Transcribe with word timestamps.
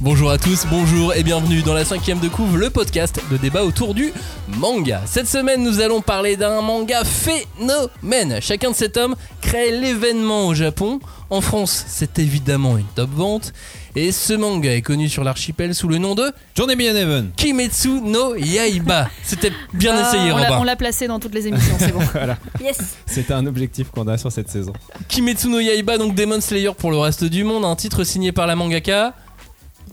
Bonjour 0.00 0.30
à 0.30 0.38
tous, 0.38 0.64
bonjour 0.70 1.12
et 1.14 1.24
bienvenue 1.24 1.62
dans 1.62 1.74
la 1.74 1.84
cinquième 1.84 2.20
de 2.20 2.28
couve, 2.28 2.56
le 2.56 2.70
podcast 2.70 3.20
de 3.32 3.36
débat 3.36 3.64
autour 3.64 3.94
du 3.94 4.12
manga. 4.46 5.02
Cette 5.06 5.26
semaine, 5.26 5.64
nous 5.64 5.80
allons 5.80 6.00
parler 6.02 6.36
d'un 6.36 6.62
manga 6.62 7.02
phénomène. 7.04 8.38
Chacun 8.40 8.70
de 8.70 8.76
ces 8.76 8.90
tomes 8.90 9.16
crée 9.40 9.72
l'événement 9.72 10.46
au 10.46 10.54
Japon. 10.54 11.00
En 11.30 11.40
France, 11.40 11.84
c'est 11.88 12.20
évidemment 12.20 12.78
une 12.78 12.86
top 12.94 13.10
vente. 13.10 13.52
Et 13.96 14.12
ce 14.12 14.34
manga 14.34 14.72
est 14.72 14.82
connu 14.82 15.08
sur 15.08 15.24
l'archipel 15.24 15.74
sous 15.74 15.88
le 15.88 15.98
nom 15.98 16.14
de 16.14 16.30
Journey 16.54 16.74
in 16.88 16.94
Heaven. 16.94 17.30
Kimetsu 17.36 18.00
no 18.00 18.36
Yaiba. 18.36 19.08
C'était 19.24 19.50
bien 19.74 19.96
Ah, 19.96 20.08
essayé, 20.08 20.30
on 20.30 20.36
l'a- 20.36 20.44
Robin. 20.44 20.58
On 20.60 20.64
l'a 20.64 20.76
placé 20.76 21.08
dans 21.08 21.18
toutes 21.18 21.34
les 21.34 21.48
émissions, 21.48 21.74
c'est 21.76 21.92
bon. 21.92 21.98
Voilà. 22.12 22.38
Yes. 22.62 22.78
C'était 23.04 23.34
un 23.34 23.44
objectif 23.46 23.90
qu'on 23.90 24.06
a 24.06 24.16
sur 24.16 24.30
cette 24.30 24.48
saison. 24.48 24.72
Kimetsu 25.08 25.48
no 25.48 25.58
Yaiba, 25.58 25.98
donc 25.98 26.14
Demon 26.14 26.40
Slayer 26.40 26.70
pour 26.78 26.92
le 26.92 26.98
reste 26.98 27.24
du 27.24 27.42
monde. 27.42 27.64
Un 27.64 27.74
titre 27.74 28.04
signé 28.04 28.30
par 28.30 28.46
la 28.46 28.54
mangaka 28.54 29.14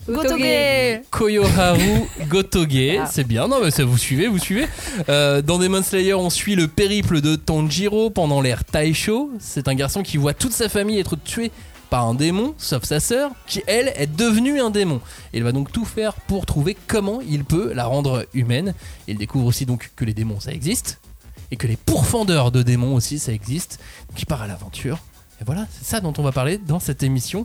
Gotoge. 0.08 1.00
Koyoharu 1.10 2.08
Gotoge. 2.28 2.98
Ah. 3.00 3.06
C'est 3.10 3.24
bien, 3.24 3.48
non 3.48 3.60
mais 3.62 3.70
ça 3.70 3.84
vous 3.84 3.98
suivez, 3.98 4.28
vous 4.28 4.38
suivez. 4.38 4.66
Euh, 5.08 5.42
dans 5.42 5.58
Demon 5.58 5.82
Slayer, 5.82 6.14
on 6.14 6.30
suit 6.30 6.54
le 6.54 6.68
périple 6.68 7.20
de 7.20 7.34
Tanjiro 7.36 8.10
pendant 8.10 8.40
l'ère 8.40 8.64
Taisho. 8.64 9.30
C'est 9.40 9.68
un 9.68 9.74
garçon 9.74 10.02
qui 10.02 10.16
voit 10.16 10.34
toute 10.34 10.52
sa 10.52 10.68
famille 10.68 10.98
être 10.98 11.16
tuée 11.16 11.50
par 11.90 12.06
un 12.06 12.14
démon, 12.14 12.54
sauf 12.58 12.84
sa 12.84 13.00
sœur, 13.00 13.30
qui 13.46 13.62
elle 13.66 13.92
est 13.96 14.06
devenue 14.06 14.60
un 14.60 14.70
démon. 14.70 15.00
Il 15.32 15.42
va 15.42 15.52
donc 15.52 15.72
tout 15.72 15.84
faire 15.84 16.14
pour 16.14 16.46
trouver 16.46 16.76
comment 16.86 17.20
il 17.20 17.44
peut 17.44 17.72
la 17.72 17.86
rendre 17.86 18.26
humaine. 18.34 18.74
Il 19.08 19.18
découvre 19.18 19.46
aussi 19.46 19.66
donc 19.66 19.90
que 19.96 20.04
les 20.04 20.14
démons 20.14 20.40
ça 20.40 20.52
existe 20.52 21.00
et 21.50 21.56
que 21.56 21.66
les 21.66 21.76
pourfendeurs 21.76 22.50
de 22.52 22.62
démons 22.62 22.94
aussi 22.94 23.18
ça 23.18 23.32
existe. 23.32 23.80
Donc 24.08 24.20
il 24.20 24.26
part 24.26 24.42
à 24.42 24.46
l'aventure. 24.46 24.98
Et 25.40 25.44
voilà, 25.44 25.66
c'est 25.70 25.84
ça 25.84 26.00
dont 26.00 26.14
on 26.16 26.22
va 26.22 26.32
parler 26.32 26.58
dans 26.58 26.80
cette 26.80 27.02
émission 27.02 27.44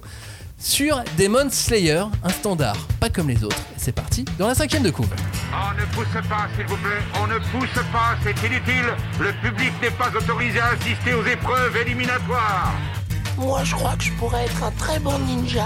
sur 0.61 1.03
Demon 1.17 1.49
Slayer, 1.49 2.03
un 2.23 2.29
standard 2.29 2.77
pas 2.99 3.09
comme 3.09 3.29
les 3.29 3.43
autres. 3.43 3.57
C'est 3.77 3.91
parti 3.91 4.23
dans 4.37 4.48
la 4.48 4.54
cinquième 4.54 4.84
de 4.84 4.91
couve. 4.91 5.09
On 5.51 5.73
ne 5.73 5.85
pousse 5.87 6.29
pas, 6.29 6.48
s'il 6.55 6.68
vous 6.68 6.77
plaît. 6.77 7.01
On 7.20 7.26
ne 7.26 7.40
pousse 7.40 7.84
pas, 7.91 8.15
c'est 8.23 8.48
inutile. 8.48 8.93
Le 9.20 9.34
public 9.41 9.71
n'est 9.81 9.90
pas 9.90 10.09
autorisé 10.15 10.59
à 10.59 10.68
assister 10.68 11.13
aux 11.15 11.26
épreuves 11.26 11.76
éliminatoires. 11.77 12.73
Moi, 13.37 13.63
je 13.63 13.73
crois 13.73 13.95
que 13.95 14.03
je 14.03 14.12
pourrais 14.13 14.45
être 14.45 14.63
un 14.63 14.71
très 14.71 14.99
bon 14.99 15.18
ninja. 15.20 15.65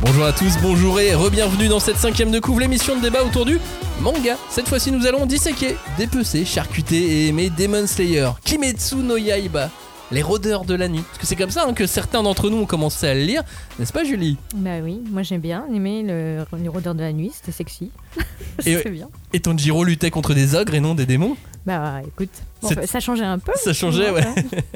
Bonjour 0.00 0.24
à 0.24 0.32
tous, 0.32 0.56
bonjour 0.62 1.00
et 1.00 1.12
re-bienvenue 1.12 1.66
dans 1.66 1.80
cette 1.80 1.96
cinquième 1.96 2.30
de 2.30 2.38
couve, 2.38 2.60
l'émission 2.60 2.96
de 2.96 3.02
débat 3.02 3.24
autour 3.24 3.44
du 3.44 3.58
manga. 4.00 4.36
Cette 4.48 4.68
fois-ci, 4.68 4.92
nous 4.92 5.06
allons 5.06 5.26
disséquer, 5.26 5.74
dépecer, 5.98 6.44
charcuter 6.44 6.96
et 6.96 7.28
aimer 7.28 7.50
Demon 7.50 7.84
Slayer, 7.84 8.30
Kimetsu 8.44 8.96
no 8.96 9.16
Yaiba, 9.16 9.70
les 10.10 10.22
rôdeurs 10.22 10.64
de 10.64 10.74
la 10.74 10.88
nuit. 10.88 11.02
Parce 11.06 11.18
que 11.18 11.26
c'est 11.26 11.36
comme 11.36 11.50
ça 11.50 11.64
hein, 11.68 11.74
que 11.74 11.86
certains 11.86 12.22
d'entre 12.22 12.48
nous 12.50 12.58
ont 12.58 12.66
commencé 12.66 13.06
à 13.06 13.14
le 13.14 13.20
lire, 13.22 13.42
n'est-ce 13.78 13.92
pas 13.92 14.04
Julie? 14.04 14.36
Bah 14.54 14.78
oui, 14.82 15.00
moi 15.10 15.22
j'aime 15.22 15.40
bien 15.40 15.64
aimer 15.74 16.02
le, 16.02 16.44
les 16.60 16.68
rôdeurs 16.68 16.94
de 16.94 17.00
la 17.02 17.12
nuit, 17.12 17.30
c'était 17.34 17.52
sexy. 17.52 17.90
Et- 18.66 18.78
c'est 18.82 18.90
bien. 18.90 19.08
Et 19.32 19.40
Tanjiro 19.40 19.84
luttait 19.84 20.10
contre 20.10 20.32
des 20.34 20.54
ogres 20.54 20.74
et 20.74 20.80
non 20.80 20.94
des 20.94 21.04
démons? 21.06 21.36
Bah 21.66 22.00
écoute, 22.06 22.30
bon, 22.62 22.70
ça 22.86 22.98
changeait 22.98 23.24
un 23.26 23.38
peu. 23.38 23.52
Ça 23.56 23.74
changeait, 23.74 24.10
ouais. 24.10 24.24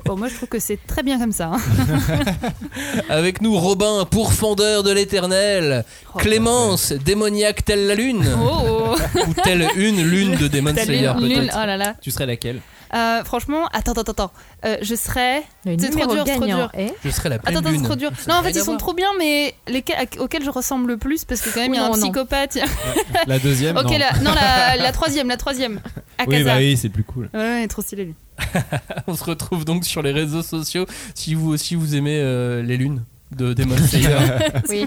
Bon, 0.05 0.15
moi 0.15 0.29
je 0.29 0.35
trouve 0.35 0.49
que 0.51 0.59
c'est 0.59 0.79
très 0.87 1.03
bien 1.03 1.19
comme 1.19 1.33
ça. 1.33 1.53
hein. 1.55 1.59
Avec 3.09 3.41
nous 3.41 3.55
Robin, 3.59 4.05
pourfendeur 4.11 4.83
de 4.83 4.91
l'éternel, 4.93 5.85
Oh, 6.15 6.19
Clémence, 6.19 6.93
démoniaque 6.93 7.65
telle 7.65 7.87
la 7.87 7.95
lune, 7.95 8.27
Oh, 8.39 8.95
oh. 8.95 9.21
ou 9.27 9.35
telle 9.43 9.67
une 9.77 10.03
lune 10.03 10.37
de 10.37 10.49
Demon 10.53 10.75
Slayer 10.77 11.13
peut-être. 11.19 11.55
Oh 11.63 11.67
là 11.67 11.77
là. 11.79 11.95
Tu 12.03 12.11
serais 12.11 12.27
laquelle? 12.27 12.61
Euh, 12.95 13.25
franchement, 13.25 13.69
attends, 13.73 13.93
attends, 13.93 14.13
attends. 14.13 14.33
Euh, 14.65 14.77
je 14.83 14.95
serais. 14.95 15.43
C'est 15.65 15.77
trop 15.91 16.15
dur, 16.15 16.25
c'est 16.27 16.37
trop 16.37 16.47
dur. 16.47 16.71
Je 17.05 17.11
serais 17.11 17.29
la 17.31 17.39
pleine 17.39 17.57
Attends, 17.57 17.61
attends, 17.61 17.71
c'est 17.71 17.77
lune. 17.77 17.85
trop 17.87 17.97
dur. 17.97 18.11
Non, 18.29 18.35
en 18.37 18.43
fait, 18.43 18.51
ils 18.51 18.61
sont 18.61 18.77
trop 18.77 18.93
bien, 18.95 19.09
mais 19.19 19.55
lesquels, 19.69 19.97
auxquels 20.19 20.45
je 20.45 20.51
ressemble 20.51 20.89
le 20.89 20.97
plus, 20.99 21.25
parce 21.25 21.41
que 21.41 21.51
quand 21.51 21.61
même, 21.61 21.73
il 21.73 21.77
y 21.77 21.81
a 21.81 21.85
Oui, 21.85 21.87
un 21.89 21.97
non, 21.97 22.03
psychopathe. 22.03 22.59
La 23.27 23.39
deuxième 23.39 23.77
ok, 23.77 23.85
non. 23.85 23.99
la, 23.99 24.13
non, 24.21 24.35
la, 24.35 24.77
la 24.77 24.93
troisième, 24.93 25.29
la 25.29 25.37
troisième. 25.37 25.81
Oui, 26.27 26.37
Akaza. 26.37 26.45
bah 26.45 26.57
oui, 26.59 26.77
c'est 26.77 26.89
plus 26.91 27.05
cool. 27.05 27.29
Ouais, 27.35 27.41
ouais, 27.41 27.69
trop 27.69 27.83
stylé 27.83 28.05
lui. 28.05 28.15
On 29.07 29.15
se 29.17 29.25
retrouve 29.25 29.65
donc 29.65 29.85
sur 29.85 30.03
les 30.03 30.13
réseaux 30.13 30.43
sociaux 30.43 30.87
si 31.15 31.35
vous 31.35 31.51
aussi 31.51 31.75
vous 31.75 31.95
aimez 31.97 32.19
euh, 32.21 32.63
les 32.63 32.77
lunes 32.77 33.05
de 33.35 33.55
Demon 33.55 33.77
Slayer. 33.79 34.17
Oui. 34.69 34.87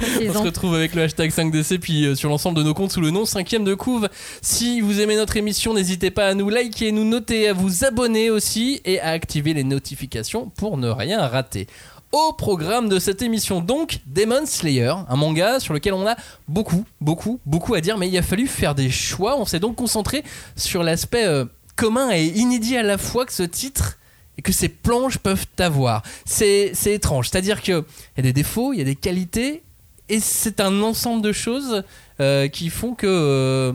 On 0.00 0.32
se 0.32 0.38
retrouve 0.38 0.74
avec 0.74 0.94
le 0.94 1.02
hashtag 1.02 1.30
5DC 1.30 1.78
puis 1.78 2.06
euh, 2.06 2.14
sur 2.14 2.28
l'ensemble 2.28 2.58
de 2.58 2.62
nos 2.62 2.74
comptes 2.74 2.92
sous 2.92 3.00
le 3.00 3.10
nom 3.10 3.24
5ème 3.24 3.64
de 3.64 3.74
couve. 3.74 4.08
Si 4.40 4.80
vous 4.80 5.00
aimez 5.00 5.16
notre 5.16 5.36
émission, 5.36 5.74
n'hésitez 5.74 6.10
pas 6.10 6.28
à 6.28 6.34
nous 6.34 6.48
liker, 6.48 6.92
nous 6.92 7.04
noter, 7.04 7.48
à 7.48 7.52
vous 7.52 7.84
abonner 7.84 8.30
aussi 8.30 8.80
et 8.84 9.00
à 9.00 9.10
activer 9.10 9.52
les 9.54 9.64
notifications 9.64 10.50
pour 10.56 10.78
ne 10.78 10.88
rien 10.88 11.26
rater. 11.26 11.66
Au 12.12 12.32
programme 12.32 12.88
de 12.88 12.98
cette 12.98 13.22
émission 13.22 13.60
donc 13.60 14.00
Demon 14.06 14.44
Slayer, 14.44 14.94
un 15.08 15.16
manga 15.16 15.60
sur 15.60 15.74
lequel 15.74 15.92
on 15.92 16.06
a 16.06 16.16
beaucoup, 16.48 16.84
beaucoup, 17.00 17.38
beaucoup 17.46 17.74
à 17.74 17.80
dire, 17.80 17.98
mais 17.98 18.08
il 18.08 18.18
a 18.18 18.22
fallu 18.22 18.46
faire 18.46 18.74
des 18.74 18.90
choix. 18.90 19.38
On 19.38 19.44
s'est 19.44 19.60
donc 19.60 19.76
concentré 19.76 20.24
sur 20.56 20.82
l'aspect 20.82 21.26
euh, 21.26 21.44
commun 21.76 22.10
et 22.10 22.24
inédit 22.24 22.76
à 22.76 22.82
la 22.82 22.98
fois 22.98 23.26
que 23.26 23.32
ce 23.32 23.44
titre 23.44 23.98
et 24.38 24.42
que 24.42 24.52
ces 24.52 24.68
planches 24.68 25.18
peuvent 25.18 25.46
avoir. 25.58 26.02
C'est 26.24 26.72
étrange, 26.86 27.28
c'est-à-dire 27.28 27.60
qu'il 27.62 27.74
y 28.16 28.20
a 28.20 28.22
des 28.22 28.32
défauts, 28.32 28.72
il 28.72 28.78
y 28.78 28.82
a 28.82 28.84
des 28.84 28.96
qualités, 28.96 29.62
et 30.10 30.20
c'est 30.20 30.60
un 30.60 30.82
ensemble 30.82 31.22
de 31.22 31.32
choses 31.32 31.82
euh, 32.20 32.48
qui 32.48 32.68
font 32.70 32.94
que 32.94 33.06
euh, 33.08 33.72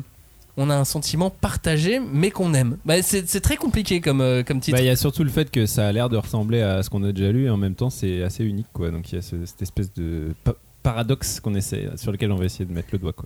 on 0.58 0.70
a 0.70 0.76
un 0.76 0.86
sentiment 0.86 1.30
partagé, 1.30 2.00
mais 2.00 2.32
qu'on 2.32 2.54
aime. 2.54 2.78
Bah, 2.86 3.02
c'est 3.02 3.28
c'est 3.28 3.42
très 3.42 3.58
compliqué 3.58 4.00
comme, 4.02 4.22
euh, 4.22 4.44
comme 4.44 4.60
titre. 4.60 4.78
Bah, 4.78 4.84
il 4.84 4.88
y 4.88 4.90
a 4.90 4.96
surtout 4.96 5.24
le 5.24 5.30
fait 5.30 5.52
que 5.52 5.66
ça 5.66 5.88
a 5.88 5.92
l'air 5.92 6.10
de 6.10 6.18
ressembler 6.18 6.62
à 6.62 6.82
ce 6.84 6.90
qu'on 6.90 7.04
a 7.04 7.12
déjà 7.12 7.32
lu 7.32 7.46
et 7.46 7.50
en 7.50 7.58
même 7.58 7.76
temps 7.76 7.90
c'est 7.90 8.24
assez 8.24 8.44
unique 8.44 8.68
quoi. 8.74 8.92
Donc 8.92 9.12
il 9.12 9.16
y 9.16 9.18
a 9.18 9.22
ce- 9.22 9.46
cette 9.46 9.62
espèce 9.62 9.92
de 9.94 10.34
pa- 10.44 10.56
paradoxe 10.84 11.40
qu'on 11.40 11.56
essaie, 11.56 11.90
sur 11.98 12.12
lequel 12.12 12.32
on 12.32 12.36
va 12.36 12.46
essayer 12.46 12.66
de 12.66 12.72
mettre 12.74 12.90
le 12.92 13.00
doigt 13.00 13.14
quoi. 13.14 13.26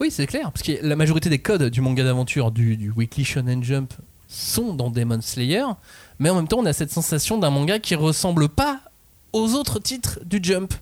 Oui, 0.00 0.10
c'est 0.10 0.26
clair, 0.26 0.50
parce 0.52 0.62
que 0.62 0.72
la 0.80 0.96
majorité 0.96 1.28
des 1.28 1.38
codes 1.40 1.64
du 1.64 1.80
manga 1.80 2.02
d'aventure, 2.02 2.50
du, 2.50 2.76
du 2.76 2.90
Weekly 2.90 3.24
Shonen 3.24 3.62
Jump, 3.62 3.92
sont 4.28 4.72
dans 4.74 4.90
Demon 4.90 5.20
Slayer, 5.20 5.64
mais 6.18 6.30
en 6.30 6.36
même 6.36 6.48
temps, 6.48 6.58
on 6.60 6.66
a 6.66 6.72
cette 6.72 6.90
sensation 6.92 7.36
d'un 7.38 7.50
manga 7.50 7.78
qui 7.78 7.94
ressemble 7.94 8.48
pas 8.48 8.80
aux 9.32 9.54
autres 9.54 9.78
titres 9.80 10.20
du 10.24 10.38
Jump. 10.42 10.72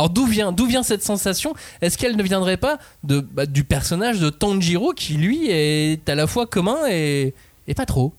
Alors 0.00 0.08
d'où 0.08 0.24
vient, 0.24 0.82
cette 0.82 1.02
sensation? 1.02 1.52
Est-ce 1.82 1.98
qu'elle 1.98 2.16
ne 2.16 2.22
viendrait 2.22 2.56
pas 2.56 2.78
bah, 3.02 3.44
du 3.44 3.64
personnage 3.64 4.18
de 4.18 4.30
Tanjiro 4.30 4.94
qui 4.94 5.12
lui 5.12 5.50
est 5.50 6.08
à 6.08 6.14
la 6.14 6.26
fois 6.26 6.46
commun 6.46 6.78
et, 6.88 7.34
et 7.68 7.74
pas 7.74 7.84
trop? 7.84 8.14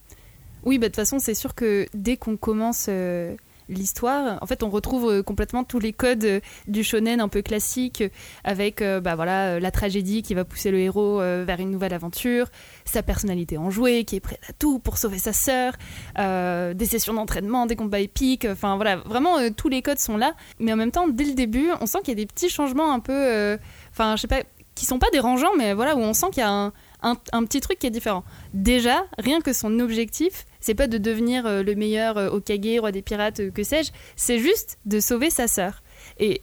Oui, 0.63 0.77
bah, 0.77 0.89
de 0.89 0.89
toute 0.89 0.97
façon, 0.97 1.17
c'est 1.17 1.33
sûr 1.33 1.55
que 1.55 1.87
dès 1.95 2.17
qu'on 2.17 2.37
commence 2.37 2.85
euh, 2.87 3.35
l'histoire, 3.71 4.37
en 4.41 4.45
fait, 4.45 4.61
on 4.63 4.69
retrouve 4.69 5.09
euh, 5.09 5.23
complètement 5.23 5.63
tous 5.63 5.79
les 5.79 5.93
codes 5.93 6.23
euh, 6.25 6.39
du 6.67 6.83
shonen 6.83 7.19
un 7.19 7.27
peu 7.27 7.41
classique, 7.41 8.01
euh, 8.01 8.09
avec 8.43 8.81
euh, 8.81 8.99
bah, 9.01 9.15
voilà, 9.15 9.53
euh, 9.55 9.59
la 9.59 9.71
tragédie 9.71 10.21
qui 10.21 10.33
va 10.33 10.45
pousser 10.45 10.69
le 10.69 10.79
héros 10.79 11.19
euh, 11.21 11.43
vers 11.47 11.59
une 11.59 11.71
nouvelle 11.71 11.93
aventure, 11.93 12.47
sa 12.85 13.01
personnalité 13.01 13.57
enjouée 13.57 14.03
qui 14.03 14.17
est 14.17 14.19
prête 14.19 14.41
à 14.49 14.53
tout 14.53 14.77
pour 14.79 14.97
sauver 14.97 15.17
sa 15.17 15.33
sœur, 15.33 15.73
euh, 16.19 16.73
des 16.73 16.85
sessions 16.85 17.13
d'entraînement, 17.13 17.65
des 17.65 17.75
combats 17.75 17.99
épiques, 17.99 18.45
enfin 18.49 18.75
voilà, 18.75 18.97
vraiment 18.97 19.39
euh, 19.39 19.49
tous 19.55 19.69
les 19.69 19.81
codes 19.81 19.99
sont 19.99 20.17
là. 20.17 20.35
Mais 20.59 20.71
en 20.73 20.75
même 20.75 20.91
temps, 20.91 21.07
dès 21.07 21.23
le 21.25 21.33
début, 21.33 21.69
on 21.79 21.85
sent 21.85 21.99
qu'il 22.03 22.09
y 22.09 22.21
a 22.21 22.23
des 22.23 22.27
petits 22.27 22.49
changements 22.49 22.91
un 22.93 22.99
peu, 22.99 23.13
euh, 23.13 23.57
enfin, 23.91 24.15
je 24.17 24.21
sais 24.21 24.27
pas, 24.27 24.43
qui 24.75 24.85
sont 24.85 24.99
pas 24.99 25.09
dérangeants, 25.11 25.51
mais 25.57 25.73
voilà, 25.73 25.95
où 25.95 25.99
on 25.99 26.13
sent 26.13 26.27
qu'il 26.31 26.41
y 26.41 26.45
a 26.45 26.49
un- 26.51 26.71
un 27.03 27.43
petit 27.45 27.61
truc 27.61 27.79
qui 27.79 27.87
est 27.87 27.91
différent. 27.91 28.23
Déjà, 28.53 29.05
rien 29.17 29.41
que 29.41 29.53
son 29.53 29.79
objectif, 29.79 30.45
c'est 30.61 30.75
pas 30.75 30.87
de 30.87 30.97
devenir 30.97 31.45
euh, 31.45 31.63
le 31.63 31.75
meilleur 31.75 32.17
euh, 32.17 32.29
Okage, 32.29 32.79
roi 32.79 32.91
des 32.91 33.01
pirates, 33.01 33.41
euh, 33.41 33.51
que 33.51 33.63
sais-je, 33.63 33.91
c'est 34.15 34.39
juste 34.39 34.79
de 34.85 34.99
sauver 34.99 35.29
sa 35.29 35.47
sœur. 35.47 35.83
Et 36.19 36.41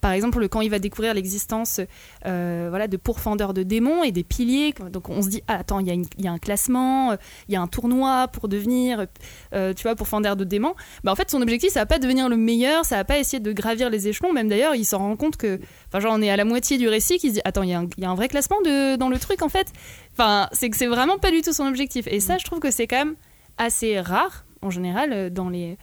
par 0.00 0.12
exemple, 0.12 0.46
quand 0.50 0.60
il 0.60 0.68
va 0.68 0.78
découvrir 0.78 1.14
l'existence 1.14 1.80
euh, 2.26 2.66
voilà, 2.68 2.88
de 2.88 2.98
pourfendeurs 2.98 3.54
de 3.54 3.62
démons 3.62 4.04
et 4.04 4.12
des 4.12 4.22
piliers, 4.22 4.74
donc 4.92 5.08
on 5.08 5.22
se 5.22 5.30
dit, 5.30 5.42
ah, 5.48 5.54
attends, 5.60 5.80
il 5.80 5.86
y, 5.86 5.90
a 5.90 5.94
y 5.94 6.28
un 6.28 6.36
classement, 6.36 7.14
il 7.48 7.54
y 7.54 7.56
a 7.56 7.62
un 7.62 7.66
tournoi 7.66 8.28
pour 8.28 8.48
devenir, 8.48 9.06
euh, 9.54 9.72
tu 9.72 9.84
vois, 9.84 9.94
pourfendeur 9.94 10.36
de 10.36 10.44
démons. 10.44 10.74
Bah, 11.04 11.12
en 11.12 11.14
fait, 11.16 11.30
son 11.30 11.40
objectif, 11.40 11.70
ça 11.72 11.80
va 11.80 11.86
pas 11.86 11.98
devenir 11.98 12.28
le 12.28 12.36
meilleur, 12.36 12.84
ça 12.84 12.96
va 12.96 13.04
pas 13.04 13.18
essayer 13.18 13.40
de 13.40 13.50
gravir 13.52 13.88
les 13.88 14.06
échelons, 14.06 14.34
même 14.34 14.48
d'ailleurs, 14.50 14.74
il 14.74 14.84
s'en 14.84 14.98
rend 14.98 15.16
compte 15.16 15.38
que, 15.38 15.58
enfin, 15.88 16.00
genre, 16.00 16.12
on 16.14 16.20
est 16.20 16.28
à 16.28 16.36
la 16.36 16.44
moitié 16.44 16.76
du 16.76 16.86
récit, 16.86 17.16
qui 17.16 17.30
se 17.30 17.34
dit, 17.36 17.40
attends, 17.46 17.62
il 17.62 17.70
y, 17.70 17.72
a 17.72 17.78
un- 17.78 17.88
il 17.96 18.02
y 18.02 18.06
a 18.06 18.10
un 18.10 18.14
vrai 18.14 18.28
classement 18.28 18.60
de, 18.60 18.96
dans 18.96 19.08
le 19.08 19.18
truc, 19.18 19.40
en 19.40 19.48
fait. 19.48 19.68
Enfin, 20.12 20.50
c'est 20.52 20.68
que 20.68 20.76
c'est 20.76 20.86
vraiment 20.86 21.16
pas 21.16 21.30
du 21.30 21.40
tout 21.40 21.54
son 21.54 21.64
objectif. 21.64 22.06
Et 22.08 22.20
ça, 22.20 22.36
je 22.36 22.44
trouve 22.44 22.60
que 22.60 22.70
c'est 22.70 22.86
quand 22.86 22.98
même 23.02 23.14
assez 23.58 24.00
rare, 24.00 24.44
en 24.62 24.70
général, 24.70 25.12
euh, 25.12 25.30
dans 25.30 25.48
les 25.48 25.76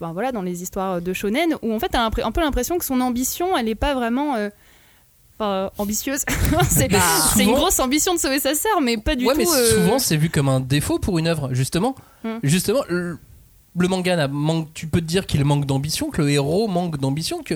enfin, 0.00 0.12
voilà, 0.12 0.32
dans 0.32 0.42
les 0.42 0.62
histoires 0.62 1.00
de 1.00 1.12
shonen, 1.12 1.54
où 1.62 1.72
en 1.72 1.78
fait, 1.78 1.88
t'as 1.90 2.02
un, 2.04 2.10
un 2.24 2.32
peu 2.32 2.40
l'impression 2.40 2.78
que 2.78 2.84
son 2.84 3.00
ambition, 3.00 3.56
elle 3.56 3.68
est 3.68 3.74
pas 3.76 3.94
vraiment. 3.94 4.34
euh, 4.36 4.50
ambitieuse. 5.78 6.22
c'est 6.68 6.88
Bah, 6.88 6.98
c'est 7.34 7.44
une 7.44 7.52
grosse 7.52 7.78
ambition 7.80 8.14
de 8.14 8.18
sauver 8.18 8.38
sa 8.38 8.54
sœur, 8.54 8.80
mais 8.80 8.96
pas 8.96 9.16
du 9.16 9.26
ouais, 9.26 9.34
tout. 9.34 9.40
mais 9.40 9.46
euh, 9.48 9.70
souvent 9.74 9.98
c'est 9.98 10.16
vu 10.16 10.30
comme 10.30 10.48
un 10.48 10.60
défaut 10.60 10.98
pour 11.00 11.18
une 11.18 11.26
œuvre, 11.26 11.52
justement. 11.52 11.96
Hmm. 12.22 12.38
Justement, 12.44 12.82
le, 12.88 13.18
le 13.76 13.88
manga, 13.88 14.28
manque, 14.28 14.72
tu 14.72 14.86
peux 14.86 15.00
te 15.00 15.06
dire 15.06 15.26
qu'il 15.26 15.44
manque 15.44 15.66
d'ambition, 15.66 16.10
que 16.10 16.22
le 16.22 16.30
héros 16.30 16.68
manque 16.68 16.98
d'ambition, 16.98 17.42
que. 17.42 17.54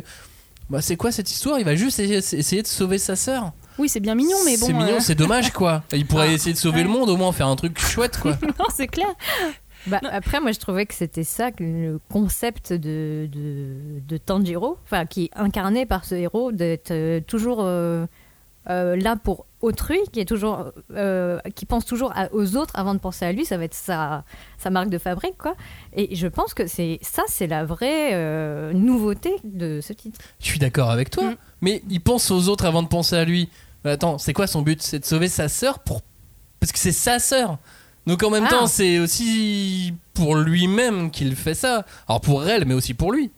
Bah, 0.69 0.83
c'est 0.83 0.97
quoi 0.97 1.13
cette 1.13 1.31
histoire? 1.31 1.61
Il 1.61 1.65
va 1.65 1.77
juste 1.77 2.01
essayer, 2.01 2.39
essayer 2.41 2.63
de 2.63 2.67
sauver 2.67 2.99
sa 2.99 3.15
sœur. 3.15 3.53
Oui, 3.79 3.89
c'est 3.89 4.01
bien 4.01 4.15
mignon, 4.15 4.37
mais 4.45 4.57
bon. 4.57 4.67
c'est 4.67 4.73
mignon, 4.73 4.97
euh, 4.97 5.01
c'est 5.01 5.15
dommage 5.15 5.53
quoi. 5.53 5.83
Il 5.93 6.07
pourrait 6.07 6.29
Ah. 6.31 6.33
essayer 6.33 6.53
de 6.53 6.59
sauver 6.59 6.83
le 6.83 6.89
monde, 6.89 7.09
au 7.11 7.17
moins 7.17 7.33
faire 7.33 7.49
un 7.49 7.57
truc 7.57 7.79
chouette 7.79 8.19
quoi. 8.19 8.33
non, 8.59 8.67
c'est 8.75 8.87
clair. 8.89 9.09
Bah, 9.87 10.01
après, 10.11 10.41
moi, 10.41 10.51
je 10.51 10.59
trouvais 10.59 10.85
que 10.85 10.95
c'était 10.95 11.23
ça, 11.23 11.53
que 11.53 11.63
le 11.63 12.01
concept 12.11 12.73
de, 12.73 13.29
de, 13.31 14.01
de 14.07 14.17
Tanjiro, 14.17 14.79
enfin, 14.85 15.07
qui 15.07 15.25
est 15.27 15.31
incarné 15.37 15.87
par 15.87 16.05
ce 16.05 16.17
héros, 16.17 16.51
d'être 16.51 16.91
euh, 16.91 17.21
toujours 17.21 17.59
euh, 17.61 18.05
euh, 18.69 18.97
là 18.97 19.15
pour 19.15 19.47
autrui, 19.61 19.99
qui 20.13 20.19
est 20.19 20.25
toujours, 20.25 20.73
euh, 20.97 21.39
qui 21.55 21.67
pense 21.67 21.85
toujours 21.85 22.11
à- 22.17 22.33
aux 22.33 22.57
autres 22.57 22.75
avant 22.77 22.95
de 22.95 22.99
penser 22.99 23.27
à 23.27 23.33
lui. 23.33 23.45
Ça 23.45 23.59
va 23.59 23.65
être 23.65 23.75
sa, 23.75 24.25
sa 24.59 24.71
marque 24.71 24.89
de 24.91 24.99
fabrique, 24.99 25.39
quoi. 25.39 25.55
Et 25.93 26.17
je 26.17 26.27
pense 26.27 26.53
que 26.53 26.67
c'est 26.67 26.99
ça, 27.03 27.23
c'est 27.29 27.47
la 27.47 27.65
vraie 27.65 28.11
euh, 28.15 28.73
nouveauté 28.73 29.37
de 29.45 29.81
ce 29.81 29.93
titre. 29.93 30.19
Je 30.41 30.47
suis 30.47 30.59
d'accord 30.59 30.91
avec 30.91 31.11
toi, 31.11 31.31
Mm. 31.31 31.37
mais 31.61 31.83
il 31.91 32.01
pense 32.01 32.33
aux 32.33 32.49
autres 32.49 32.65
avant 32.65 32.83
de 32.83 32.89
penser 32.89 33.15
à 33.15 33.25
lui. 33.25 33.49
Mais 33.85 33.93
attends, 33.93 34.19
c'est 34.19 34.33
quoi 34.33 34.47
son 34.47 34.63
but? 34.63 34.83
C'est 34.83 34.99
de 35.01 35.05
sauver 35.05 35.29
sa 35.29 35.49
sœur 35.49 35.79
pour 35.81 36.03
parce 36.61 36.73
que 36.73 36.79
c'est 36.79 36.93
sa 36.93 37.19
sœur. 37.19 37.59
Donc 38.07 38.23
en 38.23 38.31
même 38.31 38.45
Ah. 38.47 38.51
temps, 38.51 38.67
c'est 38.67 38.99
aussi 38.99 39.95
pour 40.15 40.37
lui-même 40.37 41.11
qu'il 41.11 41.35
fait 41.37 41.55
ça. 41.55 41.85
Alors 42.09 42.21
pour 42.21 42.47
elle, 42.49 42.65
mais 42.65 42.75
aussi 42.75 42.95
pour 42.95 43.13
lui. 43.13 43.31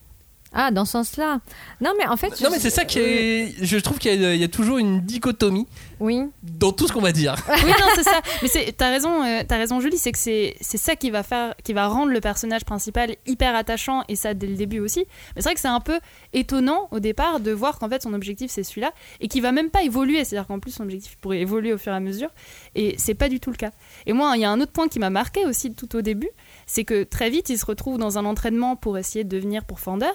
Ah, 0.54 0.70
dans 0.70 0.86
ce 0.86 0.92
sens-là. 0.92 1.40
Non, 1.82 1.92
mais 1.98 2.06
en 2.06 2.16
fait. 2.16 2.28
Non 2.40 2.48
je- 2.48 2.48
mais 2.52 2.58
c'est 2.58 2.70
ça 2.70 2.84
qui 2.86 2.98
est. 2.98 3.54
Je 3.60 3.76
trouve 3.78 3.98
qu'il 3.98 4.18
y, 4.20 4.24
a- 4.24 4.34
il 4.34 4.40
y 4.40 4.44
a 4.44 4.48
toujours 4.48 4.78
une 4.78 5.00
dichotomie 5.02 5.66
Oui. 6.00 6.22
dans 6.42 6.72
tout 6.72 6.88
ce 6.88 6.92
qu'on 6.92 7.02
va 7.02 7.12
dire. 7.12 7.34
Oui, 7.48 7.70
non, 7.70 7.86
c'est 7.94 8.02
ça. 8.02 8.20
Mais 8.40 8.48
c'est- 8.48 8.72
t'as 8.74 8.88
raison, 8.88 9.22
euh, 9.22 9.42
raison, 9.50 9.78
Julie. 9.80 9.98
C'est 9.98 10.10
que 10.12 10.18
c'est 10.18 10.56
c'est 10.62 10.78
ça 10.78 10.96
qui 10.96 11.10
va 11.10 11.22
faire, 11.22 11.54
qui 11.64 11.74
va 11.74 11.86
rendre 11.88 12.10
le 12.12 12.20
personnage 12.20 12.64
principal 12.64 13.14
hyper 13.26 13.54
attachant 13.54 14.04
et 14.08 14.16
ça 14.16 14.32
dès 14.32 14.46
le 14.46 14.54
début 14.56 14.80
aussi. 14.80 15.00
Mais 15.36 15.42
c'est 15.42 15.48
vrai 15.48 15.54
que 15.54 15.60
c'est 15.60 15.68
un 15.68 15.80
peu 15.80 16.00
étonnant 16.32 16.88
au 16.92 16.98
départ 17.00 17.40
de 17.40 17.50
voir 17.52 17.78
qu'en 17.78 17.88
fait 17.90 18.02
son 18.02 18.14
objectif 18.14 18.50
c'est 18.50 18.62
celui-là 18.62 18.92
et 19.20 19.28
qui 19.28 19.40
va 19.42 19.52
même 19.52 19.68
pas 19.70 19.82
évoluer. 19.82 20.24
C'est-à-dire 20.24 20.46
qu'en 20.46 20.60
plus 20.60 20.70
son 20.72 20.84
objectif 20.84 21.16
pourrait 21.20 21.40
évoluer 21.40 21.74
au 21.74 21.78
fur 21.78 21.92
et 21.92 21.96
à 21.96 22.00
mesure 22.00 22.30
et 22.74 22.94
c'est 22.96 23.14
pas 23.14 23.28
du 23.28 23.38
tout 23.38 23.50
le 23.50 23.56
cas. 23.56 23.70
Et 24.06 24.12
moi, 24.14 24.32
il 24.36 24.40
y 24.40 24.44
a 24.46 24.50
un 24.50 24.60
autre 24.62 24.72
point 24.72 24.88
qui 24.88 24.98
m'a 24.98 25.10
marqué 25.10 25.44
aussi 25.44 25.74
tout 25.74 25.94
au 25.94 26.00
début, 26.00 26.30
c'est 26.66 26.84
que 26.84 27.02
très 27.04 27.28
vite 27.28 27.50
il 27.50 27.58
se 27.58 27.66
retrouve 27.66 27.98
dans 27.98 28.16
un 28.18 28.24
entraînement 28.24 28.76
pour 28.76 28.96
essayer 28.96 29.24
de 29.24 29.28
devenir 29.28 29.64
pourfendeur. 29.64 30.14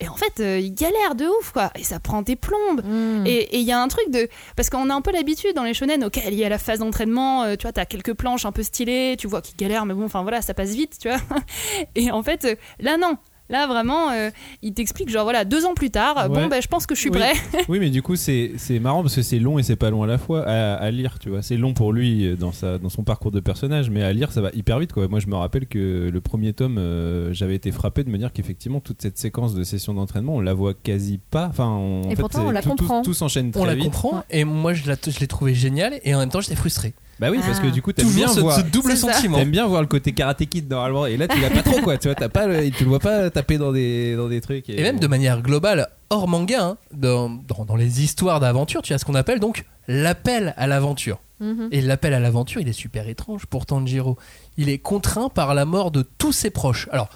Et 0.00 0.08
en 0.08 0.14
fait, 0.14 0.40
euh, 0.40 0.58
il 0.60 0.74
galère 0.74 1.14
de 1.14 1.26
ouf, 1.26 1.52
quoi. 1.52 1.70
Et 1.74 1.82
ça 1.82 1.98
prend 1.98 2.22
des 2.22 2.36
plombes. 2.36 2.82
Mm. 2.84 3.26
Et 3.26 3.48
et 3.50 3.58
il 3.58 3.66
y 3.66 3.72
a 3.72 3.80
un 3.80 3.88
truc 3.88 4.10
de. 4.10 4.28
Parce 4.56 4.70
qu'on 4.70 4.90
a 4.90 4.94
un 4.94 5.00
peu 5.00 5.12
l'habitude 5.12 5.54
dans 5.54 5.64
les 5.64 5.74
shonen, 5.74 6.04
ok, 6.04 6.20
il 6.26 6.34
y 6.34 6.44
a 6.44 6.48
la 6.48 6.58
phase 6.58 6.78
d'entraînement, 6.80 7.44
euh, 7.44 7.56
tu 7.56 7.62
vois, 7.62 7.72
t'as 7.72 7.86
quelques 7.86 8.14
planches 8.14 8.44
un 8.44 8.52
peu 8.52 8.62
stylées, 8.62 9.16
tu 9.18 9.26
vois 9.26 9.42
qu'il 9.42 9.56
galère, 9.56 9.86
mais 9.86 9.94
bon, 9.94 10.04
enfin 10.04 10.22
voilà, 10.22 10.42
ça 10.42 10.54
passe 10.54 10.70
vite, 10.70 10.98
tu 11.00 11.08
vois. 11.08 11.18
Et 11.94 12.10
en 12.10 12.22
fait, 12.22 12.44
euh, 12.44 12.54
là, 12.80 12.96
non. 12.96 13.16
Là, 13.50 13.66
vraiment, 13.66 14.10
euh, 14.10 14.30
il 14.62 14.74
t'explique, 14.74 15.08
genre, 15.08 15.24
voilà, 15.24 15.44
deux 15.46 15.64
ans 15.64 15.72
plus 15.74 15.90
tard, 15.90 16.18
euh, 16.18 16.28
Ouais. 16.28 16.34
bon, 16.42 16.46
ben, 16.48 16.60
je 16.60 16.68
pense 16.68 16.84
que 16.86 16.94
je 16.94 17.00
suis 17.00 17.08
Oui. 17.10 17.18
prêt. 17.18 17.32
Oui, 17.68 17.78
mais 17.80 17.88
du 17.90 18.02
coup, 18.02 18.14
c'est 18.14 18.52
c'est 18.58 18.78
marrant 18.78 19.00
parce 19.02 19.14
que 19.14 19.22
c'est 19.22 19.38
long 19.38 19.58
et 19.58 19.62
c'est 19.62 19.76
pas 19.76 19.88
long 19.90 20.02
à 20.02 20.06
la 20.06 20.18
fois 20.18 20.42
à, 20.46 20.74
à 20.74 20.90
lire, 20.90 21.18
tu 21.18 21.30
vois. 21.30 21.40
C'est 21.40 21.56
long 21.56 21.72
pour 21.72 21.92
lui 21.94 22.26
euh, 22.26 22.36
dans, 22.36 22.52
sa, 22.52 22.76
dans 22.78 22.90
son 22.90 23.04
parcours 23.04 23.30
de 23.30 23.40
personnage, 23.40 23.88
mais 23.90 24.02
à 24.02 24.12
lire, 24.12 24.32
ça 24.32 24.40
va 24.42 24.50
hyper 24.52 24.78
vite, 24.78 24.92
quoi. 24.92 25.08
Moi, 25.08 25.20
je 25.20 25.28
me 25.28 25.34
rappelle 25.36 25.66
que 25.66 26.10
le 26.12 26.20
premier 26.20 26.52
tome, 26.52 26.76
euh, 26.78 27.32
j'avais 27.32 27.54
été 27.54 27.72
frappé 27.72 28.04
de 28.04 28.10
me 28.10 28.18
dire 28.18 28.32
qu'effectivement, 28.32 28.80
toute 28.80 29.00
cette 29.00 29.16
séquence 29.18 29.54
de 29.54 29.62
session 29.64 29.94
d'entraînement, 29.94 30.36
on 30.36 30.40
la 30.40 30.52
voit 30.54 30.74
quasi 30.74 31.18
pas. 31.30 31.46
Enfin, 31.48 31.68
on, 31.68 32.02
en 32.02 32.10
Et 32.10 32.16
fait, 32.16 32.20
pourtant, 32.22 32.42
on 32.44 32.48
c'est- 32.48 32.52
la 32.54 32.62
tout, 32.62 32.68
comprend. 32.68 33.02
Tout, 33.02 33.14
s'enchaîne 33.14 33.50
très 33.50 33.60
On 33.60 33.64
la 33.64 33.74
vite. 33.74 33.84
comprend 33.84 34.24
et 34.30 34.44
moi 34.44 34.74
je 34.74 34.86
la- 34.86 34.96
je 35.06 35.18
l'ai 35.20 35.26
trouvé 35.26 35.54
génial 35.54 35.98
et 36.04 36.14
en 36.14 36.18
même 36.18 36.28
temps 36.28 36.40
j'étais 36.40 36.54
frustré. 36.56 36.92
Bah 37.20 37.28
oui, 37.30 37.38
parce 37.44 37.58
que 37.60 37.66
Ah. 37.66 37.70
du 37.70 37.82
coup, 37.82 37.92
t'aimes 37.92 38.06
bien 38.12 38.26
Toujours 38.26 38.34
ce, 38.36 38.40
voir. 38.40 38.56
ce 38.56 38.62
double 38.62 38.96
sentiment. 38.96 39.38
T'aimes 39.38 39.50
bien 39.50 39.66
voir 39.66 39.80
le 39.80 39.88
côté 39.88 40.12
karaté 40.12 40.46
kid 40.46 40.70
normalement, 40.70 41.06
et 41.06 41.16
là 41.16 41.26
tu 41.26 41.40
l'as 41.40 41.50
pas 41.50 41.62
trop 41.62 41.80
quoi, 41.80 41.98
tu 41.98 42.06
vois, 42.08 42.14
t'as 42.14 42.28
pas, 42.28 42.46
le- 42.46 42.70
tu 42.70 42.84
le 42.84 42.88
vois 42.90 43.00
pas 43.00 43.28
taper 43.30 43.58
dans 43.58 43.72
des, 43.72 44.14
dans 44.16 44.28
des 44.28 44.40
trucs. 44.40 44.68
Et 44.70 44.82
même 44.82 45.00
de 45.00 45.06
manière 45.08 45.42
globale, 45.42 45.88
hors 46.10 46.28
manga, 46.28 46.62
hein, 46.62 46.76
dans, 46.92 47.28
dans- 47.28 47.64
dans 47.64 47.76
les 47.76 48.02
histoires 48.04 48.38
d'aventure, 48.40 48.82
tu 48.82 48.92
as 48.92 48.98
ce 48.98 49.04
qu'on 49.04 49.14
appelle 49.16 49.40
donc 49.40 49.64
l'appel 49.88 50.54
à 50.56 50.66
l'aventure. 50.68 51.18
Mhm. 51.40 51.68
Et 51.72 51.80
l'appel 51.80 52.14
à 52.14 52.20
l'aventure, 52.20 52.60
il 52.60 52.68
est 52.68 52.72
super 52.72 53.08
étrange 53.08 53.46
pour 53.46 53.64
Tanjiro. 53.66 54.16
Il 54.56 54.68
est 54.68 54.78
contraint 54.78 55.28
par 55.28 55.54
la 55.54 55.64
mort 55.64 55.90
de 55.90 56.02
tous 56.18 56.32
ses 56.32 56.50
proches. 56.50 56.88
Alors, 56.92 57.08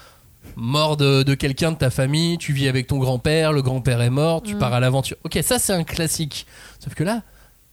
mort 0.57 0.97
de, 0.97 1.23
de 1.23 1.35
quelqu'un 1.35 1.73
de 1.73 1.77
ta 1.77 1.91
famille, 1.91 2.39
tu 2.39 2.53
vis 2.53 2.69
avec 2.69 2.87
ton 2.87 2.99
grand-père, 2.99 3.53
le 3.53 3.63
grand-père 3.63 4.01
est 4.03 4.11
mort, 4.11 4.43
tu 4.43 4.55
Mm. 4.55 4.59
pars 4.59 4.73
à 4.75 4.81
l'aventure. 4.81 5.17
Ok, 5.25 5.39
ça 5.43 5.59
c'est 5.59 5.73
un 5.73 5.85
classique. 5.85 6.47
Sauf 6.79 6.95
que 6.95 7.05
là, 7.05 7.23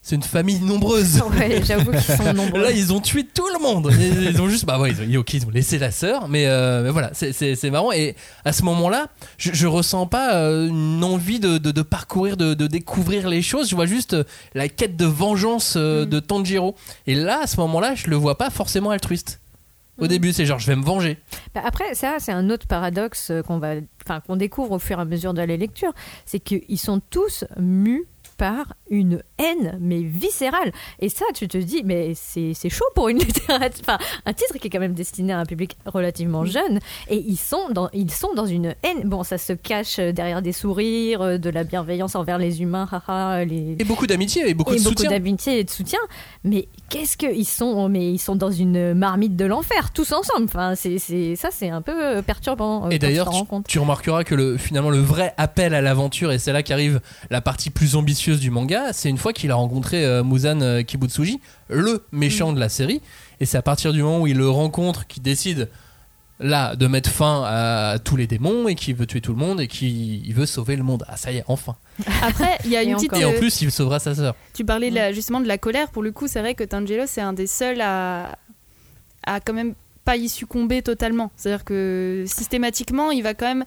c'est 0.09 0.15
une 0.15 0.23
famille 0.23 0.59
nombreuse. 0.59 1.21
Ouais, 1.39 1.61
j'avoue 1.63 1.91
qu'ils 1.91 2.01
sont 2.01 2.33
nombreux. 2.33 2.63
Là, 2.63 2.71
ils 2.71 2.91
ont 2.91 3.00
tué 3.00 3.23
tout 3.23 3.47
le 3.53 3.59
monde. 3.61 3.91
Ils, 4.00 4.23
ils 4.31 4.41
ont 4.41 4.50
juste, 4.50 4.65
bah 4.65 4.79
ouais, 4.79 4.91
ils 4.91 5.17
ont, 5.17 5.21
ok, 5.21 5.33
ils 5.35 5.45
ont 5.45 5.50
laissé 5.51 5.77
la 5.77 5.91
sœur, 5.91 6.27
mais, 6.27 6.47
euh, 6.47 6.83
mais 6.83 6.89
voilà, 6.89 7.11
c'est- 7.13 7.69
marrant. 7.69 7.91
Et 7.91 8.15
à 8.45 8.51
ce 8.51 8.63
moment-là, 8.63 9.07
je, 9.38 9.51
je 9.53 9.67
ressens 9.67 10.07
pas 10.07 10.35
euh, 10.35 10.67
une 10.67 11.03
envie 11.03 11.39
de, 11.39 11.57
de- 11.59 11.71
de 11.71 11.81
parcourir, 11.83 12.35
de, 12.38 12.53
de 12.56 12.67
découvrir 12.67 13.29
les 13.29 13.41
choses. 13.44 13.69
Je 13.69 13.75
vois 13.75 13.85
juste 13.85 14.13
euh, 14.13 14.23
la 14.56 14.67
quête 14.67 14.95
de 14.97 15.06
vengeance 15.06 15.75
Mm. 15.75 16.06
de 16.06 16.19
Tanjiro. 16.19 16.75
Et 17.07 17.15
là, 17.15 17.41
à 17.44 17.47
ce 17.47 17.57
moment-là, 17.59 17.94
je 17.95 18.07
le 18.07 18.15
vois 18.15 18.38
pas 18.38 18.50
forcément 18.50 18.89
altruiste. 18.89 19.39
Au 20.00 20.06
Mm. 20.06 20.07
début, 20.07 20.33
c'est 20.33 20.45
genre, 20.45 20.59
je 20.59 20.67
vais 20.67 20.75
me 20.75 20.83
venger. 20.83 21.17
Bah, 21.53 21.61
après, 21.65 21.94
ça, 21.94 22.15
c'est 22.19 22.31
un 22.31 22.50
autre 22.50 22.65
paradoxe 22.67 23.31
qu'on 23.45 23.59
va, 23.59 23.73
enfin, 24.06 24.21
qu'on 24.25 24.35
découvre 24.38 24.71
au 24.71 24.79
fur 24.79 24.97
et 24.97 25.01
à 25.01 25.06
mesure 25.06 25.33
de 25.33 25.41
la 25.41 25.57
lecture, 25.57 25.91
c'est 26.25 26.39
qu'ils 26.39 26.79
sont 26.79 27.01
tous 27.09 27.44
mus 27.59 28.06
par 28.39 28.74
une 28.89 29.21
haine, 29.38 29.77
mais 29.81 30.01
viscérale. 30.01 30.71
Et 31.00 31.09
ça, 31.09 31.25
tu 31.36 31.47
te 31.47 31.57
dis, 31.57 31.83
mais 31.83 32.13
c'est 32.15 32.56
chaud 32.69 32.86
pour 32.95 33.09
une 33.09 33.19
littérature, 33.19 33.81
enfin, 33.81 34.00
un 34.25 34.33
titre 34.33 34.57
qui 34.59 34.68
est 34.68 34.69
quand 34.69 34.80
même 34.80 34.94
destiné 34.94 35.33
à 35.33 35.39
un 35.39 35.45
public 35.45 35.77
relativement 35.86 36.45
jeune. 36.45 36.80
Et 37.09 37.18
ils 37.18 37.38
sont 37.38 37.69
dans, 37.71 37.89
ils 37.94 38.09
sont 38.09 38.33
dans 38.33 38.45
une 38.45 38.74
haine. 38.81 39.01
Bon, 39.03 39.24
ça 39.24 39.38
se 39.38 39.53
cache 39.53 39.97
derrière 40.00 40.41
des 40.41 40.53
sourires, 40.53 41.21
euh, 41.21 41.38
de 41.38 41.50
la 41.50 41.65
bienveillance 41.65 42.15
envers 42.15 42.38
les 42.38 42.62
humains, 42.62 42.88
haha, 42.91 43.44
les, 43.44 43.75
Et 43.77 43.83
beaucoup 43.83 44.07
d'amitié 44.07 44.50
et 44.50 44.53
beaucoup 44.53 44.74
et 44.74 44.77
de 44.77 44.83
beaucoup 44.83 44.95
soutien. 44.95 45.09
d'amitié 45.12 45.59
et 45.59 45.63
de 45.65 45.69
soutien. 45.69 46.00
Mais 46.45 46.69
qu'est-ce 46.89 47.18
que 47.18 47.27
ils 47.31 47.45
sont 47.45 47.89
Mais 47.89 48.09
ils 48.12 48.19
sont 48.19 48.38
dans 48.38 48.51
une 48.51 48.94
marmite 48.94 49.35
de 49.35 49.45
l'enfer 49.45 49.92
tous 49.92 50.13
ensemble. 50.13 50.45
Enfin, 50.45 50.75
c'est 50.75 50.97
ça, 51.35 51.50
c'est 51.51 51.69
un 51.69 51.81
peu 51.81 52.18
euh, 52.18 52.21
perturbant. 52.21 52.85
euh, 52.85 52.89
Et 52.92 53.00
d'ailleurs, 53.00 53.30
tu, 53.68 53.80
remarqueras 53.80 54.24
que 54.24 54.33
le, 54.33 54.56
finalement, 54.57 54.89
le 54.89 55.00
vrai 55.00 55.33
appel 55.38 55.74
à 55.74 55.81
l'aventure, 55.81 56.31
et 56.31 56.39
c'est 56.39 56.53
là 56.53 56.63
qu'arrive 56.63 57.01
la 57.30 57.42
partie 57.42 57.69
plus 57.69 57.97
ambitieuse 57.97 58.29
du 58.38 58.52
manga, 58.52 58.94
c'est 58.94 59.10
une 59.10 59.18
fois 59.18 59.34
qu'il 59.34 59.50
a 59.50 59.56
rencontré 59.56 60.06
euh, 60.06 60.24
Muzan 60.24 60.62
euh, 60.62 60.84
Kibutsuji, 60.84 61.40
le 61.70 62.04
méchant 62.12 62.54
de 62.54 62.60
la 62.60 62.70
série. 62.70 63.02
Et 63.40 63.46
c'est 63.46 63.58
à 63.58 63.62
partir 63.62 63.94
du 63.94 64.04
moment 64.04 64.20
où 64.22 64.28
il 64.28 64.38
le 64.38 64.50
rencontre 64.50 65.08
qu'il 65.08 65.24
décide 65.24 65.70
là 66.42 66.76
de 66.76 66.88
mettre 66.88 67.09
fin 67.09 67.44
à 67.45 67.98
tous 68.00 68.16
les 68.16 68.28
démons 68.28 68.68
et 68.68 68.76
qu'il 68.76 68.95
veut 68.95 69.06
tuer 69.06 69.19
tout 69.21 69.31
le 69.33 69.38
monde 69.40 69.59
et 69.59 69.68
qu'il 69.68 70.26
il 70.26 70.33
veut 70.33 70.45
sauver 70.45 70.76
le 70.76 70.83
monde. 70.83 71.04
Ah, 71.07 71.18
ça 71.18 71.31
y 71.31 71.38
est, 71.38 71.44
enfin. 71.48 71.76
Après, 72.21 72.57
il 72.66 72.69
y 72.71 72.78
a 72.78 72.83
Et 72.83 72.88
une 72.88 72.95
petite. 72.95 73.12
encore. 73.14 73.21
Et 73.21 73.26
en 73.26 73.33
euh, 73.33 73.38
plus, 73.40 73.62
il 73.62 73.71
sauvera 73.71 74.00
sa 74.00 74.14
sœur. 74.16 74.36
Tu 74.54 74.64
parlais 74.64 74.90
de 74.90 74.95
la- 74.95 75.12
justement 75.14 75.40
de 75.42 75.48
la 75.48 75.57
colère. 75.57 75.90
Pour 75.90 76.04
le 76.04 76.12
coup, 76.12 76.28
c'est 76.28 76.40
vrai 76.42 76.56
que 76.56 76.64
Tangelo, 76.64 77.04
c'est 77.07 77.21
un 77.21 77.33
des 77.33 77.48
seuls 77.48 77.81
à, 77.81 78.38
à 79.26 79.40
quand 79.42 79.54
même 79.54 79.74
pas 80.06 80.16
y 80.16 80.30
succomber 80.30 80.81
totalement. 80.81 81.30
C'est-à-dire 81.36 81.66
que 81.66 82.24
systématiquement, 82.26 83.12
il 83.12 83.21
va 83.21 83.33
quand 83.33 83.45
même. 83.48 83.66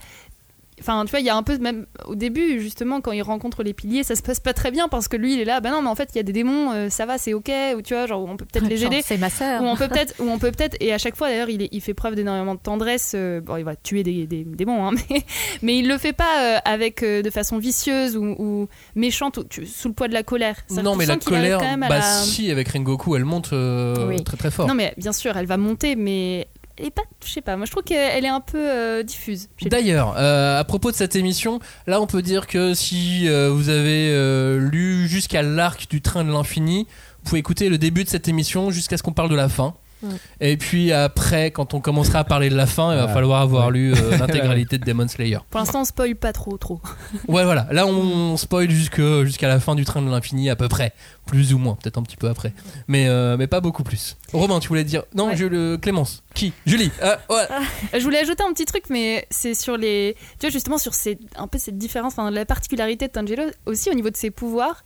Enfin, 0.81 1.05
tu 1.05 1.11
vois, 1.11 1.21
il 1.21 1.27
y 1.27 1.31
a 1.31 1.37
un 1.37 1.43
peu 1.43 1.59
même 1.59 1.87
au 2.07 2.15
début, 2.17 2.59
justement, 2.61 3.01
quand 3.01 3.13
il 3.13 3.23
rencontre 3.23 3.63
les 3.63 3.73
piliers, 3.75 4.03
ça 4.03 4.17
se 4.17 4.23
passe 4.23 4.41
pas 4.41 4.53
très 4.53 4.71
bien 4.71 4.89
parce 4.89 5.07
que 5.07 5.17
lui, 5.17 5.35
il 5.35 5.41
est 5.41 5.45
là. 5.45 5.61
Ben 5.61 5.71
non, 5.71 5.83
mais 5.83 5.89
en 5.89 5.95
fait, 5.95 6.09
il 6.15 6.17
y 6.17 6.21
a 6.21 6.23
des 6.25 6.33
démons, 6.33 6.73
euh, 6.73 6.89
ça 6.89 7.07
va, 7.07 7.19
c'est 7.19 7.35
ok. 7.35 7.51
Ou 7.77 7.83
tu 7.83 7.95
vois, 7.95 8.07
genre, 8.07 8.25
on 8.29 8.37
peut 8.37 8.47
peut-être 8.47 8.69
les 8.69 8.85
aider. 8.85 9.01
C'est 9.05 9.19
ma 9.19 9.31
sœur. 9.31 9.63
Ou 9.63 9.67
on 9.67 9.77
peut 9.77 9.87
peut-être, 9.89 10.15
ou 10.19 10.29
on 10.29 10.39
peut 10.39 10.51
peut-être, 10.51 10.77
et 10.81 10.93
à 10.93 10.99
chaque 10.99 11.15
fois 11.15 11.29
d'ailleurs, 11.29 11.51
il, 11.51 11.63
est- 11.63 11.69
il 11.73 11.81
fait 11.81 11.95
preuve 11.95 12.15
d'énormément 12.15 12.55
de 12.55 12.61
tendresse. 12.61 13.13
euh, 13.15 13.41
bon, 13.41 13.57
il 13.59 13.65
va 13.65 13.77
tuer 13.77 14.03
des, 14.03 14.27
des 14.27 14.45
démons, 14.45 14.89
hein, 14.89 14.93
mais, 15.11 15.23
mais 15.63 15.79
il 15.79 15.87
le 15.89 15.99
fait 15.99 16.15
pas 16.15 16.43
euh, 16.57 16.59
avec 16.65 17.03
euh, 17.03 17.23
de 17.23 17.31
façon 17.31 17.59
vicieuse 17.59 18.17
ou, 18.17 18.35
ou 18.39 18.69
méchante, 18.97 19.37
ou, 19.37 19.45
tu- 19.45 19.67
sous 19.67 19.89
le 19.89 19.95
poids 19.95 20.09
de 20.09 20.15
la 20.15 20.23
colère. 20.23 20.57
Non, 20.71 20.97
mais 20.97 21.07
la 21.07 21.17
colère, 21.19 21.59
quand 21.59 21.65
même 21.71 21.83
à 21.85 21.89
bah 21.89 21.99
la- 21.99 22.03
si, 22.03 22.51
avec 22.51 22.69
Rengoku, 22.69 23.15
elle 23.15 23.25
monte 23.25 23.53
euh, 23.53 24.09
Oui. 24.09 24.25
très 24.25 24.37
très 24.37 24.51
fort. 24.51 24.67
Non, 24.67 24.75
mais 24.75 24.95
bien 24.97 25.13
sûr, 25.13 25.37
elle 25.37 25.47
va 25.47 25.59
monter, 25.59 25.97
mais 25.97 26.49
elle 26.77 26.87
est 26.87 26.91
pas, 26.91 27.03
je 27.25 27.31
sais 27.31 27.41
pas. 27.41 27.57
Moi, 27.57 27.67
je 27.67 27.71
trouve 27.71 27.83
qu'elle 27.83 28.25
est 28.25 28.29
un 28.29 28.41
peu 28.41 28.59
euh, 28.59 29.03
diffuse. 29.03 29.49
D'ailleurs, 29.63 30.15
euh, 30.17 30.59
à 30.59 30.65
propos 30.65 30.91
de 30.91 30.97
cette 30.97 31.17
émission, 31.17 31.61
là 31.87 32.01
on 32.01 32.07
peut 32.07 32.23
dire 32.23 32.47
que 32.47 32.75
si 32.75 33.29
euh, 33.29 33.51
vous 33.51 33.69
avez 33.69 34.13
lu 34.59 35.07
jusqu'à 35.09 35.43
l'arc 35.43 35.89
du 35.89 36.01
train 36.01 36.25
de 36.25 36.33
l'infini, 36.33 36.87
vous 37.23 37.29
pouvez 37.29 37.39
écouter 37.39 37.69
le 37.69 37.79
début 37.79 38.05
de 38.05 38.09
cette 38.09 38.29
émission 38.29 38.71
jusqu'à 38.71 38.97
ce 38.97 39.03
qu'on 39.03 39.13
parle 39.13 39.31
de 39.31 39.37
la 39.37 39.49
fin. 39.49 39.75
Ouais. 40.03 40.09
Et 40.41 40.57
puis 40.57 40.93
après, 40.93 41.51
quand 41.51 41.75
on 41.75 41.81
commencera 41.81 42.21
à 42.21 42.25
parler 42.25 42.51
de 42.51 42.57
la 42.57 42.67
fin, 42.67 42.93
il 42.93 42.99
va 42.99 43.09
falloir 43.09 43.41
avoir 43.41 43.67
Ouais. 43.69 43.73
lu 43.75 43.95
euh, 43.95 44.17
l'intégralité 44.19 44.79
de 44.79 44.85
Demon 44.85 45.07
Slayer. 45.09 45.39
Pour 45.51 45.61
l'instant, 45.61 45.83
on 45.83 45.85
spoil 45.85 46.17
pas 46.17 46.33
trop, 46.33 46.57
trop. 46.59 46.81
Ouais, 47.29 47.45
voilà. 47.45 47.67
Là, 47.71 47.87
on 47.87 48.37
spoil 48.37 48.71
jusque- 48.71 49.23
jusqu'à 49.25 49.49
la 49.49 49.61
fin 49.61 49.75
du 49.75 49.85
train 49.85 50.03
de 50.03 50.11
l'infini, 50.11 50.51
à 50.51 50.57
peu 50.57 50.69
près. 50.69 50.93
Plus 51.27 51.55
ou 51.55 51.59
moins, 51.59 51.77
peut-être 51.77 51.99
un 51.99 52.03
petit 52.03 52.17
peu 52.17 52.29
après. 52.29 52.53
Mais, 52.89 53.07
euh, 53.09 53.37
mais 53.37 53.47
pas 53.47 53.61
beaucoup 53.61 53.85
plus. 53.85 54.17
Romain, 54.33 54.59
tu 54.59 54.69
voulais 54.69 54.83
dire? 54.85 55.05
Non, 55.15 55.29
Ouais. 55.29 55.37
je 55.37 55.47
le. 55.47 55.77
Clémence. 55.79 56.23
Qui? 56.35 56.53
Julie. 56.67 56.91
Ah, 57.01 57.19
ouais. 57.31 57.47
Euh, 57.95 57.99
Je 57.99 58.03
voulais 58.05 58.19
ajouter 58.19 58.43
un 58.43 58.53
petit 58.53 58.65
truc, 58.65 58.85
mais 58.91 59.27
c'est 59.31 59.55
sur 59.55 59.77
les. 59.77 60.17
Tu 60.41 60.47
vois, 60.47 60.51
justement, 60.51 60.79
sur 60.79 60.95
ces, 60.95 61.19
un 61.37 61.47
peu 61.47 61.59
cette 61.59 61.79
différence, 61.79 62.15
enfin, 62.15 62.31
la 62.31 62.45
particularité 62.45 63.07
de 63.07 63.13
Tangelo, 63.13 63.45
aussi 63.67 63.89
au 63.91 63.95
niveau 63.95 64.11
de 64.11 64.17
ses 64.17 64.31
pouvoirs. 64.31 64.85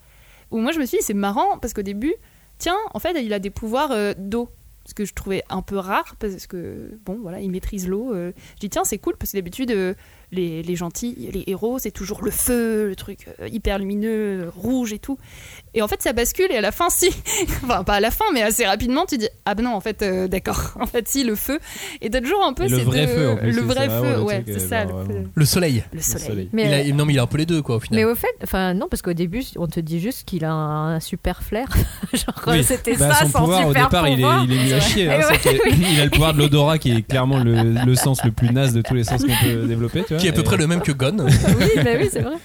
où 0.50 0.58
moi 0.61 0.70
je 0.73 0.78
me 0.78 0.87
suis 0.87 0.99
dit 0.99 1.04
c'est 1.04 1.14
marrant 1.14 1.58
parce 1.61 1.73
qu'au 1.73 1.82
début, 1.82 2.14
tiens, 2.58 2.76
en 2.94 2.99
fait, 3.00 3.20
il 3.23 3.32
a 3.32 3.38
des 3.38 3.50
pouvoirs 3.50 3.90
euh, 3.92 4.12
d'eau. 4.16 4.49
Ce 4.87 4.95
que 4.95 5.05
je 5.05 5.12
trouvais 5.14 5.43
un 5.50 5.62
peu 5.62 5.76
rare 5.78 6.16
parce 6.19 6.47
que, 6.47 6.99
bon, 7.05 7.19
voilà, 7.21 7.40
il 7.40 7.50
maîtrise 7.50 7.88
l'eau. 7.88 8.14
euh. 8.14 8.33
Je 8.55 8.61
dis, 8.61 8.71
tiens, 8.71 8.85
c'est 8.85 8.99
cool 8.99 9.16
parce 9.16 9.33
que 9.33 9.37
d'habitude, 9.37 9.71
euh, 9.73 9.95
les, 10.33 10.62
les 10.62 10.76
gentils, 10.76 11.28
les 11.33 11.45
héros, 11.47 11.78
c'est 11.78 11.90
toujours 11.90 12.23
le 12.25 12.30
feu, 12.30 12.88
le 12.88 12.97
truc 12.97 13.28
euh, 13.40 13.49
hyper 13.49 13.78
lumineux, 13.78 14.42
euh, 14.47 14.50
rouge 14.56 14.92
et 14.92 14.99
tout. 14.99 15.18
Et 15.75 15.83
en 15.83 15.88
fait, 15.88 16.02
ça 16.02 16.12
bascule 16.12 16.50
et 16.50 16.56
à 16.56 16.61
la 16.61 16.73
fin, 16.73 16.88
si. 16.90 17.09
enfin, 17.64 17.85
pas 17.85 17.95
à 17.95 18.00
la 18.00 18.11
fin, 18.11 18.25
mais 18.35 18.42
assez 18.42 18.66
rapidement, 18.66 19.04
tu 19.06 19.18
dis, 19.18 19.28
ah 19.45 19.54
ben 19.54 19.62
non, 19.64 19.75
en 19.75 19.80
fait, 19.80 20.02
euh, 20.02 20.28
d'accord. 20.28 20.73
En 20.80 20.87
fait, 20.87 21.06
si, 21.09 21.25
le 21.25 21.35
feu. 21.37 21.59
Et 22.00 22.11
t'as 22.11 22.21
toujours 22.21 22.45
un 22.45 22.52
peu 22.52 22.66
le 22.68 22.76
vrai 22.78 23.06
feu, 23.06 23.30
en 23.30 23.37
plus, 23.37 23.52
Le 23.52 23.62
vrai 23.62 23.88
ça, 23.88 24.00
feu, 24.02 24.21
ouais, 24.23 24.45
c'est 24.47 24.59
ça, 24.59 24.87
genre, 24.87 24.99
le, 25.00 25.04
feu. 25.04 25.12
vraiment. 25.12 25.28
Le 25.35 25.45
soleil. 25.45 25.85
le 25.92 25.97
Le 25.99 26.02
soleil. 26.02 26.49
Mais, 26.52 26.64
Il 26.66 26.75
a- 26.75 26.78
euh, 26.78 26.92
non, 26.97 27.04
mais 27.06 27.12
il 27.14 27.18
a 27.18 27.23
un 27.23 27.26
peu 27.26 27.38
les 27.38 27.47
deux, 27.47 27.62
quoi, 27.62 27.76
au 27.76 27.80
final. 27.80 27.99
mais 28.00 28.11
au 28.11 28.14
fait, 28.14 28.35
enfin 28.42 28.75
non, 28.75 28.88
parce 28.88 29.02
qu'au 29.02 29.12
début, 29.12 29.42
on 29.56 29.66
te 29.66 29.80
dit 29.80 30.00
juste 30.00 30.25
qu'il 30.26 30.45
a 30.45 30.52
un 30.52 31.00
super 31.00 31.42
flair. 31.42 31.68
Genre, 32.12 32.42
Oui. 32.49 32.64
c'était 32.64 32.97
Bah, 32.97 33.12
ça, 33.12 33.25
son 33.26 33.30
son 33.33 33.38
pouvoir 33.40 33.66
au 33.66 33.73
super 33.73 33.85
départ 33.88 34.09
il 34.09 34.12
est, 34.12 34.16
pouvoir. 34.16 34.45
il 34.45 34.52
est 34.52 34.64
nul 34.64 34.75
à 34.75 34.80
chier. 34.80 35.11
hein, 35.11 35.21
il 35.95 36.00
a 36.00 36.04
le 36.04 36.11
pouvoir 36.11 36.35
de 36.35 36.38
l'odorat 36.38 36.78
qui 36.78 36.92
est 36.92 37.02
clairement 37.02 37.38
le, 37.42 37.62
le 37.85 37.95
sens 37.95 38.25
le 38.25 38.30
plus 38.33 38.50
naze 38.50 38.73
de 38.75 38.83
tous 38.83 38.95
les 38.95 39.04
sens 39.04 39.23
qu'on 39.23 39.47
peut 39.47 39.66
développer. 39.66 40.02
Tu 40.04 40.14
vois, 40.14 40.15
Qui 40.18 40.26
est 40.26 40.30
à 40.30 40.32
peu 40.32 40.42
près 40.42 40.56
le 40.56 40.66
même 40.66 40.80
que 40.80 40.92
Gon. 40.92 41.16
oui, 41.18 41.70
bah 41.76 41.90
oui, 41.99 42.08
c'est 42.12 42.23
vrai. 42.23 42.37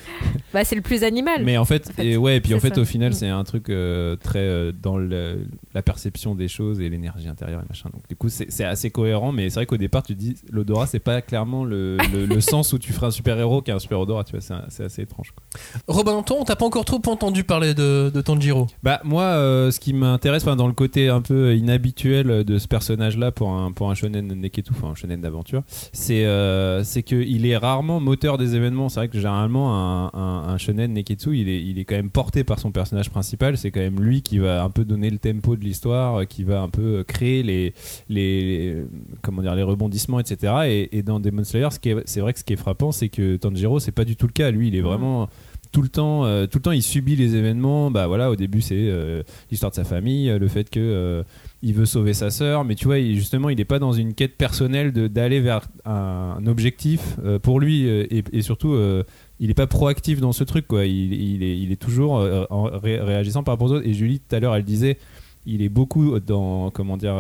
Bah, 0.54 0.64
c'est 0.66 0.76
le 0.76 0.82
plus 0.82 1.04
animal. 1.04 1.44
Mais 1.44 1.58
en 1.58 1.66
fait, 1.66 1.90
En 1.90 1.94
fait, 1.94 2.06
et 2.06 2.18
ouais, 2.18 2.38
et 2.38 2.42
puis 2.42 2.54
en 2.54 2.60
fait, 2.60 2.76
ça. 2.76 2.82
au 2.82 2.86
final, 2.86 3.12
Mm. 3.12 3.14
c'est 3.14 3.28
un 3.30 3.44
truc 3.44 3.70
euh, 3.70 4.16
très 4.18 4.40
euh, 4.40 4.72
dans 4.72 4.98
le- 4.98 5.46
la 5.74 5.82
perception 5.82 6.36
des 6.36 6.48
choses 6.48 6.80
et 6.82 6.90
l'énergie 6.90 7.28
intérieure 7.28 7.62
et 7.62 7.66
machin. 7.70 7.90
Donc, 7.94 8.02
du 8.10 8.16
coup, 8.16 8.30
c'est 8.30 8.52
c'est 8.52 8.64
assez 8.66 8.90
cohérent, 8.92 9.32
mais 9.32 9.50
c'est 9.50 9.56
vrai 9.56 9.66
qu'au 9.66 9.78
départ, 9.78 10.04
tu 10.04 10.14
te 10.16 10.20
dis 10.20 10.36
l'odorat, 10.52 10.88
c'est 10.88 11.00
pas 11.00 11.22
clairement 11.22 11.64
le, 11.64 11.98
le- 12.14 12.26
le 12.26 12.42
sens 12.42 12.74
où 12.74 12.80
tu 12.80 12.92
ferais 12.94 13.08
un 13.08 13.12
super 13.12 13.38
héros 13.40 13.62
qui 13.62 13.72
a 13.72 13.76
un 13.76 13.80
super 13.80 14.00
odorat. 14.00 14.24
Tu 14.24 14.38
vois, 14.38 14.66
c'est 14.70 14.84
assez 14.84 15.02
étrange. 15.02 15.32
quoi. 15.32 15.44
Robin, 15.88 16.22
toi, 16.24 16.38
on 16.40 16.44
t'a 16.44 16.56
pas 16.56 16.66
encore 16.66 16.86
trop 16.86 17.02
entendu 17.08 17.44
parler 17.44 17.74
de, 17.74 18.12
de 18.14 18.22
Tanjiro. 18.22 18.68
Bah 18.84 19.00
moi, 19.04 19.24
euh, 19.24 19.72
ce 19.72 19.80
qui 19.80 19.94
m'intéresse, 19.94 20.44
dans 20.46 20.68
le 20.68 20.74
côté 20.74 21.08
un 21.10 21.22
peu 21.22 21.56
inhabituel 21.56 22.44
de 22.44 22.58
ce 22.58 22.68
personnage-là 22.68 23.32
pour 23.32 23.52
un 23.52 23.72
pour 23.72 23.90
un 23.90 23.96
shonen 23.96 24.28
neketsu, 24.28 24.72
enfin 24.76 24.90
un 24.90 24.96
shonen 24.96 25.22
d'aventure, 25.22 25.64
c'est 25.94 26.26
euh, 26.26 26.84
c'est 26.84 27.04
que 27.04 27.16
il 27.16 27.46
est 27.46 27.58
rarement 27.58 28.00
moteur 28.00 28.38
des 28.38 28.56
événements. 28.56 28.90
C'est 28.90 29.00
vrai 29.00 29.08
que 29.08 29.18
généralement 29.18 29.76
un, 29.76 30.12
un, 30.14 30.41
un 30.48 30.58
shonen 30.58 30.94
neketsu, 30.94 31.38
il 31.38 31.50
est 31.50 31.62
il 31.62 31.80
est 31.80 31.86
quand 31.86 31.96
même 31.96 32.10
porté 32.10 32.44
par 32.44 32.60
son 32.60 32.72
personnage 32.72 33.10
principal. 33.10 33.58
C'est 33.58 33.72
quand 33.72 33.80
même 33.80 34.00
lui 34.02 34.22
qui 34.22 34.38
va 34.40 34.64
un 34.64 34.70
peu 34.70 34.86
donner 34.86 35.10
le 35.10 35.18
tempo 35.18 35.56
de 35.56 35.64
l'histoire, 35.64 36.22
euh, 36.22 36.26
qui 36.26 36.44
va 36.44 36.62
un 36.62 36.70
peu 36.70 37.04
créer 37.08 37.44
les 37.44 37.74
les, 38.10 38.42
les- 38.42 38.84
comment 39.22 39.42
dire 39.42 39.56
les 39.56 39.64
rebondissements, 39.64 40.20
etc. 40.20 40.54
Et, 40.68 40.98
et 40.98 41.04
dans 41.04 41.20
Demon 41.20 41.44
Slayer, 41.44 41.70
ce 41.72 41.78
c'est 42.06 42.20
vrai 42.22 42.34
que 42.34 42.40
ce 42.40 42.44
qui 42.44 42.54
est 42.54 42.58
frappant, 42.58 42.92
c'est 42.92 43.10
que 43.10 43.38
Tanjiro, 43.38 43.80
c'est 43.80 43.92
pas 43.92 44.06
du 44.06 44.16
tout 44.16 44.28
le 44.28 44.34
cas. 44.34 44.52
Lui, 44.52 44.68
il 44.70 44.76
est 44.76 44.82
vraiment 44.82 45.30
tout 45.72 45.82
le 45.82 45.88
temps, 45.90 46.26
euh, 46.26 46.48
tout 46.48 46.58
le 46.58 46.64
temps, 46.64 46.72
il 46.72 46.84
subit 46.84 47.16
les 47.16 47.36
événements. 47.36 47.92
Bah 47.92 48.08
voilà, 48.08 48.30
au 48.30 48.36
début, 48.36 48.60
c'est 48.62 48.76
euh, 48.78 49.24
l'histoire 49.50 49.70
de 49.72 49.76
sa 49.76 49.86
famille, 49.86 50.30
euh, 50.30 50.38
le 50.40 50.48
fait 50.50 50.70
que 50.70 50.80
euh, 50.80 51.24
il 51.64 51.76
veut 51.76 51.86
sauver 51.86 52.14
sa 52.14 52.32
sœur, 52.32 52.66
mais 52.66 52.74
tu 52.74 52.86
vois, 52.86 53.00
justement, 53.00 53.50
il 53.50 53.58
n'est 53.58 53.66
pas 53.66 53.78
dans 53.78 53.92
une 53.92 54.16
quête 54.16 54.36
personnelle 54.36 54.92
d'aller 54.92 55.40
vers 55.40 55.62
un, 55.86 56.44
objectif 56.48 57.18
euh, 57.24 57.38
pour 57.38 57.60
lui, 57.60 57.88
euh, 57.88 58.08
et, 58.10 58.42
surtout, 58.42 58.74
euh, 58.74 59.04
il 59.40 59.48
n'est 59.48 59.54
pas 59.54 59.68
proactif 59.68 60.20
dans 60.20 60.32
ce 60.32 60.44
truc, 60.44 60.68
quoi. 60.68 60.86
Il, 60.86 61.44
est, 61.44 61.58
il 61.60 61.72
est 61.72 61.80
toujours 61.80 62.14
en 62.50 62.64
ré- 62.64 63.00
réagissant 63.00 63.44
par 63.44 63.54
rapport 63.54 63.68
aux 63.68 63.74
autres. 63.74 63.88
Et 63.88 63.94
Julie, 63.94 64.20
tout 64.20 64.36
à 64.36 64.40
l'heure, 64.40 64.56
elle 64.56 64.64
disait, 64.64 64.98
il 65.46 65.62
est 65.62 65.70
beaucoup 65.70 66.20
dans, 66.20 66.72
comment 66.72 66.98
dire, 66.98 67.16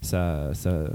sa, 0.00 0.52
sa- 0.54 0.90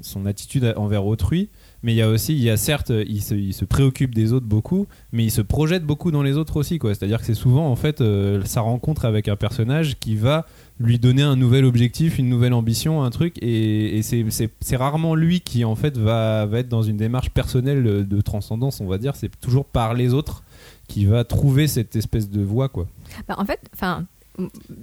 son 0.00 0.26
attitude 0.26 0.72
envers 0.76 1.06
autrui. 1.06 1.50
Mais 1.82 1.92
il 1.92 1.96
y 1.96 2.02
a 2.02 2.08
aussi, 2.08 2.34
il 2.34 2.42
y 2.42 2.50
a 2.50 2.56
certes, 2.56 2.92
il 3.06 3.22
se, 3.22 3.34
il 3.34 3.54
se 3.54 3.64
préoccupe 3.64 4.14
des 4.14 4.32
autres 4.32 4.46
beaucoup, 4.46 4.86
mais 5.12 5.24
il 5.24 5.30
se 5.30 5.40
projette 5.40 5.84
beaucoup 5.84 6.10
dans 6.10 6.22
les 6.22 6.36
autres 6.36 6.56
aussi, 6.56 6.78
quoi. 6.78 6.94
C'est-à-dire 6.94 7.18
que 7.18 7.24
c'est 7.24 7.34
souvent, 7.34 7.70
en 7.70 7.76
fait, 7.76 8.02
sa 8.44 8.60
rencontre 8.60 9.04
avec 9.04 9.28
un 9.28 9.36
personnage 9.36 9.98
qui 9.98 10.14
va 10.14 10.46
lui 10.82 10.98
donner 10.98 11.22
un 11.22 11.36
nouvel 11.36 11.64
objectif, 11.64 12.18
une 12.18 12.28
nouvelle 12.28 12.52
ambition, 12.52 13.02
un 13.02 13.10
truc, 13.10 13.36
et, 13.40 14.02
c'est- 14.02 14.76
rarement 14.76 15.14
lui 15.14 15.40
qui, 15.40 15.64
en 15.64 15.76
fait, 15.76 15.96
va, 15.96 16.48
être 16.52 16.68
dans 16.68 16.82
une 16.82 16.96
démarche 16.96 17.30
personnelle 17.30 18.06
de 18.06 18.20
transcendance, 18.20 18.80
on 18.80 18.86
va 18.86 18.98
dire. 18.98 19.16
C'est 19.16 19.30
toujours 19.40 19.64
par 19.64 19.94
les 19.94 20.12
autres 20.14 20.42
qui 20.88 21.06
va 21.06 21.24
trouver 21.24 21.68
cette 21.68 21.96
espèce 21.96 22.28
de 22.28 22.42
voie, 22.42 22.68
quoi. 22.68 22.86
Bah, 23.28 23.36
en 23.38 23.44
fait, 23.44 23.60
enfin, 23.74 24.06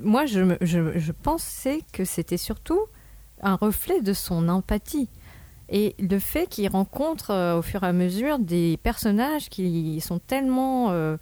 moi, 0.01 0.25
je, 0.25 0.55
je, 0.61 1.11
pensais 1.11 1.81
que 1.91 2.05
c'était 2.05 2.37
surtout 2.37 2.81
un 3.41 3.55
reflet 3.55 4.01
de 4.01 4.13
son 4.13 4.47
empathie. 4.47 5.09
Et 5.69 5.95
le 5.99 6.17
fait 6.17 6.47
qu'il 6.47 6.67
rencontre 6.69 7.31
euh, 7.31 7.59
au 7.59 7.61
fur 7.61 7.83
et 7.83 7.87
à 7.87 7.93
mesure 7.93 8.39
des 8.39 8.77
personnages 8.81 9.49
qui 9.49 10.01
sont 10.01 10.19
tellement 10.19 10.89
euh, 10.89 11.17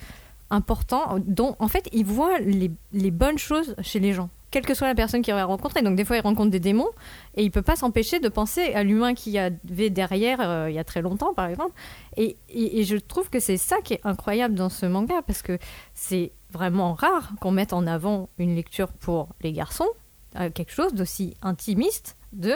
importants, 0.49 1.17
dont 1.25 1.55
en 1.59 1.67
fait 1.67 1.89
il 1.91 2.05
voit 2.05 2.39
les 2.39 3.11
bonnes 3.11 3.37
choses 3.37 3.75
chez 3.81 3.99
les 3.99 4.13
gens, 4.13 4.29
quelle 4.51 4.65
que 4.65 4.73
soit 4.73 4.87
la 4.87 4.95
personne 4.95 5.21
qu'il 5.21 5.33
va 5.33 5.43
rencontrer. 5.45 5.81
Donc 5.81 5.95
des 5.95 6.05
fois 6.05 6.17
il 6.17 6.21
rencontre 6.21 6.51
des 6.51 6.59
démons 6.59 6.89
et 7.35 7.43
il 7.43 7.51
peut 7.51 7.61
pas 7.61 7.75
s'empêcher 7.75 8.19
de 8.19 8.29
penser 8.29 8.73
à 8.73 8.83
l'humain 8.83 9.13
qu'il 9.13 9.33
y 9.33 9.39
avait 9.39 9.89
derrière 9.89 10.39
euh, 10.41 10.69
il 10.69 10.75
y 10.75 10.79
a 10.79 10.83
très 10.83 11.01
longtemps 11.01 11.33
par 11.33 11.47
exemple. 11.47 11.73
Et, 12.15 12.37
je 12.83 12.95
trouve 12.97 13.29
que 13.29 13.39
c'est 13.39 13.57
ça 13.57 13.77
qui 13.81 13.93
est 13.93 14.01
incroyable 14.03 14.55
dans 14.55 14.69
ce 14.69 14.85
manga 14.85 15.21
parce 15.25 15.41
que 15.41 15.57
c'est 15.93 16.31
vraiment 16.51 16.93
rare 16.93 17.33
qu'on 17.41 17.51
mette 17.51 17.73
en 17.73 17.85
avant 17.87 18.29
une 18.37 18.55
lecture 18.55 18.93
pour 18.93 19.29
les 19.41 19.51
garçons, 19.51 19.89
euh, 20.39 20.49
quelque 20.49 20.71
chose 20.71 20.93
d'aussi 20.93 21.35
intimiste 21.41 22.15
de 22.31 22.55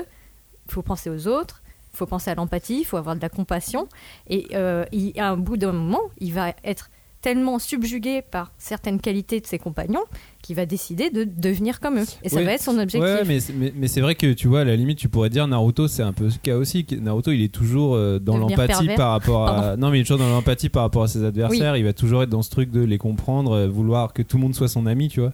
faut 0.67 0.83
penser 0.83 1.09
aux 1.09 1.27
autres, 1.27 1.61
faut 1.93 2.05
penser 2.05 2.31
à 2.31 2.35
l'empathie, 2.35 2.79
il 2.79 2.85
faut 2.85 2.97
avoir 2.97 3.15
de 3.15 3.21
la 3.21 3.29
compassion. 3.29 3.89
Et 4.27 4.47
euh, 4.53 4.85
à 5.17 5.29
un 5.29 5.37
bout 5.37 5.57
d'un 5.57 5.73
moment, 5.73 6.01
il 6.19 6.33
va 6.33 6.53
être 6.63 6.89
tellement 7.21 7.59
subjugué 7.59 8.21
par 8.21 8.51
certaines 8.57 8.99
qualités 8.99 9.39
de 9.39 9.45
ses 9.45 9.59
compagnons 9.59 10.01
qu'il 10.41 10.55
va 10.55 10.65
décider 10.65 11.11
de 11.11 11.23
devenir 11.23 11.79
comme 11.79 11.99
eux. 11.99 12.05
Et 12.23 12.29
ça 12.29 12.41
va 12.41 12.53
être 12.53 12.63
son 12.63 12.79
objectif. 12.79 13.01
Ouais, 13.01 13.23
mais, 13.25 13.39
c'est- 13.39 13.53
mais, 13.53 13.71
mais 13.75 13.87
c'est 13.87 14.01
vrai 14.01 14.15
que 14.15 14.33
tu 14.33 14.47
vois, 14.47 14.61
à 14.61 14.63
la 14.63 14.75
limite, 14.75 14.97
tu 14.97 15.07
pourrais 15.07 15.29
dire 15.29 15.47
Naruto, 15.47 15.87
c'est 15.87 16.01
un 16.01 16.13
peu 16.13 16.29
ce 16.31 16.39
cas 16.39 16.55
aussi. 16.57 16.83
que 16.85 16.95
Naruto, 16.95 17.31
il 17.31 17.43
est 17.43 17.53
toujours 17.53 17.93
euh, 17.95 18.17
dans 18.17 18.37
l'empathie 18.37 18.87
par 18.95 19.11
rapport 19.11 19.47
à. 19.47 19.53
Pardon. 19.61 19.81
Non, 19.81 19.91
mais 19.91 19.99
il 19.99 20.01
est 20.01 20.03
toujours 20.03 20.17
dans 20.17 20.29
l'empathie 20.29 20.69
par 20.69 20.81
rapport 20.83 21.03
à 21.03 21.07
ses 21.07 21.23
adversaires. 21.23 21.77
Il 21.77 21.83
va 21.83 21.93
toujours 21.93 22.23
être 22.23 22.29
dans 22.29 22.41
ce 22.41 22.49
truc 22.49 22.71
de 22.71 22.81
les 22.81 22.97
comprendre, 22.97 23.51
euh, 23.51 23.67
vouloir 23.67 24.13
que 24.13 24.23
tout 24.23 24.37
le 24.37 24.41
monde 24.43 24.55
soit 24.55 24.67
son 24.67 24.87
ami, 24.87 25.07
tu 25.09 25.19
vois. 25.19 25.33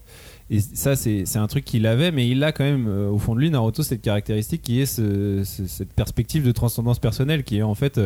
Et 0.49 0.59
ça, 0.59 0.95
c'est 0.97 1.23
c'est 1.25 1.39
un 1.39 1.47
truc 1.47 1.63
qu'il 1.65 1.85
avait, 1.87 2.11
mais 2.11 2.27
il 2.27 2.43
a 2.43 2.51
quand 2.51 2.63
même 2.65 2.87
euh, 2.87 3.09
au 3.09 3.17
fond 3.17 3.33
de 3.35 3.39
lui, 3.39 3.49
Naruto, 3.49 3.81
cette 3.83 4.01
caractéristique 4.01 4.61
qui 4.61 4.81
est 4.81 4.85
ce- 4.85 5.43
ce- 5.45 5.67
cette 5.67 5.93
perspective 5.93 6.45
de 6.45 6.51
transcendance 6.51 6.99
personnelle 6.99 7.43
qui 7.43 7.57
est 7.59 7.63
en 7.63 7.75
fait. 7.75 7.97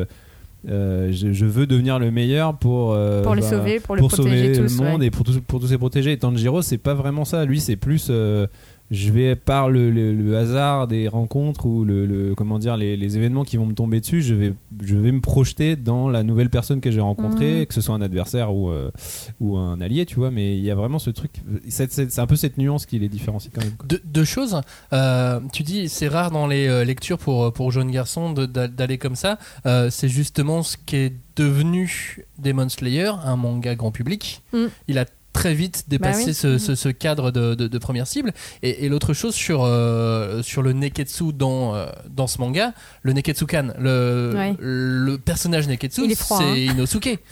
Euh, 0.69 1.11
je, 1.11 1.31
je 1.33 1.45
veux 1.45 1.65
devenir 1.65 1.97
le 1.99 2.11
meilleur 2.11 2.55
pour 2.57 2.93
euh, 2.93 3.23
Pour 3.23 3.33
les 3.35 3.41
bah, 3.41 3.49
sauver, 3.49 3.79
pour 3.79 3.95
protéger 3.97 4.53
sauver 4.53 4.67
tous, 4.67 4.77
le 4.79 4.85
monde 4.89 5.01
ouais. 5.01 5.07
et 5.07 5.11
pour, 5.11 5.25
tous- 5.25 5.39
pour 5.39 5.59
tous 5.59 5.71
les 5.71 5.77
protéger. 5.77 6.11
Et 6.11 6.17
Tanjiro, 6.17 6.61
c'est 6.61 6.77
pas 6.77 6.93
vraiment 6.93 7.25
ça. 7.25 7.45
Lui, 7.45 7.59
c'est 7.59 7.75
plus. 7.75 8.07
euh, 8.09 8.45
je 8.91 9.09
vais 9.11 9.35
par 9.37 9.69
le, 9.69 9.89
le- 9.89 10.13
le 10.13 10.37
hasard 10.37 10.85
des 10.87 11.07
rencontres 11.07 11.65
ou 11.65 11.85
le, 11.85 12.05
le- 12.05 12.35
comment 12.35 12.59
dire 12.59 12.75
les, 12.77 12.97
les 12.97 13.17
événements 13.17 13.43
qui 13.45 13.55
vont 13.57 13.65
me 13.65 13.73
tomber 13.73 14.01
dessus, 14.01 14.21
je 14.21 14.35
vais 14.35 14.53
je 14.83 14.95
vais 14.95 15.11
me 15.13 15.21
projeter 15.21 15.75
dans 15.77 16.09
la 16.09 16.23
nouvelle 16.23 16.49
personne 16.49 16.81
que 16.81 16.91
j'ai 16.91 16.99
rencontrée, 17.01 17.59
Mhm. 17.61 17.65
que 17.67 17.73
ce 17.73 17.81
soit 17.81 17.95
un 17.95 18.01
adversaire 18.01 18.53
ou 18.53 18.69
euh, 18.69 18.91
ou 19.39 19.55
un 19.57 19.79
allié, 19.81 20.05
tu 20.05 20.15
vois. 20.15 20.29
Mais 20.29 20.57
il 20.57 20.63
y 20.63 20.69
a 20.71 20.75
vraiment 20.75 20.99
ce 20.99 21.09
truc. 21.09 21.31
C'est 21.69 22.19
un 22.19 22.27
peu 22.27 22.35
cette 22.35 22.57
nuance 22.57 22.85
qui 22.85 22.99
les 22.99 23.09
différencie 23.09 23.51
quand 23.53 23.61
même. 23.63 23.73
quoi. 23.77 23.87
Deux, 23.87 24.01
deux 24.05 24.25
choses. 24.25 24.59
Euh, 24.93 25.39
tu 25.53 25.63
dis 25.63 25.87
c'est 25.89 26.07
rare 26.09 26.31
dans 26.31 26.47
les 26.47 26.67
euh, 26.67 26.83
lectures 26.83 27.17
pour, 27.17 27.51
pour 27.53 27.71
jeunes 27.71 27.91
garçons 27.91 28.33
de- 28.33 28.45
d'a- 28.45 28.67
d'aller 28.67 28.97
comme 28.97 29.15
ça. 29.15 29.37
Euh, 29.65 29.89
c'est 29.89 30.09
justement 30.09 30.63
ce 30.63 30.75
qui 30.85 30.97
est 30.97 31.13
devenu 31.37 32.25
Demon 32.39 32.67
Slayer, 32.67 33.11
un 33.23 33.35
manga 33.37 33.73
grand 33.75 33.91
public. 33.91 34.41
Mm. 34.53 34.65
Il 34.89 34.97
a 34.99 35.05
très 35.41 35.53
vite 35.55 35.85
dépassé 35.87 36.19
Bah 36.19 36.27
oui. 36.27 36.33
ce, 36.33 36.57
ce- 36.57 36.75
ce 36.75 36.89
cadre 36.89 37.31
de, 37.31 37.55
de- 37.55 37.67
de 37.67 37.77
première 37.79 38.05
cible. 38.07 38.31
Et, 38.61 38.85
et 38.85 38.89
l'autre 38.89 39.13
chose 39.13 39.33
sur, 39.33 39.63
euh, 39.63 40.41
sur 40.43 40.61
le 40.61 40.73
Neketsu 40.73 41.33
dans, 41.33 41.73
euh, 41.75 41.87
dans 42.09 42.27
ce 42.27 42.37
manga, 42.39 42.73
le 43.01 43.13
Neketsukan, 43.13 43.73
le, 43.79 44.33
Ouais. 44.35 44.55
le 44.59 45.17
personnage 45.17 45.67
Neketsu, 45.67 46.03
c'est 46.13 46.33
hein. 46.33 46.55
Inosuke. 46.55 47.17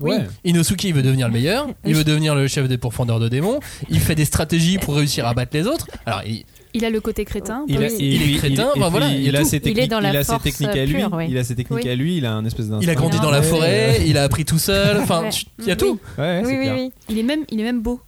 Oui. 0.00 0.10
Ouais. 0.10 0.26
Inosuke, 0.44 0.84
il 0.84 0.92
veut 0.92 1.02
devenir 1.02 1.26
le 1.28 1.32
meilleur, 1.32 1.68
il 1.86 1.94
veut 1.94 2.04
devenir 2.04 2.34
le 2.34 2.46
chef 2.48 2.68
des 2.68 2.76
pourfendeurs 2.76 3.18
de 3.20 3.28
démons, 3.30 3.60
il 3.88 4.00
fait 4.00 4.14
des 4.14 4.26
stratégies 4.26 4.76
pour 4.76 4.94
réussir 4.96 5.26
à 5.26 5.32
battre 5.32 5.56
les 5.56 5.66
autres. 5.66 5.86
Alors, 6.04 6.22
il, 6.26 6.44
Il 6.76 6.84
a 6.84 6.90
le 6.90 7.00
côté 7.00 7.24
crétin. 7.24 7.64
Il, 7.68 7.76
a, 7.82 7.86
oui. 7.88 7.96
il 7.98 8.34
est 8.34 8.38
crétin, 8.38 8.70
bah 8.76 8.88
voilà, 8.90 9.08
il 9.08 9.22
y 9.22 9.26
a 9.26 9.28
il 9.30 9.36
a 9.36 9.44
ses 9.44 9.56
Il 9.56 9.56
est 9.56 9.60
techniques, 9.72 9.90
dans 9.90 10.00
la 10.00 10.10
il 10.10 10.16
a 10.16 10.24
ses 10.24 10.38
techniques 10.38 10.68
à 10.76 10.84
lui, 10.84 10.94
pure, 10.94 11.12
ouais. 11.14 11.26
il 11.30 11.38
a 11.38 11.42
ses 11.44 11.54
techniques 11.56 11.84
Oui. 11.84 11.90
à 11.90 11.94
lui, 11.94 12.16
il 12.18 12.26
a 12.26 12.32
un 12.34 12.44
espèce 12.44 12.68
d'un. 12.68 12.80
il 12.80 12.90
a 12.90 12.94
grandi 12.94 13.18
dans 13.20 13.30
la 13.30 13.42
forêt, 13.42 14.02
il 14.06 14.16
a 14.18 14.22
appris 14.24 14.44
tout 14.44 14.58
seul, 14.58 14.98
enfin, 14.98 15.22
Ouais. 15.22 15.30
il 15.60 15.64
y 15.66 15.70
a 15.70 15.72
Oui. 15.72 15.78
tout. 15.78 15.98
Ouais, 16.18 16.42
oui, 16.44 16.54
oui, 16.58 16.68
oui. 16.70 16.92
Il 17.08 17.18
est 17.18 17.22
même, 17.22 17.44
il 17.50 17.60
est 17.60 17.64
même 17.64 17.80
beau. 17.82 18.00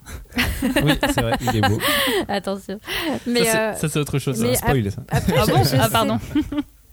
Oui, 0.63 0.93
c'est 1.15 1.21
vrai, 1.23 1.33
il 1.41 1.57
est 1.57 1.69
beau. 1.69 1.79
Attention. 2.29 2.79
Mais 3.27 3.45
ça, 3.45 3.53
c'est- 3.53 3.59
euh, 3.59 3.75
ça, 3.75 3.89
c'est 3.89 3.99
autre 3.99 4.19
chose. 4.19 4.39
mais 4.41 4.55
ça. 4.55 4.67
Spoil 4.67 4.93
ça. 4.93 5.03
après, 5.11 5.35
Ah 5.39 5.47
bon 5.47 5.63
Ah 5.81 5.89
pardon. 5.91 6.19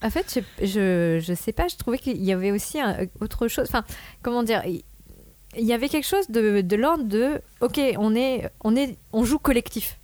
En 0.03 0.09
fait, 0.09 0.39
je, 0.61 0.65
je, 0.65 1.19
je 1.25 1.33
sais 1.33 1.51
pas, 1.51 1.67
je 1.67 1.75
trouvais 1.77 1.97
qu'il 1.97 2.23
y 2.23 2.31
avait 2.31 2.51
aussi 2.51 2.79
un- 2.79 2.97
autre 3.21 3.47
chose. 3.47 3.65
Enfin, 3.67 3.83
comment 4.21 4.43
dire 4.43 4.61
Il 4.67 4.83
il 5.57 5.63
y 5.65 5.71
avait 5.71 5.87
quelque 5.87 6.05
chose 6.07 6.27
de, 6.29 6.59
de 6.59 6.75
l'ordre 6.75 7.05
de 7.05 7.39
OK, 7.61 7.79
on, 7.97 8.13
est, 8.13 8.49
on, 8.65 8.75
est, 8.75 8.97
on 9.13 9.23
joue 9.23 9.39
collectif. 9.39 9.97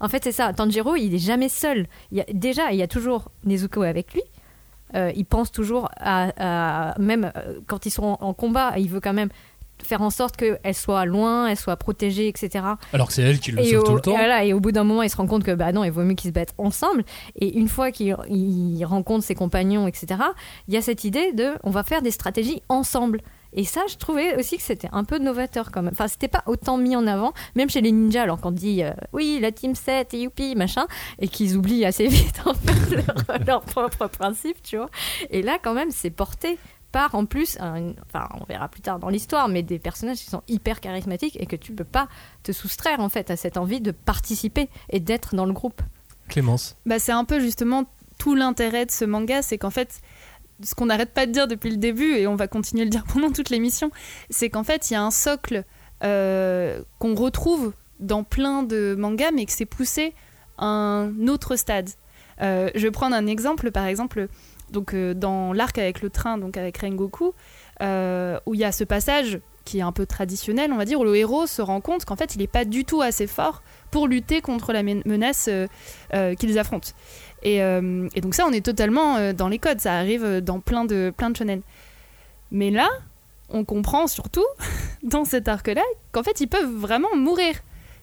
En 0.00 0.08
fait, 0.08 0.22
c'est 0.24 0.32
ça. 0.32 0.52
Tanjiro, 0.52 0.96
il 0.96 1.14
est 1.14 1.18
jamais 1.18 1.48
seul. 1.48 1.86
Il 2.12 2.18
y 2.18 2.20
a, 2.20 2.24
déjà, 2.32 2.70
il 2.72 2.76
y 2.78 2.82
a 2.82 2.88
toujours 2.88 3.30
Nezuko 3.44 3.82
avec 3.82 4.12
lui. 4.14 4.22
Euh, 4.94 5.10
il 5.16 5.24
pense 5.24 5.50
toujours 5.50 5.88
à, 5.98 6.90
à- 6.92 6.98
même 6.98 7.32
euh, 7.36 7.58
quand 7.66 7.86
ils 7.86 7.90
sont 7.90 8.04
en, 8.04 8.18
en 8.20 8.34
combat, 8.34 8.74
il 8.78 8.88
veut 8.88 9.00
quand 9.00 9.12
même 9.12 9.30
faire 9.82 10.00
en 10.00 10.08
sorte 10.10 10.36
qu'elle 10.36 10.74
soit 10.74 11.04
loin, 11.04 11.48
elle 11.48 11.56
soit 11.56 11.76
protégée, 11.76 12.28
etc. 12.28 12.64
Alors 12.94 13.08
que 13.08 13.12
c'est 13.12 13.22
elle 13.22 13.38
qui 13.40 13.52
le 13.52 13.60
Et 13.60 13.72
sauve 13.72 13.80
au, 13.80 13.86
tout 13.86 13.94
le 13.96 14.00
temps. 14.00 14.12
et 14.12 14.16
voilà, 14.16 14.44
et 14.44 14.52
au 14.54 14.60
bout 14.60 14.72
d'un 14.72 14.84
moment, 14.84 15.02
il 15.02 15.10
se 15.10 15.16
rend 15.16 15.26
compte 15.26 15.44
que 15.44 15.50
bah 15.50 15.72
non, 15.72 15.84
il 15.84 15.90
vaut 15.90 16.02
mieux 16.02 16.14
qu'ils 16.14 16.28
se 16.30 16.34
battent 16.34 16.54
ensemble. 16.56 17.04
Et 17.40 17.58
une 17.58 17.68
fois 17.68 17.90
qu'il 17.90 18.16
il 18.30 18.84
rencontre 18.84 19.24
ses 19.24 19.34
compagnons, 19.34 19.86
etc., 19.86 20.20
il 20.68 20.74
y 20.74 20.76
a 20.78 20.82
cette 20.82 21.04
idée 21.04 21.32
de 21.32 21.50
on 21.62 21.70
va 21.70 21.82
faire 21.82 22.00
des 22.00 22.10
stratégies 22.10 22.62
ensemble. 22.68 23.20
Et 23.56 23.64
ça, 23.64 23.80
je 23.88 23.96
trouvais 23.96 24.36
aussi 24.38 24.56
que 24.58 24.62
c'était 24.62 24.88
un 24.92 25.02
peu 25.04 25.18
novateur 25.18 25.70
quand 25.72 25.82
même. 25.82 25.92
Enfin, 25.92 26.08
c'était 26.08 26.28
pas 26.28 26.42
autant 26.46 26.76
mis 26.76 26.94
en 26.94 27.06
avant, 27.06 27.32
même 27.54 27.70
chez 27.70 27.80
les 27.80 27.90
ninjas, 27.90 28.22
alors 28.22 28.40
qu'on 28.40 28.50
dit 28.52 28.82
euh, 28.84 28.92
oui, 29.12 29.38
la 29.40 29.50
team 29.50 29.74
7 29.74 30.12
et 30.14 30.20
youpi, 30.20 30.54
machin, 30.54 30.86
et 31.18 31.26
qu'ils 31.28 31.56
oublient 31.56 31.84
assez 31.86 32.06
vite 32.06 32.40
en 32.46 32.54
fait 32.54 32.96
leur, 32.96 33.44
leur 33.46 33.60
propre 33.62 34.06
principe, 34.08 34.62
tu 34.62 34.76
vois. 34.76 34.90
Et 35.30 35.42
là, 35.42 35.58
quand 35.62 35.74
même, 35.74 35.90
c'est 35.90 36.10
porté 36.10 36.58
par 36.92 37.14
en 37.14 37.26
plus, 37.26 37.58
un- 37.60 37.92
enfin, 38.06 38.28
on 38.40 38.44
verra 38.44 38.68
plus 38.68 38.80
tard 38.80 38.98
dans 38.98 39.08
l'histoire, 39.08 39.48
mais 39.48 39.62
des 39.62 39.78
personnages 39.78 40.18
qui 40.18 40.26
sont 40.30 40.42
hyper 40.48 40.80
charismatiques 40.80 41.36
et 41.40 41.46
que 41.46 41.56
tu 41.56 41.72
peux 41.72 41.84
pas 41.84 42.08
te 42.42 42.52
soustraire 42.52 43.00
en 43.00 43.08
fait 43.08 43.30
à 43.30 43.36
cette 43.36 43.56
envie 43.56 43.80
de 43.80 43.90
participer 43.90 44.68
et 44.90 45.00
d'être 45.00 45.34
dans 45.34 45.46
le 45.46 45.52
groupe. 45.52 45.82
Clémence. 46.28 46.76
Bah, 46.86 46.98
c'est 46.98 47.12
un 47.12 47.24
peu 47.24 47.40
justement 47.40 47.84
tout 48.18 48.34
l'intérêt 48.34 48.86
de 48.86 48.90
ce 48.90 49.04
manga, 49.04 49.42
c'est 49.42 49.58
qu'en 49.58 49.68
fait, 49.70 50.00
ce 50.62 50.74
qu'on 50.74 50.86
n'arrête 50.86 51.12
pas 51.12 51.26
de 51.26 51.32
dire 51.32 51.46
depuis 51.48 51.70
le 51.70 51.76
début, 51.76 52.14
et 52.14 52.26
on 52.26 52.36
va 52.36 52.48
continuer 52.48 52.82
à 52.82 52.84
le 52.84 52.90
dire 52.90 53.04
pendant 53.12 53.30
toute 53.30 53.50
l'émission, 53.50 53.90
c'est 54.30 54.50
qu'en 54.50 54.64
fait, 54.64 54.90
il 54.90 54.94
y 54.94 54.96
a 54.96 55.02
un 55.02 55.10
socle 55.10 55.64
euh, 56.04 56.82
qu'on 56.98 57.14
retrouve 57.14 57.72
dans 58.00 58.24
plein 58.24 58.62
de 58.62 58.94
mangas, 58.98 59.30
mais 59.32 59.46
que 59.46 59.52
c'est 59.52 59.66
poussé 59.66 60.14
à 60.58 60.66
un 60.66 61.28
autre 61.28 61.56
stade. 61.56 61.90
Euh, 62.42 62.70
je 62.74 62.82
vais 62.82 62.90
prendre 62.90 63.16
un 63.16 63.26
exemple, 63.26 63.70
par 63.70 63.86
exemple, 63.86 64.28
donc, 64.70 64.94
euh, 64.94 65.14
dans 65.14 65.52
l'arc 65.52 65.78
avec 65.78 66.02
le 66.02 66.10
train, 66.10 66.38
donc 66.38 66.56
avec 66.56 66.78
Rengoku, 66.78 67.32
où 67.80 68.54
il 68.54 68.60
y 68.60 68.64
a 68.64 68.72
ce 68.72 68.84
passage 68.84 69.40
qui 69.64 69.78
est 69.78 69.82
un 69.82 69.92
peu 69.92 70.06
traditionnel, 70.06 70.72
on 70.72 70.76
va 70.76 70.84
dire, 70.84 71.00
où 71.00 71.04
le 71.04 71.16
héros 71.16 71.46
se 71.46 71.60
rend 71.60 71.80
compte 71.80 72.04
qu'en 72.04 72.14
fait, 72.14 72.34
il 72.34 72.38
n'est 72.38 72.46
pas 72.46 72.64
du 72.64 72.84
tout 72.84 73.02
assez 73.02 73.26
fort 73.26 73.62
pour 73.90 74.06
lutter 74.06 74.40
contre 74.40 74.72
la 74.72 74.82
men- 74.82 75.02
menace 75.06 75.50
qu'ils 76.38 76.58
affrontent. 76.58 76.90
Et, 77.46 77.62
euh, 77.62 78.08
et 78.16 78.20
donc 78.20 78.34
ça, 78.34 78.44
on 78.44 78.50
est 78.50 78.64
totalement 78.64 79.16
euh, 79.16 79.32
dans 79.32 79.46
les 79.46 79.60
codes, 79.60 79.80
ça 79.80 79.94
arrive 79.94 80.24
euh, 80.24 80.40
dans 80.40 80.58
plein 80.58 80.84
de, 80.84 81.12
plein 81.16 81.30
de 81.30 81.36
shonen. 81.36 81.62
Mais 82.50 82.72
là, 82.72 82.88
on 83.50 83.64
comprend 83.64 84.08
surtout, 84.08 84.44
dans 85.04 85.24
cet 85.24 85.46
arc-là, 85.46 85.84
qu'en 86.10 86.24
fait, 86.24 86.40
ils 86.40 86.48
peuvent 86.48 86.74
vraiment 86.74 87.14
mourir. 87.14 87.54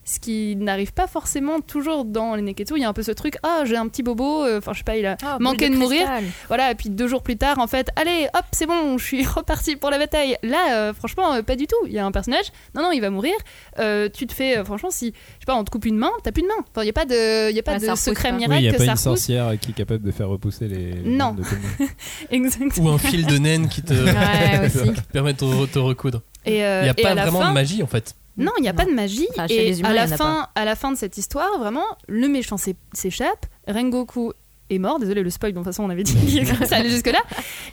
Ce 0.06 0.20
qui 0.20 0.56
n'arrive 0.58 0.92
pas 0.94 1.08
forcément 1.08 1.62
toujours 1.62 2.04
dans 2.04 2.36
les 2.36 2.42
Neketsu. 2.42 2.74
Il 2.76 2.82
y 2.82 2.86
a 2.86 2.90
un 2.90 2.94
peu 2.94 3.04
ce 3.04 3.12
truc, 3.12 3.38
ah, 3.44 3.62
j'ai 3.66 3.78
un 3.78 3.88
petit 3.88 4.04
bobo, 4.04 4.44
euh, 4.44 4.58
enfin, 4.58 4.74
je 4.74 4.80
sais 4.80 4.84
pas, 4.84 4.98
il 4.98 5.06
a 5.06 5.16
Ah, 5.24 5.38
manqué 5.40 5.70
de 5.70 5.76
mourir. 5.76 6.08
Voilà, 6.50 6.72
et 6.72 6.76
puis 6.76 6.90
deux 6.90 7.08
jours 7.08 7.24
plus 7.24 7.38
tard, 7.38 7.60
en 7.60 7.68
fait, 7.68 7.88
allez, 7.96 8.28
hop, 8.34 8.44
c'est 8.52 8.66
bon, 8.66 8.98
je 8.98 9.04
suis 9.06 9.26
reparti 9.26 9.76
pour 9.78 9.90
la 9.92 9.98
bataille. 9.98 10.36
Là, 10.44 10.74
euh, 10.76 10.94
franchement, 10.94 11.34
euh, 11.36 11.42
pas 11.42 11.56
du 11.56 11.68
tout. 11.68 11.76
Il 11.86 11.94
y 11.94 12.00
a 12.00 12.06
un 12.06 12.12
personnage, 12.12 12.46
non, 12.76 12.82
non, 12.84 12.92
il 12.92 13.00
va 13.00 13.10
mourir. 13.10 13.34
Euh, 13.80 14.10
tu 14.14 14.28
te 14.28 14.34
fais, 14.34 14.58
euh, 14.58 14.66
franchement, 14.66 14.90
si, 14.92 15.08
je 15.08 15.12
sais 15.40 15.46
pas, 15.46 15.56
on 15.56 15.64
te 15.64 15.72
coupe 15.72 15.86
une 15.86 15.98
main, 15.98 16.12
t'as 16.24 16.32
plus 16.34 16.42
de 16.44 16.48
main. 16.48 16.54
Enfin, 16.60 16.82
il 16.82 16.86
n'y 16.86 16.90
a 16.90 16.94
pas 16.94 17.06
de, 17.06 17.50
il 17.50 17.56
y 17.56 17.60
a 17.60 17.64
pas 17.64 17.74
Ah, 17.76 17.80
de 17.80 17.86
repousse 17.86 18.00
secret 18.02 18.30
pas. 18.32 18.36
miracle 18.38 18.54
Oui, 18.56 18.60
il 18.60 18.64
n'y 18.64 18.70
a 18.70 18.72
que 18.74 18.78
pas 18.80 18.86
ça 18.86 18.92
une 18.92 18.98
sorcière 18.98 19.52
qui 19.60 19.72
est 19.72 19.74
capable 19.74 20.04
de 20.04 20.12
faire 20.12 20.28
repousser 20.28 20.68
les. 20.68 20.96
Non. 21.06 21.36
Exactement. 22.32 22.90
Ou 22.92 22.94
un 22.94 22.98
fil 22.98 23.26
de 23.26 23.38
naine 23.38 23.68
qui 23.70 23.82
te 23.82 23.94
Ouais, 23.94 24.66
aussi. 24.66 24.92
permet 25.12 25.34
de 25.34 25.38
te, 25.38 25.66
te 25.66 25.80
recoudre. 25.80 26.22
Et, 26.46 26.58
Il 26.58 26.84
n'y 26.84 26.90
a 26.90 26.94
pas 26.94 27.16
vraiment 27.16 27.40
fin, 27.40 27.50
de 27.50 27.54
magie 27.54 27.82
en 27.84 27.88
fait. 27.88 28.16
Non, 28.38 28.52
il 28.58 28.62
n'y 28.62 28.68
a 28.70 28.74
pas 28.74 28.86
de 28.86 28.92
magie. 28.92 29.28
Enfin, 29.32 29.46
et 29.48 29.66
les 29.66 29.80
humains, 29.80 29.90
à, 29.90 29.94
la 29.94 30.08
fin, 30.18 30.48
à 30.56 30.66
la 30.66 30.76
fin 30.76 30.92
de 30.92 30.98
cette 30.98 31.18
histoire, 31.18 31.60
vraiment, 31.60 31.86
le 32.08 32.28
méchant 32.28 32.58
s'é- 32.58 32.76
s'échappe. 32.94 33.46
Rengoku 33.68 34.34
est 34.70 34.80
mort. 34.80 34.98
Désolé, 35.00 35.22
le 35.22 35.30
spoil, 35.30 35.52
de 35.52 35.58
toute 35.58 35.66
façon, 35.66 35.84
on 35.84 35.90
avait 35.90 36.04
dit 36.04 36.44
que 36.44 36.66
ça 36.66 36.78
allait 36.78 36.90
jusque-là. 36.90 37.22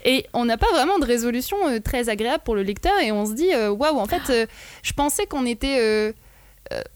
Et 0.04 0.26
on 0.34 0.44
n'a 0.44 0.58
pas 0.58 0.70
vraiment 0.72 0.98
de 0.98 1.06
résolution 1.06 1.56
euh, 1.68 1.78
très 1.80 2.08
agréable 2.10 2.42
pour 2.44 2.54
le 2.54 2.62
lecteur. 2.62 2.98
Et 3.00 3.10
on 3.10 3.24
se 3.24 3.32
dit, 3.32 3.52
euh, 3.54 3.70
waouh, 3.70 3.98
en 3.98 4.06
fait, 4.06 4.28
euh, 4.30 4.46
je 4.82 4.92
pensais 4.92 5.26
qu'on 5.26 5.46
était 5.46 5.78
euh, 5.80 6.12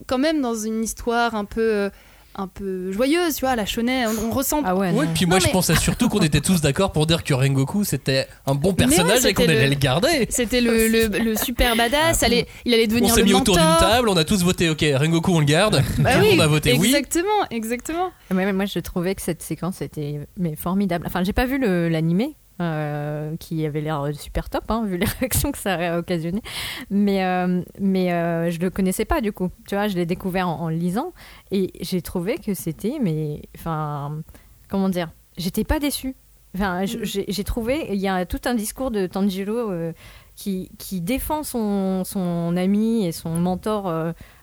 quand 0.06 0.18
même 0.18 0.40
dans 0.42 0.54
une 0.54 0.83
histoire 0.85 1.35
un 1.35 1.44
peu. 1.47 1.90
Un 2.37 2.47
peu 2.49 2.93
joyeuse, 2.93 3.35
tu 3.37 3.41
vois, 3.45 3.57
la 3.57 3.67
shonen, 3.67 4.09
on, 4.09 4.29
on 4.29 4.31
ressent 4.33 4.61
Ah 4.64 4.75
ouais, 4.76 4.93
puis 5.14 5.26
moi 5.26 5.37
Non, 5.37 5.41
je 5.41 5.47
mais- 5.47 5.53
pensais 5.53 5.76
surtout 5.76 6.09
qu'on 6.09 6.21
était 6.21 6.41
tous 6.41 6.61
d'accord 6.61 6.93
pour 6.93 7.07
dire 7.07 7.23
que 7.25 7.35
Rengoku 7.35 7.85
c'était 7.85 8.26
un 8.47 8.55
bon 8.55 8.71
ouais, 8.71 8.75
personnage 8.75 9.25
et 9.25 9.35
qu'on 9.35 9.45
allait 9.45 9.69
le- 9.69 9.75
garder. 9.75 10.27
C'était 10.31 10.61
le, 10.61 10.88
le, 10.88 11.18
le 11.18 11.37
super 11.37 11.77
badass, 11.77 12.23
allait, 12.23 12.47
il 12.64 12.75
allait 12.75 12.85
On 12.85 12.88
devenir 12.88 13.14
s'est 13.14 13.20
le 13.20 13.27
mis 13.27 13.35
autour 13.35 13.57
d'une 13.57 13.77
table, 13.79 14.09
on 14.09 14.16
a 14.16 14.25
tous 14.25 14.42
voté 14.42 14.68
ok, 14.70 14.85
Rengoku 14.97 15.33
on 15.35 15.40
le 15.40 15.44
garde. 15.47 15.83
Bah 15.99 16.11
oui, 16.20 16.31
monde 16.31 16.40
a 16.40 16.47
voté 16.47 16.73
oui. 16.79 16.88
exactement, 16.88 17.44
exactement. 17.51 18.11
Mais 18.33 18.53
moi, 18.53 18.64
je 18.66 18.79
trouvais 18.81 19.14
que 19.14 19.23
cette 19.23 19.42
séquence 19.42 19.81
était 19.83 20.20
mais 20.38 20.57
formidable. 20.57 21.05
Enfin, 21.07 21.23
j'ai 21.25 21.33
pas 21.33 21.47
vu 21.47 21.59
le- 21.59 21.88
l'animé. 21.88 22.37
Euh, 22.61 23.37
qui 23.38 23.64
avait 23.67 23.81
l'air 23.81 24.03
super 24.14 24.49
top, 24.49 24.64
hein, 24.71 24.85
vu 24.87 24.97
les 24.97 25.07
réactions 25.21 25.53
que 25.53 25.59
ça 25.59 25.75
a 25.75 25.99
occasionné. 25.99 26.40
Mais, 26.90 27.25
euh, 27.25 27.62
mais 27.81 28.12
euh, 28.12 28.51
je 28.51 28.59
le 28.61 28.71
connaissais 28.71 29.05
pas 29.05 29.21
du 29.21 29.33
coup. 29.33 29.51
Tu 29.69 29.75
vois, 29.75 29.88
je 29.88 29.97
l'ai 29.97 30.07
découvert 30.07 30.49
en, 30.49 30.61
en 30.61 30.69
lisant 30.69 31.12
et 31.51 31.73
j'ai 31.81 32.01
trouvé 32.03 32.38
que 32.38 32.55
c'était, 32.55 32.99
mais 33.01 33.43
enfin, 33.57 34.21
comment 34.69 34.88
dire, 34.88 35.11
j'étais 35.37 35.64
pas 35.64 35.79
déçue. 35.81 36.14
Enfin, 36.55 36.85
je- 36.85 36.99
j'ai 37.27 37.45
trouvé, 37.45 37.88
il 37.90 37.97
y 38.01 38.07
a 38.07 38.25
tout 38.27 38.40
un 38.45 38.55
discours 38.55 38.93
de 38.93 39.09
Tanjiro 39.09 39.73
euh, 39.73 39.93
qui, 40.37 40.71
qui 40.79 41.01
défend 41.01 41.43
son, 41.43 42.05
son 42.05 42.57
ami 42.57 43.05
et 43.07 43.11
son 43.12 43.31
mentor 43.31 43.93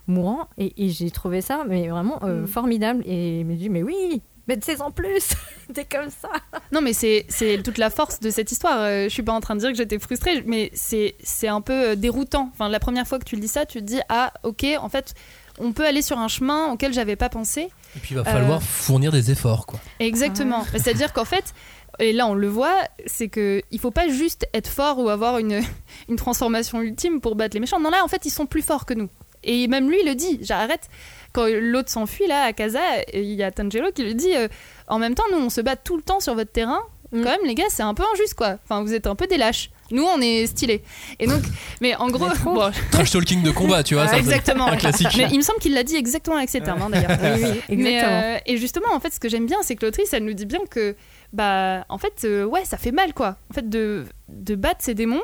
mourant 0.08 0.48
et, 0.58 0.74
et 0.86 0.90
j'ai 0.90 1.10
trouvé 1.12 1.40
ça 1.42 1.64
mais 1.70 1.88
vraiment 1.88 2.20
euh, 2.24 2.42
Mm. 2.42 2.48
formidable 2.48 3.04
et 3.06 3.42
je 3.42 3.46
me 3.46 3.56
dis 3.56 3.70
mais 3.70 3.84
oui 3.84 4.22
mettez 4.48 4.82
en 4.82 4.92
plus 4.92 5.30
t'es 5.74 5.86
comme 5.86 6.10
ça 6.10 6.30
Non, 6.72 6.82
mais 6.82 6.94
c'est 6.94 7.26
c'est 7.30 7.62
toute 7.64 7.78
la 7.78 7.90
force 7.90 8.20
de 8.20 8.30
cette 8.30 8.52
histoire. 8.52 8.78
Euh, 8.80 9.04
je 9.06 9.10
suis 9.10 9.24
pas 9.24 9.34
en 9.34 9.40
train 9.42 9.56
de 9.56 9.60
dire 9.62 9.70
que 9.70 9.78
j'étais 9.78 10.00
frustrée, 10.00 10.44
mais 10.46 10.72
c'est 10.74 11.16
c'est 11.24 11.48
un 11.48 11.62
peu 11.62 11.90
euh, 11.90 11.96
déroutant. 11.96 12.50
Enfin, 12.54 12.70
la 12.70 12.80
première 12.80 13.08
fois 13.08 13.20
que 13.20 13.26
tu 13.26 13.36
le 13.36 13.42
dis 13.42 13.48
ça, 13.48 13.66
tu 13.66 13.80
te 13.80 13.84
dis 13.86 14.00
ah 14.10 14.34
ok, 14.44 14.66
en 14.80 14.90
fait, 14.90 15.14
on 15.60 15.72
peut 15.74 15.86
aller 15.86 16.02
sur 16.02 16.18
un 16.18 16.28
chemin 16.28 16.72
auquel 16.72 16.94
j'avais 16.94 17.16
pas 17.16 17.30
pensé. 17.30 17.70
Et 17.96 18.00
puis 18.00 18.12
il 18.12 18.18
va 18.18 18.24
falloir 18.24 18.60
Euh, 18.60 18.62
fournir 18.62 19.12
des 19.12 19.32
efforts 19.32 19.66
quoi. 19.66 19.80
Exactement. 20.00 20.64
C'est-à-dire 20.72 21.14
qu'en 21.14 21.26
fait, 21.26 21.54
et 22.00 22.14
là 22.14 22.28
on 22.28 22.34
le 22.34 22.48
voit, 22.48 22.78
c'est 23.06 23.28
que 23.28 23.62
il 23.72 23.80
faut 23.80 23.92
pas 23.92 24.08
juste 24.08 24.48
être 24.54 24.70
fort 24.70 24.98
ou 25.00 25.10
avoir 25.10 25.38
une 25.40 25.62
une 26.10 26.16
transformation 26.16 26.82
ultime 26.82 27.22
pour 27.22 27.36
battre 27.36 27.54
les 27.54 27.60
méchants. 27.60 27.80
Non 27.80 27.90
là, 27.90 28.04
en 28.04 28.08
fait, 28.08 28.26
ils 28.26 28.32
sont 28.32 28.46
plus 28.46 28.62
forts 28.62 28.86
que 28.86 28.94
nous. 28.94 29.10
Et 29.44 29.68
même 29.68 29.90
lui, 29.90 29.98
il 30.02 30.08
le 30.08 30.16
dit. 30.16 30.40
J'arrête. 30.42 30.88
Quand 31.34 31.48
l'autre 31.48 31.90
s'enfuit 31.90 32.28
là 32.28 32.44
à 32.44 32.54
Casa, 32.54 32.80
il 33.14 33.24
y 33.24 33.44
a 33.44 33.52
Tanjiro 33.52 33.92
qui 33.92 34.04
lui 34.04 34.16
dit 34.16 34.36
euh, 34.36 34.48
en 34.88 35.00
même 35.00 35.16
temps, 35.16 35.24
nous 35.32 35.38
on 35.38 35.50
se 35.50 35.62
bat 35.62 35.76
tout 35.76 35.96
le 35.96 36.04
temps 36.04 36.20
sur 36.20 36.36
votre 36.36 36.52
terrain. 36.52 36.82
Mm. 37.12 37.24
Quand 37.24 37.30
même, 37.30 37.46
les 37.46 37.56
gars, 37.56 37.66
c'est 37.70 37.84
un 37.84 37.94
peu 37.94 38.04
injuste 38.14 38.36
quoi. 38.36 38.58
Enfin, 38.64 38.82
vous 38.84 38.94
êtes 38.94 39.08
un 39.08 39.16
peu 39.16 39.28
des 39.28 39.38
lâches. 39.38 39.70
Nous, 39.92 40.04
on 40.04 40.22
est 40.22 40.48
stylés. 40.48 40.82
Et 41.20 41.28
donc, 41.28 41.42
mais 41.82 41.96
en 41.96 42.08
gros, 42.08 42.28
bon, 42.46 42.72
Trash 42.92 43.12
talking 43.12 43.44
de 43.44 43.52
combat, 43.52 43.84
tu 43.84 43.96
vois, 43.96 44.08
ça, 44.08 44.18
exactement. 44.18 44.68
un 44.68 44.78
classique. 44.78 45.10
Mais 45.18 45.28
il 45.32 45.38
me 45.38 45.44
semble 45.44 45.60
qu'il 45.60 45.74
l'a 45.74 45.84
dit 45.84 45.96
exactement 45.96 46.38
avec 46.38 46.50
ces 46.50 46.62
termes, 46.62 46.82
hein, 46.82 46.90
d'ailleurs. 46.90 47.12
oui, 47.22 47.44
oui, 47.70 47.78
Mais, 47.78 47.96
exactement 47.96 48.22
euh, 48.22 48.38
et 48.46 48.58
justement, 48.58 48.94
en 48.94 49.00
fait, 49.00 49.14
ce 49.14 49.20
que 49.20 49.28
j'aime 49.28 49.46
bien, 49.46 49.58
c'est 49.62 49.76
que 49.76 49.86
l'autrice, 49.86 50.14
elle 50.14 50.24
nous 50.24 50.34
dit 50.34 50.46
bien 50.46 50.62
que, 50.70 50.96
bah, 51.34 51.86
en 51.90 51.98
fait, 51.98 52.22
euh, 52.24 52.46
ouais, 52.46 52.64
ça 52.64 52.78
fait 52.78 52.92
mal, 52.92 53.14
quoi. 53.14 53.36
En 53.52 53.54
fait, 53.54 53.70
de, 53.70 54.06
de 54.30 54.56
battre 54.56 54.80
ces 54.80 54.94
démons, 54.94 55.24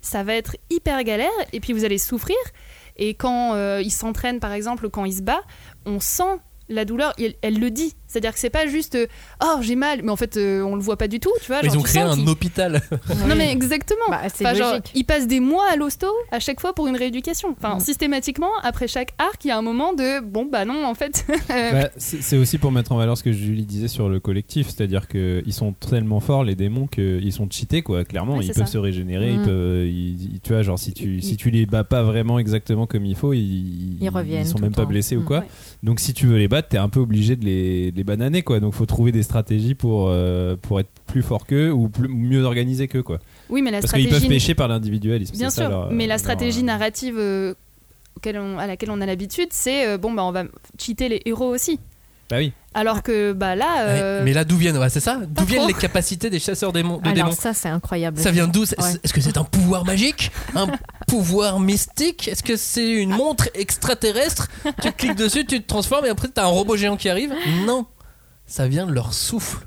ça 0.00 0.24
va 0.24 0.34
être 0.34 0.56
hyper 0.70 1.02
galère, 1.04 1.30
et 1.52 1.60
puis 1.60 1.72
vous 1.72 1.84
allez 1.84 1.98
souffrir. 1.98 2.36
Et 2.98 3.14
quand 3.14 3.54
euh, 3.54 3.80
il 3.82 3.90
s'entraîne, 3.90 4.40
par 4.40 4.52
exemple, 4.52 4.90
quand 4.90 5.04
il 5.04 5.14
se 5.14 5.22
bat, 5.22 5.40
on 5.86 6.00
sent 6.00 6.40
la 6.68 6.84
douleur, 6.84 7.14
elle 7.42 7.58
le 7.58 7.70
dit. 7.70 7.94
C'est-à-dire 8.08 8.32
que 8.32 8.38
c'est 8.40 8.50
pas 8.50 8.66
juste 8.66 8.94
euh, 8.96 9.06
oh 9.44 9.58
j'ai 9.60 9.76
mal, 9.76 10.00
mais 10.02 10.10
en 10.10 10.16
fait 10.16 10.36
euh, 10.36 10.62
on 10.62 10.74
le 10.74 10.80
voit 10.82 10.96
pas 10.96 11.06
du 11.08 11.20
tout, 11.20 11.30
tu 11.40 11.46
vois. 11.48 11.60
Ils 11.62 11.76
ont 11.78 11.82
créé 11.82 12.02
sens 12.02 12.18
un 12.18 12.26
hôpital. 12.26 12.80
Non 13.28 13.36
mais 13.36 13.52
exactement. 13.52 14.00
Bah, 14.08 14.22
c'est 14.34 14.44
Enfin, 14.46 14.54
genre, 14.56 14.70
logique. 14.70 14.90
il 14.94 15.04
passe 15.04 15.26
des 15.26 15.40
mois 15.40 15.66
à 15.70 15.76
l'hosto 15.76 16.06
à 16.32 16.40
chaque 16.40 16.60
fois 16.60 16.72
pour 16.74 16.86
une 16.88 16.96
rééducation. 16.96 17.54
Enfin, 17.56 17.76
Mm. 17.76 17.80
systématiquement, 17.80 18.50
après 18.62 18.88
chaque 18.88 19.12
arc, 19.18 19.44
il 19.44 19.48
y 19.48 19.50
a 19.50 19.58
un 19.58 19.62
moment 19.62 19.92
de 19.92 20.20
bon 20.20 20.46
bah 20.50 20.64
non 20.64 20.84
en 20.86 20.94
fait. 20.94 21.26
Bah, 21.48 21.90
c'est 21.98 22.36
aussi 22.38 22.56
pour 22.58 22.72
mettre 22.72 22.92
en 22.92 22.96
valeur 22.96 23.16
ce 23.18 23.22
que 23.22 23.32
Julie 23.32 23.66
disait 23.66 23.88
sur 23.88 24.08
le 24.08 24.20
collectif, 24.20 24.68
c'est-à-dire 24.68 25.06
qu'ils 25.08 25.52
sont 25.52 25.72
tellement 25.72 26.20
forts 26.20 26.44
les 26.44 26.54
démons 26.54 26.86
qu'ils 26.86 27.32
sont 27.32 27.48
cheatés 27.50 27.82
quoi. 27.82 28.04
Clairement, 28.04 28.36
Ouais, 28.38 28.44
ils 28.46 28.52
peuvent 28.52 28.66
ça. 28.66 28.72
se 28.72 28.78
régénérer, 28.78 29.32
ils 29.32 29.40
Mm. 29.40 29.44
peuvent, 29.44 29.86
ils- 29.86 30.34
ils- 30.34 30.40
tu 30.40 30.52
vois, 30.52 30.62
genre 30.62 30.78
si 30.78 30.92
tu 30.92 31.20
si 31.20 31.36
tu 31.36 31.50
les 31.50 31.66
bats 31.66 31.84
pas 31.84 32.02
vraiment 32.02 32.38
exactement 32.38 32.86
comme 32.86 33.04
il 33.04 33.16
faut, 33.16 33.32
ils, 33.34 33.98
Ils 34.00 34.08
reviennent 34.08 34.44
sont 34.46 34.56
tout 34.56 34.62
même 34.62 34.72
pas 34.74 34.82
temps. 34.82 34.88
blessés 34.88 35.16
ou 35.16 35.20
Mm. 35.22 35.24
quoi. 35.24 35.38
Ouais. 35.40 35.46
Donc 35.82 36.00
si 36.00 36.14
tu 36.14 36.26
veux 36.26 36.38
les 36.38 36.48
battre, 36.48 36.68
t'es 36.68 36.78
un 36.78 36.88
peu 36.88 37.00
obligé 37.00 37.36
de 37.36 37.44
les, 37.44 37.92
de 37.92 37.97
les 37.98 38.04
bananer 38.04 38.42
quoi. 38.42 38.60
Donc 38.60 38.72
faut 38.74 38.86
trouver 38.86 39.12
des 39.12 39.22
stratégies 39.22 39.74
pour 39.74 40.06
euh, 40.08 40.56
pour 40.56 40.80
être 40.80 40.88
plus 41.06 41.22
fort 41.22 41.46
qu'eux 41.46 41.70
ou 41.70 41.88
plus- 41.88 42.08
mieux 42.08 42.42
organisé 42.44 42.88
qu'eux 42.88 43.02
quoi. 43.02 43.18
oui 43.50 43.60
mais 43.60 43.70
la 43.70 43.80
Parce 43.80 43.92
qu'ils 43.92 44.04
peuvent 44.04 44.14
stratégie. 44.18 44.28
pêcher 44.40 44.54
par 44.54 44.68
l'individualisme. 44.68 45.36
Bien 45.36 45.50
c'est 45.50 45.56
ça, 45.56 45.62
sûr, 45.62 45.70
leur- 45.70 45.90
mais 45.92 46.06
la 46.06 46.14
leur- 46.14 46.20
stratégie 46.20 46.62
narrative 46.62 47.16
euh, 47.18 47.54
on- 48.26 48.58
à 48.58 48.66
laquelle 48.66 48.90
on 48.90 49.00
a 49.00 49.06
l'habitude, 49.06 49.48
c'est 49.50 49.86
euh, 49.86 49.98
bon 49.98 50.12
bah 50.12 50.24
on 50.24 50.32
va 50.32 50.44
cheater 50.78 51.08
les 51.08 51.22
héros 51.24 51.48
aussi. 51.54 51.78
Bah 52.30 52.36
oui. 52.38 52.52
Alors 52.74 53.02
que 53.02 53.32
bah 53.32 53.56
là. 53.56 53.80
euh, 53.80 54.18
Ouais, 54.18 54.24
Mais 54.26 54.32
là, 54.34 54.44
d'où 54.44 54.56
viennent, 54.56 54.76
ouais, 54.76 54.90
c'est 54.90 55.00
ça 55.00 55.18
D'où 55.26 55.44
viennent 55.44 55.66
les 55.66 55.74
capacités 55.74 56.28
des 56.30 56.38
chasseurs 56.38 56.72
démons, 56.72 56.98
de 56.98 57.04
alors 57.08 57.14
démons 57.14 57.32
ça 57.32 57.54
c'est 57.54 57.68
incroyable 57.70 58.18
Ça 58.18 58.30
vient 58.30 58.46
d'où 58.46 58.62
Ouais. 58.64 59.00
Est-ce 59.02 59.12
que 59.14 59.20
c'est 59.20 59.38
un 59.38 59.44
pouvoir 59.44 59.84
magique 59.84 60.30
Un 60.54 60.66
pouvoir 61.06 61.58
mystique 61.58 62.28
Est-ce 62.28 62.42
que 62.42 62.56
c'est 62.56 62.88
une 62.90 63.10
montre 63.10 63.48
extraterrestre 63.54 64.48
Tu 64.82 64.92
cliques 64.92 65.16
dessus, 65.16 65.46
tu 65.46 65.60
te 65.62 65.66
transformes 65.66 66.04
et 66.04 66.10
après 66.10 66.28
t'as 66.28 66.44
un 66.44 66.48
robot 66.48 66.76
géant 66.76 66.96
qui 66.96 67.08
arrive? 67.08 67.32
Non 67.64 67.86
Ça 68.46 68.68
vient 68.68 68.86
de 68.86 68.92
leur 68.92 69.14
souffle. 69.14 69.66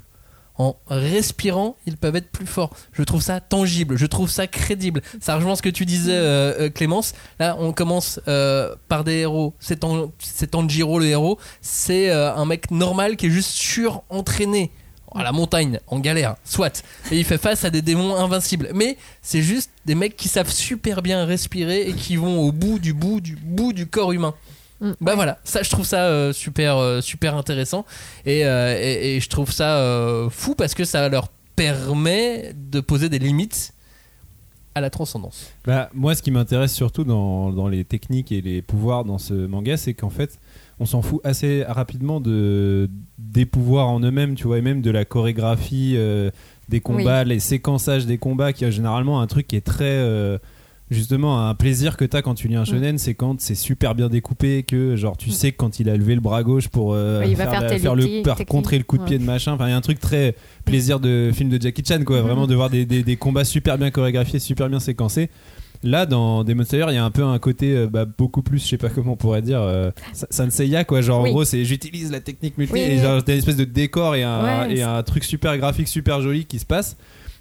En 0.58 0.76
respirant, 0.86 1.76
ils 1.86 1.96
peuvent 1.96 2.16
être 2.16 2.30
plus 2.30 2.46
forts. 2.46 2.70
Je 2.92 3.02
trouve 3.02 3.22
ça 3.22 3.40
tangible, 3.40 3.96
je 3.96 4.06
trouve 4.06 4.30
ça 4.30 4.46
crédible. 4.46 5.02
Ça 5.20 5.36
rejoint 5.36 5.56
ce 5.56 5.62
que 5.62 5.68
tu 5.70 5.86
disais, 5.86 6.12
euh, 6.14 6.66
euh, 6.66 6.70
Clémence. 6.70 7.14
Là, 7.38 7.56
on 7.58 7.72
commence 7.72 8.20
euh, 8.28 8.74
par 8.88 9.02
des 9.04 9.18
héros. 9.20 9.54
C'est 9.60 9.80
Tan- 9.80 10.10
c'est 10.18 10.50
Tanjiro 10.50 10.98
le 10.98 11.06
héros. 11.06 11.38
C'est 11.60 12.10
euh, 12.10 12.34
un 12.34 12.44
mec 12.44 12.70
normal 12.70 13.16
qui 13.16 13.26
est 13.26 13.30
juste 13.30 13.50
surentraîné 13.50 14.70
à 15.14 15.22
la 15.22 15.32
montagne, 15.32 15.78
en 15.88 15.98
galère, 15.98 16.36
soit. 16.44 16.82
Et 17.10 17.18
il 17.18 17.24
fait 17.24 17.36
face 17.38 17.64
à 17.64 17.70
des 17.70 17.82
démons 17.82 18.16
invincibles. 18.16 18.70
Mais 18.74 18.96
c'est 19.20 19.42
juste 19.42 19.70
des 19.84 19.94
mecs 19.94 20.16
qui 20.16 20.28
savent 20.28 20.50
super 20.50 21.02
bien 21.02 21.24
respirer 21.26 21.82
et 21.82 21.92
qui 21.92 22.16
vont 22.16 22.40
au 22.40 22.50
bout 22.52 22.78
du 22.78 22.94
bout 22.94 23.20
du 23.20 23.36
bout 23.36 23.72
du 23.74 23.86
corps 23.86 24.12
humain. 24.12 24.34
Mm. 24.82 24.92
Bah 25.00 25.14
voilà, 25.14 25.38
ça 25.44 25.62
je 25.62 25.70
trouve 25.70 25.86
ça 25.86 26.06
euh, 26.06 26.32
super 26.32 26.76
euh, 26.76 27.00
super 27.00 27.36
intéressant 27.36 27.86
et, 28.26 28.44
euh, 28.44 28.76
et, 28.78 29.16
et 29.16 29.20
je 29.20 29.28
trouve 29.28 29.50
ça 29.52 29.78
euh, 29.78 30.28
fou 30.28 30.54
parce 30.54 30.74
que 30.74 30.84
ça 30.84 31.08
leur 31.08 31.28
permet 31.56 32.52
de 32.54 32.80
poser 32.80 33.08
des 33.08 33.18
limites 33.20 33.74
à 34.74 34.80
la 34.80 34.90
transcendance. 34.90 35.50
Bah, 35.66 35.90
moi, 35.92 36.14
ce 36.14 36.22
qui 36.22 36.30
m'intéresse 36.30 36.74
surtout 36.74 37.04
dans, 37.04 37.52
dans 37.52 37.68
les 37.68 37.84
techniques 37.84 38.32
et 38.32 38.40
les 38.40 38.62
pouvoirs 38.62 39.04
dans 39.04 39.18
ce 39.18 39.34
manga, 39.34 39.76
c'est 39.76 39.94
qu'en 39.94 40.10
fait, 40.10 40.38
on 40.80 40.86
s'en 40.86 41.02
fout 41.02 41.20
assez 41.24 41.62
rapidement 41.64 42.20
de, 42.20 42.88
des 43.18 43.44
pouvoirs 43.46 43.88
en 43.88 44.00
eux-mêmes, 44.00 44.34
tu 44.34 44.46
vois, 44.46 44.58
et 44.58 44.62
même 44.62 44.80
de 44.80 44.90
la 44.90 45.04
chorégraphie 45.04 45.94
euh, 45.96 46.30
des 46.70 46.80
combats, 46.80 47.22
les 47.24 47.38
séquençages 47.38 48.06
des 48.06 48.16
combats, 48.18 48.52
qui 48.54 48.64
est 48.64 48.72
généralement 48.72 49.20
un 49.20 49.26
truc 49.26 49.46
qui 49.46 49.56
est 49.56 49.60
très. 49.60 50.38
Justement, 50.90 51.48
un 51.48 51.54
plaisir 51.54 51.96
que 51.96 52.04
t'as 52.04 52.20
quand 52.20 52.34
tu 52.34 52.48
lis 52.48 52.54
un 52.56 52.66
shonen, 52.66 52.98
c'est 52.98 53.14
quand 53.14 53.40
c'est 53.40 53.54
super 53.54 53.94
bien 53.94 54.10
découpé, 54.10 54.62
que 54.62 54.94
genre 54.94 55.16
tu 55.16 55.30
sais 55.30 55.50
que 55.52 55.56
quand 55.56 55.80
il 55.80 55.88
a 55.88 55.96
levé 55.96 56.14
le 56.14 56.20
bras 56.20 56.42
gauche 56.42 56.68
pour 56.68 56.92
euh, 56.92 57.20
Ouais, 57.20 57.30
il 57.30 57.36
va 57.36 57.46
faire, 57.48 57.62
la- 57.62 57.78
le 57.78 58.44
contrer 58.44 58.76
le 58.76 58.84
coup 58.84 58.98
de 58.98 59.04
pied 59.04 59.16
Ouais. 59.16 59.22
de 59.22 59.24
machin. 59.24 59.52
Enfin, 59.52 59.68
il 59.68 59.70
y 59.70 59.72
a 59.72 59.76
un 59.76 59.80
truc 59.80 60.00
très 60.00 60.34
plaisir 60.66 61.00
de 61.00 61.30
film 61.32 61.48
de 61.48 61.58
Jackie 61.60 61.82
Chan, 61.82 62.02
quoi. 62.04 62.20
Vraiment 62.20 62.46
de 62.46 62.54
voir 62.54 62.68
des, 62.68 62.84
des- 62.84 63.02
des 63.02 63.16
combats 63.16 63.44
super 63.44 63.78
bien 63.78 63.90
chorégraphiés, 63.90 64.38
super 64.38 64.68
bien 64.68 64.80
séquencés. 64.80 65.30
Là, 65.84 66.04
dans 66.06 66.44
Demon 66.44 66.62
Slayer, 66.64 66.84
il 66.90 66.94
y 66.94 66.98
a 66.98 67.04
un 67.04 67.10
peu 67.10 67.24
un 67.24 67.38
côté 67.38 67.74
euh, 67.74 67.88
bah, 67.88 68.04
beaucoup 68.04 68.42
plus, 68.42 68.62
je 68.62 68.68
sais 68.68 68.76
pas 68.76 68.88
comment 68.90 69.12
on 69.14 69.16
pourrait 69.16 69.42
dire, 69.42 69.60
euh, 69.62 69.90
Sa- 70.12 70.28
Sanseiya, 70.30 70.84
quoi. 70.84 71.00
Genre, 71.00 71.22
Oui. 71.22 71.30
en 71.30 71.32
gros, 71.32 71.44
c'est 71.44 71.64
j'utilise 71.64 72.12
la 72.12 72.20
technique 72.20 72.56
multi 72.58 72.74
Oui, 72.74 72.80
et 72.80 72.98
genre, 72.98 73.24
t'as 73.24 73.32
une 73.32 73.38
espèce 73.38 73.56
de 73.56 73.64
décor 73.64 74.14
et 74.14 74.22
un, 74.22 74.66
Ouais, 74.66 74.72
et 74.74 74.76
c'est- 74.76 74.82
un 74.82 75.02
truc 75.02 75.24
super 75.24 75.56
graphique, 75.58 75.88
super 75.88 76.20
joli 76.20 76.44
qui 76.44 76.58
se 76.60 76.66
passe. 76.66 76.96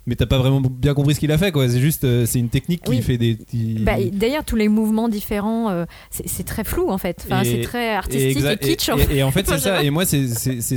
Mais 0.08 0.16
t'as 0.16 0.26
pas 0.26 0.40
vraiment 0.40 0.62
bien 0.62 0.96
compris 0.96 1.14
ce 1.14 1.20
qu'il 1.20 1.32
a 1.32 1.38
fait, 1.38 1.52
quoi. 1.52 1.70
C'est 1.70 1.80
juste, 1.80 2.06
euh, 2.06 2.26
c'est 2.26 2.40
une 2.40 2.50
technique 2.50 2.82
qui 2.84 2.90
Oui. 2.90 3.02
fait 3.04 3.20
des. 3.20 3.38
qui- 3.38 3.76
Bah, 3.82 4.00
et 4.00 4.10
D'ailleurs, 4.10 4.44
tous 4.44 4.56
les 4.56 4.68
mouvements 4.68 5.10
différents, 5.10 5.70
euh, 5.70 5.86
c'est 6.10 6.44
très 6.44 6.64
flou 6.64 6.90
en 6.90 6.98
fait. 6.98 7.24
Enfin, 7.26 7.42
Et- 7.44 7.46
c'est 7.46 7.62
très 7.62 7.92
artistique 7.94 8.36
et, 8.38 8.42
exa- 8.42 8.58
kitsch. 8.58 8.90
et- 8.90 8.92
en 8.94 8.98
et- 8.98 9.02
fait. 9.02 9.16
et 9.18 9.24
en 9.24 9.30
fait, 9.32 9.48
Moi, 9.48 9.58
c'est 9.60 9.64
ça. 9.64 9.84
Et 9.84 9.90
moi, 9.92 10.06
c'est- 10.06 10.28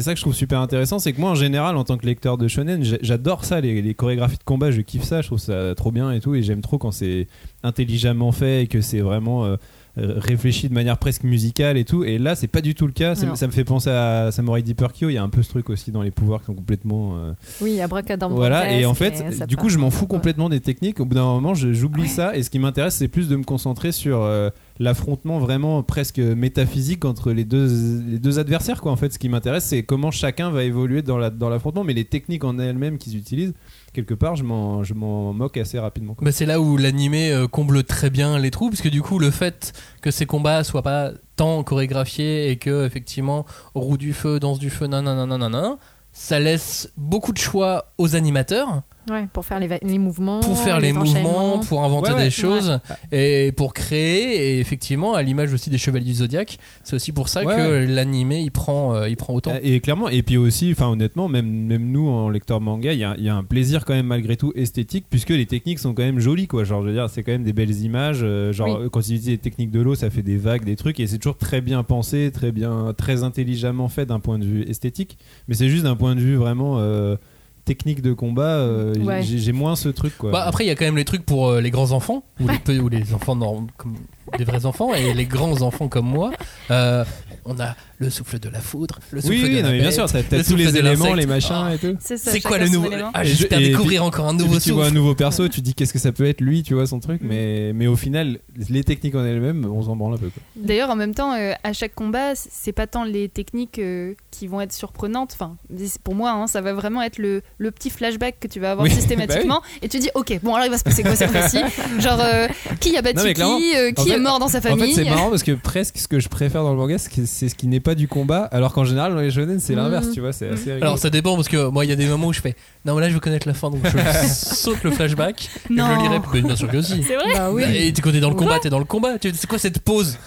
ça 0.02 0.12
que 0.12 0.18
je 0.18 0.22
trouve 0.22 0.34
super 0.34 0.60
intéressant. 0.60 0.98
C'est 0.98 1.14
que 1.14 1.20
moi, 1.20 1.30
en 1.30 1.34
général, 1.34 1.76
en 1.78 1.84
tant 1.84 1.96
que 1.96 2.04
lecteur 2.04 2.36
de 2.36 2.48
shonen, 2.48 2.84
j'a- 2.84 2.98
j'adore 3.00 3.44
ça, 3.46 3.62
les, 3.62 3.80
les 3.80 3.94
chorégraphies 3.94 4.36
de 4.36 4.44
combat. 4.44 4.70
Je 4.70 4.82
kiffe 4.82 5.04
ça. 5.04 5.22
Je 5.22 5.28
trouve 5.28 5.38
ça 5.38 5.74
trop 5.74 5.90
bien 5.90 6.12
et 6.12 6.20
tout. 6.20 6.34
Et 6.34 6.42
j'aime 6.42 6.60
trop 6.60 6.76
quand 6.76 6.90
c'est 6.92 7.26
intelligemment 7.62 8.30
fait 8.32 8.64
et 8.64 8.66
que 8.66 8.82
c'est 8.82 9.00
vraiment 9.00 9.46
euh, 9.46 9.56
réfléchi 9.96 10.68
de 10.68 10.74
manière 10.74 10.98
presque 10.98 11.22
musicale 11.22 11.76
et 11.76 11.84
tout. 11.84 12.04
Et 12.04 12.18
là, 12.18 12.34
c'est 12.34 12.48
pas 12.48 12.60
du 12.60 12.74
tout 12.74 12.86
le 12.86 12.92
cas. 12.92 13.14
Ça, 13.14 13.26
me 13.46 13.52
fait 13.52 13.64
penser 13.64 13.90
à 13.90 14.30
Samurai 14.32 14.62
Deeper 14.62 14.92
Kyo. 14.92 15.08
Il 15.08 15.14
y 15.14 15.18
a 15.18 15.22
un 15.22 15.28
peu 15.28 15.42
ce 15.42 15.50
truc 15.50 15.70
aussi 15.70 15.92
dans 15.92 16.02
les 16.02 16.10
pouvoirs 16.10 16.40
qui 16.40 16.46
sont 16.46 16.54
complètement. 16.54 17.16
euh, 17.18 17.32
Oui, 17.60 17.80
abracadabra. 17.80 18.34
voilà, 18.36 18.72
et 18.72 18.86
en 18.86 18.94
fait, 18.94 19.46
du 19.46 19.56
coup, 19.56 19.68
je 19.68 19.78
m'en 19.78 19.90
fous 19.90 20.06
complètement 20.06 20.48
des 20.48 20.60
techniques. 20.60 21.00
Au 21.00 21.04
bout 21.04 21.14
d'un 21.14 21.24
moment, 21.24 21.54
j'oublie 21.54 22.08
ça. 22.08 22.36
Et 22.36 22.42
ce 22.42 22.50
qui 22.50 22.58
m'intéresse, 22.58 22.94
c'est 22.96 23.08
plus 23.08 23.28
de 23.28 23.36
me 23.36 23.44
concentrer 23.44 23.92
sur 23.92 24.22
euh, 24.22 24.50
l'affrontement 24.80 25.38
vraiment 25.38 25.82
presque 25.82 26.18
métaphysique 26.18 27.04
entre 27.04 27.32
les 27.32 27.44
deux, 27.44 27.68
les 28.08 28.18
deux 28.18 28.38
adversaires. 28.38 28.80
Quoi. 28.80 28.92
En 28.92 28.96
fait, 28.96 29.12
ce 29.12 29.18
qui 29.18 29.28
m'intéresse, 29.28 29.64
c'est 29.64 29.82
comment 29.82 30.10
chacun 30.10 30.50
va 30.50 30.64
évoluer 30.64 31.02
dans 31.02 31.18
la- 31.18 31.30
dans 31.30 31.48
l'affrontement. 31.48 31.84
Mais 31.84 31.92
les 31.94 32.04
techniques 32.04 32.44
en 32.44 32.58
elles-mêmes 32.58 32.98
qu'ils 32.98 33.16
utilisent, 33.16 33.54
quelque 33.94 34.12
part, 34.12 34.36
je 34.36 34.44
m'en 34.44 34.84
je 34.84 34.92
m'en 34.92 35.32
moque 35.32 35.56
assez 35.56 35.78
rapidement. 35.78 36.16
Bah, 36.20 36.32
c'est 36.32 36.44
là 36.44 36.60
où 36.60 36.76
l'animé 36.76 37.32
euh, 37.32 37.48
comble 37.48 37.82
très 37.84 38.10
bien 38.10 38.38
les 38.38 38.50
trous, 38.50 38.68
parce 38.68 38.82
que 38.82 38.90
du 38.90 39.00
coup, 39.00 39.18
le 39.18 39.30
fait 39.30 39.72
que 40.02 40.10
ces 40.10 40.26
combats 40.26 40.64
soient 40.64 40.82
pas 40.82 41.12
tant 41.36 41.62
chorégraphiés 41.62 42.50
et 42.50 42.56
que, 42.56 42.84
effectivement, 42.84 43.46
roue 43.74 43.96
du 43.96 44.12
feu, 44.12 44.38
danse 44.38 44.58
du 44.58 44.68
feu, 44.68 44.86
nanana, 44.86 45.24
nanana, 45.24 45.78
ça 46.12 46.38
laisse 46.38 46.92
beaucoup 46.96 47.32
de 47.32 47.38
choix 47.38 47.92
aux 47.96 48.14
animateurs 48.14 48.82
Ouais, 49.10 49.26
pour 49.32 49.44
faire 49.44 49.60
les, 49.60 49.98
mouvements. 49.98 50.40
pour 50.40 50.58
faire 50.58 50.80
les, 50.80 50.92
mouvements, 50.92 51.10
enchaînements. 51.10 51.58
pour 51.60 51.84
inventer 51.84 52.10
Ouais, 52.12 52.16
ouais. 52.16 52.24
des 52.24 52.30
choses 52.30 52.80
et 53.12 53.52
pour 53.56 53.74
créer. 53.74 54.54
Et 54.56 54.60
effectivement, 54.60 55.14
à 55.14 55.22
l'image 55.22 55.52
aussi 55.52 55.68
des 55.70 55.76
Chevaliers 55.78 56.06
du 56.06 56.14
Zodiac, 56.14 56.58
c'est 56.82 56.96
aussi 56.96 57.12
pour 57.12 57.28
ça 57.28 57.44
Ouais, 57.44 57.54
que 57.54 57.86
l'animé 57.92 58.40
il 58.40 58.50
prend, 58.50 58.94
euh, 58.94 59.08
il 59.08 59.16
prend 59.16 59.34
autant. 59.34 59.52
Et 59.62 59.80
clairement, 59.80 60.08
et 60.08 60.22
puis 60.22 60.36
aussi, 60.36 60.70
enfin 60.72 60.88
honnêtement, 60.88 61.28
même, 61.28 61.46
même 61.48 61.90
nous 61.90 62.08
en 62.08 62.28
lecteur 62.30 62.60
manga, 62.60 62.92
il 62.92 62.98
y 62.98 63.04
a, 63.04 63.14
il 63.18 63.24
y 63.24 63.28
a 63.28 63.34
un 63.36 63.44
plaisir 63.44 63.84
quand 63.84 63.94
même 63.94 64.06
malgré 64.06 64.36
tout 64.36 64.52
esthétique, 64.54 65.04
puisque 65.10 65.30
les 65.30 65.46
techniques 65.46 65.78
sont 65.80 65.92
quand 65.94 66.02
même 66.02 66.18
jolies, 66.20 66.46
quoi. 66.46 66.64
Genre, 66.64 66.82
je 66.82 66.88
veux 66.88 66.94
dire, 66.94 67.10
c'est 67.10 67.22
quand 67.22 67.32
même 67.32 67.44
des 67.44 67.52
belles 67.52 67.82
images. 67.82 68.20
euh, 68.22 68.52
genre, 68.52 68.80
Oui. 68.80 68.88
quand 68.90 69.00
ils 69.00 69.14
utilisent 69.16 69.28
les 69.28 69.38
techniques 69.38 69.70
de 69.70 69.80
l'eau, 69.80 69.94
ça 69.94 70.08
fait 70.10 70.22
des 70.22 70.36
vagues, 70.36 70.64
des 70.64 70.76
trucs, 70.76 70.98
et 71.00 71.06
c'est 71.06 71.18
toujours 71.18 71.36
très 71.36 71.60
bien 71.60 71.82
pensé, 71.82 72.30
très 72.32 72.52
bien, 72.52 72.94
très 72.96 73.22
intelligemment 73.22 73.88
fait 73.88 74.06
d'un 74.06 74.20
point 74.20 74.38
de 74.38 74.44
vue 74.44 74.62
esthétique. 74.62 75.18
Mais 75.48 75.54
c'est 75.54 75.68
juste 75.68 75.84
d'un 75.84 75.96
point 75.96 76.14
de 76.14 76.20
vue 76.20 76.36
vraiment 76.36 76.76
euh, 76.78 77.16
technique 77.64 78.02
de 78.02 78.12
combat, 78.12 78.56
euh, 78.58 78.94
Ouais. 79.02 79.22
j'ai 79.22 79.38
j'ai 79.38 79.52
moins 79.52 79.74
ce 79.76 79.88
truc, 79.88 80.16
quoi. 80.18 80.30
Bah, 80.30 80.44
après, 80.46 80.64
il 80.64 80.68
y 80.68 80.70
a 80.70 80.74
quand 80.74 80.84
même 80.84 80.96
les 80.96 81.04
trucs 81.04 81.24
pour 81.24 81.48
euh, 81.48 81.60
les 81.60 81.70
grands 81.70 81.92
enfants, 81.92 82.24
ou, 82.40 82.48
les, 82.48 82.58
pe- 82.58 82.78
ou 82.78 82.88
les 82.88 83.14
enfants 83.14 83.36
norm- 83.36 83.68
comme 83.76 83.94
des 84.38 84.44
vrais 84.44 84.66
enfants, 84.66 84.94
et 84.94 85.14
les 85.14 85.26
grands 85.26 85.62
enfants 85.62 85.88
comme 85.88 86.06
moi. 86.06 86.32
Euh, 86.70 87.04
on 87.46 87.58
a 87.60 87.74
le 87.98 88.08
souffle 88.10 88.38
de 88.38 88.48
la 88.48 88.60
foudre, 88.60 88.98
le 89.10 89.20
souffle 89.20 89.32
oui, 89.34 89.42
de 89.42 89.46
oui, 89.46 89.54
la 89.56 89.62
non, 89.62 89.68
mais 89.68 89.74
bien 89.76 89.84
bête, 89.86 89.94
sûr, 89.94 90.06
t'as 90.10 90.22
t'as 90.22 90.36
le 90.38 90.42
tous 90.42 90.50
souffle 90.50 90.62
les 90.62 90.76
éléments, 90.78 91.12
les 91.14 91.26
machins 91.26 91.70
et 91.74 91.78
tout. 91.78 91.96
C'est 92.00 92.16
ça, 92.16 92.30
C'est 92.30 92.40
quoi 92.40 92.56
le 92.58 92.68
nouveau. 92.68 92.88
Ah, 93.12 93.22
J'espère 93.22 93.58
découvrir 93.58 94.00
puis- 94.00 94.08
encore 94.08 94.28
un 94.28 94.32
nouveau 94.32 94.56
puis 94.56 94.64
tu 94.64 94.72
vois 94.72 94.84
un 94.84 94.86
souffle. 94.86 94.96
nouveau 94.98 95.14
perso, 95.14 95.48
tu 95.48 95.60
dis 95.60 95.74
qu'est-ce 95.74 95.92
que 95.92 95.98
ça 95.98 96.10
peut 96.12 96.26
être 96.26 96.40
lui, 96.40 96.62
tu 96.62 96.72
vois 96.74 96.86
son 96.86 97.00
truc, 97.00 97.20
mais, 97.22 97.72
mais 97.74 97.86
au 97.86 97.96
final, 97.96 98.38
les 98.70 98.82
techniques 98.82 99.14
en 99.14 99.24
elles-mêmes, 99.24 99.66
on 99.66 99.82
s'en 99.82 99.94
branle 99.94 100.14
un 100.14 100.18
peu. 100.18 100.28
Quoi. 100.30 100.42
D'ailleurs, 100.56 100.88
en 100.90 100.96
même 100.96 101.14
temps, 101.14 101.34
euh, 101.34 101.52
à 101.62 101.72
chaque 101.74 101.94
combat, 101.94 102.34
c'est 102.34 102.72
pas 102.72 102.86
tant 102.86 103.04
les 103.04 103.28
techniques 103.28 103.78
euh, 103.78 104.14
qui 104.30 104.46
vont 104.46 104.60
être 104.62 104.72
surprenantes. 104.72 105.32
Enfin, 105.34 105.56
c'est- 105.76 106.00
pour 106.02 106.14
moi, 106.14 106.30
hein, 106.32 106.46
ça 106.46 106.60
va 106.62 106.72
vraiment 106.72 107.02
être 107.02 107.18
le, 107.18 107.42
le 107.58 107.70
petit 107.70 107.90
flashback 107.90 108.40
que 108.40 108.48
tu 108.48 108.58
vas 108.58 108.72
avoir 108.72 108.84
Oui, 108.86 108.90
systématiquement. 108.94 109.60
Et 109.82 109.88
tu 109.88 109.98
dis, 109.98 110.08
ok, 110.14 110.40
bon, 110.42 110.54
alors 110.54 110.66
il 110.66 110.70
va 110.70 110.78
se 110.78 110.84
passer 110.84 111.02
quoi 111.02 111.14
cette 111.14 111.30
fois-ci? 111.30 111.58
Genre, 112.00 112.20
euh, 112.20 112.48
qui 112.80 112.96
a 112.96 113.02
battu 113.02 113.32
qui 113.34 113.42
euh, 113.76 113.92
est 114.14 114.18
mort 114.18 114.38
dans 114.38 114.48
sa 114.48 114.58
En 114.58 114.60
fait, 114.62 114.68
famille 114.70 114.94
c'est 114.94 115.04
marrant 115.04 115.30
parce 115.30 115.42
que 115.42 115.52
presque 115.52 115.98
ce 115.98 116.08
que 116.08 116.20
je 116.20 116.28
préfère 116.28 116.62
dans 116.62 116.70
le 116.72 116.76
manga, 116.76 116.96
c'est 116.98 117.48
ce 117.48 117.54
qui 117.54 117.66
n'est 117.66 117.80
pas 117.80 117.94
du 117.94 118.08
combat, 118.08 118.44
alors 118.52 118.72
qu'en 118.72 118.84
général, 118.84 119.14
dans 119.14 119.20
les 119.20 119.30
shonen, 119.30 119.60
c'est 119.60 119.74
l'inverse, 119.74 120.08
tu 120.12 120.20
vois, 120.20 120.32
c'est 120.32 120.48
assez 120.48 120.72
rigolo. 120.72 120.84
Alors 120.86 120.98
ça 120.98 121.10
dépend 121.10 121.36
parce 121.36 121.48
que 121.48 121.68
moi 121.68 121.84
il 121.84 121.88
y 121.88 121.92
a 121.92 121.96
des 121.96 122.06
moments 122.06 122.28
où 122.28 122.32
je 122.32 122.40
fais 122.40 122.54
non 122.84 122.94
mais 122.94 123.00
là 123.00 123.08
je 123.08 123.14
veux 123.14 123.20
connaître 123.20 123.48
la 123.48 123.54
fin 123.54 123.70
donc 123.70 123.80
je 123.84 124.28
saute 124.28 124.82
le 124.82 124.90
flashback 124.90 125.44
et 125.44 125.48
je 125.68 125.72
le 125.74 126.02
lirai 126.02 126.20
Mais 126.34 126.42
bien 126.42 126.56
sûr 126.56 126.70
que 126.70 126.82
si. 126.82 127.02
C'est 127.02 127.16
vrai 127.16 127.32
Bah 127.34 127.50
oui. 127.50 127.64
Et 127.64 127.92
tu 127.92 128.06
es 128.08 128.20
dans 128.20 128.28
le 128.28 128.34
combat, 128.34 128.58
t'es 128.58 128.70
dans 128.70 128.78
le 128.78 128.84
combat. 128.84 129.14
C'est 129.20 129.46
quoi 129.46 129.58
cette 129.58 129.80
pause 129.80 130.18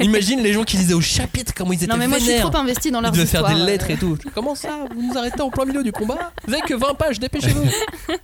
Imagine 0.00 0.40
les 0.40 0.52
gens 0.52 0.64
qui 0.64 0.76
lisaient 0.76 0.94
au 0.94 1.00
chapitre 1.00 1.52
comment 1.56 1.72
ils 1.72 1.76
étaient 1.76 1.86
Non, 1.86 1.96
mais 1.96 2.08
moi, 2.08 2.18
je 2.18 2.24
suis 2.24 2.40
trop 2.40 2.56
investie 2.56 2.90
dans 2.90 3.00
Ils 3.00 3.02
leurs 3.02 3.12
devaient 3.12 3.26
faire 3.26 3.46
des 3.46 3.54
lettres 3.54 3.86
euh. 3.90 3.94
et 3.94 3.96
tout. 3.96 4.18
Comment 4.34 4.54
ça 4.54 4.86
Vous 4.94 5.02
nous 5.02 5.16
arrêtez 5.16 5.40
en 5.40 5.50
plein 5.50 5.64
milieu 5.64 5.82
du 5.82 5.92
combat 5.92 6.32
Vous 6.46 6.52
avez 6.52 6.62
que 6.62 6.74
20 6.74 6.94
pages, 6.94 7.20
dépêchez-vous. 7.20 7.64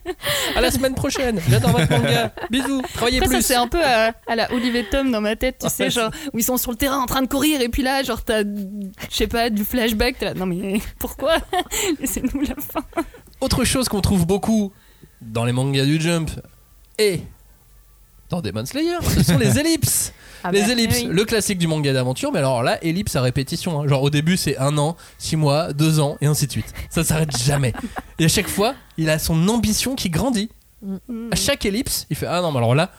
À 0.57 0.61
la 0.61 0.71
semaine 0.71 0.95
prochaine. 0.95 1.41
J'adore 1.49 1.71
votre 1.71 1.91
manga. 1.91 2.33
Bisous. 2.51 2.83
Travaillez 2.95 3.19
Après, 3.19 3.29
ça, 3.29 3.37
plus. 3.37 3.43
c'est 3.47 3.55
un 3.55 3.69
peu 3.69 3.83
à, 3.83 4.13
à 4.27 4.37
la 4.37 4.53
Olivier 4.53 4.85
Dans 4.93 5.21
ma 5.21 5.37
tête, 5.37 5.59
tu 5.63 5.69
sais, 5.69 5.91
genre, 5.91 6.11
où 6.33 6.39
ils 6.39 6.45
sont 6.45 6.57
sur 6.57 6.71
le 6.71 6.77
terrain 6.77 6.99
en 6.99 7.07
train 7.07 7.23
de 7.23 7.27
courir, 7.29 7.61
et 7.61 7.69
puis 7.69 7.83
là, 7.83 8.03
genre, 8.03 8.23
t'as, 8.23 8.43
je 8.45 9.17
sais 9.17 9.27
pas, 9.27 9.51
du 9.51 9.65
flashback, 9.65 10.19
t'es 10.19 10.25
là, 10.27 10.35
non 10.35 10.47
mais 10.47 10.81
pourquoi? 10.99 11.37
Laissez-nous 12.01 12.41
la 12.43 12.55
fin. 12.57 12.85
Autre 13.41 13.65
chose 13.65 13.89
qu'on 13.89 14.01
trouve 14.01 14.27
beaucoup 14.27 14.73
dans 15.23 15.45
les 15.45 15.53
mangas 15.53 15.85
du 15.85 16.01
Jump 16.01 16.31
et 16.99 17.21
dans 18.29 18.41
Demon 18.41 18.65
Slayer, 18.67 18.99
ce 19.03 19.23
sont 19.25 19.39
les 19.39 19.59
ellipses. 19.59 20.13
Ah 20.45 20.53
les 20.53 20.63
bah, 20.63 20.69
ellipses, 20.73 21.03
oui. 21.03 21.09
le 21.11 21.25
classique 21.25 21.59
du 21.59 21.67
manga 21.67 21.93
d'aventure, 21.93 22.33
mais 22.33 22.39
alors 22.39 22.63
là, 22.63 22.83
ellipse 22.85 23.15
à 23.17 23.21
répétition. 23.23 23.81
hein. 23.81 23.89
Genre 23.89 24.03
au 24.03 24.09
début, 24.11 24.37
c'est 24.37 24.57
un 24.59 24.79
an, 24.79 24.97
six 25.19 25.37
mois, 25.37 25.73
deux 25.73 26.01
ans, 26.01 26.17
et 26.21 26.27
ainsi 26.27 26.47
de 26.47 26.53
suite. 26.53 26.73
Ça 26.91 27.03
s'arrête 27.05 27.37
jamais. 27.37 27.73
Et 28.19 28.25
à 28.25 28.29
chaque 28.29 28.49
fois, 28.49 28.75
il 28.97 29.11
a 29.11 29.19
son 29.19 29.49
ambition 29.49 29.95
qui 29.97 30.09
grandit. 30.11 30.49
À 31.31 31.37
chaque 31.37 31.67
ellipse, 31.67 32.07
il 32.09 32.17
fait 32.17 32.27
Ah 32.27 32.41
non, 32.41 32.53
mais 32.53 32.59
alors 32.59 32.75
là, 32.75 32.91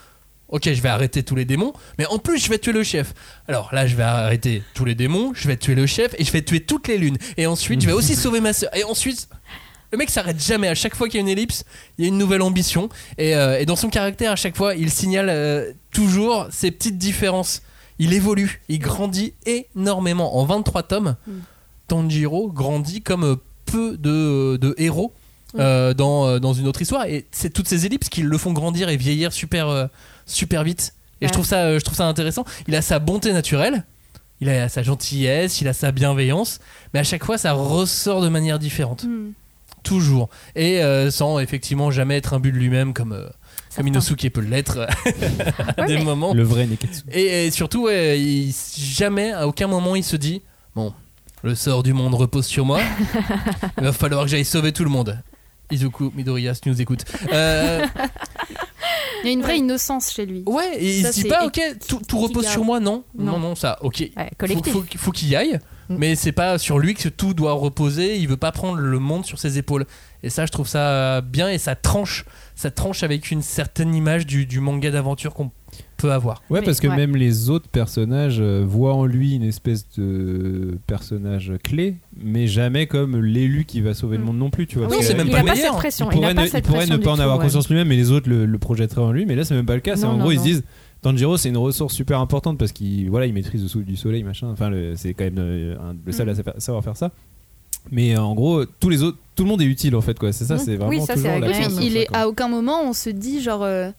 ok, 0.51 0.71
je 0.71 0.81
vais 0.81 0.89
arrêter 0.89 1.23
tous 1.23 1.35
les 1.35 1.45
démons, 1.45 1.73
mais 1.97 2.05
en 2.05 2.19
plus, 2.19 2.37
je 2.43 2.49
vais 2.49 2.59
tuer 2.59 2.73
le 2.73 2.83
chef. 2.83 3.13
Alors 3.47 3.73
là, 3.73 3.87
je 3.87 3.95
vais 3.95 4.03
arrêter 4.03 4.63
tous 4.73 4.85
les 4.85 4.95
démons, 4.95 5.33
je 5.33 5.47
vais 5.47 5.57
tuer 5.57 5.75
le 5.75 5.85
chef, 5.87 6.13
et 6.17 6.23
je 6.23 6.31
vais 6.31 6.41
tuer 6.41 6.59
toutes 6.61 6.87
les 6.87 6.97
lunes. 6.97 7.17
Et 7.37 7.47
ensuite, 7.47 7.81
je 7.81 7.87
vais 7.87 7.93
aussi 7.93 8.15
sauver 8.15 8.39
ma 8.41 8.53
soeur. 8.53 8.75
Et 8.75 8.83
ensuite. 8.83 9.27
Le 9.91 9.97
mec 9.97 10.09
s'arrête 10.09 10.41
jamais. 10.41 10.69
À 10.69 10.75
chaque 10.75 10.95
fois 10.95 11.09
qu'il 11.09 11.15
y 11.15 11.17
a 11.17 11.21
une 11.21 11.27
ellipse, 11.27 11.65
il 11.97 12.03
y 12.03 12.05
a 12.05 12.07
une 12.07 12.17
nouvelle 12.17 12.41
ambition. 12.41 12.87
Et, 13.17 13.35
euh, 13.35 13.59
et 13.59 13.65
dans 13.65 13.75
son 13.75 13.89
caractère, 13.89 14.31
à 14.31 14.35
chaque 14.37 14.55
fois, 14.55 14.73
il 14.73 14.89
signale 14.89 15.27
euh, 15.29 15.73
toujours 15.91 16.47
ces 16.49 16.71
petites 16.71 16.97
différences. 16.97 17.61
Il 17.99 18.13
évolue, 18.13 18.61
il 18.69 18.79
grandit 18.79 19.33
énormément. 19.45 20.37
En 20.37 20.45
23 20.45 20.83
tomes, 20.83 21.17
Tanjiro 21.89 22.49
grandit 22.53 23.01
comme 23.01 23.25
euh, 23.25 23.35
peu 23.65 23.97
de, 23.97 24.55
de 24.55 24.73
héros 24.77 25.13
euh, 25.59 25.93
dans, 25.93 26.39
dans 26.39 26.53
une 26.53 26.69
autre 26.69 26.81
histoire. 26.81 27.05
Et 27.07 27.25
c'est 27.31 27.51
toutes 27.51 27.67
ces 27.67 27.85
ellipses 27.85 28.07
qui 28.07 28.21
le 28.21 28.37
font 28.37 28.53
grandir 28.53 28.87
et 28.87 28.95
vieillir 28.95 29.33
super, 29.33 29.89
super 30.31 30.63
vite. 30.63 30.93
Et 31.21 31.27
je, 31.27 31.33
trouve 31.33 31.45
ça, 31.45 31.65
euh, 31.65 31.79
je 31.79 31.83
trouve 31.85 31.97
ça 31.97 32.07
intéressant. 32.07 32.45
Il 32.67 32.75
a 32.75 32.81
sa 32.81 32.97
bonté 32.99 33.31
naturelle, 33.31 33.85
il 34.39 34.49
a 34.49 34.67
sa 34.69 34.81
gentillesse, 34.81 35.61
il 35.61 35.67
a 35.67 35.73
sa 35.73 35.91
bienveillance, 35.91 36.59
mais 36.93 36.99
à 36.99 37.03
chaque 37.03 37.23
fois, 37.23 37.37
ça 37.37 37.53
ressort 37.53 38.21
de 38.21 38.29
manière 38.29 38.57
différente. 38.57 39.03
Hmm. 39.03 39.33
toujours. 39.83 40.29
Et 40.55 40.81
euh, 40.83 41.09
sans 41.11 41.39
effectivement 41.39 41.91
jamais 41.91 42.17
être 42.17 42.33
un 42.33 42.39
but 42.39 42.51
de 42.51 42.57
lui-même 42.57 42.93
comme, 42.93 43.13
euh, 43.13 43.27
comme. 43.75 43.87
Inosuke 43.87 44.29
peut 44.31 44.41
l'être 44.41 44.79
à 45.77 45.81
Ouais, 45.81 45.87
des 45.87 45.97
moments. 45.99 46.33
Le 46.33 46.43
vrai 46.43 46.65
Neketsu. 46.67 47.01
Et, 47.11 47.45
et 47.47 47.51
surtout, 47.51 47.83
ouais, 47.85 48.19
il- 48.19 48.53
jamais, 48.77 49.31
à 49.31 49.47
aucun 49.47 49.67
moment, 49.67 49.95
il 49.95 50.03
se 50.03 50.15
dit 50.15 50.41
Bon, 50.75 50.93
le 51.43 51.53
sort 51.55 51.83
du 51.83 51.93
monde 51.93 52.13
repose 52.15 52.45
sur 52.45 52.65
moi. 52.65 52.79
il 53.77 53.83
va 53.83 53.91
falloir 53.93 54.23
que 54.23 54.29
j'aille 54.29 54.45
sauver 54.45 54.71
tout 54.71 54.83
le 54.83 54.89
monde. 54.91 55.19
Izuku 55.71 56.11
Midoriya, 56.15 56.53
si 56.53 56.61
tu 56.61 56.69
nous 56.69 56.81
écoutes. 56.81 57.05
Euh, 57.31 57.85
Il 59.23 59.27
y 59.27 59.29
a 59.29 59.33
une 59.33 59.41
vraie 59.43 59.59
innocence 59.59 60.11
chez 60.11 60.25
lui. 60.25 60.43
ouais, 60.47 60.77
et 60.77 60.97
il 60.99 61.05
se 61.05 61.13
dit 61.13 61.25
pas 61.25 61.45
Ok, 61.45 61.59
tout, 62.07 62.17
repose 62.19 62.47
sur 62.47 62.63
moi, 62.65 62.79
non. 62.79 63.03
Non, 63.17 63.33
Non. 63.33 63.39
non, 63.39 63.55
ça, 63.55 63.77
ok. 63.81 63.99
Ouais, 63.99 64.09
Faut, 64.17 64.35
collectif. 64.39 64.73
faut, 64.73 64.83
faut 64.97 65.11
qu'il 65.11 65.29
y 65.29 65.35
aille, 65.35 65.59
Mm. 65.89 65.95
mais 65.97 66.15
c'est 66.15 66.31
pas 66.31 66.57
sur 66.57 66.79
lui 66.79 66.93
que 66.95 67.09
tout 67.09 67.33
doit 67.33 67.53
reposer. 67.53 68.17
Il 68.17 68.27
veut 68.27 68.37
pas 68.37 68.51
prendre 68.51 68.77
le 68.77 68.97
monde 68.99 69.25
sur 69.25 69.37
ses 69.39 69.57
épaules. 69.57 69.85
Et 70.23 70.29
ça, 70.29 70.45
je 70.45 70.51
trouve 70.51 70.67
ça 70.67 71.21
bien 71.21 71.49
et 71.49 71.57
ça 71.57 71.75
tranche, 71.75 72.25
ça 72.55 72.71
tranche 72.71 73.03
avec 73.03 73.29
une 73.29 73.41
certaine 73.41 73.93
image 73.93 74.25
du, 74.25 74.45
du 74.45 74.59
manga 74.59 74.89
d'aventure 74.89 75.33
qu'on 75.33 75.51
peut 76.01 76.11
avoir. 76.11 76.41
Ouais, 76.49 76.59
Mais- 76.59 76.65
parce 76.65 76.79
que 76.79 76.87
ouais. 76.87 76.95
même 76.95 77.15
les 77.15 77.49
autres 77.49 77.69
personnages 77.69 78.37
euh, 78.39 78.63
voient 78.67 78.93
en 78.95 79.05
lui 79.05 79.35
une 79.35 79.43
espèce 79.43 79.87
de 79.97 80.77
personnage 80.87 81.53
clé, 81.63 81.95
mais 82.21 82.47
jamais 82.47 82.87
comme 82.87 83.21
l'élu 83.21 83.65
qui 83.65 83.81
va 83.81 83.93
sauver 83.93 84.17
le 84.17 84.23
Mm. 84.23 84.25
monde 84.27 84.37
non 84.37 84.49
plus, 84.49 84.67
tu 84.67 84.77
vois. 84.79 84.87
Non, 84.87 84.95
c'est 85.01 85.15
même 85.15 85.27
il 85.27 85.31
pas 85.33 85.39
a 85.39 85.43
pas 85.43 85.55
cette 85.55 85.71
pression. 85.73 86.09
Il 86.11 86.15
pourrait, 86.15 86.31
a 86.31 86.33
pas 86.35 86.41
ne, 86.43 86.47
cette 86.47 86.59
il 86.65 86.67
pourrait 86.67 86.77
pression 86.79 86.93
ne 86.95 86.99
du 86.99 87.03
pas 87.05 87.11
en 87.11 87.15
tout, 87.15 87.21
avoir 87.21 87.37
ouais. 87.37 87.43
conscience 87.45 87.69
lui-même, 87.69 87.87
mais 87.87 87.95
les 87.95 88.11
autres 88.11 88.29
le, 88.29 88.45
le 88.45 88.57
projetteraient 88.57 89.01
en 89.01 89.11
lui. 89.11 89.25
Mais 89.25 89.35
là, 89.35 89.43
c'est 89.43 89.55
même 89.55 89.65
pas 89.65 89.75
le 89.75 89.81
cas. 89.81 89.95
C'est 89.95 90.03
Non, 90.05 90.09
en 90.13 90.17
non, 90.17 90.23
gros, 90.23 90.31
ils 90.31 90.39
se 90.39 90.43
disent 90.43 90.63
Tanjiro, 91.01 91.35
c'est 91.37 91.49
une 91.49 91.57
ressource 91.57 91.93
super 91.95 92.19
importante 92.19 92.57
parce 92.59 92.71
qu'il 92.71 93.09
voilà, 93.09 93.25
il 93.25 93.33
maîtrise 93.33 93.61
le 93.63 93.67
souffle 93.67 93.85
du 93.85 93.95
soleil, 93.95 94.23
machin. 94.23 94.47
Enfin, 94.51 94.71
c'est 94.95 95.13
quand 95.13 95.23
même 95.23 95.39
euh, 95.39 95.75
un- 95.79 95.95
le 96.05 96.11
seul 96.11 96.29
à 96.29 96.35
sa- 96.35 96.59
savoir 96.59 96.83
faire 96.83 96.95
ça. 96.97 97.11
Mais 97.89 98.15
euh, 98.15 98.21
en 98.21 98.35
gros, 98.35 98.63
tous 98.79 98.89
les 98.89 99.01
autres, 99.01 99.17
tout 99.35 99.41
le 99.43 99.49
monde 99.49 99.61
est 99.63 99.65
utile 99.65 99.95
en 99.95 100.01
fait, 100.01 100.19
quoi. 100.19 100.31
C'est 100.31 100.45
ça, 100.45 100.55
Mm. 100.55 100.59
c'est 100.59 100.75
vraiment 100.75 100.89
Oui, 100.89 100.99
ça, 100.99 101.15
c'est 101.15 101.23
toujours 101.23 101.39
la 101.39 101.47
puis 101.49 101.65
il 101.81 101.93
ça, 101.93 101.99
est 101.99 102.07
à 102.15 102.27
aucun 102.29 102.47
moment 102.47 102.81
on 102.83 102.93
se 102.93 103.09
dit 103.09 103.41
genre 103.41 103.63
euh, 103.63 103.89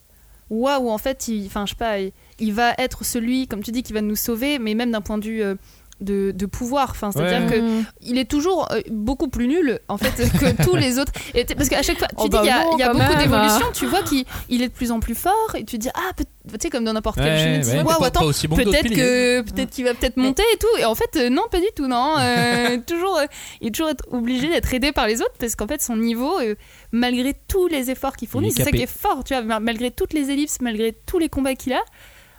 waouh 0.52 0.90
en 0.90 0.98
fait 0.98 1.28
il 1.28 1.46
enfin 1.46 1.64
je 1.64 1.70
sais 1.70 1.76
pas 1.76 1.98
il, 2.38 2.52
va 2.52 2.74
être 2.76 3.04
celui 3.04 3.48
comme 3.48 3.62
tu 3.62 3.72
dis 3.72 3.82
qui 3.82 3.94
va 3.94 4.02
nous 4.02 4.16
sauver 4.16 4.58
mais 4.58 4.74
même 4.74 4.90
d'un 4.90 5.00
point 5.00 5.16
de 5.16 5.24
vue 5.24 5.42
euh, 5.42 5.54
de, 6.02 6.32
de 6.32 6.46
pouvoir. 6.46 6.88
Enfin 6.90 7.10
c'est 7.12 7.20
à 7.20 7.28
dire 7.40 7.48
Ouais. 7.50 7.56
que 7.56 7.60
Mm. 7.62 7.84
il 8.02 8.18
est 8.18 8.30
toujours 8.30 8.70
euh, 8.72 8.80
beaucoup 8.90 9.28
plus 9.28 9.46
nul 9.48 9.78
en 9.88 9.96
fait 9.96 10.10
que 10.38 10.62
tous 10.62 10.76
les 10.76 10.98
autres. 10.98 11.12
Et 11.34 11.44
parce 11.44 11.68
qu'à 11.68 11.82
chaque 11.82 11.98
fois 11.98 12.08
tu 12.08 12.14
Oh 12.18 12.24
dis 12.24 12.28
bah 12.30 12.40
il 12.44 12.46
y 12.46 12.50
a, 12.50 12.62
bon, 12.64 12.70
il 12.76 12.80
y 12.80 12.82
a 12.82 12.88
quand 12.88 12.98
beaucoup 12.98 13.16
d'évolution 13.22 13.66
tu 13.74 13.86
vois 13.86 14.02
qu'il 14.02 14.24
il 14.48 14.62
est 14.62 14.68
de 14.68 14.72
plus 14.72 14.90
en 14.90 15.00
plus 15.00 15.14
fort 15.14 15.54
et 15.56 15.64
tu 15.64 15.78
dis 15.78 15.88
ah 15.94 16.10
tu 16.16 16.24
sais 16.60 16.70
comme 16.70 16.84
dans 16.84 16.92
n'importe 16.92 17.18
quel 17.20 17.62
tu 17.62 17.70
dis, 17.70 17.76
waouh 17.76 18.02
attends 18.04 18.20
bon 18.20 18.26
d'autres 18.56 18.64
peut-être 18.70 18.92
que 18.94 19.40
peut-être 19.42 19.70
qu'il 19.70 19.84
va 19.84 19.94
peut-être 19.94 20.16
monter 20.16 20.42
et 20.54 20.58
tout. 20.58 20.66
Et 20.80 20.84
en 20.84 20.94
fait 20.94 21.16
euh, 21.16 21.28
non 21.30 21.42
pas 21.50 21.60
du 21.60 21.66
tout 21.76 21.86
non. 21.86 22.16
Euh, 22.18 22.78
toujours 22.86 23.16
euh, 23.18 23.24
il 23.60 23.68
est 23.68 23.70
toujours 23.70 23.90
être 23.90 24.04
obligé 24.10 24.48
d'être 24.48 24.72
aidé 24.74 24.92
par 24.92 25.06
les 25.06 25.20
autres 25.20 25.34
parce 25.38 25.54
qu'en 25.56 25.66
fait 25.66 25.80
son 25.82 25.96
niveau 25.96 26.38
euh, 26.40 26.54
malgré 26.90 27.34
tous 27.48 27.68
les 27.68 27.90
efforts 27.90 28.16
qu'il 28.16 28.28
fournit 28.28 28.48
est 28.48 28.50
c'est 28.50 28.64
ça 28.64 28.70
qui 28.70 28.82
est 28.82 28.90
fort 28.90 29.22
tu 29.24 29.34
vois 29.34 29.42
ma- 29.42 29.60
malgré 29.60 29.90
toutes 29.90 30.12
les 30.12 30.30
ellipses 30.30 30.60
malgré 30.60 30.92
tous 31.06 31.18
les 31.18 31.28
combats 31.28 31.54
qu'il 31.54 31.72
a 31.72 31.82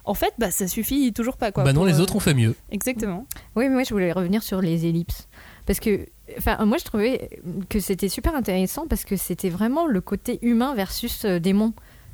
en 0.05 0.13
fait 0.13 0.33
bah 0.37 0.51
ça 0.51 0.67
suffit 0.67 1.13
toujours 1.13 1.37
pas 1.37 1.51
quoi 1.51 1.63
bah 1.63 1.73
non, 1.73 1.81
pour, 1.81 1.85
les 1.87 1.99
euh, 1.99 2.03
autres 2.03 2.15
ont 2.15 2.19
fait 2.19 2.33
mieux. 2.33 2.55
exactement 2.71 3.25
Oui, 3.55 3.65
mais 3.67 3.75
moi 3.75 3.83
je 3.83 3.93
voulais 3.93 4.11
revenir 4.11 4.43
sur 4.43 4.61
les 4.61 4.85
ellipses. 4.85 5.27
Parce 5.65 5.79
que, 5.79 6.07
enfin, 6.37 6.63
moi 6.65 6.77
je 6.77 6.83
trouvais 6.83 7.41
que 7.69 7.79
c'était 7.79 8.09
super 8.09 8.35
intéressant 8.35 8.85
parce 8.87 9.05
que 9.05 9.15
c'était 9.15 9.49
vraiment 9.49 9.87
le 9.87 10.01
côté 10.01 10.39
humain 10.41 10.73
versus 10.75 11.25
euh, 11.25 11.39
démon. 11.39 11.73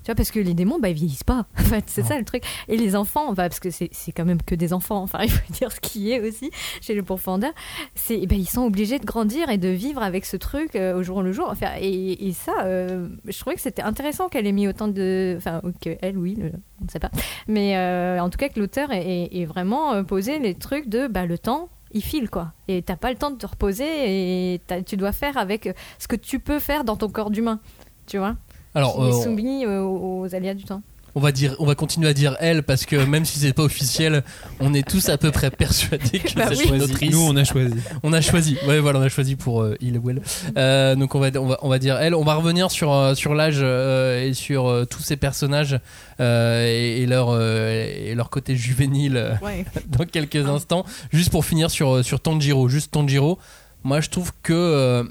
Vois, 0.09 0.15
parce 0.15 0.31
que 0.31 0.39
les 0.39 0.55
démons, 0.55 0.79
bah, 0.79 0.89
ils 0.89 0.95
vieillissent 0.95 1.23
pas. 1.23 1.45
En 1.59 1.61
fait, 1.71 1.83
c'est 1.85 2.01
ça 2.03 2.17
le 2.17 2.25
truc. 2.25 2.41
Et 2.67 2.77
les 2.77 2.95
enfants, 2.95 3.27
bah, 3.33 3.47
parce 3.47 3.59
que 3.59 3.69
c'est 3.69 3.91
quand 4.17 4.25
même 4.25 4.41
que 4.41 4.55
des 4.55 4.73
enfants, 4.73 5.03
enfin, 5.03 5.19
il 5.23 5.29
faut 5.29 5.53
dire 5.53 5.71
ce 5.71 5.79
qui 5.79 6.11
est 6.11 6.19
aussi 6.27 6.49
chez 6.81 6.95
les 6.95 7.03
pourfendeurs, 7.03 7.53
c'est, 7.93 8.25
bah, 8.25 8.33
ils 8.35 8.49
sont 8.49 8.63
obligés 8.63 8.97
de 8.97 9.05
grandir 9.05 9.49
et 9.51 9.59
de 9.59 9.67
vivre 9.69 10.01
avec 10.01 10.25
ce 10.25 10.35
truc 10.35 10.75
euh, 10.75 10.97
au 10.97 11.03
jour 11.03 11.21
le 11.21 11.31
jour. 11.31 11.47
Enfin, 11.51 11.73
et, 11.79 12.27
et 12.27 12.33
ça, 12.33 12.63
euh, 12.63 13.07
je 13.27 13.39
trouvais 13.39 13.55
que 13.55 13.61
c'était 13.61 13.83
intéressant 13.83 14.29
qu'elle 14.29 14.47
ait 14.47 14.51
mis 14.51 14.67
autant 14.67 14.87
de. 14.87 15.35
Enfin, 15.37 15.61
qu'elle, 15.79 16.17
oui, 16.17 16.33
le- 16.39 16.53
on 16.81 16.85
ne 16.85 16.89
sait 16.89 16.97
pas. 16.97 17.11
Mais 17.47 17.77
euh, 17.77 18.19
en 18.19 18.31
tout 18.31 18.39
cas, 18.39 18.49
que 18.49 18.59
l'auteur 18.59 18.91
ait, 18.91 19.45
vraiment 19.45 20.03
posé 20.03 20.39
les 20.39 20.55
trucs 20.55 20.89
de 20.89 21.05
bah, 21.05 21.27
le 21.27 21.37
temps, 21.37 21.69
il 21.91 22.03
file 22.03 22.31
quoi. 22.31 22.53
Et 22.67 22.81
t'as 22.81 22.95
pas 22.95 23.11
le 23.11 23.15
temps 23.17 23.29
de 23.29 23.37
te 23.37 23.45
reposer 23.45 24.55
et 24.55 24.61
tu 24.87 24.97
dois 24.97 25.11
faire 25.11 25.37
avec 25.37 25.69
ce 25.99 26.07
que 26.07 26.15
tu 26.15 26.39
peux 26.39 26.57
faire 26.57 26.83
dans 26.83 26.95
ton 26.95 27.09
corps 27.09 27.29
d'humain. 27.29 27.59
Tu 28.07 28.17
vois 28.17 28.35
Alors, 28.75 28.95
Qui 29.01 29.09
est 29.09 29.23
soumis 29.23 29.65
aux, 29.65 30.21
aux 30.21 30.35
aléas 30.35 30.53
du 30.53 30.63
temps. 30.63 30.81
on 31.15 31.19
va 31.19 31.31
dire, 31.31 31.55
on 31.59 31.65
va 31.65 31.73
continuer 31.73 32.07
à 32.07 32.13
dire 32.13 32.37
elle 32.39 32.61
parce 32.61 32.85
que 32.85 32.95
même 32.95 33.25
si 33.25 33.39
c'est 33.39 33.51
pas 33.53 33.63
officiel, 33.63 34.23
on 34.59 34.75
est 34.75 34.87
tous 34.87 35.09
à 35.09 35.17
peu 35.17 35.31
près 35.31 35.49
persuadés 35.49 36.19
que 36.19 36.33
Bah 36.35 36.49
c'est 36.53 36.57
oui. 36.57 36.61
une 36.65 36.67
Choisi. 36.77 36.83
autrice. 36.83 37.11
Nous, 37.11 37.21
on 37.27 37.35
a 37.35 37.43
choisi. 37.43 37.73
On 38.03 38.13
a 38.13 38.21
choisi. 38.21 38.57
Ouais, 38.67 38.79
voilà, 38.79 38.99
on 38.99 39.01
a 39.01 39.09
choisi 39.09 39.35
pour 39.35 39.61
euh, 39.63 39.75
il 39.81 39.97
ou 39.97 40.11
elle. 40.11 40.21
Euh, 40.57 40.95
donc 40.95 41.15
on 41.15 41.19
va, 41.19 41.29
on 41.39 41.47
va, 41.47 41.57
on 41.63 41.67
va 41.69 41.79
dire 41.79 41.97
elle. 41.97 42.13
On 42.13 42.23
va 42.23 42.35
revenir 42.35 42.69
sur 42.69 42.93
euh, 42.93 43.15
sur 43.15 43.33
l'âge 43.33 43.57
euh, 43.59 44.23
et 44.23 44.33
sur 44.35 44.67
euh, 44.67 44.85
tous 44.85 45.01
ces 45.01 45.17
personnages 45.17 45.79
euh, 46.19 46.65
et, 46.67 47.01
et 47.01 47.05
leur 47.07 47.29
euh, 47.31 47.85
et 47.87 48.13
leur 48.13 48.29
côté 48.29 48.55
juvénile 48.55 49.17
euh, 49.17 49.33
dans 49.87 50.05
quelques 50.05 50.45
instants. 50.47 50.85
Juste 51.11 51.31
pour 51.31 51.43
finir 51.43 51.71
sur 51.71 52.05
sur 52.05 52.19
Tanjiro, 52.19 52.69
juste 52.69 52.91
Tanjiro. 52.91 53.39
Moi, 53.83 53.99
je 54.01 54.09
trouve 54.09 54.31
que 54.43 54.53
euh, 54.53 55.03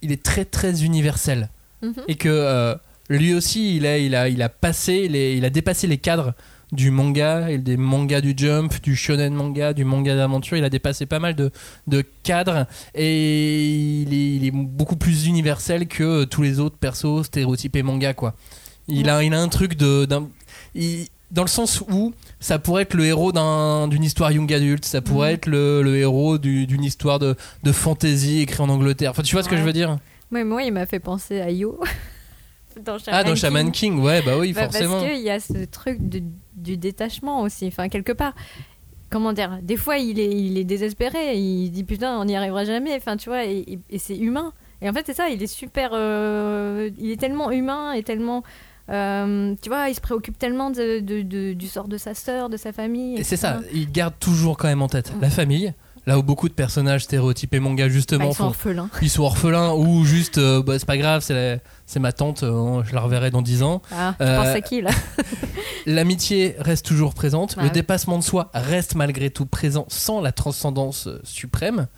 il 0.00 0.10
est 0.10 0.22
très 0.22 0.46
très 0.46 0.84
universel 0.84 1.50
Mhm. 1.82 1.92
et 2.08 2.14
que 2.14 2.30
euh, 2.30 2.74
lui 3.08 3.34
aussi, 3.34 3.76
il 3.76 3.86
a 3.86 3.98
il 3.98 4.14
a 4.14 4.28
il 4.28 4.40
a 4.42 4.48
passé 4.48 5.08
les, 5.08 5.34
il 5.36 5.44
a 5.44 5.50
dépassé 5.50 5.86
les 5.86 5.98
cadres 5.98 6.34
du 6.72 6.90
manga 6.90 7.50
et 7.50 7.58
des 7.58 7.76
mangas 7.76 8.20
du 8.20 8.34
Jump, 8.36 8.82
du 8.82 8.96
shonen 8.96 9.32
manga, 9.34 9.72
du 9.74 9.84
manga 9.84 10.16
d'aventure. 10.16 10.56
Il 10.56 10.64
a 10.64 10.70
dépassé 10.70 11.06
pas 11.06 11.20
mal 11.20 11.34
de, 11.36 11.50
de 11.86 12.02
cadres 12.24 12.66
et 12.94 14.02
il 14.02 14.12
est, 14.12 14.36
il 14.36 14.44
est 14.46 14.50
beaucoup 14.50 14.96
plus 14.96 15.26
universel 15.26 15.86
que 15.86 16.24
tous 16.24 16.42
les 16.42 16.58
autres 16.60 16.76
persos 16.76 17.24
stéréotypés 17.26 17.82
manga 17.82 18.12
quoi. 18.14 18.34
Il 18.88 19.08
a, 19.08 19.22
il 19.22 19.32
a 19.34 19.40
un 19.40 19.48
truc 19.48 19.76
de 19.76 20.06
il- 20.74 21.06
dans 21.30 21.42
le 21.42 21.48
sens 21.48 21.82
où 21.90 22.12
ça 22.38 22.58
pourrait 22.60 22.82
être 22.82 22.94
le 22.94 23.04
héros 23.06 23.32
d'un- 23.32 23.88
d'une 23.88 24.04
histoire 24.04 24.30
young 24.30 24.52
adulte, 24.52 24.84
ça 24.84 25.00
pourrait 25.00 25.30
Mhm. 25.30 25.34
être 25.34 25.46
le, 25.46 25.82
le 25.82 25.96
héros 25.96 26.38
du- 26.38 26.66
d'une 26.66 26.84
histoire 26.84 27.18
de, 27.18 27.34
de 27.64 27.72
fantasy 27.72 28.40
écrit 28.40 28.62
en 28.62 28.68
Angleterre. 28.68 29.10
Enfin, 29.10 29.22
tu 29.22 29.34
vois 29.34 29.42
ce 29.42 29.48
que 29.48 29.56
je 29.56 29.62
veux 29.62 29.72
dire? 29.72 29.98
Moi, 30.30 30.62
il 30.64 30.72
m'a 30.72 30.86
fait 30.86 31.00
penser 31.00 31.40
à 31.40 31.50
Yo. 31.50 31.78
dans 32.82 32.98
Shaman 32.98 33.20
Ah, 33.20 33.24
dans. 33.24 33.34
Shaman 33.34 33.70
King, 33.72 34.00
ouais, 34.00 34.22
bah 34.22 34.38
oui, 34.38 34.52
Bah, 34.52 34.64
forcément. 34.64 35.00
Parce 35.00 35.12
qu'il 35.12 35.22
y 35.22 35.30
a 35.30 35.40
ce 35.40 35.64
truc 35.64 36.08
de- 36.08 36.22
du 36.56 36.76
détachement 36.76 37.42
aussi. 37.42 37.66
Enfin, 37.66 37.88
quelque 37.88 38.12
part. 38.12 38.34
Comment 39.10 39.32
dire 39.32 39.58
Des 39.62 39.76
fois, 39.76 39.98
il 39.98 40.18
est, 40.18 40.30
il 40.32 40.58
est 40.58 40.64
désespéré. 40.64 41.36
Il 41.36 41.70
dit 41.70 41.84
putain, 41.84 42.18
on 42.18 42.24
n'y 42.24 42.36
arrivera 42.36 42.64
jamais. 42.64 42.94
Enfin, 42.96 43.16
tu 43.16 43.28
vois, 43.28 43.44
et, 43.44 43.78
c'est 43.98 44.16
humain. 44.16 44.52
Et 44.82 44.88
en 44.88 44.92
fait, 44.92 45.04
c'est 45.06 45.14
ça. 45.14 45.28
Il 45.28 45.42
est 45.42 45.46
super. 45.46 45.90
euh, 45.92 46.90
il 46.98 47.10
est 47.10 47.20
tellement 47.20 47.50
humain 47.50 47.92
et 47.92 48.02
tellement. 48.02 48.42
euh, 48.90 49.54
tu 49.62 49.68
vois, 49.70 49.88
il 49.88 49.94
se 49.94 50.00
préoccupe 50.00 50.38
tellement 50.38 50.70
de, 50.70 51.00
de- 51.00 51.22
de- 51.22 51.52
du 51.54 51.68
sort 51.68 51.88
de 51.88 51.96
sa 51.96 52.12
sœur, 52.14 52.48
de 52.50 52.56
sa 52.56 52.72
famille. 52.72 53.16
Et 53.18 53.24
c'est 53.24 53.36
ça, 53.36 53.60
il 53.72 53.90
garde 53.90 54.14
toujours 54.20 54.56
quand 54.56 54.68
même 54.68 54.82
en 54.82 54.88
tête 54.88 55.12
la 55.20 55.30
famille. 55.30 55.72
Là 56.06 56.18
où 56.18 56.22
beaucoup 56.22 56.50
de 56.50 56.54
personnages 56.54 57.04
stéréotypés 57.04 57.60
manga 57.60 57.84
Bah, 57.86 57.90
justement 57.90 58.24
ils 58.26 58.34
sont 58.34 58.34
font- 58.34 58.44
orphelins. 58.48 58.90
ils 59.00 59.08
sont 59.08 59.22
orphelins 59.22 59.72
ou 59.72 60.04
juste 60.04 60.36
euh, 60.36 60.62
bah, 60.62 60.78
c'est 60.78 60.84
pas 60.84 60.98
grave, 60.98 61.22
c'est 61.22 61.32
la- 61.54 61.58
c'est 61.86 62.00
ma 62.00 62.12
tante, 62.12 62.42
euh, 62.42 62.82
je 62.84 62.94
la 62.94 63.00
reverrai 63.00 63.30
dans 63.30 63.42
10 63.42 63.62
ans. 63.62 63.82
Ah, 63.92 64.14
tu 64.18 64.24
Euh, 64.24 64.36
penses 64.38 64.54
à 64.56 64.60
qui 64.60 64.80
là 64.80 64.90
L'amitié 65.86 66.54
reste 66.58 66.86
toujours 66.86 67.14
présente, 67.14 67.56
le 67.56 67.68
dépassement 67.70 68.18
de 68.18 68.22
soi 68.24 68.50
reste 68.54 68.94
malgré 68.94 69.30
tout 69.30 69.46
présent 69.46 69.84
sans 69.88 70.20
la 70.20 70.32
transcendance 70.32 71.06
euh, 71.08 71.20
suprême. 71.24 71.88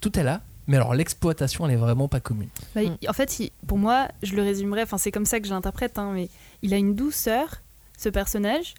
Tout 0.00 0.18
est 0.18 0.22
là, 0.22 0.42
mais 0.66 0.76
alors 0.76 0.94
l'exploitation 0.94 1.66
elle 1.66 1.72
est 1.72 1.76
vraiment 1.76 2.08
pas 2.08 2.20
commune. 2.20 2.48
Bah, 2.74 2.82
Mm. 2.82 2.96
en 3.08 3.12
fait, 3.12 3.40
il- 3.40 3.50
pour 3.66 3.78
moi, 3.78 4.08
je 4.22 4.34
le 4.34 4.42
résumerai, 4.42 4.82
enfin 4.82 4.98
c'est 4.98 5.12
comme 5.12 5.24
ça 5.26 5.40
que 5.40 5.46
je 5.46 5.52
l'interprète, 5.54 5.98
hein, 5.98 6.12
mais 6.14 6.28
il 6.62 6.74
a 6.74 6.76
une 6.76 6.94
douceur, 6.94 7.62
ce 7.96 8.08
personnage, 8.08 8.74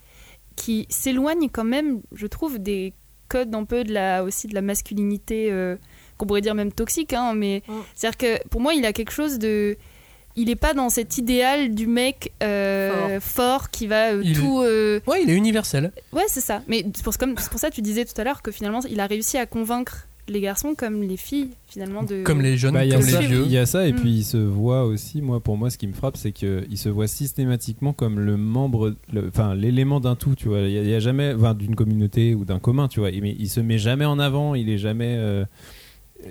qui 0.56 0.86
s'éloigne 0.90 1.50
quand 1.50 1.64
même, 1.64 2.02
je 2.14 2.28
trouve, 2.28 2.60
des 2.60 2.94
codes 3.30 3.56
un 3.56 3.64
peu 3.64 3.84
de 3.84 3.92
la, 3.94 4.24
aussi 4.24 4.48
de 4.48 4.54
la 4.54 4.62
masculinité, 4.62 5.52
euh, 5.52 5.76
qu'on 6.18 6.28
pourrait 6.28 6.42
dire 6.42 6.54
même 6.54 6.72
toxique, 6.72 7.14
hein, 7.14 7.34
mais 7.36 7.64
Mm. 7.68 7.74
c'est-à-dire 7.96 8.18
que 8.18 8.48
pour 8.50 8.62
moi, 8.62 8.76
il 8.76 8.86
a 8.86 8.94
quelque 8.94 9.12
chose 9.12 9.40
de... 9.40 9.76
Il 10.36 10.46
n'est 10.48 10.56
pas 10.56 10.74
dans 10.74 10.90
cet 10.90 11.18
idéal 11.18 11.76
du 11.76 11.86
mec 11.88 12.32
euh, 12.42 13.20
fort. 13.20 13.70
qui 13.70 13.88
va 13.88 14.14
euh, 14.14 14.22
Il- 14.24 14.34
tout... 14.38 14.62
euh, 14.62 15.00
Ouais, 15.08 15.22
il 15.24 15.30
est 15.30 15.36
universel. 15.36 15.92
Ouais, 16.12 16.24
c'est 16.28 16.42
ça. 16.42 16.62
Mais 16.68 16.86
c'est 16.96 17.04
pour, 17.04 17.16
comme- 17.18 17.36
pour 17.36 17.60
ça 17.60 17.70
que 17.70 17.76
tu 17.76 17.82
disais 17.82 18.06
tout 18.06 18.20
à 18.20 18.24
l'heure 18.24 18.42
que 18.42 18.52
finalement, 18.52 18.80
il 18.90 19.00
a 19.00 19.06
réussi 19.08 19.38
à 19.38 19.46
convaincre 19.46 20.08
les 20.30 20.40
garçons 20.40 20.74
comme 20.76 21.04
les 21.04 21.18
filles, 21.18 21.50
finalement, 21.68 22.02
de... 22.02 22.24
Comme 22.24 22.42
les 22.42 22.56
jeunes, 22.56 22.74
Bah, 22.76 22.86
il 22.86 22.92
y 22.92 22.94
a 22.94 22.98
comme 22.98 23.06
ça, 23.06 23.20
les 23.20 23.28
vieux. 23.28 23.44
il 23.46 23.52
y 23.52 23.58
a 23.58 23.66
ça, 23.66 23.86
et 23.86 23.92
Mm. 23.92 23.96
puis 23.98 24.10
il 24.10 24.24
se 24.24 24.38
voit 24.38 24.86
aussi, 24.86 25.22
moi, 25.22 25.42
pour 25.42 25.58
moi, 25.58 25.70
ce 25.70 25.78
qui 25.78 25.86
me 25.86 25.92
frappe, 25.92 26.16
c'est 26.16 26.32
qu'il 26.32 26.78
se 26.78 26.88
voit 26.88 27.08
systématiquement 27.08 27.92
comme 27.92 28.20
le 28.22 28.38
membre, 28.38 28.96
le- 29.12 29.28
enfin, 29.28 29.54
l'élément 29.54 30.00
d'un 30.00 30.16
tout, 30.16 30.34
tu 30.36 30.48
vois. 30.48 30.60
Il 30.62 30.72
y 30.72 30.78
a, 30.78 30.82
il 30.82 30.88
y 30.90 30.94
a 30.96 31.00
jamais, 31.02 31.34
enfin, 31.34 31.54
d'une 31.54 31.76
communauté 31.76 32.36
ou 32.36 32.46
d'un 32.46 32.60
commun, 32.60 32.88
tu 32.88 33.02
vois. 33.02 33.12
Mais 33.12 33.36
il 33.38 33.50
se 33.50 33.60
met 33.60 33.78
jamais 33.78 34.06
en 34.06 34.18
avant, 34.18 34.56
il 34.56 34.70
est 34.70 34.78
jamais. 34.78 35.18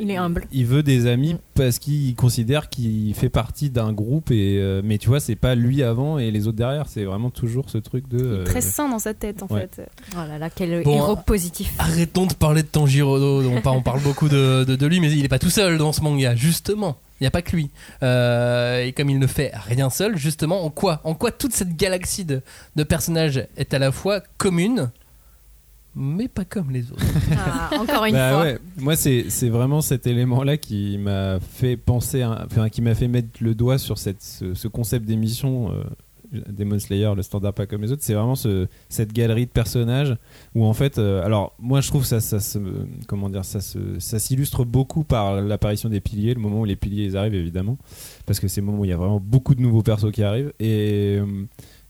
Il 0.00 0.10
est 0.10 0.16
humble. 0.16 0.44
Il 0.52 0.66
veut 0.66 0.82
des 0.82 1.06
amis 1.06 1.36
parce 1.54 1.78
qu'il 1.78 2.14
considère 2.14 2.68
qu'il 2.68 3.14
fait 3.14 3.28
partie 3.28 3.70
d'un 3.70 3.92
groupe, 3.92 4.30
et, 4.30 4.58
euh, 4.58 4.80
mais 4.84 4.98
tu 4.98 5.08
vois, 5.08 5.20
c'est 5.20 5.36
pas 5.36 5.54
lui 5.54 5.82
avant 5.82 6.18
et 6.18 6.30
les 6.30 6.46
autres 6.46 6.56
derrière, 6.56 6.86
c'est 6.88 7.04
vraiment 7.04 7.30
toujours 7.30 7.70
ce 7.70 7.78
truc 7.78 8.08
de. 8.08 8.18
Est 8.18 8.22
euh, 8.22 8.44
très 8.44 8.60
sain 8.60 8.88
dans 8.88 8.98
sa 8.98 9.14
tête, 9.14 9.42
en 9.42 9.46
ouais. 9.46 9.68
fait. 9.74 9.86
Oh 10.14 10.26
là 10.28 10.38
là, 10.38 10.50
quel 10.50 10.82
Bon, 10.82 10.96
héros 10.96 11.16
positif. 11.16 11.74
Arrêtons 11.78 12.26
de 12.26 12.34
parler 12.34 12.62
de 12.62 12.68
Tanjiro. 12.68 13.18
On 13.18 13.60
parle, 13.60 13.76
on 13.78 13.82
parle 13.82 14.00
beaucoup 14.00 14.28
de, 14.28 14.64
de, 14.64 14.76
de 14.76 14.86
lui, 14.86 15.00
mais 15.00 15.10
il 15.12 15.24
est 15.24 15.28
pas 15.28 15.38
tout 15.38 15.50
seul 15.50 15.78
dans 15.78 15.92
ce 15.92 16.00
manga, 16.00 16.34
justement. 16.34 16.96
Il 17.20 17.24
n'y 17.24 17.28
a 17.28 17.30
pas 17.30 17.42
que 17.42 17.54
lui. 17.54 17.70
Euh, 18.02 18.84
et 18.84 18.92
comme 18.92 19.08
il 19.08 19.20
ne 19.20 19.28
fait 19.28 19.52
rien 19.54 19.90
seul, 19.90 20.16
justement, 20.16 20.64
en 20.64 20.70
quoi, 20.70 21.00
en 21.04 21.14
quoi 21.14 21.30
toute 21.30 21.52
cette 21.52 21.76
galaxie 21.76 22.24
de, 22.24 22.40
de 22.74 22.82
personnages 22.82 23.46
est 23.56 23.74
à 23.74 23.78
la 23.78 23.92
fois 23.92 24.20
commune, 24.38 24.90
mais 25.94 26.28
pas 26.28 26.44
comme 26.44 26.70
les 26.70 26.90
autres. 26.92 27.04
Ah, 27.36 27.70
encore 27.80 28.04
une 28.04 28.12
Bah 28.14 28.30
fois. 28.32 28.42
ouais, 28.42 28.58
moi 28.78 28.96
c'est 28.96 29.26
c'est 29.28 29.48
vraiment 29.48 29.80
cet 29.80 30.06
élément-là 30.06 30.56
qui 30.56 30.96
m'a 30.98 31.38
fait 31.40 31.76
penser, 31.76 32.22
à- 32.22 32.44
enfin 32.46 32.68
qui 32.68 32.82
m'a 32.82 32.94
fait 32.94 33.08
mettre 33.08 33.28
le 33.40 33.54
doigt 33.54 33.78
sur 33.78 33.98
cette, 33.98 34.22
ce, 34.22 34.54
ce 34.54 34.68
concept 34.68 35.06
d'émission 35.06 35.72
euh, 35.72 35.82
Demon 36.48 36.78
Slayer, 36.78 37.10
le 37.14 37.20
standard 37.22 37.52
pas 37.52 37.66
comme 37.66 37.82
les 37.82 37.92
autres. 37.92 38.02
C'est 38.02 38.14
vraiment 38.14 38.36
ce, 38.36 38.66
cette 38.88 39.12
galerie 39.12 39.44
de 39.44 39.50
personnages 39.50 40.16
où 40.54 40.64
en 40.64 40.72
fait, 40.72 40.98
euh, 40.98 41.22
alors 41.24 41.54
moi 41.58 41.80
je 41.82 41.88
trouve 41.88 42.04
ça, 42.06 42.20
ça 42.20 42.40
se, 42.40 42.58
comment 43.06 43.28
dire, 43.28 43.44
ça 43.44 43.60
se, 43.60 43.98
ça 43.98 44.18
s'illustre 44.18 44.64
beaucoup 44.64 45.04
par 45.04 45.42
l'apparition 45.42 45.90
des 45.90 46.00
piliers, 46.00 46.32
le 46.32 46.40
moment 46.40 46.60
où 46.60 46.64
les 46.64 46.76
piliers 46.76 47.04
ils 47.04 47.16
arrivent 47.18 47.34
évidemment, 47.34 47.76
parce 48.24 48.40
que 48.40 48.48
c'est 48.48 48.60
le 48.62 48.66
moment 48.66 48.78
où 48.78 48.84
il 48.86 48.90
y 48.90 48.94
a 48.94 48.96
vraiment 48.96 49.20
beaucoup 49.20 49.54
de 49.54 49.60
nouveaux 49.60 49.82
persos 49.82 50.10
qui 50.10 50.22
arrivent 50.22 50.52
et 50.58 51.18
euh, 51.20 51.26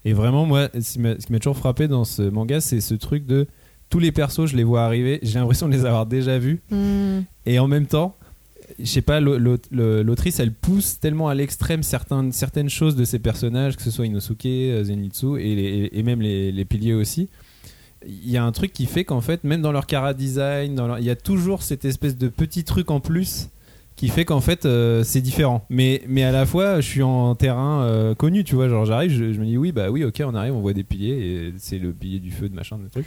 et 0.05 0.13
vraiment 0.15 0.45
moi, 0.47 0.69
ce 0.75 0.95
qui 0.95 0.99
m'a 0.99 1.15
ce 1.21 1.27
qui 1.27 1.33
m'a 1.33 1.39
toujours 1.39 1.57
frappé 1.57 1.87
dans 1.87 2.05
ce 2.05 2.23
manga, 2.23 2.61
c'est 2.61 2.81
ce 2.81 2.95
truc 2.95 3.25
de 3.27 3.47
tous 3.93 3.99
les 3.99 4.11
persos, 4.11 4.47
je 4.47 4.57
les 4.57 4.65
vois 4.65 4.85
arriver, 4.85 5.19
j'ai 5.23 5.39
l'impression 5.39 5.69
de 5.69 5.73
les 5.75 5.85
avoir 5.85 6.07
déjà 6.07 6.39
vus. 6.39 6.63
Hmm. 6.71 7.21
Et 7.45 7.59
en 7.59 7.69
même 7.69 7.85
temps, 7.87 8.17
je 8.79 8.87
sais 8.87 9.03
pas, 9.03 9.21
l'autrice, 9.21 10.41
elle 10.41 10.51
pousse 10.53 10.99
tellement 10.99 11.29
à 11.29 11.35
l'extrême 11.35 11.83
certaines, 11.83 12.33
certaines 12.33 12.71
choses 12.71 12.97
de 12.97 13.05
ces 13.05 13.19
personnages, 13.19 13.77
que 13.77 13.83
ce 13.83 13.91
soit 13.91 14.07
Inosuke, 14.07 14.47
euh, 14.47 14.83
Zenitsu 14.85 15.39
et, 15.39 15.55
les- 15.55 15.91
et 15.93 16.03
même 16.03 16.23
les, 16.23 16.51
les 16.53 16.65
piliers 16.65 16.95
aussi. 16.95 17.29
Il 18.07 18.31
y 18.31 18.39
a 18.39 18.45
un 18.45 18.51
truc 18.53 18.73
qui 18.73 18.87
fait 18.87 19.05
qu'en 19.05 19.21
fait, 19.21 19.45
même 19.45 19.61
dans 19.61 19.73
leur 19.73 19.87
cara 19.87 20.15
design, 20.15 20.75
dans 20.75 20.87
leur- 20.89 20.99
il 20.99 21.05
y 21.05 21.11
a 21.11 21.17
toujours 21.17 21.63
cette 21.63 21.85
espèce 21.85 22.17
de 22.17 22.29
petit 22.29 22.65
truc 22.65 22.91
en 22.91 22.99
plus 23.01 23.49
qui 23.95 24.09
fait 24.09 24.25
qu'en 24.25 24.41
fait 24.41 24.65
euh, 24.65 25.05
c'est 25.05 25.21
différent. 25.21 25.65
Mais, 25.69 26.03
mais 26.09 26.25
à 26.25 26.33
la 26.33 26.47
fois, 26.47 26.81
je 26.81 26.89
suis 26.89 27.03
en 27.03 27.35
terrain 27.37 27.83
euh, 27.85 28.15
connu, 28.15 28.43
tu 28.43 28.55
vois. 28.55 28.69
Genre, 28.69 28.87
j'arrive, 28.87 29.13
je, 29.13 29.33
je 29.35 29.39
me 29.39 29.45
dis 29.45 29.57
oui, 29.59 29.71
bah 29.71 29.91
oui, 29.91 30.03
ok, 30.03 30.23
on 30.27 30.35
arrive, 30.35 30.55
on 30.57 30.61
voit 30.63 30.73
des 30.73 30.83
piliers, 30.83 31.13
et 31.13 31.55
c'est 31.59 31.79
le 31.79 31.93
pilier 31.93 32.19
du 32.19 32.31
feu, 32.33 32.49
de 32.49 32.55
machin, 32.55 32.79
de 32.79 32.89
truc. 32.89 33.05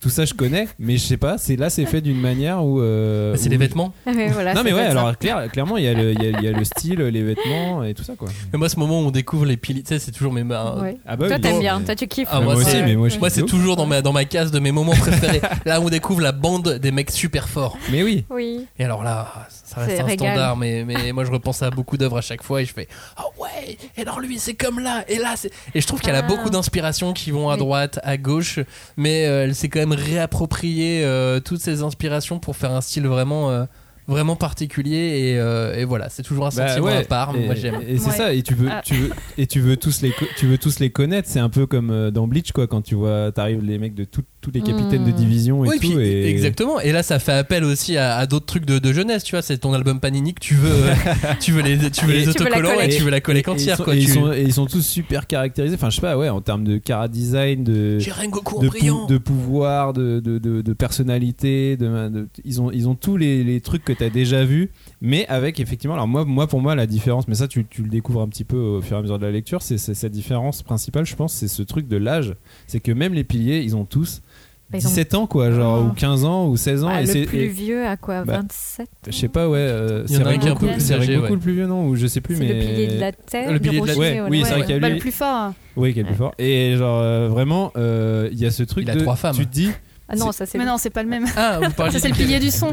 Tout 0.00 0.08
ça, 0.10 0.24
je 0.24 0.34
connais, 0.34 0.68
mais 0.78 0.96
je 0.96 1.02
sais 1.04 1.16
pas, 1.16 1.36
c'est 1.38 1.56
là, 1.56 1.68
c'est 1.70 1.84
fait 1.86 2.00
d'une 2.00 2.20
manière 2.20 2.64
où. 2.64 2.80
euh, 2.80 3.34
c'est 3.36 3.48
où- 3.48 3.50
les 3.50 3.56
vêtements. 3.56 3.92
Voilà, 4.06 4.54
non 4.54 4.62
mais 4.62 4.72
ouais 4.72 4.80
alors 4.86 5.16
clair- 5.18 5.50
clairement 5.50 5.76
il 5.76 5.84
y, 5.84 5.88
a 5.88 5.94
le- 5.94 6.12
il 6.12 6.22
y 6.22 6.26
a- 6.26 6.38
il 6.38 6.44
y 6.44 6.48
a 6.48 6.52
le 6.52 6.64
style 6.64 7.00
les 7.00 7.22
vêtements 7.22 7.82
et 7.82 7.94
tout 7.94 8.02
ça 8.02 8.14
quoi 8.16 8.28
Mais 8.52 8.58
moi, 8.58 8.68
ce 8.68 8.78
moment 8.78 9.00
où 9.00 9.06
on 9.06 9.10
découvre 9.10 9.44
les 9.46 9.56
piliers, 9.56 9.82
tu 9.82 9.88
sais, 9.88 9.98
c'est 9.98 10.12
toujours 10.12 10.32
mes 10.32 10.44
mains. 10.44 10.80
Ouais. 10.80 10.96
ah 11.06 11.16
bah 11.16 11.26
Toi, 11.26 11.36
oui, 11.36 11.42
t'aimes 11.42 11.60
bien, 11.60 11.78
mais- 11.80 11.84
toi, 11.86 11.94
tu 11.96 12.06
kiffes. 12.06 12.28
Ah, 12.30 12.36
moi 12.40 12.54
moi, 12.54 12.62
aussi 12.62 12.70
c'est- 12.70 12.82
mais 12.82 12.94
moi 12.96 13.08
je 13.08 13.18
Moi, 13.18 13.30
c'est 13.30 13.42
toujours 13.44 13.76
dans 13.76 13.86
ma, 13.86 14.00
dans 14.02 14.12
ma 14.12 14.24
case 14.24 14.50
de 14.50 14.58
mes 14.60 14.72
moments 14.72 14.92
préférés. 14.94 15.40
là 15.66 15.80
où 15.80 15.84
on 15.86 15.90
découvre 15.90 16.20
la 16.20 16.32
bande 16.32 16.78
des 16.80 16.90
mecs 16.92 17.10
super 17.10 17.48
forts. 17.48 17.76
mais 17.90 18.02
oui 18.02 18.24
Oui. 18.30 18.66
Et 18.78 18.84
alors 18.84 19.02
là, 19.02 19.48
ça 19.74 19.80
reste 19.80 20.00
un 20.00 20.04
régal. 20.04 20.28
standard, 20.34 20.56
mais, 20.56 20.84
mais 20.84 21.12
moi 21.12 21.24
je 21.24 21.30
repense 21.30 21.62
à 21.62 21.70
beaucoup 21.70 21.96
d'œuvres 21.96 22.18
à 22.18 22.20
chaque 22.20 22.42
fois 22.42 22.60
et 22.62 22.64
je 22.64 22.72
fais 22.72 22.88
Ah 23.16 23.24
ouais, 23.38 23.76
et 23.96 24.02
alors 24.02 24.20
lui 24.20 24.38
c'est 24.38 24.54
comme 24.54 24.80
là, 24.80 25.04
et 25.08 25.18
là 25.18 25.34
c'est. 25.36 25.50
Et 25.74 25.80
je 25.80 25.86
trouve 25.86 26.00
qu'elle 26.00 26.14
a 26.16 26.18
Ah. 26.24 26.28
beaucoup 26.28 26.50
d'inspirations 26.50 27.12
qui 27.12 27.30
vont 27.30 27.48
à 27.50 27.56
droite, 27.56 27.98
à 28.02 28.16
gauche, 28.16 28.58
mais 28.96 29.26
euh, 29.26 29.44
elle 29.44 29.54
s'est 29.54 29.68
quand 29.68 29.80
même 29.80 29.92
réappropriée 29.92 31.04
euh, 31.04 31.40
toutes 31.40 31.60
ces 31.60 31.82
inspirations 31.82 32.38
pour 32.38 32.56
faire 32.56 32.72
un 32.72 32.80
style 32.80 33.06
vraiment. 33.06 33.50
euh, 33.50 33.64
vraiment 34.08 34.34
particulier 34.36 34.96
et, 35.32 35.38
euh, 35.38 35.76
et 35.76 35.84
voilà 35.84 36.08
c'est 36.08 36.22
toujours 36.24 36.46
un 36.46 36.50
Bah 36.50 36.68
sentiment 36.68 36.86
ouais, 36.86 36.96
à 36.96 37.04
part 37.04 37.34
et, 37.36 37.44
moi 37.46 37.54
j'aime 37.54 37.76
et 37.86 37.96
c'est 37.98 38.10
Ouais. 38.10 38.16
ça 38.16 38.32
et 38.34 38.42
tu 38.42 38.54
veux 38.54 38.68
Ah. 38.70 38.82
tu 38.84 38.94
veux 38.94 39.10
et 39.38 39.46
tu 39.46 39.60
veux 39.60 39.76
tous 39.76 40.02
les 40.02 40.12
tu 40.36 40.46
veux 40.46 40.58
tous 40.58 40.80
les 40.80 40.90
connaître 40.90 41.28
c'est 41.28 41.38
un 41.38 41.48
peu 41.48 41.66
comme 41.66 41.90
euh, 41.90 42.10
dans 42.10 42.26
Bleach 42.26 42.50
quoi 42.52 42.66
quand 42.66 42.82
tu 42.82 42.94
vois 42.96 43.30
t'arrives 43.32 43.62
les 43.64 43.78
mecs 43.78 43.94
de 43.94 44.04
tous 44.04 44.22
les 44.52 44.62
capitaines 44.62 45.04
de 45.04 45.10
Mm. 45.10 45.14
division 45.14 45.64
et 45.64 45.68
Oui, 45.68 45.74
tout 45.80 45.88
puis, 45.90 46.00
et 46.00 46.26
exactement. 46.30 46.80
Et 46.80 46.92
là, 46.92 47.02
ça 47.02 47.18
fait 47.18 47.32
appel 47.32 47.62
aussi 47.62 47.98
à, 47.98 48.16
à 48.16 48.26
d'autres 48.26 48.46
trucs 48.46 48.64
de, 48.64 48.78
de 48.78 48.90
jeunesse. 48.90 49.22
Tu 49.22 49.32
vois, 49.34 49.42
c'est 49.42 49.58
ton 49.58 49.74
album 49.74 50.00
Panini 50.00 50.32
que 50.32 50.40
tu 50.40 50.54
veux, 50.54 50.72
tu 51.40 51.52
veux 51.52 51.60
les, 51.60 51.76
tu 51.90 52.06
veux 52.06 52.14
Et- 52.14 52.20
les 52.20 52.28
autocollants 52.30 52.80
et, 52.80 52.88
tu 52.88 53.02
veux 53.02 53.10
la 53.10 53.20
coller 53.20 53.40
et 53.40 53.42
ils 53.46 53.50
entière. 53.50 53.76
sont, 53.76 53.84
quoi. 53.84 53.94
et 53.94 53.98
ils 53.98 54.06
Tu- 54.06 54.12
sont- 54.12 54.32
et 54.32 54.40
ils 54.40 54.54
sont 54.54 54.64
tous 54.64 54.80
super 54.80 55.26
caractérisés 55.26 55.74
enfin 55.74 55.90
je 55.90 55.96
sais 55.96 56.00
pas 56.00 56.16
ouais 56.16 56.30
en 56.30 56.40
termes 56.40 56.64
de 56.64 56.78
cara 56.78 57.06
design 57.08 57.64
de 57.64 57.98
de, 57.98 59.08
de 59.12 59.18
pouvoir, 59.18 59.92
de, 59.92 60.20
de, 60.20 60.38
de- 60.38 60.62
de 60.62 60.72
personnalité, 60.72 61.76
de, 61.76 62.08
de- 62.08 62.28
ils, 62.46 62.62
ont, 62.62 62.70
ils 62.70 62.88
ont 62.88 62.94
tous 62.94 63.18
les, 63.18 63.44
les 63.44 63.60
trucs 63.60 63.84
que 63.92 63.98
tu 63.98 64.04
as 64.04 64.10
déjà 64.10 64.44
vus, 64.44 64.70
mais 65.00 65.26
avec 65.28 65.60
effectivement, 65.60 65.94
alors 65.94 66.08
moi, 66.08 66.24
moi 66.24 66.46
pour 66.46 66.60
moi 66.60 66.74
la 66.74 66.86
différence, 66.86 67.26
mais 67.28 67.34
ça 67.34 67.48
tu, 67.48 67.64
tu 67.66 67.82
le 67.82 67.88
découvres 67.88 68.20
un 68.22 68.28
petit 68.28 68.44
peu 68.44 68.56
au 68.56 68.80
fur 68.80 68.96
et 68.96 68.98
à 68.98 69.02
mesure 69.02 69.18
de 69.18 69.26
la 69.26 69.32
lecture, 69.32 69.62
c'est 69.62 69.78
cette 69.78 70.12
différence 70.12 70.62
principale, 70.62 71.06
je 71.06 71.16
pense, 71.16 71.32
c'est 71.34 71.48
ce 71.48 71.62
truc 71.62 71.88
de 71.88 71.96
l'âge, 71.96 72.34
c'est 72.66 72.80
que 72.80 72.92
même 72.92 73.14
les 73.14 73.24
piliers, 73.24 73.60
ils 73.60 73.76
ont 73.76 73.84
tous 73.84 74.22
Bah, 74.70 74.78
ils 74.78 74.86
ont- 74.86 74.90
17 74.90 75.14
ans 75.14 75.26
quoi, 75.26 75.50
genre, 75.50 75.78
Ah. 75.84 75.90
ou 75.90 75.92
15 75.92 76.24
ans, 76.24 76.46
ou 76.46 76.56
16 76.56 76.84
ans, 76.84 76.90
Ah, 76.92 77.02
et 77.02 77.06
le 77.06 77.26
plus 77.26 77.38
et- 77.40 77.46
vieux 77.48 77.84
à 77.86 77.96
quoi 77.96 78.22
Bah, 78.24 78.34
27 78.36 78.88
je 79.08 79.10
sais 79.10 79.26
pas, 79.28 79.48
ouais, 79.48 79.58
euh, 79.58 80.06
c'est 80.06 80.16
a 80.22 80.28
âgé, 80.28 80.38
Rengoku 80.50 80.66
ouais. 80.66 81.30
le 81.30 81.38
plus 81.38 81.52
vieux, 81.54 81.66
non 81.66 81.88
Ou 81.88 81.96
je 81.96 82.06
sais 82.06 82.20
plus, 82.20 82.36
mais. 82.36 82.46
le 82.52 82.60
pilier 82.60 82.86
de 82.86 83.00
la 83.00 83.10
terre. 83.10 83.52
Le 83.52 83.58
pilier 83.58 83.80
de 83.80 83.86
la- 83.86 83.96
Ouais, 83.96 84.20
oui, 84.28 84.42
c'est 84.44 84.52
vrai 84.54 84.60
qu'il 84.62 84.70
y 84.70 84.78
a 84.78 84.80
Bah, 84.80 84.88
le 84.90 84.98
plus 84.98 85.10
fort. 85.10 85.52
Oui, 85.76 85.92
qui 85.92 85.98
est 85.98 86.02
le 86.02 86.08
plus 86.08 86.16
fort. 86.16 86.34
Et 86.38 86.76
genre, 86.76 87.00
euh, 87.02 87.28
vraiment, 87.28 87.72
euh, 87.76 88.28
il 88.30 88.38
y 88.38 88.46
a 88.46 88.52
ce 88.52 88.62
truc 88.62 88.84
Il 88.86 88.90
a 88.90 88.94
de. 88.94 89.00
trois 89.00 89.16
femmes. 89.16 89.34
Tu 89.34 89.44
te 89.46 89.52
dis. 89.52 89.70
Ah 90.08 90.16
non, 90.16 90.30
ça 90.32 90.44
c'est 90.46 90.58
Mais 90.58 90.64
non, 90.66 90.76
c'est 90.78 90.90
pas 90.90 91.02
le 91.04 91.08
même. 91.08 91.24
Ah, 91.36 91.60
vous 91.62 91.70
parliez 91.72 91.92
Ça, 91.92 91.98
c'est 92.00 92.08
le 92.08 92.14
pilier 92.14 92.38
du 92.40 92.50
son. 92.50 92.72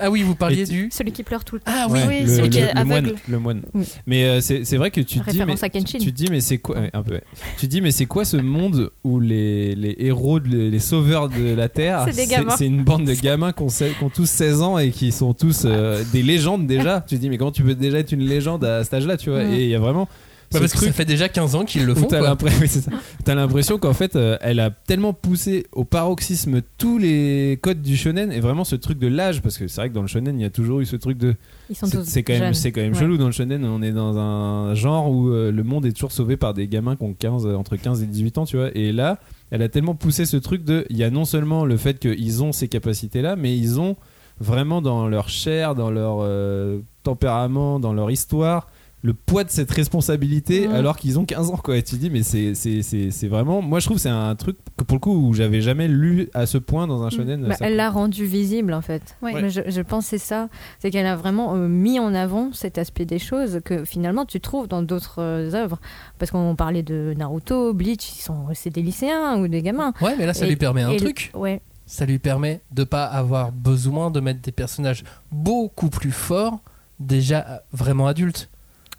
Ah 0.00 0.10
oui, 0.10 0.22
vous 0.22 0.34
parliez 0.34 0.64
tu- 0.64 0.72
du. 0.72 0.88
celui 0.92 1.12
qui 1.12 1.22
pleure 1.22 1.44
tout 1.44 1.56
le 1.56 1.60
temps. 1.60 1.72
Ah 1.74 1.86
oui, 1.90 1.98
Ouais, 2.00 2.04
oui, 2.08 2.20
le, 2.22 2.28
celui 2.36 2.50
qui 2.50 2.60
le- 2.60 2.66
est 2.66 2.74
le 2.74 2.84
moine, 2.84 3.04
aveugle. 3.04 3.20
le 3.28 3.38
moine. 3.38 3.62
Oui. 3.74 3.84
Mais 4.06 4.24
euh, 4.24 4.40
c'est 4.40 4.64
c'est 4.64 4.76
vrai 4.76 4.90
que 4.90 5.00
tu 5.00 5.18
te 5.20 5.30
dis 5.30 5.36
mais 5.38 5.44
Référence 5.44 5.62
à 5.62 5.68
Kenshin. 5.68 5.98
tu 5.98 6.12
te 6.12 6.16
dis 6.16 6.26
mais 6.30 6.40
c'est 6.40 6.58
quoi 6.58 6.76
un 6.92 7.02
peu 7.02 7.14
ouais. 7.14 7.22
tu 7.58 7.66
te 7.66 7.70
dis 7.70 7.80
mais 7.80 7.90
c'est 7.90 8.06
quoi 8.06 8.24
ce 8.24 8.36
monde 8.36 8.90
où 9.04 9.20
les, 9.20 9.74
les 9.74 9.96
héros 9.98 10.40
de- 10.40 10.68
les, 10.68 10.78
sauveurs 10.78 11.28
de 11.28 11.54
la 11.54 11.68
terre 11.68 12.04
C'est 12.10 12.16
des 12.16 12.26
gamins. 12.26 12.54
c'est 12.56 12.66
une 12.66 12.84
bande 12.84 13.04
de 13.04 13.14
gamins 13.14 13.52
qui 13.52 13.62
ont, 13.62 13.66
qui 13.68 13.84
ont 14.04 14.10
tous 14.10 14.28
16 14.28 14.62
ans 14.62 14.78
et 14.78 14.90
qui 14.90 15.12
sont 15.12 15.34
tous 15.34 15.62
euh, 15.64 16.02
des 16.12 16.22
légendes 16.22 16.66
déjà 16.66 17.04
tu 17.06 17.16
te 17.16 17.20
dis 17.20 17.28
mais 17.30 17.38
comment 17.38 17.52
tu 17.52 17.62
peux 17.62 17.74
déjà 17.74 17.98
être 17.98 18.12
une 18.12 18.26
légende 18.26 18.64
à 18.64 18.84
cet 18.84 18.94
âge-là 18.94 19.16
tu 19.16 19.30
vois? 19.30 19.44
Mm. 19.44 19.52
et 19.54 19.64
il 19.64 19.68
y 19.70 19.74
a 19.74 19.78
vraiment 19.80 20.08
Bah, 20.50 20.58
ce 20.58 20.58
parce 20.60 20.72
que 20.72 20.78
ça 20.86 20.92
fait 20.92 21.04
déjà 21.04 21.28
15 21.28 21.54
ans 21.56 21.64
qu'ils 21.64 21.84
le 21.84 21.94
font. 21.94 22.06
t'as 22.06 22.20
l'impression, 23.34 23.74
oui, 23.74 23.80
qu'en 23.80 23.92
fait, 23.92 24.16
euh, 24.16 24.38
elle 24.40 24.60
a 24.60 24.70
tellement 24.70 25.12
poussé 25.12 25.66
au 25.72 25.84
paroxysme 25.84 26.62
tous 26.78 26.98
les 26.98 27.58
codes 27.60 27.82
du 27.82 27.96
shonen 27.96 28.32
et 28.32 28.40
vraiment 28.40 28.64
ce 28.64 28.76
truc 28.76 28.98
de 28.98 29.08
l'âge, 29.08 29.42
parce 29.42 29.58
que 29.58 29.68
c'est 29.68 29.80
vrai 29.80 29.90
que 29.90 29.94
dans 29.94 30.02
le 30.02 30.08
shonen, 30.08 30.38
il 30.38 30.42
y 30.42 30.46
a 30.46 30.50
toujours 30.50 30.80
eu 30.80 30.86
ce 30.86 30.96
truc 30.96 31.18
de. 31.18 31.34
Ils 31.68 31.76
sont 31.76 31.86
C'est 32.04 32.22
quand 32.22 32.38
même, 32.38 32.54
c'est 32.54 32.72
quand 32.72 32.80
même 32.80 32.94
Ouais. 32.94 32.98
chelou 32.98 33.18
dans 33.18 33.26
le 33.26 33.32
shonen. 33.32 33.64
On 33.64 33.82
est 33.82 33.92
dans 33.92 34.16
un 34.16 34.74
genre 34.74 35.10
où 35.10 35.28
euh, 35.30 35.52
le 35.52 35.62
monde 35.64 35.84
est 35.84 35.92
toujours 35.92 36.12
sauvé 36.12 36.36
par 36.36 36.54
des 36.54 36.66
gamins 36.66 36.96
qui 36.96 37.04
ont 37.04 37.14
15, 37.14 37.46
euh, 37.46 37.54
entre 37.54 37.76
15 37.76 38.02
et 38.02 38.06
18 38.06 38.38
ans, 38.38 38.44
tu 38.46 38.56
vois. 38.56 38.70
Et 38.74 38.92
là, 38.92 39.18
elle 39.50 39.60
a 39.62 39.68
tellement 39.68 39.94
poussé 39.94 40.24
ce 40.24 40.36
truc 40.38 40.64
de. 40.64 40.86
Il 40.88 40.96
y 40.96 41.04
a 41.04 41.10
non 41.10 41.24
seulement 41.26 41.64
le 41.66 41.76
fait 41.76 41.98
qu'ils 41.98 42.42
ont 42.42 42.52
ces 42.52 42.68
capacités-là, 42.68 43.36
mais 43.36 43.56
ils 43.56 43.80
ont 43.80 43.96
vraiment 44.40 44.80
dans 44.80 45.08
leur 45.08 45.28
chair, 45.28 45.74
dans 45.74 45.90
leur 45.90 46.18
euh, 46.20 46.78
tempérament, 47.02 47.80
dans 47.80 47.92
leur 47.92 48.10
histoire, 48.10 48.68
le 49.02 49.14
poids 49.14 49.44
de 49.44 49.50
cette 49.50 49.70
responsabilité 49.70 50.66
alors 50.66 50.96
qu'ils 50.96 51.18
ont 51.20 51.24
15 51.24 51.50
ans 51.50 51.56
quoi 51.56 51.76
et 51.76 51.82
tu 51.84 51.94
dis 51.96 52.10
mais 52.10 52.24
c'est 52.24 52.54
c'est- 52.56 52.82
c'est 52.82 53.12
c'est 53.12 53.28
vraiment 53.28 53.62
moi 53.62 53.78
je 53.78 53.84
trouve 53.86 53.98
que 53.98 54.02
c'est 54.02 54.08
un 54.08 54.34
truc 54.34 54.56
que 54.76 54.82
pour 54.82 54.96
le 54.96 55.00
coup 55.00 55.12
où 55.12 55.34
j'avais 55.34 55.60
jamais 55.60 55.86
lu 55.86 56.28
à 56.34 56.46
ce 56.46 56.58
point 56.58 56.88
dans 56.88 57.04
un 57.04 57.10
shonen 57.10 57.46
Bah, 57.46 57.54
elle 57.60 57.76
l'a 57.76 57.90
rendu 57.90 58.24
visible 58.24 58.72
en 58.74 58.80
fait. 58.80 59.16
Ouais. 59.22 59.40
Mais 59.40 59.50
je, 59.50 59.60
je 59.68 59.80
pense 59.82 60.04
que 60.04 60.10
c'est 60.10 60.18
ça, 60.18 60.48
c'est 60.80 60.90
qu'elle 60.90 61.06
a 61.06 61.14
vraiment 61.14 61.54
euh, 61.54 61.68
mis 61.68 62.00
en 62.00 62.12
avant 62.14 62.52
cet 62.52 62.76
aspect 62.78 63.04
des 63.04 63.18
choses 63.20 63.60
que 63.64 63.84
finalement 63.84 64.24
tu 64.24 64.40
trouves 64.40 64.66
dans 64.66 64.82
d'autres 64.82 65.20
euh, 65.22 65.52
œuvres. 65.54 65.78
Parce 66.18 66.30
qu'on 66.32 66.56
parlait 66.56 66.82
de 66.82 67.14
Naruto, 67.16 67.74
Bleach, 67.74 68.16
ils 68.18 68.22
sont, 68.22 68.46
c'est 68.54 68.70
des 68.70 68.82
lycéens 68.82 69.38
ou 69.38 69.46
des 69.46 69.62
gamins. 69.62 69.92
Ouais, 70.00 70.14
mais 70.18 70.26
là, 70.26 70.34
ça 70.34 70.44
Et- 70.46 70.48
lui 70.48 70.56
permet 70.56 70.82
un 70.82 70.96
truc. 70.96 71.30
Ouais. 71.34 71.60
Ça 71.86 72.04
lui 72.04 72.18
permet 72.18 72.60
de 72.72 72.82
pas 72.84 73.04
avoir 73.04 73.52
besoin 73.52 74.10
de 74.10 74.18
mettre 74.20 74.40
des 74.42 74.52
personnages 74.52 75.04
beaucoup 75.32 75.88
plus 75.88 76.10
forts, 76.12 76.58
déjà 77.00 77.46
euh, 77.48 77.56
vraiment 77.72 78.06
adultes. 78.08 78.48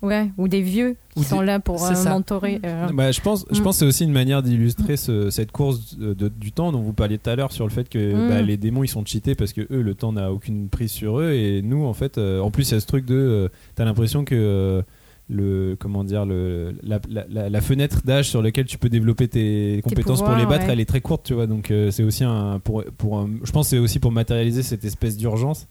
Ouais, 0.01 0.31
ou 0.37 0.47
des 0.47 0.61
vieux 0.61 0.95
qui 1.13 1.19
Ou 1.19 1.23
sont 1.23 1.39
des- 1.41 1.45
là 1.47 1.59
pour 1.59 1.85
euh, 1.85 2.03
mentorer. 2.05 2.61
euh, 2.65 2.87
Bah, 2.93 3.11
je 3.11 3.19
pense, 3.19 3.45
je 3.51 3.59
Mm. 3.59 3.63
pense 3.63 3.75
que 3.75 3.79
c'est 3.79 3.85
aussi 3.85 4.03
une 4.05 4.13
manière 4.13 4.41
d'illustrer 4.41 4.95
ce- 4.95 5.29
cette 5.29 5.51
course 5.51 5.97
de- 5.97 6.13
de- 6.13 6.29
du 6.29 6.53
temps 6.53 6.71
dont 6.71 6.79
vous 6.81 6.93
parliez 6.93 7.17
tout 7.17 7.29
à 7.29 7.35
l'heure 7.35 7.51
sur 7.51 7.65
le 7.65 7.71
fait 7.71 7.89
que 7.89 8.13
Mm. 8.13 8.29
bah, 8.29 8.41
les 8.41 8.55
démons 8.55 8.83
ils 8.85 8.87
sont 8.87 9.03
cheatés 9.05 9.35
parce 9.35 9.51
que 9.51 9.61
eux 9.71 9.81
le 9.81 9.95
temps 9.95 10.13
n'a 10.13 10.31
aucune 10.31 10.69
prise 10.69 10.91
sur 10.91 11.19
eux 11.19 11.31
et 11.33 11.61
nous 11.61 11.83
en 11.85 11.93
fait 11.93 12.17
euh, 12.17 12.39
en 12.39 12.49
plus 12.49 12.69
il 12.69 12.75
y 12.75 12.77
a 12.77 12.79
ce 12.79 12.87
truc 12.87 13.05
de 13.05 13.15
euh, 13.15 13.47
t'as 13.75 13.83
l'impression 13.83 14.23
que 14.23 14.83
le 15.31 15.75
comment 15.77 16.03
dire 16.05 16.25
le 16.25 16.73
la, 16.81 16.99
la- 17.09 17.25
la- 17.29 17.49
la 17.49 17.61
fenêtre 17.61 18.01
d'âge 18.05 18.29
sur 18.29 18.41
laquelle 18.41 18.65
tu 18.65 18.77
peux 18.77 18.89
développer 18.89 19.27
tes 19.27 19.81
compétences 19.83 20.21
pour 20.23 20.35
les 20.35 20.45
battre 20.45 20.65
ouais. 20.65 20.73
elle 20.73 20.79
est 20.79 20.85
très 20.85 21.01
courte 21.01 21.23
tu 21.25 21.33
vois 21.35 21.45
donc 21.45 21.71
c'est 21.91 22.03
aussi 22.03 22.23
un 22.23 22.59
pour 22.63 22.83
pour 22.97 23.19
un- 23.19 23.29
je 23.43 23.51
pense 23.51 23.65
que 23.67 23.69
c'est 23.71 23.77
aussi 23.79 23.99
pour 23.99 24.11
matérialiser 24.11 24.63
cette 24.63 24.85
espèce 24.85 25.17
d'urgence 25.17 25.67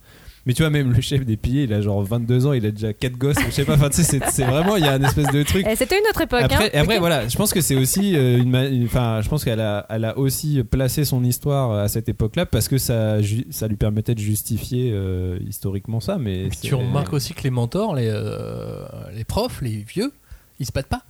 mais 0.49 0.55
tu 0.55 0.63
vois 0.63 0.71
même 0.71 0.93
le 0.93 1.01
chef 1.03 1.25
des 1.27 1.37
piliers 1.37 1.65
il 1.65 1.73
a 1.75 1.81
genre 1.83 2.03
22 2.03 2.47
ans 2.47 2.53
il 2.55 2.65
a 2.67 2.71
déjà 2.71 2.93
4 2.95 3.13
gosses 3.19 3.37
je 3.47 3.51
sais 3.53 3.65
pas 3.67 3.75
enfin 3.75 3.91
tu 3.91 4.03
sais 4.03 4.19
c'est- 4.31 4.45
vraiment 4.45 4.77
il 4.77 4.85
y 4.85 4.89
a 4.89 4.97
une 4.97 5.05
espèce 5.05 5.31
de 5.31 5.43
truc 5.43 5.65
eh, 5.69 5.77
C'était 5.77 5.99
une 5.99 6.07
autre 6.09 6.23
époque. 6.23 6.41
après, 6.43 6.65
hein. 6.67 6.71
et 6.73 6.79
après 6.79 6.99
voilà, 6.99 7.29
je 7.29 7.37
pense 7.37 7.53
que 7.53 7.61
c'est 7.61 7.75
aussi 7.77 8.17
euh, 8.17 8.39
une, 8.39 8.85
enfin, 8.87 9.21
je 9.23 9.29
pense 9.29 9.45
qu'elle 9.45 9.61
a, 9.61 9.85
elle 9.91 10.07
a 10.07 10.17
aussi 10.17 10.63
placé 10.65 11.05
son 11.05 11.23
histoire 11.23 11.73
à 11.73 11.89
cette 11.89 12.09
époque-là 12.09 12.47
parce 12.47 12.67
que 12.69 12.79
ça, 12.79 13.19
ça 13.51 13.69
lui 13.69 13.77
permettait 13.77 14.15
de 14.15 14.21
justifier 14.21 14.91
euh, 14.95 15.39
historiquement 15.47 16.01
ça. 16.01 16.17
Mais 16.19 16.49
tu 16.63 16.75
remarques 16.75 17.13
aussi 17.13 17.35
que 17.35 17.43
les 17.43 17.51
mentors, 17.51 17.95
les, 17.95 18.09
euh, 18.09 18.87
les 19.15 19.25
profs, 19.25 19.61
les 19.61 19.85
vieux, 19.87 20.13
ils 20.61 20.67
se 20.67 20.73
battent 20.73 20.87
pas. 20.89 21.03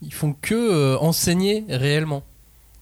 Ils 0.00 0.14
font 0.14 0.32
que 0.40 0.54
euh, 0.54 0.96
enseigner 0.98 1.64
réellement. 1.68 2.22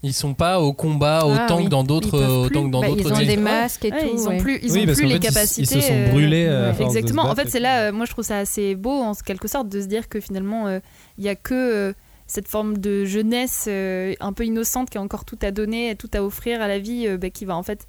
Ils 0.04 0.12
sont 0.12 0.34
pas 0.34 0.60
au 0.60 0.72
combat 0.72 1.24
autant 1.24 1.46
Ah 1.48 1.56
oui. 1.58 1.64
que 1.64 1.68
dans 1.70 1.82
Ils 1.82 1.86
d'autres 1.86 2.20
autant 2.20 2.64
que 2.66 2.70
dans 2.70 2.80
Bah, 2.80 2.88
d'autres 2.88 3.00
ils 3.08 3.12
ont 3.12 3.26
des 3.26 3.36
masques 3.36 3.84
et 3.84 3.92
Ouais, 3.92 4.00
tout. 4.04 4.10
ils 4.14 4.26
ont 4.26 4.30
ouais. 4.30 4.36
plus, 4.38 4.58
ils 4.62 4.72
Oui, 4.72 4.82
ont 4.90 4.92
plus 4.94 5.04
les 5.06 5.12
fait, 5.14 5.18
capacités. 5.20 5.62
ils 5.62 5.66
se 5.82 5.88
sont 5.88 5.94
euh, 5.94 6.10
brûlés 6.10 6.48
à 6.48 6.72
force 6.74 6.88
de 6.88 6.92
se 6.94 6.98
Exactement. 6.98 7.22
En 7.30 7.34
fait, 7.36 7.48
c'est 7.48 7.60
là, 7.60 7.82
euh, 7.88 7.92
moi, 7.92 8.04
je 8.06 8.10
trouve 8.12 8.24
ça 8.24 8.38
assez 8.38 8.74
beau, 8.74 9.00
en 9.00 9.14
quelque 9.14 9.46
sorte, 9.46 9.68
de 9.68 9.80
se 9.80 9.86
dire 9.86 10.08
que 10.08 10.18
finalement, 10.20 10.66
euh, 10.66 10.80
il 11.18 11.24
y 11.24 11.28
a 11.28 11.36
que 11.36 11.54
euh, 11.54 11.92
cette 12.26 12.48
forme 12.48 12.78
de 12.78 13.04
jeunesse 13.04 13.66
euh, 13.68 14.14
un 14.20 14.32
peu 14.32 14.44
innocente 14.44 14.90
qui 14.90 14.98
a 14.98 15.00
encore 15.02 15.24
tout 15.24 15.38
à 15.42 15.50
donner, 15.52 15.94
tout 15.96 16.10
à 16.14 16.22
offrir 16.22 16.60
à 16.60 16.66
la 16.68 16.78
vie, 16.80 17.06
euh, 17.06 17.16
bah, 17.16 17.30
qui 17.30 17.44
va 17.44 17.56
en 17.56 17.62
fait, 17.62 17.86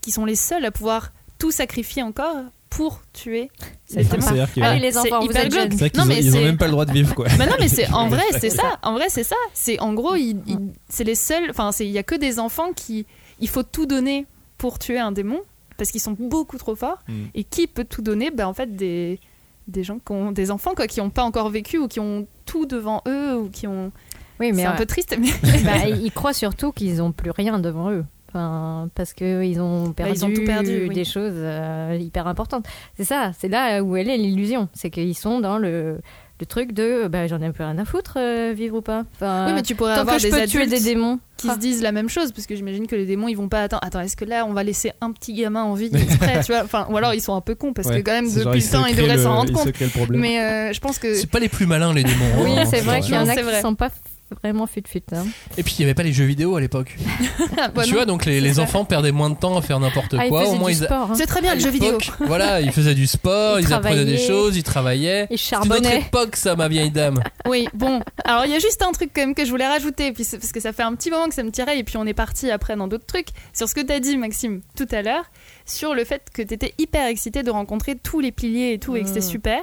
qui 0.00 0.10
sont 0.10 0.24
les 0.24 0.34
seuls 0.36 0.64
à 0.64 0.70
pouvoir 0.72 1.12
tout 1.38 1.50
sacrifier 1.52 2.02
encore 2.02 2.36
pour 2.76 3.00
tuer. 3.14 3.50
C'est 3.86 4.06
Allez 4.62 4.80
les 4.80 4.98
enfants, 4.98 5.20
vous 5.24 5.32
êtes 5.32 5.52
jeunes. 5.52 5.72
Ont, 5.72 6.04
mais 6.04 6.18
ils 6.22 6.36
ont 6.36 6.40
même 6.42 6.58
pas 6.58 6.66
le 6.66 6.72
droit 6.72 6.84
de 6.84 6.92
vivre 6.92 7.14
quoi. 7.14 7.26
Bah 7.38 7.46
non, 7.50 7.56
mais 7.58 7.68
c'est 7.68 7.90
en 7.90 8.08
vrai, 8.14 8.22
c'est 8.38 8.50
ça. 8.50 8.78
En 8.82 8.92
vrai, 8.92 9.06
c'est 9.08 9.24
ça. 9.24 9.36
C'est 9.54 9.80
en 9.80 9.94
gros, 9.94 10.14
il- 10.14 10.42
il- 10.46 10.72
c'est 10.88 11.04
les 11.04 11.14
seuls. 11.14 11.48
Enfin, 11.48 11.70
il 11.80 11.86
y 11.90 11.98
a 11.98 12.02
que 12.02 12.14
des 12.14 12.38
enfants 12.38 12.72
qui, 12.74 13.06
il 13.40 13.48
faut 13.48 13.62
tout 13.62 13.86
donner 13.86 14.26
pour 14.58 14.78
tuer 14.78 14.98
un 14.98 15.10
démon 15.10 15.40
parce 15.78 15.90
qu'ils 15.90 16.02
sont 16.02 16.16
beaucoup 16.18 16.58
trop 16.58 16.76
forts. 16.76 16.98
Mm. 17.08 17.12
Et 17.34 17.44
qui 17.44 17.66
peut 17.66 17.84
tout 17.84 18.02
donner? 18.02 18.30
Ben 18.30 18.46
en 18.46 18.54
fait 18.54 18.76
des 18.76 19.20
des 19.68 19.82
gens 19.82 19.98
qui 19.98 20.12
ont 20.12 20.30
des 20.30 20.50
enfants 20.50 20.74
quoi, 20.76 20.86
qui 20.86 21.00
n'ont 21.00 21.10
pas 21.10 21.24
encore 21.24 21.48
vécu 21.48 21.78
ou 21.78 21.88
qui 21.88 21.98
ont 21.98 22.26
tout 22.44 22.66
devant 22.66 23.02
eux 23.08 23.36
ou 23.38 23.48
qui 23.48 23.66
ont. 23.66 23.90
Oui, 24.38 24.52
mais 24.52 24.62
c'est 24.62 24.68
un 24.68 24.72
peu 24.74 24.84
triste, 24.84 25.16
mais 25.18 25.30
bah, 25.64 25.88
ils 26.02 26.12
croient 26.12 26.34
surtout 26.34 26.70
qu'ils 26.72 27.00
ont 27.00 27.10
plus 27.10 27.30
rien 27.30 27.58
devant 27.58 27.90
eux. 27.90 28.04
Enfin, 28.36 28.88
parce 28.94 29.14
qu'ils 29.14 29.60
ont 29.62 29.92
perdu, 29.92 30.12
Bah, 30.12 30.16
ils 30.18 30.24
ont 30.26 30.32
tout 30.34 30.44
perdu, 30.44 30.86
oui. 30.88 30.94
des 30.94 31.04
choses 31.04 31.32
euh, 31.36 31.96
hyper 31.98 32.26
importantes. 32.26 32.66
C'est 32.98 33.04
ça, 33.04 33.32
c'est 33.38 33.48
là 33.48 33.82
où 33.82 33.96
elle 33.96 34.10
est 34.10 34.18
l'illusion. 34.18 34.68
C'est 34.74 34.90
qu'ils 34.90 35.16
sont 35.16 35.40
dans 35.40 35.56
le, 35.56 35.98
le 36.38 36.46
truc 36.46 36.72
de 36.72 37.08
bah, 37.08 37.26
j'en 37.28 37.40
ai 37.40 37.50
plus 37.50 37.64
rien 37.64 37.78
à 37.78 37.86
foutre, 37.86 38.18
euh, 38.18 38.52
vivre 38.54 38.76
ou 38.76 38.82
pas. 38.82 39.04
Enfin, 39.14 39.46
oui, 39.48 39.52
mais 39.54 39.62
tu 39.62 39.74
pourrais 39.74 39.94
tant 39.94 40.02
avoir 40.02 40.16
que 40.16 40.22
je 40.22 40.26
des 40.26 40.32
peux 40.32 40.42
adultes 40.42 40.50
tuer 40.50 40.66
des 40.66 40.84
démons. 40.84 41.18
qui 41.38 41.48
Ah. 41.50 41.54
se 41.54 41.58
disent 41.58 41.80
la 41.82 41.92
même 41.92 42.10
chose 42.10 42.32
parce 42.32 42.46
que 42.46 42.54
j'imagine 42.54 42.86
que 42.86 42.94
les 42.96 43.06
démons 43.06 43.28
ils 43.28 43.36
vont 43.36 43.48
pas 43.48 43.62
attendre. 43.62 43.82
Attends, 43.86 44.00
est-ce 44.00 44.16
que 44.16 44.26
là 44.26 44.44
on 44.46 44.52
va 44.52 44.62
laisser 44.64 44.92
un 45.00 45.12
petit 45.12 45.32
gamin 45.32 45.62
en 45.62 45.72
vie 45.72 45.86
exprès, 45.94 46.40
tu 46.44 46.52
vois? 46.52 46.62
Enfin, 46.62 46.86
ou 46.90 46.96
alors 46.98 47.14
ils 47.14 47.22
sont 47.22 47.34
un 47.34 47.40
peu 47.40 47.54
cons 47.54 47.72
parce 47.72 47.88
Ouais. 47.88 48.02
que 48.02 48.04
quand 48.04 48.12
même 48.12 48.26
depuis 48.30 48.60
le 48.60 48.70
temps 48.70 48.84
ils 48.84 48.96
devraient 48.96 49.16
s'en 49.18 49.34
rendre 49.34 49.52
compte. 49.54 49.72
Mais 50.10 50.40
euh, 50.40 50.72
je 50.74 50.80
pense 50.80 50.98
que 50.98 51.14
C'est 51.14 51.30
pas 51.30 51.40
les 51.40 51.48
plus 51.48 51.66
malins 51.66 51.94
les 51.94 52.02
démons. 52.04 52.24
Oui, 52.44 52.52
hein, 52.58 52.64
c'est 52.66 52.80
vrai 52.80 53.00
qu'il 53.00 53.14
y 53.14 53.18
en 53.18 53.26
a 53.28 53.34
qui 53.34 53.42
vrai. 53.42 53.62
sont 53.62 53.74
pas 53.74 53.90
vraiment 54.42 54.66
fut-fut. 54.66 55.02
Hein. 55.12 55.24
Et 55.56 55.62
puis 55.62 55.74
il 55.78 55.82
y 55.82 55.84
avait 55.84 55.94
pas 55.94 56.02
les 56.02 56.12
jeux 56.12 56.24
vidéo 56.24 56.56
à 56.56 56.60
l'époque. 56.60 56.96
Ah, 57.58 57.68
bah 57.68 57.84
tu 57.84 57.90
non. 57.90 57.96
vois, 57.96 58.04
donc 58.06 58.24
les, 58.26 58.58
enfants 58.60 58.84
perdaient 58.84 59.12
moins 59.12 59.30
de 59.30 59.36
temps 59.36 59.56
à 59.56 59.62
faire 59.62 59.80
n'importe 59.80 60.14
Ah, 60.18 60.28
quoi. 60.28 60.46
Au 60.48 60.56
moins 60.56 60.70
du 60.70 60.76
ils 60.76 60.82
a- 60.82 60.86
sport. 60.86 61.10
hein. 61.10 61.14
c'est 61.16 61.26
très 61.26 61.40
bien 61.40 61.54
le 61.54 61.60
jeu 61.60 61.70
vidéo. 61.70 61.96
Voilà, 62.20 62.60
ils 62.60 62.70
faisaient 62.72 62.94
du 62.94 63.06
sport, 63.06 63.58
Ils 63.60 63.66
ils, 63.68 63.72
apprenaient 63.72 64.04
des 64.04 64.18
choses, 64.18 64.56
ils 64.56 64.62
travaillaient. 64.62 65.26
Ils 65.30 65.38
C'est 65.38 65.54
une 65.56 65.62
autre 65.62 65.68
charbonnaient. 65.70 66.00
époque, 66.00 66.36
ça, 66.36 66.54
ma 66.56 66.68
vieille 66.68 66.90
dame. 66.90 67.22
Oui, 67.48 67.68
bon. 67.74 68.00
Alors, 68.24 68.44
il 68.44 68.52
y 68.52 68.56
a 68.56 68.58
juste 68.58 68.82
un 68.82 68.92
truc 68.92 69.10
quand 69.14 69.22
même 69.22 69.34
que 69.34 69.44
je 69.44 69.50
voulais 69.50 69.66
rajouter, 69.68 70.12
puis 70.12 70.26
parce 70.30 70.52
que 70.52 70.60
ça 70.60 70.72
fait 70.72 70.82
un 70.82 70.94
petit 70.94 71.10
moment 71.10 71.28
que 71.28 71.34
ça 71.34 71.42
me 71.44 71.50
tirait, 71.50 71.78
et 71.78 71.84
puis 71.84 71.96
on 71.96 72.04
est 72.06 72.12
parti 72.14 72.50
après 72.50 72.76
dans 72.76 72.88
d'autres 72.88 73.06
trucs, 73.06 73.28
sur 73.54 73.68
ce 73.68 73.74
que 73.74 73.80
t'as 73.80 74.00
dit, 74.00 74.16
Maxime, 74.16 74.60
tout 74.76 74.88
à 74.90 75.00
l'heure, 75.02 75.24
sur 75.64 75.94
le 75.94 76.04
fait 76.04 76.22
que 76.34 76.42
t'étais 76.42 76.74
hyper 76.78 77.06
excité 77.06 77.42
de 77.42 77.50
rencontrer 77.50 77.94
tous 77.96 78.20
les 78.20 78.32
piliers 78.32 78.72
et 78.72 78.78
tout, 78.78 78.96
et 78.96 79.02
que 79.02 79.08
c'était 79.08 79.20
Mm. 79.20 79.30
super. 79.30 79.60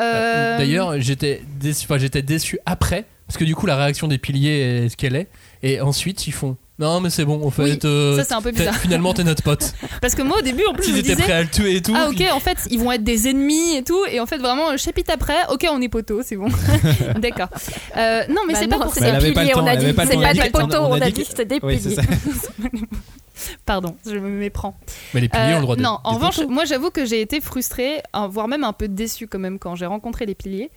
Euh, 0.00 0.56
D'ailleurs, 0.58 1.00
j'étais 1.00 1.42
déçu, 1.60 1.84
enfin, 1.84 1.98
j'étais 1.98 2.22
déçu 2.22 2.58
après, 2.64 3.04
parce 3.26 3.38
que 3.38 3.44
du 3.44 3.54
coup, 3.54 3.66
la 3.66 3.76
réaction 3.76 4.08
des 4.08 4.18
piliers 4.18 4.84
est 4.84 4.88
ce 4.88 4.96
qu'elle 4.96 5.16
est. 5.16 5.28
Et 5.62 5.80
ensuite, 5.80 6.26
ils 6.26 6.32
font 6.32 6.56
Non, 6.78 7.00
mais 7.00 7.10
c'est 7.10 7.24
bon, 7.24 7.46
en 7.46 7.50
fait, 7.50 7.62
Oui, 7.62 7.78
euh, 7.84 8.16
ça 8.18 8.24
c'est 8.24 8.34
un 8.34 8.42
peu 8.42 8.50
bizarre. 8.50 8.74
finalement, 8.76 9.14
t'es 9.14 9.22
notre 9.24 9.42
pote. 9.42 9.72
Parce 10.02 10.14
que 10.14 10.22
moi 10.22 10.38
au 10.38 10.42
début, 10.42 10.64
en 10.68 10.72
plus, 10.74 10.88
Ils 10.88 10.98
étaient 10.98 11.14
prêts 11.16 11.32
à 11.32 11.42
le 11.42 11.48
tuer 11.48 11.76
et 11.76 11.82
tout. 11.82 11.94
Ah 11.96 12.08
ok, 12.08 12.16
puis- 12.16 12.30
en 12.30 12.40
fait, 12.40 12.58
ils 12.70 12.80
vont 12.80 12.90
être 12.90 13.04
des 13.04 13.28
ennemis 13.28 13.76
et 13.76 13.84
tout, 13.84 14.04
et 14.10 14.18
en 14.20 14.26
fait, 14.26 14.38
vraiment, 14.38 14.70
euh, 14.70 14.76
chapitre 14.76 15.12
après, 15.14 15.36
ok, 15.50 15.66
on 15.70 15.80
est 15.80 15.88
poteaux, 15.88 16.22
c'est 16.24 16.36
bon. 16.36 16.48
D'accord. 17.20 17.48
Euh, 17.96 18.22
non, 18.28 18.42
mais 18.48 18.54
Bah 18.54 18.58
c'est 18.60 18.68
pas 18.68 18.78
pour 18.80 18.92
c'est 18.92 19.00
ça. 19.00 19.06
Elle 19.08 19.18
des 19.18 19.24
avait 19.26 19.32
pas 19.32 19.42
le 19.44 19.48
piliers, 19.50 19.54
temps, 19.54 19.64
on 19.64 19.66
a 19.68 19.76
dit. 19.76 19.86
C'est 19.86 19.92
pas 19.94 20.34
des 20.34 20.50
poteaux, 20.50 20.82
on 20.82 21.00
a 21.00 21.10
dit 21.10 21.22
que- 21.22 21.28
c'était 21.28 21.44
des 21.44 21.60
c'est 21.62 21.78
piliers. 21.78 21.94
ça. 21.96 22.02
Pardon, 23.66 23.96
je 24.06 24.16
me 24.16 24.28
méprends. 24.28 24.76
Mais 25.14 25.20
les 25.20 25.28
piliers 25.28 25.44
Euh, 25.44 25.54
ont 25.56 25.58
le 25.58 25.62
droit 25.62 25.76
de. 25.76 25.82
non, 25.82 25.98
en 26.04 26.14
revanche, 26.14 26.40
moi 26.48 26.64
j'avoue 26.64 26.90
que 26.90 27.04
j'ai 27.04 27.20
été 27.20 27.40
frustrée, 27.40 28.00
voire 28.30 28.46
même 28.46 28.62
un 28.64 28.72
peu 28.72 28.88
déçue 28.88 29.26
quand 29.26 29.38
même 29.38 29.58
quand 29.58 29.74
j'ai 29.74 29.86
rencontré 29.86 30.26
les 30.26 30.34
piliers. 30.34 30.70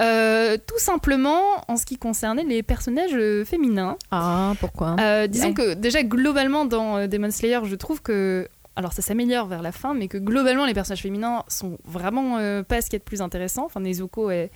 Euh, 0.00 0.56
tout 0.66 0.78
simplement 0.78 1.40
en 1.68 1.76
ce 1.76 1.86
qui 1.86 1.96
concernait 1.98 2.44
les 2.44 2.62
personnages 2.62 3.14
euh, 3.14 3.44
féminins. 3.44 3.96
Ah, 4.10 4.54
pourquoi? 4.60 4.96
Euh, 5.00 5.26
disons 5.26 5.48
Ouais. 5.48 5.54
que 5.54 5.74
déjà 5.74 6.02
globalement 6.02 6.64
dans 6.64 7.06
Demon 7.06 7.30
Slayer, 7.30 7.60
je 7.64 7.74
trouve 7.76 8.02
que 8.02 8.48
alors 8.76 8.92
ça 8.92 9.02
s'améliore 9.02 9.46
vers 9.46 9.62
la 9.62 9.70
fin, 9.70 9.94
mais 9.94 10.08
que 10.08 10.18
globalement 10.18 10.66
les 10.66 10.74
personnages 10.74 11.02
féminins 11.02 11.44
sont 11.46 11.78
vraiment 11.84 12.38
euh, 12.38 12.64
pas 12.64 12.80
ce 12.80 12.86
qu'il 12.86 12.94
y 12.94 12.96
a 12.96 12.98
de 12.98 13.04
plus 13.04 13.22
intéressant. 13.22 13.64
Enfin, 13.66 13.78
Nezuko 13.80 14.30
est, 14.30 14.44
est 14.44 14.50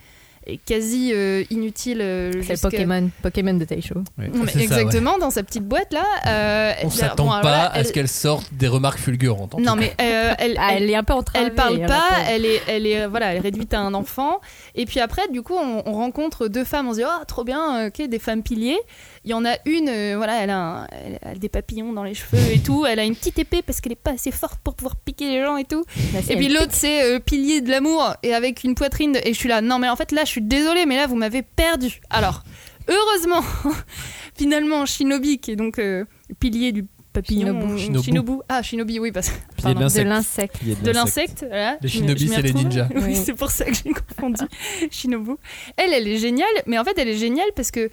quasi 0.57 1.11
euh, 1.13 1.43
inutile. 1.49 1.99
euh, 2.01 2.31
C'est 2.45 2.61
Pokémon, 2.61 3.09
Pokémon 3.21 3.53
de 3.53 3.65
Taisho. 3.65 3.95
Ça, 4.17 4.59
exactement 4.61 5.17
dans 5.17 5.29
sa 5.31 5.43
petite 5.43 5.63
boîte 5.65 5.93
là. 5.93 6.03
euh, 6.27 6.73
On 6.83 6.89
s'attend 6.89 7.25
bon, 7.25 7.41
pas 7.41 7.65
à 7.65 7.83
ce 7.83 7.87
elle- 7.89 7.93
qu'elle 7.93 8.07
sorte 8.07 8.53
des 8.53 8.67
remarques 8.67 8.99
fulgurantes. 8.99 9.55
en 9.55 9.59
Non 9.59 9.75
mais 9.75 9.93
euh, 10.01 10.33
elle, 10.39 10.55
Ah, 10.59 10.69
elle- 10.73 10.83
elle 10.83 10.89
est 10.89 10.95
un 10.95 11.03
peu 11.03 11.13
entravée. 11.13 11.45
elle 11.47 11.53
parle 11.55 11.85
pas, 11.85 12.03
elle 12.27 12.45
est, 12.45 12.61
elle 12.67 12.85
est, 12.87 13.07
voilà, 13.07 13.31
elle 13.31 13.37
est 13.37 13.41
réduite 13.41 13.73
à 13.73 13.79
un 13.79 13.93
enfant. 13.93 14.39
Et 14.75 14.85
puis 14.85 14.99
après, 14.99 15.27
du 15.31 15.41
coup, 15.41 15.55
on, 15.55 15.83
on 15.85 15.93
rencontre 15.93 16.47
deux 16.47 16.63
femmes. 16.63 16.87
On 16.87 16.93
se 16.93 16.97
dit, 16.99 17.03
oh, 17.05 17.23
trop 17.27 17.43
bien, 17.43 17.77
euh, 17.77 17.87
ok, 17.87 18.07
des 18.07 18.19
femmes 18.19 18.43
piliers. 18.43 18.77
Il 19.25 19.31
y 19.31 19.33
en 19.33 19.43
a 19.45 19.55
une, 19.65 19.89
euh, 19.89 20.13
voilà, 20.17 20.41
elle 20.43 20.49
a, 20.49 20.57
un- 20.59 20.87
elle 20.91 21.19
a 21.21 21.35
des 21.35 21.49
papillons 21.49 21.91
dans 21.93 22.03
les 22.03 22.13
cheveux 22.13 22.41
et 22.53 22.59
tout. 22.59 22.85
Elle 22.85 22.99
a 22.99 23.03
une 23.03 23.15
petite 23.15 23.37
épée 23.39 23.61
parce 23.61 23.81
qu'elle 23.81 23.91
est 23.91 23.95
pas 23.95 24.11
assez 24.11 24.31
forte 24.31 24.59
pour 24.63 24.75
pouvoir 24.75 24.95
piquer 24.95 25.27
les 25.29 25.41
gens 25.43 25.57
et 25.57 25.65
tout. 25.65 25.83
Bah, 26.13 26.19
Et 26.29 26.35
puis 26.37 26.47
l'autre, 26.47 26.71
c'est 26.71 27.03
euh, 27.03 27.19
pilier 27.19 27.61
de 27.61 27.69
l'amour 27.69 28.13
et 28.23 28.33
avec 28.33 28.63
une 28.63 28.75
poitrine. 28.75 29.11
de- 29.13 29.19
Et 29.25 29.33
je 29.33 29.37
suis 29.39 29.49
là, 29.49 29.61
non, 29.61 29.77
mais 29.79 29.89
en 29.89 29.95
fait, 29.95 30.11
là, 30.11 30.23
je 30.23 30.29
suis 30.29 30.41
désolée, 30.41 30.85
mais 30.85 30.95
là, 30.95 31.05
vous 31.07 31.15
m'avez 31.15 31.41
perdu. 31.41 31.99
Alors, 32.09 32.43
heureusement, 32.87 33.43
finalement, 34.37 34.85
Shinobi, 34.85 35.39
qui 35.39 35.51
est 35.51 35.55
donc 35.55 35.79
euh, 35.79 36.05
pilier 36.39 36.71
du 36.71 36.85
papillon. 37.13 37.47
Shinobu. 37.47 37.77
Shinobu. 37.79 38.03
Shinobu. 38.05 38.33
Ah, 38.47 38.61
Shinobi, 38.61 38.99
oui, 38.99 39.11
parce 39.11 39.29
que. 39.29 39.35
Pilier 39.57 39.73
de 39.73 39.79
pardon. 39.79 39.95
de 39.95 40.01
l'insecte. 40.03 40.55
de 40.63 40.91
l'insecte. 40.91 41.45
Voilà. 41.47 41.77
Les 41.81 41.89
shinobi, 41.89 42.27
c'est 42.29 42.41
les 42.41 42.53
ninjas. 42.53 42.87
Oui, 42.95 43.01
Oui. 43.07 43.15
c'est 43.15 43.33
pour 43.33 43.51
ça 43.51 43.65
que 43.65 43.73
j'ai 43.73 43.91
confondu 44.15 44.43
Shinobu. 44.91 45.33
Elle, 45.77 45.93
elle 45.93 46.07
est 46.07 46.17
géniale, 46.17 46.47
mais 46.67 46.77
en 46.79 46.83
fait, 46.83 46.97
elle 46.97 47.09
est 47.09 47.17
géniale 47.17 47.49
parce 47.55 47.71
que 47.71 47.89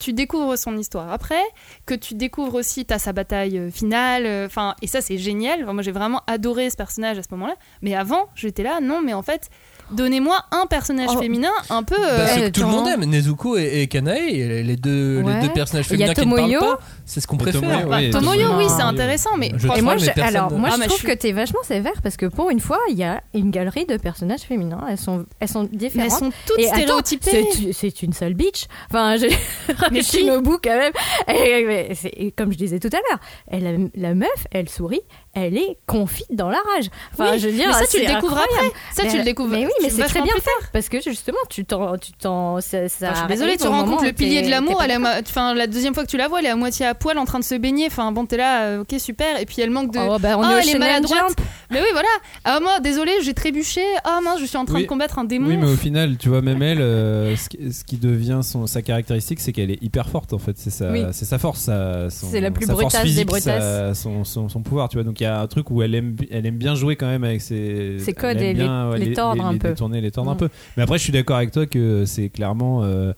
tu 0.00 0.12
découvres 0.14 0.58
son 0.58 0.76
histoire 0.76 1.12
après, 1.12 1.42
que 1.86 1.94
tu 1.94 2.14
découvres 2.14 2.54
aussi, 2.54 2.84
t'as 2.86 2.98
sa 2.98 3.12
bataille 3.12 3.58
euh, 3.58 3.70
finale, 3.70 4.26
euh, 4.26 4.46
enfin, 4.46 4.74
et 4.82 4.86
ça 4.86 5.00
c'est 5.00 5.18
génial. 5.18 5.64
Moi 5.66 5.82
j'ai 5.82 5.92
vraiment 5.92 6.22
adoré 6.26 6.70
ce 6.70 6.76
personnage 6.76 7.18
à 7.18 7.22
ce 7.22 7.28
moment-là. 7.32 7.54
Mais 7.82 7.94
avant, 7.94 8.28
j'étais 8.34 8.62
là, 8.64 8.80
non, 8.80 9.02
mais 9.02 9.12
en 9.12 9.22
fait, 9.22 9.50
donnez-moi 9.92 10.36
un 10.52 10.66
personnage 10.66 11.08
Oh. 11.14 11.18
féminin 11.20 11.50
un 11.70 11.82
peu. 11.82 11.96
euh, 11.98 12.18
Bah, 12.18 12.26
c'est 12.34 12.40
que 12.42 12.48
tout 12.50 12.60
le 12.62 12.66
monde 12.68 12.86
aime 12.88 13.04
Nezuko 13.04 13.56
et, 13.58 13.82
et 13.82 13.86
Kanae, 13.88 14.62
les 14.62 14.76
deux, 14.76 15.22
Ouais. 15.22 15.34
les 15.40 15.46
deux 15.48 15.52
personnages 15.52 15.86
Il 15.90 15.98
y 15.98 16.04
a 16.04 16.14
féminins 16.14 16.14
qui 16.14 16.26
ne 16.28 16.34
parlent 16.36 16.50
Tomoyo. 16.60 16.76
pas, 16.76 16.80
c'est 17.04 17.20
ce 17.20 17.26
qu'on 17.26 17.36
préfère. 17.36 17.60
Tomoyo, 17.60 17.88
oui, 17.90 18.10
Tomoyo, 18.10 18.48
oui, 18.56 18.64
c'est 18.68 18.82
intéressant, 18.82 19.30
mais 19.38 19.52
Je 19.56 19.66
Et 19.76 19.80
moi, 19.82 19.96
je, 19.96 20.10
alors, 20.20 20.50
moi 20.52 20.68
Ah, 20.70 20.74
je 20.76 20.80
mais 20.80 20.86
trouve 20.86 21.00
je 21.00 21.06
que 21.06 21.12
t'es 21.12 21.32
vachement 21.32 21.62
sévère 21.62 22.00
parce 22.02 22.16
que 22.16 22.26
pour 22.26 22.50
une 22.50 22.60
fois, 22.60 22.78
il 22.90 22.96
y 22.96 23.04
a 23.04 23.20
une 23.34 23.50
galerie 23.50 23.86
de 23.86 23.96
personnages 23.96 24.40
féminins. 24.42 24.84
Elles 24.88 24.98
sont, 24.98 25.24
elles 25.40 25.48
sont 25.48 25.68
mais 25.70 25.76
différentes. 25.78 26.06
elles 26.12 26.18
sont 26.18 26.30
toutes 26.46 26.58
Et 26.58 26.66
stéréotypées. 26.68 27.44
c'est- 27.52 27.72
C'est 27.72 28.02
une 28.02 28.12
seule 28.12 28.34
bitch. 28.34 28.66
Enfin, 28.90 29.16
je... 29.16 29.26
Mais 29.92 30.02
Shinobu 30.02 30.52
quand 30.62 30.76
même. 30.76 30.92
Et, 31.28 31.64
mais 31.66 31.94
c'est- 31.94 32.12
et 32.16 32.30
comme 32.32 32.52
je 32.52 32.58
disais 32.58 32.78
tout 32.78 32.88
à 32.92 32.96
l'heure, 33.10 33.20
elle, 33.48 33.90
la 33.94 34.14
meuf, 34.14 34.28
elle 34.52 34.68
sourit, 34.68 35.00
elle 35.34 35.56
est 35.56 35.76
confite 35.86 36.26
dans 36.34 36.48
la 36.48 36.58
rage. 36.74 36.86
Enfin, 37.12 37.32
Oui, 37.32 37.38
je 37.38 37.46
veux 37.48 37.52
dire, 37.54 37.68
mais 37.68 37.72
ça 37.74 37.86
tu 37.86 38.00
le 38.00 38.06
découvres 38.06 38.36
incroyable. 38.38 38.52
après. 38.66 38.80
Ça 38.94 39.02
tu 39.02 39.08
Mais- 39.12 39.18
le 39.18 39.24
découvres. 39.24 39.50
Mais 39.50 39.64
oui, 39.66 39.72
mais 39.82 39.88
tu- 39.88 39.94
c'est 39.94 40.02
très 40.04 40.22
bien 40.22 40.34
fait 40.34 40.50
parce 40.72 40.88
que 40.88 41.00
justement, 41.00 41.38
tu 41.48 41.64
t'en, 41.64 41.96
tu 41.98 42.12
t'en, 42.12 42.60
ça, 42.60 42.88
ça 42.88 43.10
Enfin, 43.10 43.14
je 43.14 43.18
suis 43.20 43.28
désolée, 43.28 43.56
tu 43.56 43.68
rencontres 43.68 44.04
le 44.04 44.12
pilier 44.12 44.42
de 44.42 44.50
l'amour, 44.50 44.82
enfin 45.22 45.54
la 45.54 45.66
deuxième 45.66 45.94
fois 45.94 46.04
que 46.04 46.10
tu 46.10 46.16
la 46.16 46.28
vois, 46.28 46.40
elle 46.40 46.46
est 46.46 46.50
à 46.50 46.56
moitié 46.56 46.84
à 46.86 46.94
poil 46.94 47.16
en 47.18 47.24
train 47.24 47.38
de 47.38 47.44
se 47.44 47.54
baigner. 47.54 47.86
Enfin 47.86 48.10
bon, 48.12 48.26
t'es 48.26 48.36
là, 48.36 48.62
euh, 48.64 48.80
ok 48.82 48.98
super. 48.98 49.40
Et 49.40 49.46
puis 49.46 49.60
elle 49.62 49.70
manque 49.70 49.92
de. 49.92 49.98
Oh, 50.00 50.18
bah, 50.18 50.36
on 50.38 50.42
Ah, 50.42 50.58
est 50.58 50.62
elle 50.62 50.76
est 50.76 50.78
maladroite. 50.78 51.36
Mais 51.70 51.80
oui, 51.80 51.88
voilà. 51.92 52.08
Ah 52.44 52.58
moi, 52.60 52.80
désolée, 52.80 53.12
j'ai 53.22 53.32
trébuché. 53.34 53.82
Ah 54.04 54.18
mince, 54.24 54.40
je 54.40 54.46
suis 54.46 54.56
en 54.56 54.64
train 54.64 54.76
Oui. 54.76 54.82
de 54.82 54.88
combattre 54.88 55.18
un 55.20 55.24
démon. 55.24 55.48
Oui, 55.48 55.56
mais 55.56 55.68
au 55.70 55.76
final, 55.76 56.16
tu 56.16 56.28
vois, 56.28 56.42
même 56.42 56.60
elle, 56.62 56.80
euh, 56.80 57.36
ce, 57.36 57.48
qui, 57.84 57.96
devient 57.96 58.40
son, 58.42 58.66
sa 58.66 58.82
caractéristique, 58.82 59.38
c'est 59.40 59.52
qu'elle 59.52 59.70
est 59.70 59.80
hyper 59.82 60.08
forte 60.08 60.32
en 60.32 60.38
fait. 60.38 60.54
C'est 60.56 60.70
sa, 60.70 60.90
Oui. 60.90 61.04
c'est 61.12 61.24
sa 61.24 61.38
force. 61.38 61.70
C'est 62.08 62.40
la 62.40 62.50
plus 62.50 62.66
sa 62.66 62.72
force 62.72 62.82
brutasse 62.84 63.02
des 63.02 63.08
physique, 63.08 63.26
brutasses. 63.28 64.00
son 64.00 64.62
pouvoir, 64.62 64.88
tu 64.88 64.96
vois. 64.96 65.04
Donc 65.04 65.19
il 65.20 65.24
y 65.24 65.26
a 65.26 65.40
un 65.40 65.46
truc 65.46 65.70
où 65.70 65.82
elle 65.82 65.94
aime, 65.94 66.16
elle 66.30 66.46
aime 66.46 66.56
bien 66.58 66.74
jouer 66.74 66.96
quand 66.96 67.06
même 67.06 67.24
avec 67.24 67.40
ses, 67.40 67.98
codes 68.16 68.38
et 68.40 68.48
les- 68.48 68.54
bien, 68.54 68.90
ouais, 68.90 68.98
les 68.98 69.12
tordre 69.12 69.44
un 69.44 69.52
les 69.52 69.58
peu. 69.58 69.68
détourner, 69.68 70.00
les 70.00 70.10
tordre 70.10 70.30
un 70.30 70.34
Mm. 70.34 70.38
peu. 70.38 70.48
Mais 70.76 70.82
après, 70.82 70.98
je 70.98 71.04
suis 71.04 71.12
d'accord 71.12 71.36
avec 71.36 71.50
toi 71.52 71.66
que 71.66 72.04
c'est 72.06 72.28
clairement. 72.28 72.82
euh, 72.84 73.12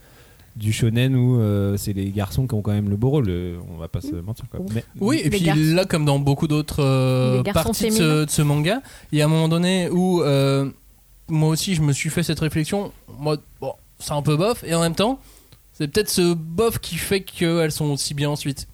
du 0.55 0.70
shonen 0.70 1.16
où 1.16 1.40
euh, 1.40 1.78
c'est 1.78 1.94
les 1.94 2.11
garçons 2.11 2.46
qui 2.46 2.53
ont 2.55 2.61
quand 2.61 2.72
même 2.72 2.90
le 2.90 2.96
beau 2.96 3.09
rôle, 3.09 3.24
euh, 3.30 3.57
on 3.72 3.78
va 3.78 3.88
pas 3.88 4.03
se 4.03 4.14
mentir 4.16 4.44
quoi. 4.50 4.61
Mais, 4.74 4.84
Oui, 5.00 5.16
et 5.20 5.22
Les 5.24 5.30
puis 5.30 5.40
garçons. 5.40 5.62
là, 5.74 5.86
comme 5.86 6.05
dans 6.05 6.18
beaucoup 6.18 6.46
d'autres 6.46 6.82
euh, 6.84 7.42
Les 7.42 7.53
parties 7.55 7.70
de 7.70 7.74
ce, 7.90 7.96
féminins. 7.96 8.24
de 8.26 8.30
ce 8.30 8.42
manga, 8.42 8.82
il 9.12 9.18
y 9.18 9.22
a 9.22 9.24
un 9.24 9.28
moment 9.28 9.48
donné 9.48 9.88
où 9.88 10.22
euh, 10.22 10.68
moi 11.28 11.48
aussi 11.48 11.74
je 11.74 11.80
me 11.80 11.94
suis 11.94 12.11
fait 12.11 12.22
cette 12.22 12.40
réflexion. 12.40 12.92
Moi, 13.18 13.38
bon, 13.62 13.72
c'est 13.98 14.12
un 14.12 14.20
peu 14.20 14.36
bof, 14.36 14.62
et 14.66 14.74
en 14.74 14.82
même 14.82 14.94
temps, 14.94 15.18
c'est 15.72 15.88
peut-être 15.88 16.11
ce 16.11 16.34
bof 16.34 16.80
qui 16.80 16.96
fait 16.96 17.22
qu'elles 17.22 17.72
sont 17.72 17.86
aussi 17.90 18.12
bien 18.12 18.28
ensuite. 18.28 18.68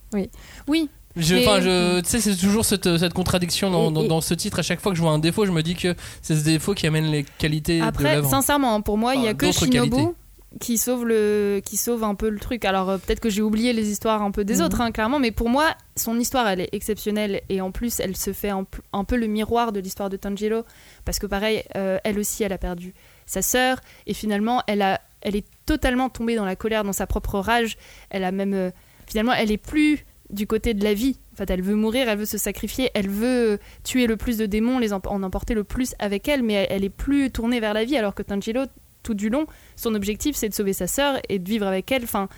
Oui. 0.66 0.88
Je, 1.18 1.36
je, 1.36 2.00
tu 2.00 2.08
sais, 2.08 2.20
c'est 2.20 2.36
toujours 2.36 2.64
cette, 2.64 2.96
cette 2.98 3.12
contradiction 3.12 3.70
dans, 3.70 3.90
Et- 3.90 3.92
dans- 3.92 4.02
et- 4.04 4.08
dans 4.08 4.20
ce 4.20 4.34
titre. 4.34 4.58
À 4.60 4.62
chaque 4.62 4.80
fois 4.80 4.92
que 4.92 4.96
je 4.96 5.02
vois 5.02 5.12
un 5.12 5.18
défaut, 5.18 5.44
je 5.46 5.50
me 5.52 5.62
dis 5.62 5.74
que 5.74 5.94
c'est 6.22 6.36
ce 6.36 6.44
défaut 6.44 6.74
qui 6.74 6.86
amène 6.86 7.06
les 7.10 7.24
qualités 7.38 7.80
Après, 7.80 8.22
sincèrement, 8.22 8.80
pour 8.82 8.96
moi, 8.98 9.14
il 9.14 9.22
y 9.24 9.28
a 9.28 9.34
que 9.34 9.50
Shinobu 9.52 9.90
qualités. 9.90 10.12
qui 10.60 10.78
sauve 10.78 11.04
le 11.06 11.60
qui 11.64 11.76
sauve 11.76 12.04
un 12.04 12.14
peu 12.14 12.28
le 12.30 12.38
truc. 12.38 12.64
Alors 12.64 12.88
euh, 12.88 12.96
peut-être 12.98 13.20
que 13.20 13.28
j'ai 13.30 13.42
oublié 13.42 13.72
les 13.74 13.90
histoires 13.90 14.22
un 14.22 14.30
peu 14.30 14.44
des 14.44 14.56
Mhm. 14.56 14.62
autres, 14.62 14.80
hein, 14.80 14.90
clairement, 14.92 15.18
mais 15.18 15.30
pour 15.30 15.48
moi, 15.50 15.74
son 15.96 16.18
histoire, 16.18 16.48
elle 16.48 16.60
est 16.60 16.70
exceptionnelle 16.72 17.42
et 17.50 17.60
en 17.60 17.70
plus, 17.70 18.00
elle 18.00 18.16
se 18.16 18.32
fait 18.32 18.48
un, 18.50 18.64
peu 19.04 19.16
le 19.16 19.26
miroir 19.26 19.72
de 19.72 19.80
l'histoire 19.80 20.08
de 20.08 20.16
Tangelo 20.16 20.62
parce 21.04 21.18
que 21.18 21.26
pareil, 21.26 21.62
euh, 21.76 21.98
elle 22.04 22.18
aussi, 22.18 22.44
elle 22.44 22.52
a 22.54 22.58
perdu 22.58 22.94
sa 23.26 23.42
sœur 23.42 23.78
et 24.06 24.14
finalement, 24.14 24.62
elle 24.66 24.82
a 24.82 25.00
elle 25.20 25.34
est 25.34 25.44
totalement 25.66 26.08
tombée 26.10 26.36
dans 26.36 26.44
la 26.44 26.54
colère, 26.54 26.84
dans 26.84 26.92
sa 26.92 27.08
propre 27.08 27.40
rage. 27.40 27.76
Elle 28.08 28.22
a 28.22 28.30
même 28.30 28.54
euh, 28.54 28.70
finalement, 29.06 29.32
elle 29.32 29.50
est 29.50 29.56
plus 29.58 30.06
du 30.30 30.46
côté 30.46 30.74
de 30.74 30.84
la 30.84 30.94
vie. 30.94 31.18
En 31.32 31.36
fait, 31.36 31.50
elle 31.50 31.62
veut 31.62 31.74
mourir, 31.74 32.08
elle 32.08 32.18
veut 32.18 32.24
se 32.26 32.38
sacrifier, 32.38 32.90
elle 32.94 33.08
veut 33.08 33.58
tuer 33.84 34.06
le 34.06 34.16
plus 34.16 34.36
de 34.36 34.46
démons, 34.46 34.78
les 34.78 34.92
en, 34.92 35.00
en 35.06 35.22
emporter 35.22 35.54
le 35.54 35.64
plus 35.64 35.94
avec 35.98 36.28
elle, 36.28 36.42
mais 36.42 36.54
elle, 36.54 36.66
elle 36.70 36.84
est 36.84 36.90
plus 36.90 37.30
tournée 37.30 37.60
vers 37.60 37.74
la 37.74 37.84
vie, 37.84 37.96
alors 37.96 38.14
que 38.14 38.22
Tangelo, 38.22 38.62
tout 39.02 39.14
du 39.14 39.30
long, 39.30 39.46
son 39.76 39.94
objectif, 39.94 40.36
c'est 40.36 40.48
de 40.48 40.54
sauver 40.54 40.72
sa 40.74 40.86
sœur 40.86 41.18
et 41.28 41.38
de 41.38 41.48
vivre 41.48 41.66
avec 41.66 41.90
elle. 41.92 42.02
Enfin, 42.04 42.28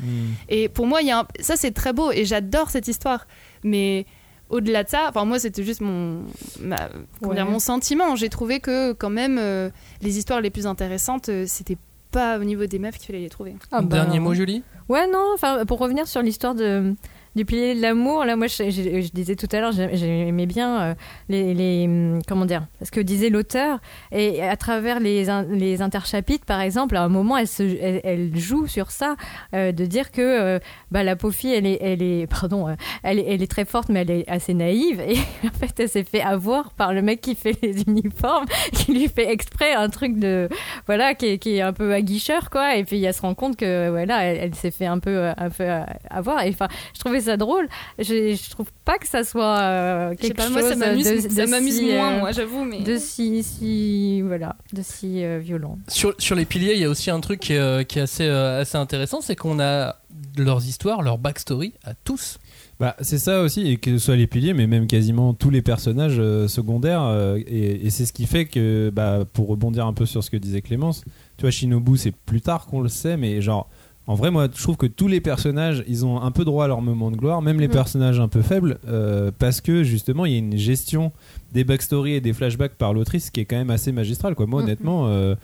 et 0.49 0.69
pour 0.69 0.87
moi, 0.87 1.01
il 1.03 1.09
y 1.09 1.11
a 1.11 1.21
un- 1.21 1.27
ça, 1.41 1.57
c'est 1.57 1.73
très 1.73 1.93
beau 1.93 2.13
et 2.13 2.25
j'adore 2.25 2.71
cette 2.71 2.87
histoire. 2.87 3.27
Mais 3.65 4.07
au-delà 4.51 4.85
de 4.85 4.89
ça, 4.89 5.07
enfin, 5.09 5.25
moi, 5.25 5.39
c'était 5.41 5.65
juste 5.65 5.81
mon, 5.81 6.23
ma- 6.61 6.91
comment 7.21 7.31
Ouais. 7.31 7.35
dire, 7.37 7.47
mon 7.47 7.59
sentiment. 7.59 8.15
J'ai 8.15 8.29
trouvé 8.29 8.61
que, 8.61 8.93
quand 8.93 9.11
même, 9.11 9.39
euh, 9.41 9.71
les 10.03 10.19
histoires 10.19 10.41
les 10.41 10.51
plus 10.51 10.67
intéressantes, 10.67 11.29
euh, 11.29 11.45
c'était 11.49 11.79
pas 12.13 12.39
au 12.39 12.45
niveau 12.45 12.67
des 12.67 12.79
meufs 12.79 12.99
qu'il 12.99 13.07
fallait 13.07 13.21
les 13.21 13.31
trouver. 13.31 13.55
Ah 13.73 13.81
bah, 13.83 13.97
Dernier 13.97 14.19
mot, 14.21 14.35
Julie? 14.35 14.63
Ouais, 14.89 15.07
non, 15.11 15.31
enfin, 15.35 15.65
pour 15.65 15.79
revenir 15.79 16.07
sur 16.09 16.23
l'histoire 16.23 16.55
de, 16.55 16.95
du 17.37 17.45
pilier 17.45 17.75
de 17.75 17.81
l'amour, 17.81 18.25
là, 18.25 18.37
moi, 18.37 18.49
je, 18.49 19.11
disais 19.13 19.37
tout 19.37 19.47
à 19.53 19.61
l'heure, 19.61 19.73
j'ai- 19.73 19.97
j'aimais 19.97 20.47
bien 20.47 20.81
euh, 20.81 20.95
les, 21.29 21.85
hum, 21.87 22.19
Comment 22.27 22.45
dire 22.45 22.67
Ce 22.83 22.91
que 22.91 23.01
disait 23.01 23.31
l'auteur. 23.31 23.79
Et 24.13 24.43
à 24.43 24.57
travers 24.57 25.01
les, 25.01 25.27
les 25.51 25.83
interchapitres, 25.83 26.45
par 26.45 26.61
exemple, 26.61 26.97
à 26.97 27.03
un 27.03 27.09
moment, 27.09 27.37
elle, 27.37 27.47
se, 27.47 27.63
elle, 28.05 28.37
joue 28.37 28.67
sur 28.67 28.91
ça, 28.91 29.17
euh, 29.55 29.73
de 29.73 29.85
dire 29.87 30.11
que 30.11 30.21
euh, 30.21 30.59
bah, 30.91 31.03
la 31.05 31.17
pauvre 31.17 31.37
elle 31.45 31.67
est, 31.67 31.79
elle 31.81 32.03
est, 32.03 32.27
pardon, 32.27 32.67
elle, 33.03 33.19
est- 33.21 33.25
elle 33.29 33.43
est 33.43 33.51
très 33.51 33.65
forte, 33.65 33.89
mais 33.89 34.01
elle 34.01 34.11
est 34.11 34.29
assez 34.29 34.53
naïve. 34.55 35.01
Et 35.01 35.17
en 35.47 35.59
fait, 35.59 35.79
elle 35.79 35.89
s'est 35.89 36.05
fait 36.05 36.23
avoir 36.23 36.73
par 36.73 36.93
le 36.93 37.03
mec 37.03 37.21
qui 37.21 37.35
fait 37.37 37.57
les 37.63 37.83
uniformes, 37.83 38.47
qui 38.73 38.93
lui 38.93 39.09
fait 39.09 39.31
exprès 39.31 39.73
un 39.73 39.89
truc 39.89 40.19
de. 40.19 40.49
Voilà, 40.87 41.15
qui 41.15 41.27
est, 41.27 41.39
qui 41.39 41.57
est 41.57 41.61
un 41.61 41.73
peu 41.73 41.95
aguicheur, 41.95 42.51
quoi. 42.51 42.77
Et 42.77 42.85
puis, 42.85 43.03
elle 43.05 43.15
se 43.15 43.23
rend 43.23 43.35
compte 43.35 43.57
que, 43.57 43.89
voilà, 43.91 44.25
elle, 44.25 44.55
s'est 44.55 44.71
fait 44.73 44.87
un 44.87 44.99
peu, 44.99 45.29
un 45.37 45.51
peu 45.51 45.65
avoir. 46.11 46.43
Et 46.45 46.49
enfin, 46.51 46.69
je 46.95 47.01
trouvais 47.01 47.20
ça 47.21 47.37
drôle. 47.37 47.69
Je, 47.99 48.35
je 48.35 48.51
trouve 48.51 48.71
pas 48.85 48.99
que 48.99 49.09
ça 49.09 49.25
soit 49.25 49.59
euh, 49.61 50.15
quelque 50.15 50.37
pas, 50.37 50.45
chose 50.45 50.53
moi, 50.53 50.63
ça 50.63 50.77
m'amuse, 50.77 51.05
de, 51.05 51.29
ça 51.29 51.47
de 51.47 51.51
m'amuse 51.51 51.77
si, 51.77 51.93
moins, 51.93 52.13
euh, 52.13 52.19
moi, 52.21 52.33
j'avoue. 52.33 52.65
Mais... 52.65 52.81
de 52.81 52.97
si, 52.97 53.43
si, 53.43 54.23
voilà, 54.23 54.57
de 54.73 54.83
si 54.83 55.25
euh, 55.25 55.39
violent. 55.39 55.79
Sur, 55.89 56.15
sur 56.19 56.35
les 56.37 56.45
piliers, 56.45 56.75
il 56.75 56.81
y 56.81 56.85
a 56.85 56.91
aussi 56.91 57.11
un 57.11 57.21
truc 57.21 57.41
qui 57.41 57.53
est, 57.55 57.59
euh, 57.59 57.83
qui 57.83 57.99
est 57.99 58.03
assez, 58.03 58.27
euh, 58.27 58.61
assez 58.61 58.77
intéressant, 58.77 59.21
c'est 59.21 59.37
qu'on 59.37 59.61
a 59.61 59.97
leurs 60.37 60.65
histoires, 60.67 61.03
leur 61.03 61.19
backstory 61.19 61.73
à 61.85 61.95
tous. 61.95 62.39
Bah, 62.79 62.97
c'est 63.03 63.19
ça 63.19 63.43
aussi, 63.43 63.69
et 63.69 63.77
que 63.77 63.99
ce 63.99 64.05
soit 64.07 64.17
les 64.17 64.27
piliers, 64.27 64.55
mais 64.55 64.67
même 64.67 64.87
quasiment 64.87 65.35
tous 65.35 65.51
les 65.51 65.61
personnages 65.61 66.17
euh, 66.19 66.49
secondaires. 66.49 67.03
euh, 67.03 67.37
et 67.37 67.87
et 67.87 67.91
c'est 67.91 68.07
ce 68.07 68.13
qui 68.13 68.25
fait 68.27 68.47
que, 68.47 68.91
bah, 68.91 69.25
pour 69.31 69.49
rebondir 69.49 69.87
un 69.87 69.93
peu 69.93 70.07
sur 70.07 70.25
ce 70.25 70.31
que 70.31 70.39
disait 70.39 70.63
Clémence, 70.63 71.05
tu 71.37 71.43
vois, 71.43 71.51
Shinobu, 71.51 71.99
c'est 71.99 72.15
plus 72.15 72.41
tard 72.41 72.67
qu'on 72.67 72.81
le 72.81 72.89
sait, 72.89 73.19
mais 73.19 73.43
genre, 73.43 73.69
en 74.07 74.15
vrai, 74.15 74.31
moi, 74.31 74.49
je 74.53 74.61
trouve 74.63 74.77
que 74.77 74.87
tous 74.87 75.07
les 75.07 75.21
personnages, 75.21 75.85
ils 75.87 76.05
ont 76.05 76.21
un 76.21 76.31
peu 76.33 76.45
droit 76.45 76.65
à 76.65 76.69
leur 76.69 76.83
moment 76.83 77.11
de 77.11 77.17
gloire, 77.17 77.43
même 77.43 77.61
les 77.61 77.69
Mm. 77.69 77.73
personnages 77.73 78.19
un 78.21 78.29
peu 78.29 78.43
faibles, 78.43 78.79
euh, 78.89 79.31
parce 79.39 79.61
que 79.61 79.85
justement, 79.85 80.27
il 80.27 80.33
y 80.33 80.35
a 80.35 80.39
une 80.39 80.57
gestion 80.57 81.13
des 81.53 81.63
backstories 81.65 82.15
et 82.15 82.21
des 82.21 82.33
flashbacks 82.33 82.75
par 82.75 82.93
l'autrice 82.93 83.31
qui 83.31 83.41
est 83.41 83.45
quand 83.45 83.57
même 83.57 83.71
assez 83.71 83.93
magistrale, 83.93 84.35
quoi. 84.35 84.47
Moi, 84.47 84.63
Mm. 84.63 84.65
honnêtement. 84.65 85.07
euh, 85.09 85.35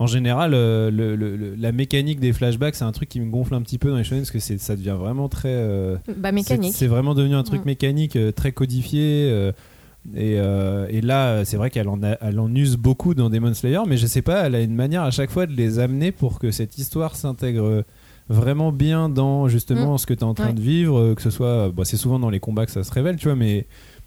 en 0.00 0.06
général, 0.08 0.54
euh, 0.54 0.90
le- 0.90 1.14
le- 1.16 1.36
le- 1.36 1.54
la 1.54 1.70
mécanique 1.70 2.18
des 2.18 2.32
flashbacks, 2.32 2.74
c'est 2.74 2.84
un 2.84 2.90
truc 2.92 3.08
qui 3.08 3.20
me 3.20 3.30
gonfle 3.30 3.54
un 3.54 3.62
petit 3.62 3.78
peu 3.78 3.90
dans 3.90 3.96
les 3.96 4.02
shonen 4.04 4.22
parce 4.22 4.30
que 4.32 4.38
ça 4.40 4.74
devient 4.74 4.96
vraiment 4.98 5.28
très. 5.28 5.54
Bah, 6.16 6.32
mécanique. 6.32 6.72
C'est 6.74 6.86
vraiment 6.88 7.14
devenu 7.14 7.34
un 7.34 7.42
truc 7.44 7.62
Mm. 7.62 7.66
mécanique 7.66 8.18
très 8.34 8.52
codifié. 8.52 9.52
et, 10.16 10.36
euh, 10.38 10.86
et 10.90 11.00
là, 11.00 11.44
c'est 11.46 11.56
vrai 11.56 11.70
qu'elle 11.70 11.88
en, 11.88 12.02
a- 12.02 12.18
elle 12.20 12.38
en 12.38 12.54
use 12.54 12.76
beaucoup 12.76 13.14
dans 13.14 13.30
Demon 13.30 13.54
Slayer, 13.54 13.80
mais 13.86 13.96
je 13.96 14.06
sais 14.06 14.20
pas, 14.20 14.46
elle 14.46 14.54
a 14.54 14.60
une 14.60 14.74
manière 14.74 15.02
à 15.02 15.10
chaque 15.10 15.30
fois 15.30 15.46
de 15.46 15.52
les 15.52 15.78
amener 15.78 16.12
pour 16.12 16.38
que 16.38 16.50
cette 16.50 16.76
histoire 16.76 17.16
s'intègre 17.16 17.84
vraiment 18.28 18.72
bien 18.72 19.08
dans 19.08 19.48
justement 19.48 19.94
Mm. 19.94 19.98
ce 19.98 20.06
que 20.06 20.14
tu 20.14 20.20
es 20.20 20.24
en 20.24 20.34
train 20.34 20.46
Ouais. 20.48 20.52
de 20.54 20.60
vivre, 20.60 20.98
euh, 20.98 21.14
que 21.14 21.22
ce 21.22 21.30
soit. 21.30 21.70
bah, 21.70 21.84
c'est 21.84 21.96
souvent 21.96 22.18
dans 22.18 22.30
les 22.30 22.40
combats 22.40 22.64
que 22.66 22.72
ça 22.72 22.82
se 22.84 22.92
révèle, 22.92 23.16
tu 23.16 23.26
vois, 23.28 23.36
mais. 23.36 23.66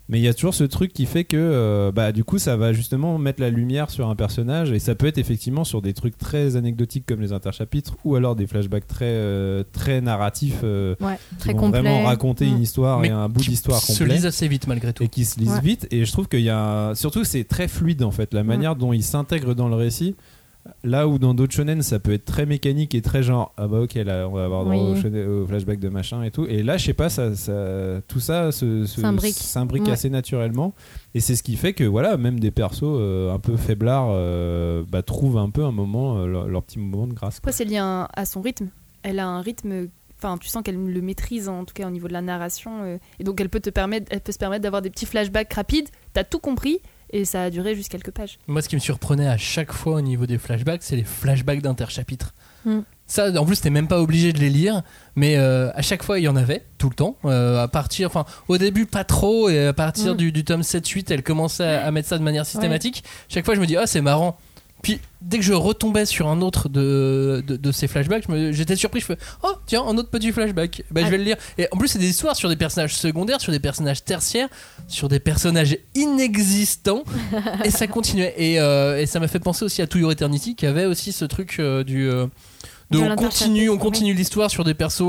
Mais 0.09 0.19
il 0.19 0.23
y 0.23 0.29
a 0.29 0.33
toujours 0.33 0.53
ce 0.53 0.63
truc 0.63 0.93
qui 0.93 1.05
fait 1.05 1.25
que 1.25 1.35
euh, 1.35 1.91
bah, 1.91 2.13
du 2.13 2.23
coup 2.23 2.37
ça 2.37 2.55
va 2.55 2.71
justement 2.71 3.17
mettre 3.17 3.41
la 3.41 3.49
lumière 3.49 3.89
sur 3.89 4.07
un 4.07 4.15
personnage 4.15 4.71
et 4.71 4.79
ça 4.79 4.95
peut 4.95 5.05
être 5.05 5.17
effectivement 5.17 5.65
sur 5.65 5.81
des 5.81 5.91
trucs 5.93 6.17
très 6.17 6.55
anecdotiques 6.55 7.03
comme 7.05 7.19
les 7.19 7.33
interchapitres 7.33 7.97
ou 8.05 8.15
alors 8.15 8.37
des 8.37 8.47
flashbacks 8.47 8.87
très, 8.87 9.03
euh, 9.09 9.65
très 9.73 9.99
narratifs 9.99 10.61
euh, 10.63 10.95
Ouais, 11.01 11.19
qui 11.31 11.35
très 11.39 11.51
vont 11.51 11.59
complet. 11.59 11.81
vraiment 11.81 12.03
raconter 12.05 12.45
Mm. 12.45 12.55
une 12.55 12.61
histoire 12.61 12.99
Mais 13.01 13.09
et 13.09 13.11
un 13.11 13.27
bout 13.27 13.41
qui 13.41 13.49
d'histoire 13.49 13.81
se 13.81 13.97
complet 13.99 14.15
lisent 14.15 14.25
assez 14.25 14.47
vite 14.47 14.65
malgré 14.67 14.93
tout. 14.93 15.03
et 15.03 15.09
qui 15.09 15.25
se 15.25 15.41
lisent 15.41 15.51
Ouais. 15.55 15.59
vite 15.61 15.87
et 15.91 16.05
je 16.05 16.11
trouve 16.13 16.29
qu'il 16.29 16.39
y 16.39 16.49
a 16.49 16.93
surtout 16.95 17.25
c'est 17.25 17.43
très 17.43 17.67
fluide 17.67 18.01
en 18.01 18.11
fait 18.11 18.33
la 18.33 18.45
manière 18.45 18.77
dont 18.77 18.93
il 18.93 19.03
s'intègre 19.03 19.55
dans 19.55 19.67
le 19.67 19.75
récit 19.75 20.15
là 20.83 21.07
où 21.07 21.17
dans 21.19 21.33
d'autres 21.33 21.53
shonen 21.53 21.81
ça 21.81 21.99
peut 21.99 22.13
être 22.13 22.25
très 22.25 22.45
mécanique 22.45 22.95
et 22.95 23.01
très 23.01 23.23
genre 23.23 23.53
ah 23.57 23.67
bah 23.67 23.79
ok 23.81 23.93
là 23.95 24.27
on 24.29 24.33
va 24.33 24.45
avoir 24.45 24.63
droit 24.65 24.75
Oui. 24.75 24.81
au, 24.91 24.95
shonen- 24.95 25.25
au 25.27 25.45
flashback 25.47 25.79
de 25.79 25.89
machin 25.89 26.23
et 26.23 26.31
tout 26.31 26.45
et 26.45 26.63
là 26.63 26.77
je 26.77 26.85
sais 26.85 26.93
pas 26.93 27.09
ça, 27.09 27.35
ça- 27.35 28.01
tout 28.07 28.19
ça 28.19 28.51
S'imbrique. 28.51 29.35
s'imbrique 29.35 29.85
Ouais. 29.85 29.91
assez 29.91 30.09
naturellement 30.09 30.73
et 31.13 31.19
c'est 31.19 31.35
ce 31.35 31.43
qui 31.43 31.55
fait 31.55 31.73
que 31.73 31.83
voilà 31.83 32.17
même 32.17 32.39
des 32.39 32.51
persos 32.51 32.83
euh, 32.83 33.33
un 33.33 33.39
peu 33.39 33.55
faiblards 33.57 34.09
euh, 34.11 34.83
bah, 34.89 35.01
trouvent 35.03 35.37
un 35.37 35.49
peu 35.49 35.63
un 35.63 35.71
moment 35.71 36.17
euh, 36.19 36.27
leur, 36.27 36.47
leur 36.47 36.63
petit 36.63 36.79
moment 36.79 37.07
de 37.07 37.13
grâce 37.13 37.37
Après, 37.37 37.51
c'est 37.51 37.65
lié 37.65 37.77
à, 37.77 38.07
à 38.13 38.25
son 38.25 38.41
rythme. 38.41 38.69
Elle 39.03 39.19
a 39.19 39.27
un 39.27 39.41
rythme. 39.41 39.87
Enfin, 40.17 40.37
tu 40.39 40.47
sens 40.49 40.63
qu'elle 40.63 40.75
le 40.83 41.01
maîtrise 41.01 41.47
en 41.47 41.63
tout 41.63 41.73
cas 41.75 41.87
au 41.87 41.91
niveau 41.91 42.07
de 42.07 42.13
la 42.13 42.21
narration, 42.23 42.81
euh, 42.83 42.97
et 43.19 43.23
donc 43.23 43.39
elle 43.39 43.49
peut 43.49 43.59
te 43.59 43.69
permettre, 43.69 44.07
elle 44.09 44.19
peut 44.21 44.31
se 44.31 44.39
permettre 44.39 44.63
d'avoir 44.63 44.81
des 44.81 44.89
petits 44.89 45.05
flashbacks 45.05 45.53
rapides. 45.53 45.89
T'as 46.13 46.23
tout 46.23 46.39
compris 46.39 46.79
et 47.11 47.25
ça 47.25 47.43
a 47.43 47.49
duré 47.49 47.75
juste 47.75 47.89
quelques 47.89 48.11
pages. 48.11 48.39
Moi, 48.47 48.61
ce 48.61 48.69
qui 48.69 48.75
me 48.75 48.81
surprenait 48.81 49.27
à 49.27 49.37
chaque 49.37 49.71
fois 49.71 49.95
au 49.95 50.01
niveau 50.01 50.25
des 50.25 50.37
flashbacks, 50.37 50.83
c'est 50.83 50.95
les 50.95 51.03
flashbacks 51.03 51.61
d'interchapitres. 51.61 52.33
Mm. 52.65 52.79
Ça, 53.09 53.31
en 53.39 53.45
plus, 53.45 53.61
t'es 53.61 53.69
même 53.69 53.87
pas 53.87 54.01
obligé 54.01 54.33
de 54.33 54.39
les 54.39 54.49
lire, 54.49 54.81
mais 55.15 55.37
euh, 55.37 55.71
à 55.75 55.81
chaque 55.81 56.03
fois, 56.03 56.19
il 56.19 56.23
y 56.23 56.27
en 56.27 56.35
avait, 56.35 56.65
tout 56.77 56.89
le 56.89 56.95
temps. 56.95 57.15
Euh, 57.23 57.63
à 57.63 57.69
partir, 57.69 58.07
enfin, 58.07 58.25
au 58.49 58.57
début, 58.57 58.85
pas 58.85 59.05
trop, 59.05 59.47
et 59.49 59.67
à 59.67 59.73
partir 59.73 60.13
Mm. 60.13 60.17
du, 60.17 60.31
du 60.33 60.43
tome 60.43 60.61
7-8, 60.61 61.05
elle 61.13 61.23
commençait 61.23 61.63
à, 61.63 61.85
à 61.85 61.91
mettre 61.91 62.09
ça 62.09 62.17
de 62.17 62.23
manière 62.23 62.45
systématique. 62.45 63.03
Chaque 63.29 63.45
fois, 63.45 63.55
je 63.55 63.61
me 63.61 63.65
dis, 63.65 63.77
ah, 63.77 63.87
c'est 63.87 64.01
marrant. 64.01 64.37
Puis, 64.83 64.99
dès 65.21 65.37
que 65.37 65.43
je 65.43 65.53
retombais 65.53 66.05
sur 66.05 66.27
un 66.27 66.41
autre 66.41 66.69
de, 66.69 67.43
de, 67.45 67.57
de 67.57 67.71
ces 67.71 67.87
flashbacks, 67.87 68.25
j'étais 68.51 68.75
surpris. 68.75 68.99
Je 68.99 69.05
fais, 69.07 69.17
oh, 69.43 69.53
tiens, 69.65 69.83
un 69.83 69.97
autre 69.97 70.09
petit 70.09 70.31
flashback. 70.31 70.83
Bah, 70.91 71.01
je 71.03 71.09
vais 71.09 71.17
le 71.17 71.23
lire. 71.23 71.37
Et 71.57 71.67
en 71.71 71.77
plus, 71.77 71.87
c'est 71.87 71.99
des 71.99 72.09
histoires 72.09 72.35
sur 72.35 72.47
des 72.47 72.55
personnages 72.55 72.95
secondaires, 72.95 73.41
sur 73.41 73.51
des 73.51 73.59
personnages 73.59 74.03
tertiaires, 74.03 74.47
sur 74.87 75.09
des 75.09 75.19
personnages 75.19 75.77
inexistants 75.95 77.03
et 77.65 77.71
ça 77.71 77.87
continuait 77.87 78.33
et, 78.37 78.59
euh, 78.59 78.99
et 79.01 79.05
ça 79.05 79.19
m'a 79.19 79.27
fait 79.27 79.39
penser 79.39 79.65
aussi 79.65 79.81
à 79.81 79.87
To 79.87 79.97
Your 79.99 80.11
Eternity 80.11 80.55
qui 80.55 80.65
avait 80.65 80.85
aussi 80.85 81.11
ce 81.11 81.25
truc 81.25 81.57
euh, 81.59 81.83
du 81.83 82.09
euh, 82.09 82.27
de 82.91 82.99
on 82.99 83.15
continue 83.15 83.69
on 83.69 83.77
continue 83.77 84.13
l'histoire 84.13 84.49
sur 84.49 84.63
des 84.63 84.73
persos 84.73 84.99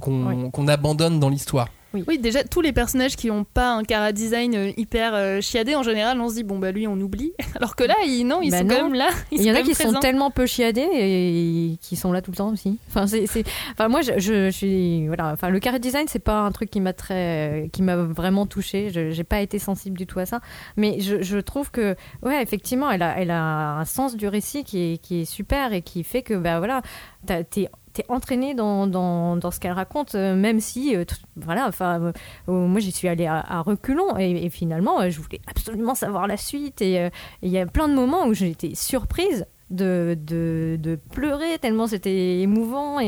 qu'on 0.00 0.26
Oui. 0.44 0.50
qu'on 0.52 0.68
abandonne 0.68 1.18
dans 1.18 1.28
l'histoire 1.28 1.68
Oui, 2.06 2.18
déjà 2.18 2.44
tous 2.44 2.60
les 2.60 2.72
personnages 2.72 3.16
qui 3.16 3.30
ont 3.30 3.44
pas 3.44 3.70
un 3.72 3.82
cara 3.84 4.12
design 4.12 4.54
euh, 4.54 4.72
hyper 4.76 5.14
euh, 5.14 5.40
chiadé, 5.40 5.74
en 5.74 5.82
général, 5.82 6.20
on 6.20 6.28
se 6.28 6.34
dit 6.34 6.42
bon 6.44 6.58
bah 6.58 6.72
lui 6.72 6.86
on 6.86 6.94
oublie. 7.00 7.32
Alors 7.56 7.76
que 7.76 7.84
là, 7.84 7.94
ils, 8.06 8.24
non, 8.26 8.40
ils 8.42 8.50
Bah 8.50 8.58
sont 8.58 8.64
non. 8.64 8.74
quand 8.76 8.82
même 8.84 8.94
là. 8.94 9.08
Il 9.32 9.42
y 9.42 9.50
en 9.50 9.54
a 9.54 9.62
qui 9.62 9.74
sont 9.74 9.92
tellement 10.00 10.30
peu 10.30 10.46
chiadés 10.46 10.88
et 10.92 11.78
qui 11.80 11.96
sont 11.96 12.12
là 12.12 12.22
tout 12.22 12.30
le 12.30 12.36
temps 12.36 12.50
aussi. 12.52 12.78
Enfin, 12.88 13.06
c'est, 13.06 13.24
enfin 13.72 13.88
moi, 13.88 14.00
je, 14.02 14.12
je, 14.18 14.46
je 14.46 14.50
suis, 14.50 15.06
voilà. 15.06 15.32
Enfin, 15.32 15.48
le 15.50 15.58
carré 15.60 15.78
design, 15.78 16.06
c'est 16.08 16.18
pas 16.18 16.40
un 16.40 16.52
truc 16.52 16.70
qui 16.70 16.80
m'a 16.80 16.92
très, 16.92 17.68
qui 17.72 17.82
m'a 17.82 17.96
vraiment 17.96 18.46
touché. 18.46 18.90
Je, 18.90 19.10
j'ai 19.10 19.24
pas 19.24 19.40
été 19.40 19.58
sensible 19.58 19.96
du 19.98 20.06
tout 20.06 20.18
à 20.18 20.26
ça. 20.26 20.40
Mais 20.76 21.00
je, 21.00 21.22
je 21.22 21.38
trouve 21.38 21.70
que, 21.70 21.94
ouais, 22.22 22.42
effectivement, 22.42 22.90
elle 22.90 23.02
a, 23.02 23.18
elle 23.18 23.30
a 23.30 23.78
un 23.78 23.84
sens 23.84 24.16
du 24.16 24.28
récit 24.28 24.64
qui 24.64 24.92
est, 24.92 24.98
qui 24.98 25.22
est 25.22 25.24
super 25.24 25.72
et 25.72 25.82
qui 25.82 26.04
fait 26.04 26.22
que, 26.22 26.34
bah 26.34 26.58
voilà, 26.58 26.82
t'es 27.50 27.68
t'es 27.96 28.04
entraîné 28.10 28.52
dans, 28.52 28.86
dans, 28.86 29.36
dans 29.36 29.50
ce 29.50 29.58
qu'elle 29.58 29.72
raconte, 29.72 30.14
euh, 30.14 30.36
même 30.36 30.60
si, 30.60 30.94
euh, 30.94 31.04
voilà, 31.36 31.66
enfin, 31.66 32.12
euh, 32.48 32.52
moi 32.52 32.78
j'y 32.78 32.92
suis 32.92 33.08
allée 33.08 33.26
à, 33.26 33.62
reculons 33.62 34.18
et, 34.18 34.44
et 34.44 34.50
finalement, 34.50 35.08
je 35.08 35.18
voulais 35.18 35.40
absolument 35.46 35.94
savoir 35.94 36.26
la 36.26 36.36
suite 36.36 36.82
et 36.82 37.10
il 37.42 37.48
y 37.48 37.58
a 37.58 37.66
plein 37.66 37.88
de 37.88 37.94
moments 37.94 38.26
où 38.26 38.32
été 38.32 38.74
surprise 38.74 39.46
de, 39.68 40.16
de, 40.24 40.78
de 40.80 40.96
pleurer 41.12 41.58
tellement 41.60 41.88
c'était 41.88 42.38
émouvant 42.40 43.00
et, 43.00 43.06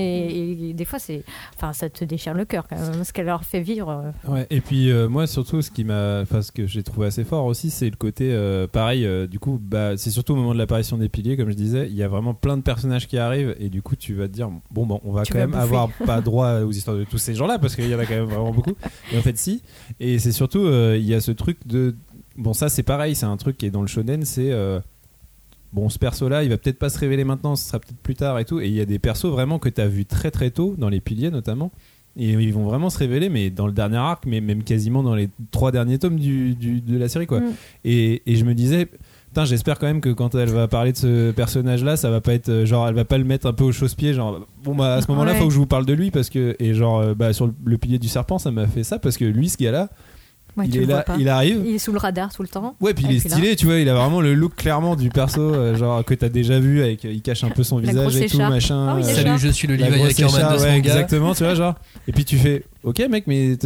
et 0.70 0.72
des 0.74 0.84
fois 0.84 0.98
c'est 0.98 1.22
enfin 1.54 1.72
ça 1.72 1.88
te 1.88 2.04
déchire 2.04 2.34
le 2.34 2.44
cœur 2.44 2.66
quand 2.68 2.76
même 2.76 3.04
ce 3.04 3.12
qu'elle 3.12 3.26
leur 3.26 3.44
fait 3.44 3.60
vivre. 3.60 4.12
Ouais, 4.26 4.46
et 4.50 4.60
puis 4.60 4.90
euh, 4.90 5.08
moi 5.08 5.28
surtout 5.28 5.62
ce 5.62 5.70
qui 5.70 5.84
m'a 5.84 6.20
enfin 6.22 6.42
ce 6.42 6.50
que 6.50 6.66
j'ai 6.66 6.82
trouvé 6.82 7.06
assez 7.06 7.22
fort 7.22 7.44
aussi 7.44 7.70
c'est 7.70 7.88
le 7.88 7.94
côté 7.96 8.30
euh, 8.32 8.66
pareil 8.66 9.06
euh, 9.06 9.28
du 9.28 9.38
coup 9.38 9.60
bah 9.62 9.96
c'est 9.96 10.10
surtout 10.10 10.32
au 10.32 10.36
moment 10.36 10.52
de 10.52 10.58
l'apparition 10.58 10.98
des 10.98 11.08
piliers 11.08 11.36
comme 11.36 11.48
je 11.50 11.54
disais 11.54 11.86
il 11.88 11.94
y 11.94 12.02
a 12.02 12.08
vraiment 12.08 12.34
plein 12.34 12.56
de 12.56 12.62
personnages 12.62 13.06
qui 13.06 13.18
arrivent 13.18 13.54
et 13.60 13.68
du 13.68 13.80
coup 13.80 13.94
tu 13.94 14.14
vas 14.14 14.26
te 14.26 14.32
dire 14.32 14.50
bon 14.72 14.84
bon 14.84 15.00
on 15.04 15.12
va 15.12 15.22
Tu 15.22 15.32
quand 15.32 15.38
même 15.38 15.50
bouffer. 15.52 15.62
avoir 15.62 15.90
pas 16.06 16.20
droit 16.20 16.60
aux 16.62 16.72
histoires 16.72 16.96
de 16.96 17.04
tous 17.04 17.18
ces 17.18 17.34
gens 17.36 17.46
là 17.46 17.60
parce 17.60 17.76
qu'il 17.76 17.88
y 17.88 17.94
en 17.94 17.98
a 18.00 18.04
quand 18.06 18.14
même 18.16 18.24
vraiment 18.24 18.50
beaucoup 18.52 18.74
et 19.12 19.18
en 19.18 19.22
fait 19.22 19.38
si 19.38 19.62
et 20.00 20.18
c'est 20.18 20.32
surtout 20.32 20.66
il 20.68 21.04
y 21.04 21.14
a 21.14 21.20
ce 21.20 21.30
truc 21.30 21.58
de 21.68 21.94
bon 22.36 22.52
ça 22.52 22.68
c'est 22.68 22.82
pareil 22.82 23.14
c'est 23.14 23.26
un 23.26 23.36
truc 23.36 23.56
qui 23.56 23.66
est 23.66 23.70
dans 23.70 23.80
le 23.82 23.86
shonen 23.86 24.24
c'est 24.24 24.50
bon, 25.72 25.88
ce 25.88 25.98
perso-là, 25.98 26.42
il 26.44 26.50
va 26.50 26.56
peut-être 26.58 26.78
pas 26.78 26.88
se 26.90 26.98
révéler 26.98 27.24
maintenant, 27.24 27.56
ce 27.56 27.66
sera 27.68 27.78
peut-être 27.78 27.98
plus 28.02 28.14
tard 28.14 28.38
et 28.38 28.44
tout. 28.44 28.60
Et 28.60 28.68
il 28.68 28.74
y 28.74 28.80
a 28.80 28.84
des 28.86 28.98
persos 28.98 29.26
vraiment 29.30 29.58
que 29.58 29.68
tu 29.68 29.80
as 29.80 29.88
vu 29.88 30.04
très 30.04 30.30
très 30.30 30.50
tôt, 30.50 30.74
dans 30.78 30.88
les 30.88 31.00
piliers 31.00 31.30
notamment. 31.30 31.70
Et 32.16 32.30
ils 32.32 32.52
vont 32.52 32.64
vraiment 32.64 32.90
se 32.90 32.98
révéler, 32.98 33.28
mais 33.28 33.48
dans 33.50 33.66
le 33.68 33.72
dernier 33.72 33.98
arc, 33.98 34.24
mais 34.26 34.40
même 34.40 34.64
quasiment 34.64 35.04
dans 35.04 35.14
les 35.14 35.28
trois 35.52 35.70
derniers 35.70 35.98
tomes 35.98 36.18
du, 36.18 36.54
du- 36.56 36.80
de 36.80 36.98
la 36.98 37.08
série, 37.08 37.26
quoi. 37.28 37.38
Mm. 37.40 37.52
Et, 37.84 38.22
et 38.26 38.34
je 38.34 38.44
me 38.44 38.54
disais, 38.54 38.88
j'espère 39.44 39.78
quand 39.78 39.86
même 39.86 40.00
que 40.00 40.08
quand 40.08 40.34
elle 40.34 40.48
va 40.48 40.66
parler 40.66 40.90
de 40.90 40.96
ce 40.96 41.30
personnage-là, 41.30 41.96
ça 41.96 42.10
va 42.10 42.20
pas 42.20 42.34
être 42.34 42.48
euh, 42.48 42.66
genre, 42.66 42.88
elle 42.88 42.94
va 42.96 43.04
pas 43.04 43.18
le 43.18 43.24
mettre 43.24 43.46
un 43.46 43.52
peu 43.52 43.62
au 43.62 43.70
chausse-pied, 43.70 44.14
genre, 44.14 44.44
bon 44.64 44.74
bah 44.74 44.94
à 44.96 45.00
ce 45.00 45.08
moment-là, 45.12 45.30
Ouais. 45.32 45.38
faut 45.38 45.46
que 45.46 45.52
je 45.52 45.58
vous 45.58 45.66
parle 45.66 45.86
de 45.86 45.92
lui 45.92 46.10
parce 46.10 46.28
que 46.28 46.56
et 46.58 46.74
genre, 46.74 46.98
euh, 46.98 47.14
bah 47.14 47.32
sur 47.32 47.46
le, 47.46 47.54
le 47.64 47.78
pilier 47.78 48.00
du 48.00 48.08
serpent, 48.08 48.38
ça 48.38 48.50
m'a 48.50 48.66
fait 48.66 48.82
ça 48.82 48.98
parce 48.98 49.16
que 49.16 49.24
lui, 49.24 49.48
ce 49.48 49.56
gars-là, 49.56 49.88
Ouais, 50.56 50.64
il 50.66 50.76
est 50.82 50.86
là, 50.86 51.04
il 51.18 51.28
arrive. 51.28 51.62
Il 51.64 51.74
est 51.76 51.78
sous 51.78 51.92
le 51.92 51.98
radar 51.98 52.32
tout 52.34 52.42
le 52.42 52.48
temps. 52.48 52.74
Ouais, 52.80 52.92
puis 52.92 53.04
il 53.08 53.14
est 53.16 53.20
stylé, 53.28 53.54
tu 53.54 53.66
vois, 53.66 53.76
il 53.76 53.88
a 53.88 53.94
vraiment 53.94 54.20
le 54.20 54.34
look 54.34 54.56
clairement 54.56 54.96
du 54.96 55.08
perso, 55.08 55.40
euh, 55.40 55.76
genre 55.76 56.04
que 56.04 56.14
t'as 56.14 56.28
déjà 56.28 56.58
vu, 56.58 56.82
avec, 56.82 57.04
il 57.04 57.22
cache 57.22 57.44
un 57.44 57.50
peu 57.50 57.62
son 57.62 57.78
La 57.78 57.90
visage 57.92 58.16
et 58.16 58.26
tout, 58.26 58.38
machin. 58.38 58.86
Ah 58.88 58.94
oui, 58.96 59.02
euh. 59.04 59.14
Salut, 59.14 59.38
je 59.38 59.48
suis 59.50 59.68
le 59.68 59.76
la 59.76 59.86
Levi 59.88 59.98
grosse 60.00 60.10
Ackerman 60.18 60.52
de 60.54 60.58
ce 60.58 60.64
ouais, 60.64 60.76
exactement, 60.78 61.34
tu 61.34 61.44
vois, 61.44 61.54
genre. 61.54 61.74
Et 62.08 62.12
puis 62.12 62.24
tu 62.24 62.36
fais, 62.38 62.64
ok 62.82 63.00
mec, 63.08 63.24
mais 63.28 63.56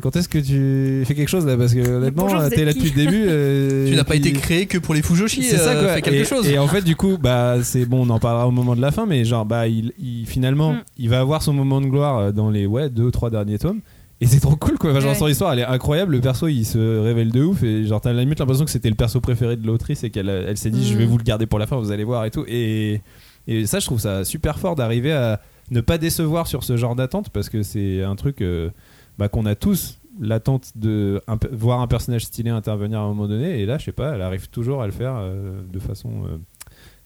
quand 0.00 0.16
est-ce 0.16 0.28
que 0.28 0.38
tu 0.38 1.04
fais 1.06 1.14
quelque 1.14 1.28
chose 1.28 1.46
là? 1.46 1.56
Parce 1.56 1.72
que 1.72 1.86
honnêtement, 1.88 2.26
t'es 2.48 2.64
là 2.64 2.72
depuis 2.72 2.90
le 2.90 2.96
début. 2.96 3.24
euh, 3.28 3.86
Tu 3.90 3.94
n'as 3.94 4.02
pas 4.04 4.14
puis- 4.14 4.28
été 4.28 4.32
créé 4.32 4.66
que 4.66 4.78
pour 4.78 4.94
les 4.94 5.02
Fujoshi. 5.02 5.44
c'est 5.44 5.56
ça 5.56 5.70
euh, 5.70 5.84
quoi. 5.84 5.94
Fais 5.94 6.02
quelque 6.02 6.22
et, 6.22 6.24
chose. 6.24 6.48
et 6.48 6.58
en 6.58 6.66
fait, 6.66 6.82
du 6.82 6.96
coup, 6.96 7.16
bah 7.16 7.58
c'est 7.62 7.84
bon, 7.86 8.06
on 8.06 8.10
en 8.10 8.18
parlera 8.18 8.48
au 8.48 8.50
moment 8.50 8.74
de 8.74 8.80
la 8.80 8.90
fin, 8.90 9.06
mais 9.06 9.24
genre, 9.24 9.44
bah 9.44 9.68
il, 9.68 9.92
il- 10.00 10.26
finalement, 10.26 10.72
Mm. 10.72 10.82
il 10.98 11.08
va 11.10 11.20
avoir 11.20 11.42
son 11.42 11.52
moment 11.52 11.80
de 11.80 11.86
gloire 11.86 12.18
euh, 12.18 12.32
dans 12.32 12.50
les 12.50 12.66
ouais 12.66 12.90
deux 12.90 13.04
ou 13.04 13.10
trois 13.12 13.30
derniers 13.30 13.58
tomes. 13.58 13.80
Et 14.20 14.26
c'est 14.26 14.40
trop 14.40 14.56
cool 14.56 14.76
quoi. 14.78 14.90
Enfin, 14.90 15.00
genre 15.00 15.10
Ouais. 15.12 15.18
son 15.18 15.28
histoire, 15.28 15.52
elle 15.54 15.60
est 15.60 15.64
incroyable. 15.64 16.12
Le 16.12 16.20
perso, 16.20 16.46
il 16.48 16.64
se 16.64 16.78
révèle 17.00 17.32
de 17.32 17.42
ouf 17.42 17.62
et 17.62 17.84
genre 17.86 18.00
t'as 18.00 18.12
limite 18.12 18.38
l'impression 18.38 18.64
que 18.64 18.70
c'était 18.70 18.90
le 18.90 18.94
perso 18.96 19.20
préféré 19.20 19.56
de 19.56 19.66
l'autrice 19.66 20.04
et 20.04 20.10
qu'elle 20.10 20.28
elle 20.28 20.56
s'est 20.58 20.70
dit, 20.70 20.80
Mm. 20.80 20.92
je 20.92 20.98
vais 20.98 21.06
vous 21.06 21.16
le 21.18 21.24
garder 21.24 21.46
pour 21.46 21.58
la 21.58 21.66
fin, 21.66 21.76
vous 21.76 21.90
allez 21.90 22.04
voir 22.04 22.24
et 22.24 22.30
tout. 22.30 22.44
Et 22.48 23.00
et 23.48 23.66
ça, 23.66 23.78
je 23.80 23.86
trouve 23.86 23.98
ça 24.00 24.24
super 24.24 24.58
fort 24.58 24.76
d'arriver 24.76 25.12
à 25.12 25.40
ne 25.70 25.80
pas 25.80 25.96
décevoir 25.98 26.46
sur 26.46 26.62
ce 26.64 26.76
genre 26.76 26.94
d'attente 26.94 27.30
parce 27.30 27.48
que 27.48 27.62
c'est 27.62 28.02
un 28.02 28.14
truc 28.14 28.42
euh, 28.42 28.70
bah, 29.18 29.28
qu'on 29.28 29.46
a 29.46 29.54
tous 29.54 29.98
l'attente 30.20 30.72
de 30.74 31.22
un 31.26 31.38
voir 31.52 31.80
un 31.80 31.86
personnage 31.86 32.24
stylé 32.26 32.50
intervenir 32.50 32.98
à 33.00 33.02
un 33.04 33.08
moment 33.08 33.28
donné 33.28 33.60
et 33.60 33.66
là 33.66 33.78
je 33.78 33.84
sais 33.86 33.92
pas 33.92 34.14
elle 34.14 34.22
arrive 34.22 34.48
toujours 34.50 34.82
à 34.82 34.86
le 34.86 34.92
faire 34.92 35.14
euh, 35.16 35.60
de 35.72 35.78
façon 35.78 36.10
euh, 36.24 36.36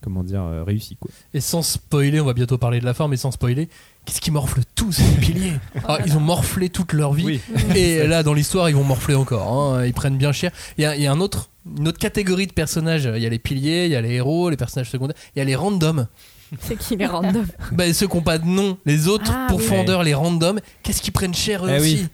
comment 0.03 0.25
dire 0.25 0.43
euh, 0.43 0.65
réussie 0.65 0.97
quoi 0.97 1.11
Et 1.35 1.41
sans 1.41 1.63
spoiler, 1.63 2.21
on 2.21 2.25
va 2.25 2.33
bientôt 2.33 2.59
parler 2.59 2.81
de 2.81 2.85
la 2.85 2.95
fin, 2.95 3.07
mais 3.07 3.17
sans 3.19 3.31
spoiler, 3.31 3.69
qu'est-ce 4.05 4.21
qui 4.21 4.31
morfle 4.31 4.61
tous 4.75 4.93
ces 4.93 5.03
piliers 5.21 5.53
Alors, 5.85 5.99
Ils 6.07 6.17
ont 6.17 6.21
morflé 6.21 6.69
toute 6.69 6.93
leur 6.93 7.13
vie. 7.13 7.25
oui 7.25 7.41
Et 7.75 8.07
là, 8.07 8.23
dans 8.23 8.35
l'histoire, 8.35 8.69
ils 8.69 8.75
vont 8.77 8.85
morfler 8.85 9.15
encore. 9.15 9.53
hein. 9.77 9.85
Ils 9.87 9.93
prennent 9.95 10.17
bien 10.19 10.33
cher. 10.33 10.51
Il 10.79 10.83
y 10.83 10.87
a, 10.87 10.97
il 10.97 11.03
y 11.03 11.07
a 11.07 11.13
un 11.13 11.21
autre, 11.21 11.51
une 11.79 11.89
autre 11.89 11.99
catégorie 11.99 12.47
de 12.47 12.53
personnages. 12.53 13.09
Il 13.17 13.23
y 13.23 13.27
a 13.27 13.29
les 13.31 13.39
piliers, 13.39 13.87
il 13.87 13.93
y 13.93 13.97
a 13.97 14.01
les 14.01 14.13
héros, 14.15 14.51
les 14.51 14.57
personnages 14.57 14.91
secondaires. 14.91 15.17
Il 15.35 15.39
y 15.39 15.43
a 15.43 15.45
les 15.45 15.57
randoms. 15.57 16.07
C'est 16.61 16.77
qu'il 16.77 17.01
est 17.03 17.07
random. 17.07 17.47
Bah, 17.73 17.93
ceux 17.93 18.07
qui 18.07 18.17
n'ont 18.17 18.23
pas 18.23 18.39
de 18.39 18.47
nom. 18.47 18.79
Les 18.87 19.09
autres 19.09 19.33
Ah, 19.35 19.47
pourfendeurs, 19.49 20.03
les 20.03 20.15
randoms. 20.15 20.61
Qu'est-ce 20.83 21.01
qu'ils 21.03 21.13
prennent 21.13 21.35
cher 21.35 21.65
eux 21.67 21.71
Eh 21.77 21.81
oui. 21.81 22.07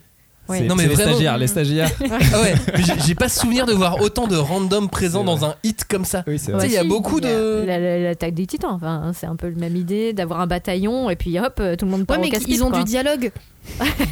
Ouais. 0.50 0.60
Non, 0.62 0.74
mais 0.74 0.86
les 0.86 0.94
vraiment. 0.94 1.12
stagiaires 1.12 1.38
les 1.38 1.46
stagiaires 1.46 1.90
Ah 2.32 2.40
ouais, 2.42 2.54
mais 2.76 2.82
j'ai- 2.82 3.00
j'ai 3.06 3.14
pas 3.14 3.28
souvenir 3.28 3.66
de 3.66 3.72
voir 3.72 4.00
autant 4.02 4.26
de 4.26 4.36
randoms 4.36 4.88
présents 4.88 5.24
dans 5.24 5.44
un 5.44 5.54
hit 5.64 5.84
comme 5.84 6.04
ça. 6.04 6.24
oui 6.26 6.38
c'est 6.38 6.46
Tu 6.46 6.52
vrai 6.52 6.60
sais, 6.62 6.66
il 6.68 6.74
y 6.74 6.78
a 6.78 6.84
beaucoup 6.84 7.20
de- 7.20 7.64
la- 7.66 7.78
la- 7.78 7.98
L'attaque 8.00 8.34
des 8.34 8.46
titans, 8.46 8.72
enfin, 8.74 9.12
c'est 9.14 9.26
un 9.26 9.36
peu 9.36 9.48
la 9.48 9.56
même 9.56 9.76
idée 9.76 10.12
d'avoir 10.12 10.40
un 10.40 10.46
bataillon 10.46 11.08
et 11.10 11.16
puis 11.16 11.38
hop, 11.38 11.62
tout 11.78 11.84
le 11.84 11.90
monde 11.90 12.00
Ouais, 12.00 12.06
part 12.06 12.18
au 12.18 12.22
mais 12.22 12.28
casse-pipe, 12.30 12.54
ils 12.54 12.62
ont 12.64 12.70
quoi. 12.70 12.78
du 12.80 12.84
dialogue. 12.84 13.30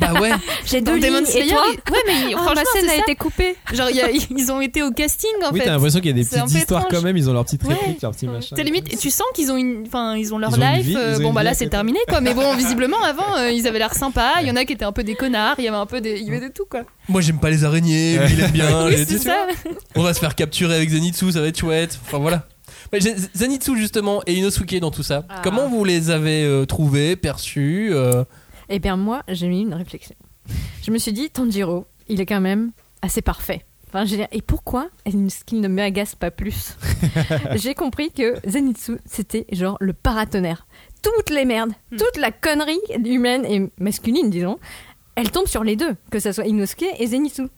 Bah 0.01 0.13
ouais. 0.21 0.31
J'ai 0.67 0.81
deux 0.81 0.99
Demon 1.01 1.19
lignes 1.19 1.27
et 1.37 1.49
toi 1.49 1.65
Ouais, 1.69 1.99
mais 2.07 2.13
Ah, 2.35 2.39
franchement, 2.39 2.53
ma 2.55 2.65
scène 2.81 2.89
a 2.91 2.95
ça. 2.95 2.99
été 3.03 3.15
coupée. 3.17 3.57
Genre, 3.73 3.91
il 3.91 3.97
y 3.97 4.01
a- 4.01 4.11
ils 4.37 4.53
ont 4.53 4.61
été 4.61 4.83
au 4.83 4.91
casting 4.91 5.31
en 5.45 5.53
oui 5.53 5.59
fait. 5.61 5.67
t'as 5.67 5.73
l'impression 5.73 6.01
qu'il 6.01 6.09
y 6.11 6.13
a 6.13 6.23
des 6.23 6.25
petites 6.25 6.55
histoires 6.55 6.83
étrange. 6.83 7.01
quand 7.01 7.03
même 7.05 7.17
ils 7.17 7.29
ont 7.29 7.33
leurs 7.33 7.45
petites 7.45 7.65
Ouais. 7.65 7.75
répliques 7.75 8.03
leurs 8.03 8.13
petits 8.13 8.27
machins 8.29 8.57
T'es 8.57 8.63
limite, 8.65 8.93
et 8.93 8.97
tu 8.97 9.11
sens 9.11 9.27
qu'ils 9.35 9.51
ont 9.51 9.57
une, 9.57 9.85
enfin, 9.87 10.17
ils 10.17 10.33
ont 10.35 10.39
leur 10.39 10.51
Ils 10.57 10.63
ont 10.63 10.67
une 10.67 10.77
life. 10.77 10.87
vie, 10.87 10.97
euh, 10.97 11.19
bon 11.19 11.33
bah 11.33 11.43
là 11.43 11.55
c'est 11.55 11.69
terminé 11.69 11.99
quoi. 12.09 12.21
Mais 12.21 12.35
bon, 12.35 12.55
visiblement 12.57 13.03
avant 13.03 13.37
euh, 13.39 13.51
ils 13.51 13.67
avaient 13.67 13.79
l'air 13.79 13.95
sympas. 13.95 14.41
Il 14.43 14.49
y 14.49 14.51
en 14.51 14.57
a 14.57 14.65
qui 14.65 14.73
étaient 14.75 14.85
un 14.85 14.93
peu 14.93 15.05
des 15.05 15.15
connards. 15.15 15.57
Il 15.59 15.65
y 15.65 15.69
avait 15.69 15.77
un 15.77 15.87
peu 15.87 16.01
des, 16.01 16.19
il 16.21 16.27
y 16.27 16.31
avait 16.37 16.49
de 16.49 16.53
tout 16.53 16.67
quoi. 16.71 16.83
Moi, 17.09 17.21
j'aime 17.21 17.39
pas 17.41 17.51
les 17.51 17.65
araignées. 17.65 18.15
Il 18.31 18.41
aime 18.41 18.51
bien. 18.51 18.85
Oui, 18.87 18.91
les- 18.93 18.99
c'est 18.99 19.07
tu 19.07 19.19
ça. 19.19 19.47
On 19.97 20.03
va 20.03 20.15
se 20.15 20.21
faire 20.21 20.35
capturer 20.35 20.75
avec 20.77 20.91
Zenitsu, 20.91 21.33
ça 21.33 21.41
va 21.41 21.47
être 21.49 21.59
chouette. 21.59 21.99
Enfin 22.07 22.19
voilà. 22.19 22.47
Mais 22.93 23.01
Zenitsu 23.35 23.77
justement 23.77 24.23
et 24.27 24.35
Inosuke 24.35 24.79
dans 24.81 24.91
tout 24.91 25.03
ça. 25.03 25.25
Ah. 25.29 25.41
Comment 25.43 25.69
vous 25.69 25.85
les 25.85 26.11
avez 26.11 26.45
euh, 26.45 26.65
trouvés, 26.65 27.17
perçus 27.17 27.91
Eh 28.69 28.79
bien, 28.79 28.97
moi, 28.97 29.23
j'ai 29.29 29.49
mis 29.49 29.63
une 29.63 29.75
réflexion. 29.75 30.15
Je 30.83 30.91
me 30.91 30.99
suis 30.99 31.13
dit, 31.13 31.31
Tanjiro, 31.31 31.87
il 32.09 32.21
est 32.21 32.27
quand 32.27 32.41
même 32.41 32.73
assez 33.03 33.23
parfait. 33.23 33.65
Enfin, 33.89 34.05
je 34.05 34.11
veux 34.11 34.17
dire, 34.19 34.29
et 34.33 34.43
pourquoi 34.43 34.91
est-ce 35.07 35.45
qu'il 35.45 35.61
ne 35.63 35.69
m'agace 35.69 36.15
pas 36.15 36.31
plus 36.31 36.77
J'ai 37.55 37.75
compris 37.75 38.11
que 38.11 38.35
Zenitsu, 38.47 38.99
c'était 39.07 39.47
genre 39.51 39.79
le 39.81 39.95
paratonnerre. 39.95 40.67
Toutes 41.03 41.31
les 41.31 41.47
merdes, 41.47 41.73
toute 41.91 42.19
la 42.19 42.31
connerie 42.31 42.81
humaine 43.05 43.47
et 43.47 43.71
masculine, 43.79 44.29
disons, 44.29 44.59
elle 45.15 45.31
tombe 45.31 45.47
sur 45.47 45.65
les 45.65 45.75
deux, 45.75 45.97
que 46.11 46.19
ce 46.19 46.33
soit 46.33 46.47
Inosuke 46.47 46.85
et 46.99 47.07
Zenitsu. 47.07 47.49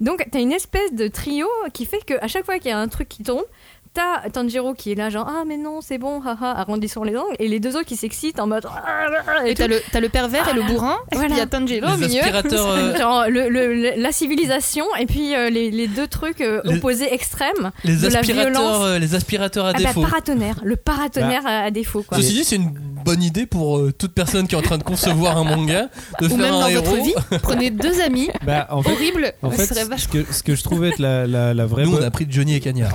Donc, 0.00 0.26
t'as 0.30 0.40
une 0.40 0.52
espèce 0.52 0.94
de 0.94 1.08
trio 1.08 1.46
qui 1.72 1.86
fait 1.86 2.04
qu'à 2.04 2.26
chaque 2.28 2.44
fois 2.44 2.58
qu'il 2.58 2.70
y 2.70 2.72
a 2.72 2.78
un 2.78 2.88
truc 2.88 3.08
qui 3.08 3.22
tombe, 3.22 3.44
t'as 3.92 4.28
Tanjiro 4.30 4.74
qui 4.74 4.92
est 4.92 4.94
là, 4.94 5.10
genre 5.10 5.26
Ah, 5.28 5.42
mais 5.46 5.56
non, 5.56 5.80
c'est 5.80 5.98
bon, 5.98 6.20
haha, 6.22 6.52
arrondissons 6.58 7.02
les 7.02 7.16
angles, 7.16 7.34
et 7.38 7.48
les 7.48 7.58
deux 7.60 7.70
autres 7.76 7.86
qui 7.86 7.96
s'excitent 7.96 8.38
en 8.40 8.46
mode 8.46 8.64
Ah, 8.66 9.46
Et 9.46 9.54
t'as 9.54 9.66
le, 9.66 9.80
t'as 9.92 10.00
le 10.00 10.08
pervers 10.08 10.48
et 10.48 10.52
le 10.54 10.62
bourrin. 10.62 10.96
Et 11.12 11.16
Voilà. 11.16 11.28
puis 11.28 11.36
il 11.36 11.38
y 11.38 11.42
a 11.42 11.46
Tanjiro 11.46 11.86
au 11.88 11.96
milieu. 11.96 12.20
aspirateurs. 12.20 12.70
euh, 12.70 12.96
Genre 12.96 13.24
le- 13.28 13.48
le- 13.48 14.00
la 14.00 14.12
civilisation 14.12 14.84
et 14.98 15.06
puis 15.06 15.34
euh, 15.34 15.50
les, 15.50 15.70
les 15.70 15.88
deux 15.88 16.06
trucs 16.06 16.40
euh, 16.40 16.60
Les- 16.64 16.76
opposés 16.76 17.12
extrêmes. 17.12 17.72
les 17.84 17.96
de 17.96 18.08
la 18.08 18.20
aspirateurs, 18.20 18.52
violence. 18.82 19.00
les 19.00 19.14
aspirateurs 19.14 19.66
à 19.66 19.70
Ah 19.70 19.72
bah, 19.74 19.78
défaut. 19.80 20.02
paratonnerre, 20.02 20.60
le 20.62 20.76
paratonnerre 20.76 21.46
à, 21.46 21.58
à 21.64 21.70
défaut 21.70 22.02
quoi. 22.06 22.16
Ceci 22.18 22.32
dit, 22.34 22.44
c'est 22.44 22.56
une 22.56 22.70
bonne 23.04 23.22
idée 23.22 23.46
pour 23.46 23.78
euh, 23.78 23.92
toute 23.96 24.12
personne 24.12 24.46
qui 24.46 24.54
est 24.54 24.58
en 24.58 24.62
train 24.62 24.78
de 24.78 24.82
concevoir 24.84 25.36
un 25.38 25.44
manga 25.44 25.88
de 26.20 26.26
Ou 26.26 26.28
faire 26.28 26.38
même 26.38 26.54
un 26.54 26.60
dans 26.60 26.68
héros. 26.68 26.84
votre 26.84 27.02
vie, 27.02 27.14
prenez 27.42 27.70
deux 27.70 28.00
amis 28.02 28.28
bah 28.46 28.66
en 28.70 28.82
fait 28.82 28.92
horribles. 28.92 29.32
en 29.42 29.50
Ce 29.50 29.56
fait 29.56 29.74
ce 29.96 30.06
que, 30.08 30.32
ce 30.32 30.42
que 30.42 30.54
je 30.54 30.62
trouvais 30.62 30.90
être 30.90 30.98
la, 30.98 31.26
la, 31.26 31.54
la 31.54 31.66
vraie 31.66 31.84
Nous, 31.86 31.96
on 31.96 32.02
a 32.02 32.10
pris 32.10 32.26
Johnny 32.28 32.54
et 32.54 32.60
Cagnard. 32.60 32.92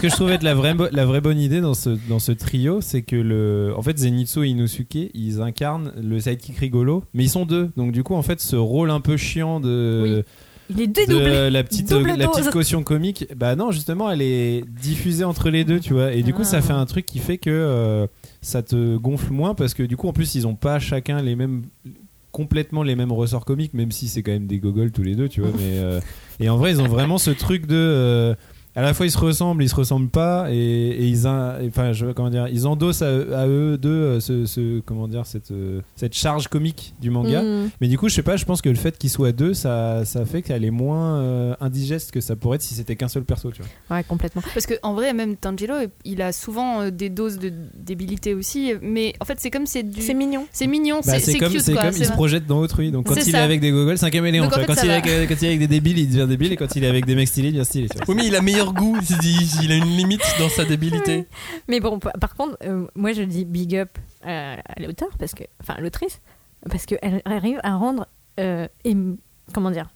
Ce 0.00 0.06
que 0.06 0.08
je 0.08 0.14
trouvais 0.16 0.32
être 0.36 0.42
la 0.42 0.54
vraie, 0.54 0.74
la 0.92 1.04
vraie 1.04 1.20
bonne 1.20 1.38
idée 1.38 1.60
dans 1.60 1.74
ce, 1.74 1.90
dans 2.08 2.18
ce 2.18 2.32
trio, 2.32 2.80
c'est 2.80 3.02
que 3.02 3.16
le, 3.16 3.74
en 3.76 3.82
fait, 3.82 3.98
Zenitsu 3.98 4.46
et 4.46 4.48
Inosuke, 4.48 5.10
ils 5.12 5.42
incarnent 5.42 5.92
le 6.02 6.18
sidekick 6.18 6.56
rigolo, 6.56 7.04
mais 7.12 7.24
ils 7.24 7.28
sont 7.28 7.44
deux. 7.44 7.68
Donc 7.76 7.92
du 7.92 8.02
coup, 8.02 8.14
en 8.14 8.22
fait, 8.22 8.40
ce 8.40 8.56
rôle 8.56 8.90
un 8.90 9.02
peu 9.02 9.18
chiant 9.18 9.60
de, 9.60 10.24
Il 10.70 10.80
est 10.80 10.86
de 10.86 10.92
dédoublé. 10.94 11.50
la 11.50 11.62
petite, 11.62 11.90
Double 11.90 12.14
la 12.16 12.28
petite 12.28 12.50
caution 12.50 12.82
comique, 12.82 13.26
bah 13.36 13.56
non, 13.56 13.72
justement, 13.72 14.10
elle 14.10 14.22
est 14.22 14.64
diffusée 14.70 15.24
entre 15.24 15.50
les 15.50 15.64
deux, 15.64 15.80
tu 15.80 15.92
vois. 15.92 16.14
Et 16.14 16.22
du 16.22 16.32
coup, 16.32 16.42
Ah. 16.42 16.46
ça 16.46 16.62
fait 16.62 16.72
un 16.72 16.86
truc 16.86 17.04
qui 17.04 17.18
fait 17.18 17.36
que 17.36 17.50
euh, 17.50 18.06
ça 18.40 18.62
te 18.62 18.96
gonfle 18.96 19.34
moins 19.34 19.54
parce 19.54 19.74
que 19.74 19.82
du 19.82 19.98
coup, 19.98 20.08
en 20.08 20.14
plus, 20.14 20.34
ils 20.34 20.46
ont 20.46 20.54
pas 20.54 20.78
chacun 20.78 21.20
les 21.20 21.36
mêmes 21.36 21.64
complètement 22.32 22.84
les 22.84 22.94
mêmes 22.94 23.10
ressorts 23.10 23.44
comiques 23.44 23.74
même 23.74 23.90
si 23.90 24.06
c'est 24.06 24.22
quand 24.22 24.30
même 24.30 24.46
des 24.46 24.60
gogoles 24.60 24.92
tous 24.92 25.02
les 25.02 25.16
deux 25.16 25.28
tu 25.28 25.40
vois 25.40 25.50
mais 25.58 25.78
euh, 25.80 26.00
et 26.38 26.48
en 26.48 26.56
vrai 26.56 26.70
ils 26.70 26.80
ont 26.80 26.86
vraiment 26.86 27.18
ce 27.18 27.32
truc 27.32 27.66
de 27.66 27.74
euh, 27.74 28.34
à 28.76 28.82
la 28.82 28.94
fois 28.94 29.06
ils 29.06 29.10
se 29.10 29.18
ressemblent, 29.18 29.62
ils 29.62 29.68
se 29.68 29.74
ressemblent 29.74 30.08
pas, 30.10 30.46
et, 30.50 30.54
et 30.56 31.06
ils, 31.06 31.26
in- 31.26 31.56
enfin, 31.68 31.92
je, 31.92 32.06
comment 32.06 32.30
dire, 32.30 32.48
ils 32.48 32.66
endossent 32.66 33.02
à, 33.02 33.08
à 33.08 33.46
eux 33.46 33.76
deux 33.78 33.90
euh, 33.90 34.20
ce, 34.20 34.46
ce- 34.46 34.80
comment 34.80 35.08
dire, 35.08 35.26
cette, 35.26 35.50
euh, 35.50 35.80
cette 35.96 36.14
charge 36.14 36.48
comique 36.48 36.94
du 37.00 37.10
manga. 37.10 37.42
Mm. 37.42 37.70
Mais 37.80 37.88
du 37.88 37.98
coup, 37.98 38.08
je 38.08 38.14
sais 38.14 38.22
pas, 38.22 38.36
je 38.36 38.44
pense 38.44 38.62
que 38.62 38.68
le 38.68 38.74
fait 38.76 38.96
qu'ils 38.98 39.10
soient 39.10 39.32
deux, 39.32 39.54
ça, 39.54 40.04
ça 40.04 40.24
fait 40.24 40.42
qu'elle 40.42 40.64
est 40.64 40.70
moins 40.70 41.16
euh, 41.20 41.54
indigeste 41.60 42.10
que 42.12 42.20
ça 42.20 42.36
pourrait 42.36 42.56
être 42.56 42.62
si 42.62 42.74
c'était 42.74 42.96
qu'un 42.96 43.08
seul 43.08 43.24
perso, 43.24 43.50
tu 43.50 43.62
vois. 43.62 43.96
Ouais, 43.96 44.04
complètement. 44.04 44.42
Parce 44.54 44.66
que 44.66 44.74
en 44.82 44.94
vrai, 44.94 45.12
même 45.14 45.36
Tanjiro, 45.36 45.74
il 46.04 46.22
a 46.22 46.32
souvent 46.32 46.88
des 46.90 47.08
doses 47.10 47.38
de 47.38 47.52
débilité 47.76 48.34
aussi. 48.34 48.72
Mais 48.82 49.14
en 49.20 49.24
fait, 49.24 49.38
c'est 49.40 49.50
comme 49.50 49.66
c'est 49.66 49.82
du. 49.82 50.00
C'est 50.00 50.14
mignon. 50.14 50.46
C'est 50.52 50.66
mignon, 50.66 51.00
Bah, 51.04 51.18
c'est 51.18 51.38
comme, 51.38 51.50
cute 51.52 51.60
c'est 51.60 51.72
quoi. 51.72 51.82
comme 51.82 51.92
c'est 51.92 52.00
il 52.00 52.06
se 52.06 52.12
projette 52.12 52.46
dans 52.46 52.58
autrui. 52.60 52.90
Donc 52.90 53.06
quand 53.06 53.16
il 53.16 53.34
est 53.34 53.38
avec 53.38 53.60
des 53.60 53.70
gogoles, 53.70 53.98
c'est 53.98 54.06
un 54.06 54.10
caméléon. 54.10 54.44
Donc, 54.44 54.52
en 54.52 54.56
tu 54.60 54.64
vois. 54.66 54.74
fait, 54.74 54.80
quand, 54.80 54.86
il 54.86 54.90
est 54.90 54.94
avec, 55.14 55.28
quand 55.28 55.34
il 55.40 55.44
est 55.44 55.48
avec 55.48 55.58
des 55.60 55.66
débiles, 55.66 55.98
il 55.98 56.08
devient 56.08 56.26
débile, 56.28 56.52
et 56.52 56.56
quand 56.56 56.76
il 56.76 56.84
est 56.84 56.88
avec 56.88 57.04
des 57.06 57.14
mecs 57.14 57.28
stylés, 57.28 57.48
il 57.48 57.52
devient 57.54 57.64
stylé. 57.64 57.88
Oui, 58.08 58.14
mais 58.16 58.26
il 58.26 58.36
a 58.36 58.40
meilleur 58.42 58.69
goût. 58.72 58.96
Il, 59.62 59.72
a 59.72 59.76
une 59.76 59.84
limite 59.96 60.22
dans 60.38 60.48
sa 60.48 60.64
débilité. 60.64 61.26
Mais 61.68 61.80
bon, 61.80 61.98
par 61.98 62.34
contre, 62.34 62.56
euh, 62.64 62.86
moi 62.94 63.12
je 63.12 63.22
dis 63.22 63.44
big 63.44 63.76
up 63.76 63.90
euh, 64.26 64.56
à 64.56 64.80
l'auteur, 64.82 65.08
parce 65.18 65.34
que, 65.34 65.44
enfin 65.60 65.74
à 65.74 65.80
l'autrice, 65.80 66.20
parce 66.68 66.86
qu'elle 66.86 67.22
arrive 67.24 67.60
à 67.62 67.74
rendre, 67.76 68.06
euh, 68.38 68.66
comment 69.52 69.70
dire, 69.70 69.90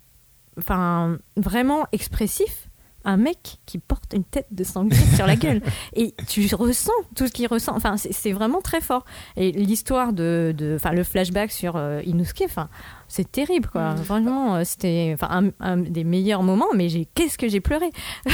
enfin 0.58 1.18
vraiment 1.36 1.86
expressif 1.92 2.68
un 3.06 3.16
mec 3.18 3.58
qui 3.66 3.78
porte 3.78 4.14
une 4.14 4.24
tête 4.24 4.46
de 4.50 4.64
sanglier 4.64 5.04
sur 5.14 5.26
la 5.26 5.36
gueule. 5.36 5.60
Et 5.94 6.14
tu 6.26 6.48
ressens 6.54 6.92
tout 7.14 7.26
ce 7.26 7.32
qu'il 7.32 7.46
ressent. 7.46 7.76
Enfin, 7.76 7.96
c'est 7.98 8.32
vraiment 8.32 8.60
très 8.62 8.80
fort. 8.80 9.04
Et 9.36 9.52
l'histoire 9.52 10.12
de, 10.12 10.54
de- 10.56 10.76
enfin 10.76 10.92
le 10.92 11.04
flashback 11.04 11.52
sur 11.52 11.76
euh, 11.76 12.00
Inosuke, 12.06 12.44
enfin, 12.46 12.68
c'est 13.08 13.30
terrible 13.30 13.68
quoi. 13.68 13.94
Vraiment, 13.94 14.56
euh, 14.56 14.62
c'était, 14.64 15.14
enfin, 15.20 15.50
un, 15.60 15.72
un 15.72 15.76
des 15.76 16.04
meilleurs 16.04 16.42
moments. 16.42 16.72
Mais 16.74 16.88
qu'est-ce 17.14 17.36
que 17.38 17.48
j'ai 17.48 17.60
pleuré. 17.60 17.90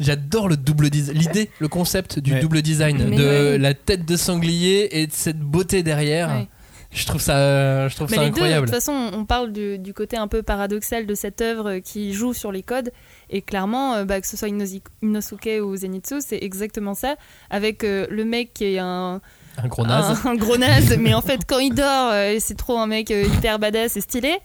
J'adore 0.00 0.48
le 0.48 0.56
double 0.56 0.90
design. 0.90 1.16
L'idée, 1.18 1.50
le 1.58 1.68
concept 1.68 2.18
du 2.18 2.32
Ouais. 2.34 2.40
double 2.40 2.62
design, 2.62 2.96
Mais 3.08 3.16
de 3.16 3.24
ouais. 3.24 3.58
la 3.58 3.74
tête 3.74 4.04
de 4.04 4.16
sanglier 4.16 4.88
et 4.92 5.06
de 5.06 5.12
cette 5.12 5.40
beauté 5.40 5.82
derrière. 5.82 6.28
Ouais. 6.28 6.48
Je 6.92 7.04
trouve 7.04 7.20
ça, 7.20 7.88
je 7.88 7.94
trouve 7.96 8.08
Bah, 8.08 8.16
ça 8.16 8.22
les 8.22 8.28
deux, 8.28 8.34
de 8.34 8.36
incroyable. 8.38 8.66
toute 8.66 8.74
façon, 8.74 9.10
on 9.12 9.24
parle 9.26 9.52
du, 9.52 9.78
du 9.78 9.92
côté 9.92 10.16
un 10.16 10.28
peu 10.28 10.42
paradoxal 10.42 11.04
de 11.04 11.14
cette 11.14 11.40
œuvre 11.42 11.78
qui 11.80 12.12
joue 12.14 12.32
sur 12.32 12.52
les 12.52 12.62
codes. 12.62 12.90
Et 13.28 13.42
clairement, 13.42 13.94
euh, 13.94 14.04
bah, 14.04 14.20
que 14.20 14.26
ce 14.26 14.36
soit 14.36 14.48
Inosuke 14.48 15.60
ou 15.62 15.76
Zenitsu, 15.76 16.16
c'est 16.20 16.38
exactement 16.42 16.94
ça. 16.94 17.16
Avec 17.50 17.84
euh, 17.84 18.06
le 18.10 18.24
mec 18.24 18.54
qui 18.54 18.64
est 18.64 18.78
un, 18.78 19.20
Un 19.62 19.68
gros 19.68 19.86
naze. 19.86 20.20
un, 20.24 20.30
un 20.30 20.34
gros 20.34 20.56
naze, 20.56 20.96
mais 20.98 21.14
en 21.14 21.22
fait, 21.22 21.40
quand 21.46 21.58
il 21.58 21.74
dort, 21.74 22.10
euh, 22.12 22.36
c'est 22.40 22.56
trop 22.56 22.78
un 22.78 22.86
mec 22.86 23.10
euh, 23.10 23.24
hyper 23.24 23.58
badass 23.58 23.96
et 23.96 24.00
stylé. 24.00 24.36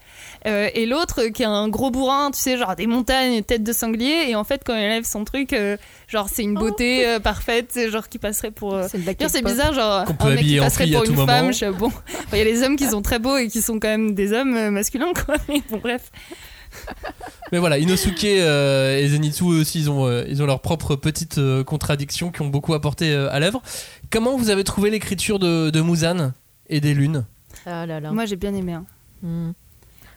Euh, 0.48 0.70
et 0.74 0.86
l'autre 0.86 1.24
euh, 1.24 1.30
qui 1.30 1.44
est 1.44 1.46
un 1.48 1.68
gros 1.68 1.92
bourrin, 1.92 2.32
tu 2.32 2.40
sais, 2.40 2.58
genre 2.58 2.76
des 2.76 2.88
montagnes, 2.88 3.42
tête 3.44 3.64
de 3.64 3.74
sanglier. 3.74 4.30
Et 4.30 4.36
en 4.36 4.44
fait, 4.44 4.62
quand 4.66 4.74
il 4.76 4.80
lève 4.88 5.04
son 5.06 5.26
truc, 5.26 5.54
euh, 5.54 5.78
genre 6.08 6.28
c'est 6.32 6.44
une 6.44 6.54
beauté 6.54 7.08
euh, 7.08 7.20
parfaite, 7.20 7.68
c'est 7.72 7.90
genre 7.92 8.08
qui 8.10 8.20
passerait 8.20 8.52
pour. 8.52 8.74
euh, 8.76 8.88
C'est 8.90 9.44
bizarre, 9.44 9.74
genre 9.74 10.06
Qu'on 10.06 10.14
peut 10.14 10.28
un 10.28 10.36
mec 10.36 10.46
qui 10.46 10.60
passerait 10.60 10.88
pour 10.88 11.04
une 11.04 11.16
moment. 11.16 11.28
femme. 11.28 11.54
je- 11.54 11.66
bon, 11.72 11.88
Enfin, 11.88 12.28
il 12.34 12.38
y 12.40 12.42
a 12.42 12.46
les 12.46 12.64
hommes 12.64 12.76
qui 12.78 12.86
sont 12.88 13.02
très 13.02 13.20
beaux 13.20 13.38
et 13.38 13.48
qui 13.50 13.62
sont 13.62 13.80
quand 13.80 13.90
même 13.90 14.14
des 14.16 14.32
hommes 14.34 14.56
euh, 14.56 14.72
masculins, 14.72 15.12
quoi. 15.26 15.36
Mais 15.50 15.62
bon, 15.70 15.78
bref. 15.78 16.10
Mais 17.52 17.58
voilà, 17.58 17.78
Inosuke 17.78 18.24
euh, 18.24 18.98
et 18.98 19.06
Zenitsu 19.10 19.44
eux 19.44 19.60
aussi, 19.60 19.80
ils 19.82 19.90
ont, 19.90 20.06
euh, 20.08 20.24
ils 20.30 20.42
ont 20.42 20.46
leurs 20.46 20.62
propres 20.62 20.96
petites 20.96 21.38
euh, 21.38 21.66
contradictions 21.66 22.32
qui 22.32 22.42
ont 22.42 22.48
beaucoup 22.48 22.74
apporté 22.74 23.12
euh, 23.12 23.30
à 23.30 23.40
l'œuvre. 23.42 23.62
Comment 24.12 24.36
vous 24.38 24.50
avez 24.50 24.64
trouvé 24.64 24.90
l'écriture 24.90 25.40
de, 25.40 25.70
de 25.70 25.82
Muzan 25.82 26.34
et 26.68 26.82
des 26.82 26.94
lunes 26.94 27.26
Ah 27.66 27.86
là 27.86 28.00
là. 28.00 28.12
Moi, 28.12 28.26
j'ai 28.26 28.36
bien 28.36 28.54
aimé. 28.54 28.74
hein. 28.74 28.86
Hmm. 29.22 29.52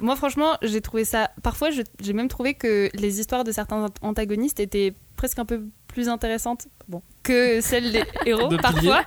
Moi, 0.00 0.16
franchement, 0.16 0.56
j'ai 0.62 0.80
trouvé 0.80 1.04
ça. 1.04 1.30
Parfois, 1.42 1.70
je- 1.70 1.82
j'ai 2.00 2.12
même 2.12 2.28
trouvé 2.28 2.54
que 2.54 2.90
les 2.94 3.20
histoires 3.20 3.44
de 3.44 3.52
certains 3.52 3.86
antagonistes 4.02 4.58
étaient 4.60 4.94
presque 5.16 5.38
un 5.38 5.44
peu 5.44 5.62
plus 5.86 6.08
intéressantes 6.08 6.66
bon, 6.88 7.02
que 7.24 7.60
celles 7.60 7.90
des 7.90 8.04
héros, 8.26 8.46
De 8.48 8.56
parfois. 8.56 9.02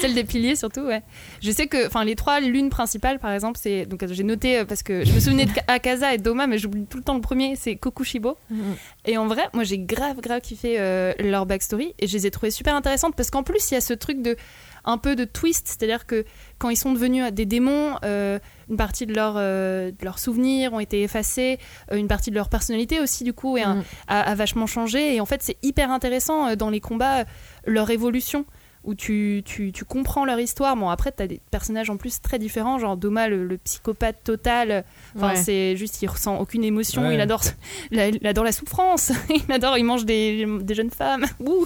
Celles 0.00 0.14
des 0.14 0.22
piliers, 0.22 0.54
surtout, 0.54 0.82
ouais. 0.82 1.02
Je 1.42 1.50
sais 1.50 1.66
que 1.66 1.86
enfin, 1.88 2.04
les 2.04 2.14
trois 2.14 2.38
lunes 2.38 2.70
principales, 2.70 3.18
par 3.18 3.32
exemple, 3.32 3.58
c'est. 3.60 3.86
Donc, 3.86 4.06
j'ai 4.06 4.22
noté 4.22 4.58
euh, 4.58 4.64
parce 4.64 4.84
que 4.84 5.04
je 5.04 5.12
me 5.12 5.18
souvenais 5.18 5.46
de 5.46 5.52
Ka- 5.52 5.64
Akaza 5.66 6.14
et 6.14 6.18
Doma, 6.18 6.46
mais 6.46 6.58
j'oublie 6.58 6.86
tout 6.86 6.98
le 6.98 7.02
temps 7.02 7.14
le 7.14 7.20
premier, 7.20 7.56
c'est 7.56 7.74
Kokushibo. 7.74 8.36
Mhm. 8.50 8.76
Et 9.06 9.16
en 9.18 9.26
vrai, 9.26 9.48
moi, 9.54 9.64
j'ai 9.64 9.78
grave, 9.78 10.20
grave 10.20 10.40
kiffé 10.40 10.76
euh, 10.78 11.12
leur 11.18 11.46
backstory 11.46 11.94
et 11.98 12.06
je 12.06 12.12
les 12.12 12.26
ai 12.26 12.30
trouvées 12.30 12.50
super 12.52 12.74
intéressantes 12.76 13.16
parce 13.16 13.30
qu'en 13.30 13.42
plus, 13.42 13.70
il 13.70 13.74
y 13.74 13.76
a 13.76 13.80
ce 13.80 13.94
truc 13.94 14.22
de. 14.22 14.36
Un 14.84 14.98
peu 14.98 15.14
de 15.14 15.24
twist, 15.24 15.68
c'est-à-dire 15.68 16.06
que 16.06 16.24
quand 16.58 16.68
ils 16.68 16.76
sont 16.76 16.92
devenus 16.92 17.30
des 17.32 17.46
démons, 17.46 17.94
euh, 18.04 18.40
une 18.68 18.76
partie 18.76 19.06
de, 19.06 19.14
leur, 19.14 19.34
euh, 19.36 19.92
de 19.92 20.04
leurs 20.04 20.18
souvenirs 20.18 20.72
ont 20.72 20.80
été 20.80 21.02
effacés, 21.04 21.60
euh, 21.92 21.96
une 21.96 22.08
partie 22.08 22.30
de 22.30 22.34
leur 22.34 22.48
personnalité 22.48 22.98
aussi, 22.98 23.22
du 23.22 23.32
coup, 23.32 23.56
et 23.56 23.62
un- 23.62 23.76
Mm. 23.76 23.84
a, 24.08 24.20
a 24.22 24.34
vachement 24.34 24.66
changé. 24.66 25.14
Et 25.14 25.20
en 25.20 25.24
fait, 25.24 25.40
c'est 25.40 25.56
hyper 25.62 25.92
intéressant 25.92 26.48
euh, 26.48 26.56
dans 26.56 26.68
les 26.68 26.80
combats, 26.80 27.20
euh, 27.20 27.24
leur 27.66 27.90
évolution, 27.90 28.44
où 28.84 28.94
tu, 28.96 29.42
tu, 29.44 29.70
tu 29.70 29.84
comprends 29.84 30.24
leur 30.24 30.40
histoire. 30.40 30.74
Bon, 30.76 30.88
après, 30.88 31.12
tu 31.12 31.22
as 31.22 31.28
des 31.28 31.40
personnages 31.52 31.88
en 31.88 31.96
plus 31.96 32.20
très 32.20 32.40
différents, 32.40 32.78
genre 32.80 32.96
Doma, 32.96 33.28
le, 33.28 33.46
le 33.46 33.56
psychopathe 33.58 34.24
total. 34.24 34.84
Enfin, 35.14 35.30
Ouais. 35.30 35.36
c'est 35.36 35.76
juste, 35.76 36.02
il 36.02 36.08
ressent 36.08 36.36
aucune 36.38 36.64
émotion, 36.64 37.02
Ouais. 37.06 37.14
il, 37.14 37.20
adore, 37.20 37.42
la- 37.92 38.08
il 38.08 38.26
adore 38.26 38.42
la 38.44 38.50
souffrance, 38.50 39.12
il 39.30 39.52
adore, 39.52 39.78
il 39.78 39.84
mange 39.84 40.04
des, 40.04 40.46
des 40.62 40.74
jeunes 40.74 40.90
femmes. 40.90 41.24
Ouh. 41.40 41.64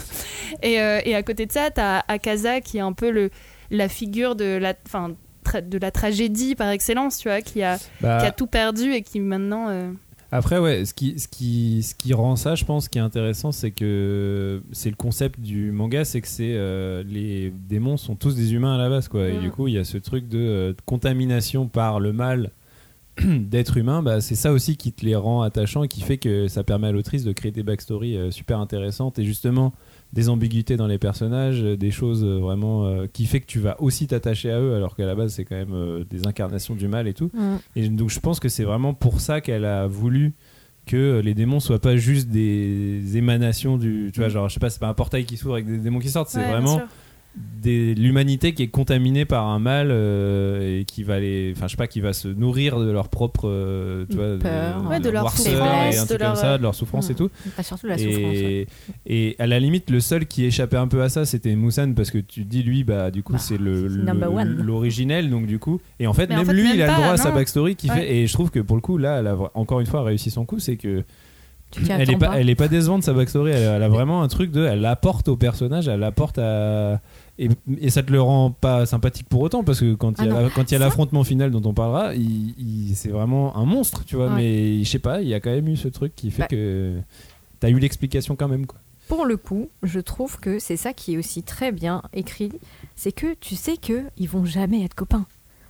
Et, 0.63 0.79
euh, 0.81 1.01
et 1.07 1.15
à 1.15 1.23
côté 1.23 1.47
de 1.47 1.53
ça, 1.53 1.71
tu 1.71 1.81
as 1.81 2.05
Akaza 2.09 2.61
qui 2.61 2.77
est 2.77 2.81
un 2.83 2.93
peu 2.93 3.11
le, 3.11 3.31
la 3.71 3.89
figure 3.89 4.37
de 4.37 4.45
la. 4.59 4.75
Enfin, 4.87 5.15
tra- 5.43 5.67
de 5.67 5.79
la 5.79 5.91
tragédie 5.91 6.55
par 6.55 6.69
excellence, 6.69 7.17
tu 7.17 7.29
vois, 7.29 7.41
qui 7.41 7.63
a, 7.63 7.79
Bah, 8.03 8.19
qui 8.21 8.27
a 8.27 8.31
tout 8.31 8.47
perdu 8.47 8.93
et 8.93 9.01
qui 9.01 9.21
maintenant. 9.21 9.69
euh, 9.71 9.91
Après, 10.33 10.59
ouais, 10.59 10.85
ce 10.85 10.93
qui, 10.93 11.19
ce, 11.19 11.29
qui, 11.29 11.83
ce 11.83 11.95
qui 11.95 12.13
rend 12.13 12.35
ça, 12.37 12.55
je 12.57 12.65
pense, 12.65 12.89
qui 12.89 12.99
est 12.99 13.03
intéressant, 13.03 13.53
c'est 13.53 13.71
que 13.71 14.61
c'est 14.73 14.91
le 14.91 14.97
concept 14.97 15.41
du 15.41 15.71
manga, 15.71 16.05
c'est 16.05 16.21
que 16.21 16.29
c'est 16.29 16.55
euh, 16.55 17.05
les 17.07 17.53
démons 17.69 17.97
sont 17.97 18.17
tous 18.17 18.35
des 18.35 18.53
humains 18.53 18.75
à 18.75 18.79
la 18.79 18.89
base, 18.89 19.09
quoi. 19.09 19.29
Et 19.29 19.39
Mm. 19.39 19.41
du 19.41 19.51
coup, 19.51 19.69
il 19.69 19.75
y 19.75 19.79
a 19.79 19.85
ce 19.85 19.99
truc 19.99 20.29
de, 20.29 20.39
euh, 20.39 20.73
de 20.73 20.81
contamination 20.85 21.69
par 21.69 22.01
le 22.01 22.13
mal 22.13 22.51
d'être 23.25 23.77
humain. 23.77 24.03
Bah, 24.03 24.21
c'est 24.21 24.35
ça 24.35 24.53
aussi 24.53 24.77
qui 24.77 24.93
te 24.93 25.05
les 25.07 25.15
rend 25.15 25.43
attachants 25.43 25.85
et 25.85 25.89
qui 25.89 26.01
fait 26.01 26.19
que 26.19 26.49
ça 26.49 26.65
permet 26.65 26.89
à 26.89 26.93
l'autrice 26.93 27.25
de 27.25 27.33
créer 27.33 27.53
des 27.53 27.63
backstories 27.63 28.17
euh, 28.17 28.31
super 28.31 28.59
intéressantes 28.59 29.19
et 29.19 29.25
justement 29.25 29.73
des 30.13 30.29
ambiguïtés 30.29 30.77
dans 30.77 30.87
les 30.87 30.99
personnages, 30.99 31.63
euh, 31.63 31.77
des 31.77 31.91
choses 31.91 32.25
euh, 32.25 32.39
vraiment 32.39 32.87
euh, 32.87 33.07
qui 33.13 33.27
fait 33.27 33.41
que 33.41 33.47
tu 33.47 33.59
vas 33.59 33.81
aussi 33.81 34.07
t'attacher 34.07 34.51
à 34.51 34.61
eux, 34.61 34.75
alors 34.75 34.97
qu'à 34.97 35.05
la 35.05 35.15
base 35.15 35.35
c'est 35.35 35.45
quand 35.45 35.57
même 35.57 35.75
euh, 35.75 36.05
des 36.09 36.27
incarnations 36.27 36.75
du 36.75 36.89
mal 36.89 37.07
et 37.09 37.15
tout. 37.15 37.31
Et 37.75 37.89
donc 37.89 38.11
je 38.11 38.21
pense 38.21 38.41
que 38.41 38.49
c'est 38.49 38.65
vraiment 38.65 38.95
pour 38.95 39.21
ça 39.21 39.41
qu'elle 39.41 39.65
a 39.65 39.87
voulu 39.87 40.35
que 40.87 41.21
les 41.23 41.35
démons 41.35 41.59
soient 41.59 41.81
pas 41.81 41.97
juste 41.97 42.29
des 42.29 43.17
émanations 43.17 43.77
du 43.77 44.11
tu 44.15 44.21
vois 44.21 44.29
genre 44.29 44.49
je 44.49 44.55
sais 44.55 44.61
pas 44.61 44.71
c'est 44.71 44.79
pas 44.79 44.89
un 44.89 44.95
portail 44.95 45.25
qui 45.25 45.37
s'ouvre 45.37 45.55
avec 45.55 45.67
des 45.67 45.79
démons 45.79 45.99
qui 45.99 46.09
sortent 46.09 46.29
c'est 46.29 46.39
ouais, 46.39 46.51
vraiment. 46.51 46.81
Des- 47.63 47.95
l'humanité 47.95 48.55
qui 48.55 48.63
est 48.63 48.69
contaminée 48.69 49.25
par 49.25 49.47
un 49.47 49.59
mal 49.59 49.89
euh, 49.91 50.81
et 50.81 50.85
qui 50.85 51.03
va 51.03 51.19
les 51.19 51.53
enfin 51.57 51.67
je 51.67 51.73
sais 51.73 51.77
pas 51.77 51.87
qui 51.87 52.01
va 52.01 52.13
se 52.13 52.29
nourrir 52.29 52.79
de 52.79 52.91
leur 52.91 53.09
propre 53.09 53.49
euh, 53.49 54.05
tu 54.09 54.17
vois 54.17 54.39
Peur. 54.39 54.85
Ouais, 54.89 55.01
de 55.01 55.11
leur 55.11 55.23
noirceur 55.25 55.53
souffrance, 55.53 56.09
de 56.09 56.15
leur, 56.17 56.33
comme 56.33 56.41
ça 56.41 56.59
de 56.59 56.63
leur 56.63 56.75
souffrance 56.75 57.11
et 57.11 57.15
tout 57.15 57.31
surtout 57.63 57.87
la 57.89 57.99
souffrance. 57.99 58.15
ouais. 58.23 58.67
et, 59.07 59.37
à 59.39 59.47
la 59.47 59.59
limite, 59.59 59.91
le 59.91 60.01
seul 60.01 60.27
qui 60.27 60.45
échappait 60.45 60.77
un 60.77 60.87
peu 60.89 61.03
à 61.03 61.09
ça, 61.09 61.25
c'était 61.27 61.55
Moussan, 61.57 61.95
parce 61.95 62.11
que 62.11 62.19
tu 62.19 62.45
dis, 62.45 62.63
lui, 62.63 62.85
bah, 62.85 63.11
du 63.11 63.23
coup, 63.23 63.33
Bah, 63.35 63.39
c'est 63.39 63.59
le, 63.59 63.87
le- 63.89 64.63
l'originel, 64.63 65.29
donc 65.31 65.47
du 65.47 65.59
coup. 65.59 65.81
Et 65.99 66.07
en 66.07 66.13
fait, 66.13 66.29
Mais 66.29 66.35
en 66.37 66.39
même 66.39 66.47
fait, 66.47 66.53
lui, 66.53 66.63
même 66.65 66.77
il 66.77 66.83
a 66.83 66.87
le 66.87 66.93
pas, 66.93 66.99
droit 66.99 67.13
à 67.13 67.17
sa 67.17 67.31
backstory 67.33 67.75
qui 67.77 67.89
Ouais. 67.91 67.97
fait. 67.97 68.17
Et 68.17 68.27
je 68.27 68.33
trouve 68.33 68.51
que 68.51 68.61
pour 68.61 68.77
le 68.77 68.83
coup, 68.83 68.99
là, 68.99 69.19
elle 69.21 69.27
a 69.27 69.37
encore 69.55 69.81
une 69.81 69.87
fois 69.87 70.03
réussi 70.05 70.31
son 70.31 70.45
coup, 70.45 70.59
c'est 70.61 70.77
que. 70.77 71.03
Elle 71.91 72.11
est, 72.11 72.17
pas. 72.17 72.39
elle 72.39 72.49
est 72.49 72.55
pas 72.55 72.69
décevante 72.69 73.03
sa 73.03 73.13
backstory, 73.13 73.51
elle, 73.51 73.63
elle 73.77 73.83
a 73.83 73.89
vraiment 73.89 74.23
un 74.23 74.29
truc 74.29 74.53
de. 74.53 74.65
Elle 74.65 74.87
apporte 74.87 75.29
au 75.29 75.37
personnage, 75.37 75.89
elle 75.89 76.05
apporte 76.05 76.39
à. 76.39 77.01
Et, 77.39 77.49
et 77.79 77.91
ça 77.91 78.03
te 78.03 78.11
le 78.11 78.21
rend 78.23 78.51
pas 78.51 78.87
sympathique 78.87 79.29
pour 79.29 79.43
autant, 79.43 79.63
parce 79.63 79.81
que 79.81 79.95
quand 79.95 80.19
il 80.21 80.27
y 80.27 80.31
a 80.31 80.37
Ah 80.39 80.43
y 80.43 80.61
a 80.61 80.65
Ça- 80.67 80.79
l'affrontement 80.79 81.23
final 81.23 81.51
dont 81.51 81.63
on 81.69 81.75
parlera, 81.75 82.15
il, 82.15 82.55
il- 82.59 82.95
c'est 82.97 83.11
vraiment 83.11 83.57
un 83.57 83.65
monstre, 83.67 84.05
tu 84.05 84.17
vois. 84.17 84.29
Ouais. 84.29 84.37
Mais 84.37 84.85
je 84.85 84.89
sais 84.91 84.99
pas, 84.99 85.21
il 85.21 85.29
y 85.29 85.35
a 85.35 85.41
quand 85.41 85.51
même 85.51 85.69
eu 85.69 85.77
ce 85.77 85.89
truc 85.89 86.15
qui 86.17 86.31
fait 86.31 86.43
Bah. 86.43 86.49
que. 86.49 86.99
T'as 87.61 87.71
eu 87.71 87.79
l'explication 87.79 88.37
quand 88.37 88.49
même, 88.49 88.67
quoi. 88.67 88.79
Pour 89.09 89.25
le 89.25 89.37
coup, 89.37 89.69
je 89.83 90.01
trouve 90.01 90.39
que 90.41 90.59
c'est 90.59 90.77
ça 90.77 90.93
qui 90.93 91.15
est 91.15 91.17
aussi 91.17 91.43
très 91.43 91.73
bien 91.73 92.03
écrit, 92.13 92.53
c'est 92.97 93.13
que 93.13 93.35
tu 93.35 93.55
sais 93.55 93.77
que 93.77 94.03
ils 94.19 94.29
vont 94.29 94.45
jamais 94.45 94.83
être 94.85 94.95
copains. 94.95 95.27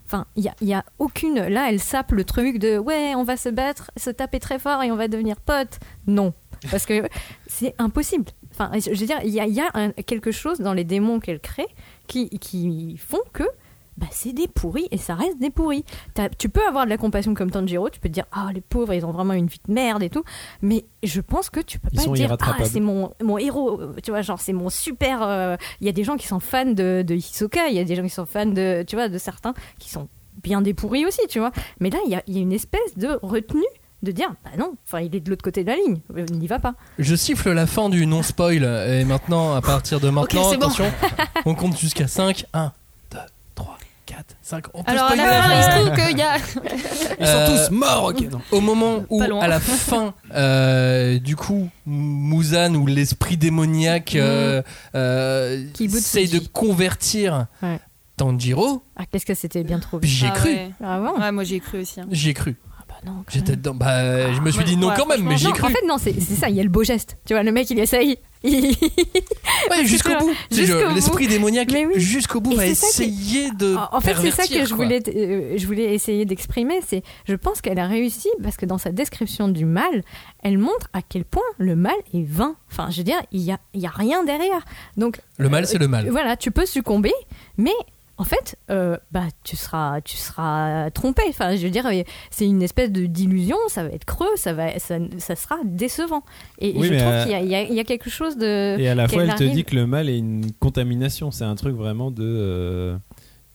Enfin, 0.06 0.24
il 0.36 0.44
y 0.44 0.48
a, 0.48 0.54
y 0.62 0.72
a 0.72 0.84
aucune. 0.98 1.34
Là, 1.34 1.66
elle 1.70 1.80
sape 1.80 2.12
le 2.12 2.24
truc 2.24 2.58
de 2.58 2.78
ouais, 2.78 3.14
on 3.16 3.24
va 3.24 3.36
se 3.36 3.48
battre, 3.48 3.90
se 3.96 4.08
taper 4.10 4.38
très 4.40 4.58
fort 4.58 4.82
et 4.84 4.90
on 4.92 4.96
va 4.96 5.08
devenir 5.08 5.36
potes. 5.40 5.78
Non, 6.06 6.32
parce 6.70 6.86
que 6.86 7.08
c'est 7.48 7.74
impossible. 7.78 8.24
Enfin, 8.58 8.70
je 8.78 8.90
veux 8.90 9.06
dire, 9.06 9.18
il 9.24 9.30
y 9.30 9.40
a, 9.40 9.46
il 9.46 9.54
y 9.54 9.60
a 9.60 9.70
un- 9.74 9.90
quelque 9.92 10.30
chose 10.32 10.58
dans 10.60 10.72
les 10.72 10.84
démons 10.84 11.20
qu'elle 11.20 11.40
crée 11.40 11.66
qui, 12.06 12.28
qui 12.38 12.96
font 12.96 13.20
que 13.32 13.42
bah, 13.98 14.06
c'est 14.10 14.32
des 14.34 14.46
pourris 14.46 14.88
et 14.90 14.98
ça 14.98 15.14
reste 15.14 15.38
des 15.38 15.48
pourris. 15.50 15.84
T'as- 16.14 16.28
tu 16.28 16.48
peux 16.50 16.60
avoir 16.66 16.84
de 16.84 16.90
la 16.90 16.98
compassion 16.98 17.32
comme 17.34 17.50
Tanjiro, 17.50 17.88
tu 17.90 17.98
peux 18.00 18.08
te 18.08 18.14
dire 18.14 18.26
ah 18.32 18.48
les 18.54 18.60
pauvres 18.60 18.92
ils 18.92 19.04
ont 19.06 19.10
vraiment 19.10 19.32
une 19.32 19.46
vie 19.46 19.60
de 19.66 19.72
merde 19.72 20.02
et 20.02 20.10
tout, 20.10 20.22
mais 20.62 20.84
je 21.02 21.20
pense 21.22 21.48
que 21.50 21.60
tu 21.60 21.78
peux 21.78 21.88
Ils 21.92 21.96
pas 21.96 22.02
dire 22.16 22.28
ah 22.52 22.56
c'est 22.66 22.80
mon, 22.80 23.12
mon 23.22 23.38
héros, 23.38 23.80
euh, 23.80 23.94
tu 24.02 24.10
vois 24.10 24.20
genre 24.22 24.38
c'est 24.40 24.52
mon 24.52 24.68
super. 24.68 25.22
euh, 25.22 25.56
Il 25.80 25.86
y 25.86 25.88
a 25.88 25.92
des 25.92 26.04
gens 26.04 26.16
qui 26.16 26.26
sont 26.26 26.40
fans 26.40 26.66
de, 26.66 27.02
de 27.06 27.14
Hisoka, 27.14 27.68
il 27.68 27.74
y 27.76 27.78
a 27.78 27.84
des 27.84 27.94
gens 27.96 28.02
qui 28.02 28.10
sont 28.10 28.26
fans 28.26 28.44
de 28.46 28.84
tu 28.86 28.96
vois 28.96 29.08
de 29.08 29.16
certains 29.18 29.54
qui 29.78 29.88
sont 29.90 30.08
bien 30.42 30.60
des 30.60 30.74
pourris 30.74 31.06
aussi, 31.06 31.20
tu 31.28 31.38
vois. 31.38 31.50
Mais 31.80 31.88
là 31.88 31.98
il 32.04 32.10
y 32.10 32.16
a, 32.16 32.22
il 32.26 32.34
y 32.34 32.38
a 32.38 32.42
une 32.42 32.52
espèce 32.52 32.96
de 32.98 33.18
retenue 33.22 33.62
de 34.06 34.12
dire 34.12 34.32
bah 34.44 34.50
non, 34.58 34.74
enfin 34.86 35.00
il 35.00 35.14
est 35.14 35.20
de 35.20 35.28
l'autre 35.30 35.42
côté 35.44 35.62
de 35.64 35.68
la 35.68 35.76
ligne, 35.76 35.98
euh, 36.16 36.24
n'y 36.32 36.46
va 36.46 36.58
pas. 36.58 36.74
Je 36.98 37.14
siffle 37.14 37.52
la 37.52 37.66
fin 37.66 37.88
du 37.90 38.06
non-spoil 38.06 38.64
et 38.64 39.04
maintenant, 39.04 39.54
à 39.54 39.60
partir 39.60 40.00
de 40.00 40.08
maintenant, 40.08 40.42
bon. 40.48 40.52
attention, 40.54 40.90
on 41.44 41.54
compte 41.54 41.76
jusqu'à 41.78 42.06
5. 42.08 42.46
1, 42.54 42.72
2, 43.12 43.18
3, 43.54 43.78
4, 44.06 44.24
5. 44.42 44.64
On 44.74 44.82
peut 44.84 44.90
Alors 44.90 45.04
à 45.04 45.08
spoiler 45.12 45.22
la 45.30 45.42
fin, 45.42 45.56
il 45.56 45.62
se 45.62 45.70
trouve 45.86 46.06
qu'il 46.08 46.18
y 46.18 46.22
a. 46.22 46.36
Ils 47.18 47.26
sont 47.26 47.32
Euh, 47.32 47.66
tous 47.68 47.70
morts, 47.74 48.04
ok. 48.04 48.20
non. 48.30 48.40
Au 48.52 48.60
moment 48.60 49.04
où, 49.10 49.22
à 49.22 49.48
la 49.48 49.58
fin, 49.60 50.12
euh, 50.34 51.18
du 51.18 51.34
coup, 51.36 51.68
Muzan 51.86 52.74
ou 52.74 52.86
l'esprit 52.86 53.36
démoniaque 53.36 54.14
euh, 54.16 54.62
euh, 54.94 55.64
essaye 55.80 56.28
de 56.28 56.38
convertir 56.38 57.46
Ouais. 57.62 57.80
Tanjiro, 58.18 58.82
Ah 58.96 59.04
qu'est-ce 59.10 59.26
que 59.26 59.34
c'était 59.34 59.62
bien 59.62 59.78
trop. 59.78 59.98
j'y 60.02 60.24
ai 60.24 60.28
Ah 60.32 60.36
cru. 60.36 60.48
ouais. 60.48 60.70
Ah 60.82 60.98
bon 61.00 61.20
Ouais, 61.20 61.32
moi 61.32 61.44
j'y 61.44 61.56
ai 61.56 61.60
cru 61.60 61.80
aussi. 61.82 62.00
hein. 62.00 62.06
J'y 62.10 62.30
ai 62.30 62.34
cru. 62.34 62.56
Ah 63.06 63.10
non. 63.10 63.24
J'étais 63.30 63.56
dedans. 63.56 63.74
Bah, 63.74 64.32
je 64.32 64.40
me 64.40 64.50
suis 64.50 64.60
Ouais, 64.60 64.64
dit 64.66 64.76
non 64.76 64.88
ouais, 64.88 64.94
quand 64.96 65.06
même, 65.06 65.22
mais 65.22 65.36
j'y 65.36 65.44
ai 65.46 65.48
Non, 65.48 65.54
cru. 65.54 65.64
en 65.66 65.68
fait, 65.70 65.86
non, 65.86 65.96
c'est 65.98 66.12
c'est 66.20 66.34
ça, 66.34 66.48
il 66.48 66.56
y 66.56 66.60
a 66.60 66.62
le 66.62 66.68
beau 66.68 66.82
geste. 66.82 67.18
Tu 67.26 67.34
vois, 67.34 67.42
le 67.42 67.52
mec, 67.52 67.70
il 67.70 67.78
essaye. 67.78 68.18
Il- 68.44 68.76
Ouais, 69.70 69.84
jusqu'au 69.84 70.10
bout. 70.20 70.26
Bout. 70.28 70.94
L'esprit 70.94 71.26
démoniaque, 71.26 71.68
oui. 71.72 71.86
jusqu'au 71.96 72.40
bout, 72.40 72.52
Et 72.52 72.56
va 72.56 72.62
c'est 72.66 72.74
ça 72.74 72.86
qui- 73.02 73.10
essayer 73.10 73.50
de. 73.50 73.74
En 73.92 74.00
fait, 74.00 74.14
c'est 74.20 74.30
ça 74.30 74.46
que 74.46 74.64
je 74.64 74.74
voulais, 74.74 75.02
euh, 75.08 75.54
je 75.56 75.66
voulais 75.66 75.94
essayer 75.94 76.24
d'exprimer. 76.24 76.80
C'est, 76.86 77.02
je 77.26 77.34
pense 77.34 77.60
qu'elle 77.60 77.78
a 77.78 77.86
réussi 77.86 78.28
parce 78.42 78.56
que 78.56 78.66
dans 78.66 78.78
sa 78.78 78.90
description 78.92 79.48
du 79.48 79.64
mal, 79.64 80.02
elle 80.42 80.58
montre 80.58 80.88
à 80.92 81.00
quel 81.02 81.24
point 81.24 81.42
le 81.58 81.74
mal 81.74 81.94
est 82.14 82.26
vain. 82.28 82.54
Enfin, 82.70 82.88
je 82.90 82.98
veux 82.98 83.04
dire, 83.04 83.20
il 83.32 83.40
y 83.40 83.50
a, 83.50 83.58
il 83.74 83.80
y 83.80 83.86
a 83.86 83.90
rien 83.90 84.22
derrière. 84.24 84.64
Donc, 84.96 85.18
Le 85.38 85.48
mal, 85.48 85.64
euh, 85.64 85.66
c'est 85.66 85.78
le 85.78 85.88
mal. 85.88 86.08
Voilà, 86.10 86.36
tu 86.36 86.50
peux 86.52 86.66
succomber, 86.66 87.12
mais 87.56 87.74
en 88.18 88.24
fait, 88.24 88.56
euh, 88.70 88.96
bah, 89.12 89.24
tu 89.44 89.56
seras, 89.56 90.00
tu 90.00 90.16
seras 90.16 90.90
trompé. 90.90 91.22
Enfin, 91.28 91.54
je 91.56 91.62
veux 91.62 91.70
dire, 91.70 91.86
c'est 92.30 92.46
une 92.46 92.62
espèce 92.62 92.90
de 92.90 93.04
d'illusion. 93.06 93.56
Ça 93.68 93.82
va 93.82 93.90
être 93.90 94.04
creux, 94.06 94.34
ça 94.36 94.52
va, 94.54 94.78
ça, 94.78 94.96
ça 95.18 95.36
sera 95.36 95.56
décevant. 95.64 96.22
Et, 96.58 96.72
Oui, 96.76 96.88
je 96.88 96.94
trouve 96.94 97.22
qu'il 97.24 97.48
y 97.48 97.54
a, 97.54 97.62
y 97.62 97.74
y 97.78 97.84
quelque 97.84 98.08
chose 98.08 98.36
de. 98.38 98.78
Et 98.78 98.88
à 98.88 98.94
la 98.94 99.06
fois, 99.08 99.24
elle 99.24 99.34
te 99.34 99.44
dit 99.44 99.64
que 99.64 99.74
le 99.74 99.86
mal 99.86 100.08
est 100.08 100.18
une 100.18 100.50
contamination. 100.60 101.30
C'est 101.30 101.44
un 101.44 101.54
truc 101.56 101.76
vraiment 101.76 102.10
de. 102.10 102.24
euh, 102.24 102.96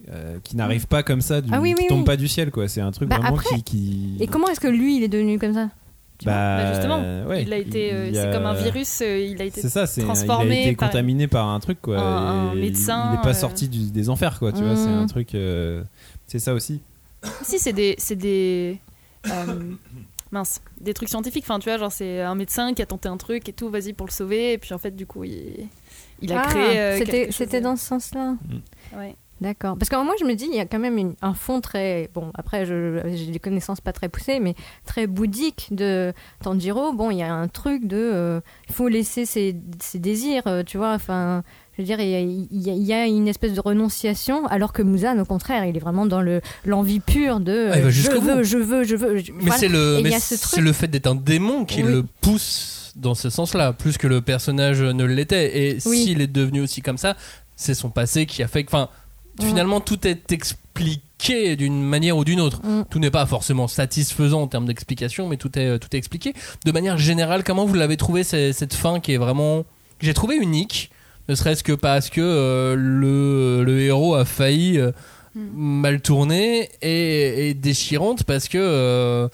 euh, 0.09 0.37
qui 0.43 0.55
n'arrive 0.55 0.87
pas 0.87 1.03
comme 1.03 1.21
ça, 1.21 1.41
du, 1.41 1.49
Ah 1.53 1.61
oui, 1.61 1.73
qui 1.75 1.81
oui, 1.83 1.87
tombe 1.87 2.05
pas 2.05 2.17
du 2.17 2.27
ciel, 2.27 2.49
quoi. 2.49 2.67
C'est 2.67 2.81
un 2.81 2.91
truc 2.91 3.07
Bah, 3.09 3.17
vraiment 3.19 3.35
après- 3.37 3.55
qui, 3.57 3.63
qui- 3.63 4.17
Et 4.19 4.25
comment 4.27 4.47
est-ce 4.47 4.59
que 4.59 4.67
lui, 4.67 4.97
il 4.97 5.03
est 5.03 5.07
devenu 5.07 5.37
comme 5.37 5.53
ça? 5.53 5.69
Bah, 6.25 6.57
Bah, 6.63 6.73
justement, 6.73 7.27
ouais, 7.27 7.43
il 7.43 7.51
a 7.53 7.57
été, 7.57 7.93
euh, 7.93 8.09
c'est 8.13 8.31
comme 8.31 8.45
un 8.45 8.53
virus, 8.53 9.01
euh, 9.01 9.19
il 9.19 9.41
a 9.41 9.45
été 9.45 9.61
C'est 9.61 9.69
ça, 9.69 9.85
transformé 10.03 10.45
il 10.45 10.51
a 10.51 10.61
été 10.69 10.75
par- 10.75 10.89
contaminé 10.89 11.27
par 11.27 11.47
un 11.49 11.59
truc 11.59 11.81
quoi. 11.81 11.99
Un- 11.99 12.53
médecin, 12.55 13.09
Il 13.09 13.15
n'est 13.17 13.21
pas 13.23 13.29
euh, 13.29 13.33
sorti 13.33 13.67
du- 13.69 13.91
des 13.91 14.09
enfers 14.09 14.37
quoi. 14.39 14.51
Tu 14.51 14.63
vois, 14.63 14.75
c'est 14.75 14.89
Mm. 14.89 14.99
un 14.99 15.07
truc. 15.07 15.33
euh, 15.35 15.83
c'est 16.27 16.39
ça 16.39 16.53
aussi. 16.53 16.81
Si, 17.43 17.59
c'est 17.59 17.73
des, 17.73 17.95
c'est 17.97 18.15
des, 18.15 18.79
euh, 19.27 19.59
mince, 20.31 20.61
des 20.79 20.93
trucs 20.93 21.09
scientifiques. 21.09 21.43
Enfin, 21.45 21.59
tu 21.59 21.69
vois, 21.69 21.77
genre 21.77 21.91
c'est 21.91 22.21
un 22.21 22.35
médecin 22.35 22.73
qui 22.73 22.81
a 22.81 22.85
tenté 22.85 23.09
un 23.09 23.17
truc 23.17 23.47
et 23.49 23.53
tout, 23.53 23.69
vas-y 23.69 23.93
pour 23.93 24.07
le 24.07 24.11
sauver. 24.11 24.53
Et 24.53 24.57
puis 24.57 24.73
en 24.73 24.77
fait, 24.77 24.95
du 24.95 25.05
coup, 25.05 25.23
il, 25.23 25.67
il 26.21 26.31
a 26.33 26.41
Ah, 26.43 26.47
créé. 26.49 26.79
euh, 26.79 27.29
c'était- 27.31 27.61
dans 27.61 27.75
ce 27.75 27.85
sens-là. 27.85 28.35
Ouais. 28.97 29.15
D'accord. 29.41 29.75
Parce 29.77 29.89
que 29.89 29.95
moi, 29.95 30.13
je 30.19 30.23
me 30.25 30.35
dis, 30.35 30.45
il 30.51 30.55
y 30.55 30.59
a 30.59 30.65
quand 30.67 30.77
même 30.77 30.99
une- 30.99 31.15
un 31.23 31.33
fond 31.33 31.61
très. 31.61 32.09
Bon, 32.13 32.31
après, 32.35 32.65
j'ai 32.65 33.25
des 33.31 33.39
connaissances 33.39 33.81
pas 33.81 33.91
très 33.91 34.07
poussées, 34.07 34.39
mais 34.39 34.53
très 34.85 35.07
bouddhique 35.07 35.69
de 35.71 36.13
Tanjiro. 36.43 36.93
Bon, 36.93 37.09
il 37.09 37.17
y 37.17 37.23
a 37.23 37.33
un 37.33 37.47
truc 37.47 37.87
de. 37.87 37.97
euh, 37.97 38.39
Il 38.69 38.75
faut 38.75 38.87
laisser 38.87 39.25
ses, 39.25 39.55
ses 39.79 39.97
désirs, 39.97 40.43
euh, 40.45 40.61
tu 40.63 40.77
vois. 40.77 40.93
Enfin, 40.93 41.43
je 41.75 41.81
veux 41.81 41.85
dire, 41.87 41.99
il 41.99 42.09
y, 42.51 42.69
a, 42.69 42.73
y 42.75 43.07
y 43.09 43.17
une 43.17 43.27
espèce 43.27 43.53
de 43.53 43.61
renonciation, 43.61 44.45
alors 44.45 44.73
que 44.73 44.83
Muzan, 44.83 45.17
au 45.19 45.25
contraire, 45.25 45.65
il 45.65 45.75
est 45.75 45.79
vraiment 45.79 46.05
dans 46.05 46.21
le 46.21 46.41
l'envie 46.63 46.99
pure 46.99 47.39
de. 47.39 47.69
Ah, 47.71 47.77
il 47.77 47.81
va 47.81 47.87
euh, 47.87 47.91
je 47.91 48.11
veux, 48.11 48.43
je 48.43 48.57
veux, 48.59 48.83
je 48.83 48.95
veux. 48.95 49.17
je- 49.17 49.31
Mais 49.31 49.39
voilà. 49.45 49.57
c'est 49.57 49.69
le, 49.69 50.01
mais 50.03 50.11
c'est 50.19 50.61
le 50.61 50.71
fait 50.71 50.87
d'être 50.87 51.07
un 51.07 51.15
démon 51.15 51.65
qui 51.65 51.81
Oui. 51.81 51.91
le 51.91 52.03
pousse 52.21 52.93
dans 52.95 53.15
ce 53.15 53.31
sens-là, 53.31 53.73
plus 53.73 53.97
que 53.97 54.05
le 54.05 54.21
personnage 54.21 54.83
ne 54.83 55.03
l'était. 55.03 55.57
Et 55.71 55.77
Oui. 55.87 55.97
s'il 56.03 56.21
est 56.21 56.27
devenu 56.27 56.61
aussi 56.61 56.81
comme 56.83 56.97
ça, 56.99 57.15
c'est 57.55 57.73
son 57.73 57.89
passé 57.89 58.25
qui 58.25 58.43
a 58.43 58.47
fait 58.47 58.63
que, 58.63 58.69
enfin, 58.69 58.89
Mm. 59.43 59.47
finalement, 59.47 59.79
tout 59.81 60.07
est 60.07 60.31
expliqué 60.31 61.55
d'une 61.55 61.81
manière 61.83 62.17
ou 62.17 62.25
d'une 62.25 62.39
autre. 62.41 62.61
Mm. 62.65 62.83
Tout 62.89 62.99
n'est 62.99 63.11
pas 63.11 63.25
forcément 63.25 63.67
satisfaisant 63.67 64.41
en 64.41 64.47
termes 64.47 64.65
d'explication, 64.65 65.27
mais 65.27 65.37
tout 65.37 65.57
est, 65.57 65.79
tout 65.79 65.89
est 65.93 65.97
expliqué. 65.97 66.33
De 66.65 66.71
manière 66.71 66.97
générale, 66.97 67.43
comment 67.43 67.65
vous 67.65 67.73
l'avez 67.75 67.97
trouvé 67.97 68.23
ce- 68.23 68.51
cette 68.51 68.73
fin 68.73 68.99
qui 68.99 69.13
est 69.13 69.17
vraiment, 69.17 69.63
j'ai 69.99 70.13
trouvé 70.13 70.35
unique, 70.35 70.89
ne 71.29 71.35
serait-ce 71.35 71.63
que 71.63 71.73
parce 71.73 72.09
que 72.09 72.21
euh, 72.21 72.75
le, 72.75 73.63
le 73.63 73.81
héros 73.81 74.15
a 74.15 74.25
failli 74.25 74.79
euh, 74.79 74.91
mal 75.35 76.01
tourner 76.01 76.69
et, 76.81 77.49
et 77.49 77.53
déchirante 77.53 78.23
parce 78.23 78.47
que 78.47 78.57
euh, 78.57 79.27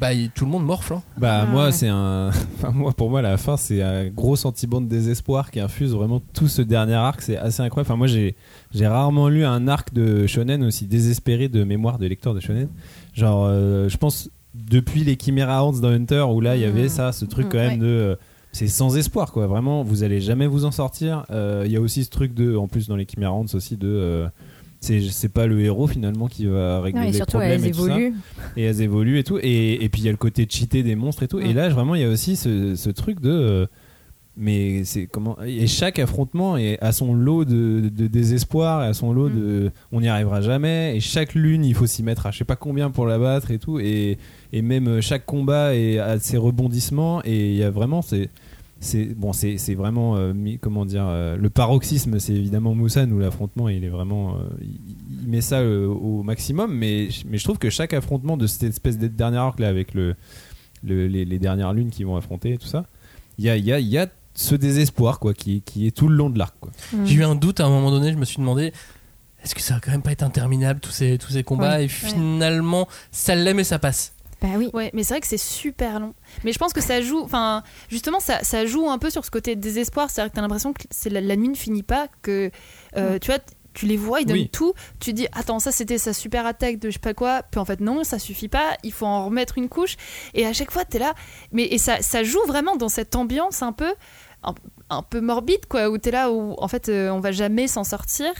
bah, 0.00 0.08
tout 0.34 0.44
le 0.44 0.50
monde 0.50 0.64
morfle. 0.64 0.94
hein. 0.94 1.02
Bah 1.18 1.40
Ah, 1.42 1.46
moi 1.46 1.66
ouais. 1.66 1.72
c'est 1.72 1.88
un. 1.88 2.30
Enfin 2.56 2.70
moi 2.72 2.92
pour 2.92 3.10
moi 3.10 3.22
la 3.22 3.36
fin 3.36 3.56
c'est 3.56 3.82
un 3.82 4.08
gros 4.08 4.36
sentiment 4.36 4.80
de 4.80 4.86
désespoir 4.86 5.50
qui 5.50 5.60
infuse 5.60 5.92
vraiment 5.92 6.20
tout 6.34 6.48
ce 6.48 6.62
dernier 6.62 6.94
arc. 6.94 7.20
C'est 7.22 7.36
assez 7.36 7.62
incroyable. 7.62 7.88
Enfin 7.90 7.96
moi 7.96 8.06
j'ai 8.08 8.34
j'ai 8.74 8.86
rarement 8.86 9.28
lu 9.28 9.44
un 9.44 9.68
arc 9.68 9.92
de 9.94 10.26
shonen 10.26 10.62
aussi 10.64 10.86
désespéré 10.86 11.48
de 11.48 11.62
mémoire 11.64 11.98
de 11.98 12.06
lecteur 12.06 12.34
de 12.34 12.40
shonen. 12.40 12.68
Genre 13.14 13.44
euh, 13.46 13.88
je 13.88 13.96
pense 13.96 14.30
depuis 14.54 15.04
les 15.04 15.16
Chimera 15.16 15.62
Ants 15.64 15.72
dans 15.78 15.88
Hunter 15.90 16.24
où 16.32 16.40
là 16.40 16.56
il 16.56 16.62
y 16.62 16.64
avait 16.64 16.86
Mm. 16.86 16.88
ça 16.88 17.12
ce 17.12 17.24
truc 17.24 17.48
quand 17.50 17.58
même 17.58 17.72
ouais. 17.74 17.78
de 17.78 17.86
euh, 17.86 18.16
c'est 18.50 18.66
sans 18.66 18.96
espoir 18.96 19.30
quoi 19.30 19.46
vraiment 19.46 19.82
vous 19.84 20.02
allez 20.02 20.20
jamais 20.20 20.46
vous 20.48 20.64
en 20.64 20.70
sortir 20.72 21.24
Euh, 21.30 21.62
il 21.66 21.70
y 21.70 21.76
a 21.76 21.80
aussi 21.80 22.02
ce 22.04 22.10
truc 22.10 22.34
de 22.34 22.56
en 22.56 22.66
plus 22.66 22.88
dans 22.88 22.96
les 22.96 23.06
Chimera 23.06 23.30
Ants 23.32 23.44
aussi 23.54 23.76
de 23.76 23.86
euh, 23.88 24.26
c'est 24.80 25.00
c'est 25.00 25.28
pas 25.28 25.46
le 25.46 25.60
héros 25.60 25.86
finalement 25.86 26.28
qui 26.28 26.46
va 26.46 26.80
régler 26.80 27.00
Non, 27.00 27.06
et 27.06 27.10
les 27.10 27.16
surtout, 27.16 27.38
problèmes 27.38 27.60
elles 27.64 27.66
et 27.66 27.70
tout 27.72 27.86
ça. 27.86 27.96
évoluent. 27.98 28.14
et 28.56 28.62
elles 28.62 28.80
évoluent 28.80 29.18
et 29.18 29.24
tout. 29.24 29.38
Et, 29.42 29.84
et 29.84 29.88
puis 29.88 30.02
il 30.02 30.04
y 30.04 30.08
a 30.08 30.12
le 30.12 30.16
côté 30.18 30.46
cheaté 30.48 30.82
des 30.82 30.94
monstres 30.94 31.22
et 31.24 31.28
tout. 31.28 31.40
Et 31.40 31.52
là 31.52 31.68
vraiment 31.68 31.94
il 31.94 32.02
y 32.02 32.04
a 32.04 32.08
aussi 32.08 32.36
ce, 32.36 32.74
ce 32.76 32.90
truc 32.90 33.20
de 33.20 33.30
euh, 33.30 33.66
mais 34.40 34.84
c'est 34.84 35.06
comment 35.06 35.36
et 35.44 35.66
chaque 35.66 35.98
affrontement 35.98 36.56
est 36.56 36.78
à 36.80 36.92
son 36.92 37.12
lot 37.12 37.44
de, 37.44 37.88
de 37.92 38.06
désespoir 38.06 38.84
et 38.84 38.86
à 38.86 38.94
son 38.94 39.12
lot 39.12 39.28
de 39.28 39.72
on 39.90 40.00
n'y 40.00 40.06
arrivera 40.08 40.40
jamais. 40.42 40.96
Et 40.96 41.00
chaque 41.00 41.34
lune 41.34 41.64
il 41.64 41.74
faut 41.74 41.86
s'y 41.86 42.04
mettre 42.04 42.26
à 42.26 42.30
je 42.30 42.38
sais 42.38 42.44
pas 42.44 42.54
combien 42.54 42.90
pour 42.90 43.06
la 43.06 43.18
battre 43.18 43.50
et 43.50 43.58
tout. 43.58 43.80
Et, 43.80 44.16
et 44.52 44.62
même 44.62 44.86
euh, 44.86 45.00
chaque 45.00 45.26
combat 45.26 45.74
est, 45.74 45.98
a 45.98 46.20
ses 46.20 46.36
rebondissements. 46.36 47.20
Et 47.24 47.50
il 47.50 47.56
y 47.56 47.64
a 47.64 47.70
vraiment 47.70 48.00
c'est 48.00 48.28
c'est 48.80 49.06
bon 49.06 49.32
c'est 49.32 49.58
c'est 49.58 49.74
vraiment 49.74 50.16
euh, 50.16 50.32
comment 50.60 50.84
dire 50.84 51.04
euh, 51.08 51.36
le 51.36 51.50
paroxysme 51.50 52.18
c'est 52.20 52.32
évidemment 52.34 52.74
Musan 52.74 53.10
où 53.10 53.18
l'affrontement 53.18 53.68
il 53.68 53.82
est 53.84 53.88
vraiment 53.88 54.36
euh, 54.36 54.40
il, 54.60 54.78
il 55.22 55.28
met 55.28 55.40
ça 55.40 55.58
euh, 55.58 55.86
au 55.86 56.22
maximum 56.22 56.72
mais 56.74 57.10
je- 57.10 57.24
mais 57.28 57.38
je 57.38 57.44
trouve 57.44 57.58
que 57.58 57.70
chaque 57.70 57.92
affrontement 57.92 58.36
de 58.36 58.46
cette 58.46 58.62
espèce 58.64 58.96
de 58.98 59.08
dernier 59.08 59.38
arc 59.38 59.58
là 59.58 59.68
avec 59.68 59.94
le, 59.94 60.14
le- 60.84 61.08
les, 61.08 61.24
les 61.24 61.38
dernières 61.40 61.72
lunes 61.72 61.90
qui 61.90 62.04
vont 62.04 62.16
affronter 62.16 62.52
et 62.52 62.58
tout 62.58 62.68
ça 62.68 62.86
il 63.38 63.44
y 63.44 63.50
a 63.50 63.56
il 63.56 63.64
y 63.64 63.72
a 63.72 63.80
il 63.80 63.88
y 63.88 63.98
a 63.98 64.06
ce 64.34 64.54
désespoir 64.54 65.18
quoi 65.18 65.34
qui, 65.34 65.62
qui 65.62 65.88
est 65.88 65.90
tout 65.90 66.06
le 66.06 66.14
long 66.14 66.30
de 66.30 66.38
l'arc 66.38 66.54
quoi. 66.60 66.70
Mm. 66.92 67.04
J'ai 67.04 67.14
eu 67.16 67.24
un 67.24 67.34
doute 67.34 67.58
à 67.58 67.66
un 67.66 67.70
moment 67.70 67.90
donné, 67.90 68.12
je 68.12 68.16
me 68.18 68.24
suis 68.24 68.38
demandé 68.38 68.72
est-ce 69.42 69.54
que 69.56 69.60
ça 69.60 69.74
va 69.74 69.80
quand 69.80 69.90
même 69.90 70.02
pas 70.02 70.12
être 70.12 70.22
interminable 70.22 70.78
tous 70.78 70.90
ces, 70.92 71.18
tous 71.18 71.30
ces 71.32 71.42
combats 71.42 71.80
et 71.82 71.88
finalement 71.88 72.86
ça 73.10 73.34
l'est 73.34 73.54
mais 73.54 73.64
ça 73.64 73.80
passe. 73.80 74.14
Bah 74.40 74.48
oui. 74.56 74.70
Ouais, 74.72 74.90
mais 74.94 75.02
c'est 75.02 75.14
vrai 75.14 75.20
que 75.20 75.26
c'est 75.26 75.36
super 75.36 75.98
long. 76.00 76.14
Mais 76.44 76.52
je 76.52 76.58
pense 76.58 76.72
que 76.72 76.80
ça 76.80 77.00
joue, 77.02 77.20
enfin, 77.20 77.62
justement, 77.88 78.20
ça, 78.20 78.42
ça 78.44 78.66
joue 78.66 78.88
un 78.88 78.98
peu 78.98 79.10
sur 79.10 79.24
ce 79.24 79.30
côté 79.30 79.56
désespoir. 79.56 80.10
C'est-à-dire 80.10 80.30
que 80.30 80.36
t'as 80.36 80.42
l'impression 80.42 80.72
que 80.72 80.82
c'est 80.90 81.10
la, 81.10 81.20
la 81.20 81.36
nuit 81.36 81.48
ne 81.48 81.56
finit 81.56 81.82
pas, 81.82 82.06
que 82.22 82.50
euh, 82.96 83.18
tu 83.18 83.30
vois, 83.32 83.40
tu 83.74 83.86
les 83.86 83.96
vois, 83.96 84.20
ils 84.20 84.26
donnent 84.26 84.36
Oui. 84.36 84.48
tout. 84.48 84.74
Tu 85.00 85.12
dis, 85.12 85.26
attends, 85.32 85.58
ça 85.58 85.72
c'était 85.72 85.98
sa 85.98 86.12
super 86.12 86.46
attaque 86.46 86.78
de 86.78 86.88
je 86.88 86.94
sais 86.94 86.98
pas 87.00 87.14
quoi. 87.14 87.42
Puis 87.50 87.58
en 87.60 87.64
fait, 87.64 87.80
non, 87.80 88.04
ça 88.04 88.18
suffit 88.18 88.48
pas. 88.48 88.76
Il 88.84 88.92
faut 88.92 89.06
en 89.06 89.24
remettre 89.26 89.58
une 89.58 89.68
couche. 89.68 89.96
Et 90.34 90.46
à 90.46 90.52
chaque 90.52 90.70
fois, 90.70 90.84
t'es 90.84 90.98
là. 91.00 91.14
Mais 91.52 91.64
et 91.64 91.78
ça, 91.78 92.00
ça 92.00 92.22
joue 92.22 92.44
vraiment 92.46 92.76
dans 92.76 92.88
cette 92.88 93.16
ambiance 93.16 93.62
un 93.62 93.72
peu. 93.72 93.92
Un, 94.44 94.54
un 94.88 95.02
peu 95.02 95.20
morbide 95.20 95.66
quoi 95.68 95.90
où 95.90 95.98
t'es 95.98 96.12
là 96.12 96.30
où 96.30 96.54
en 96.58 96.68
fait 96.68 96.88
euh, 96.88 97.10
on 97.10 97.18
va 97.18 97.32
jamais 97.32 97.66
s'en 97.66 97.82
sortir 97.82 98.30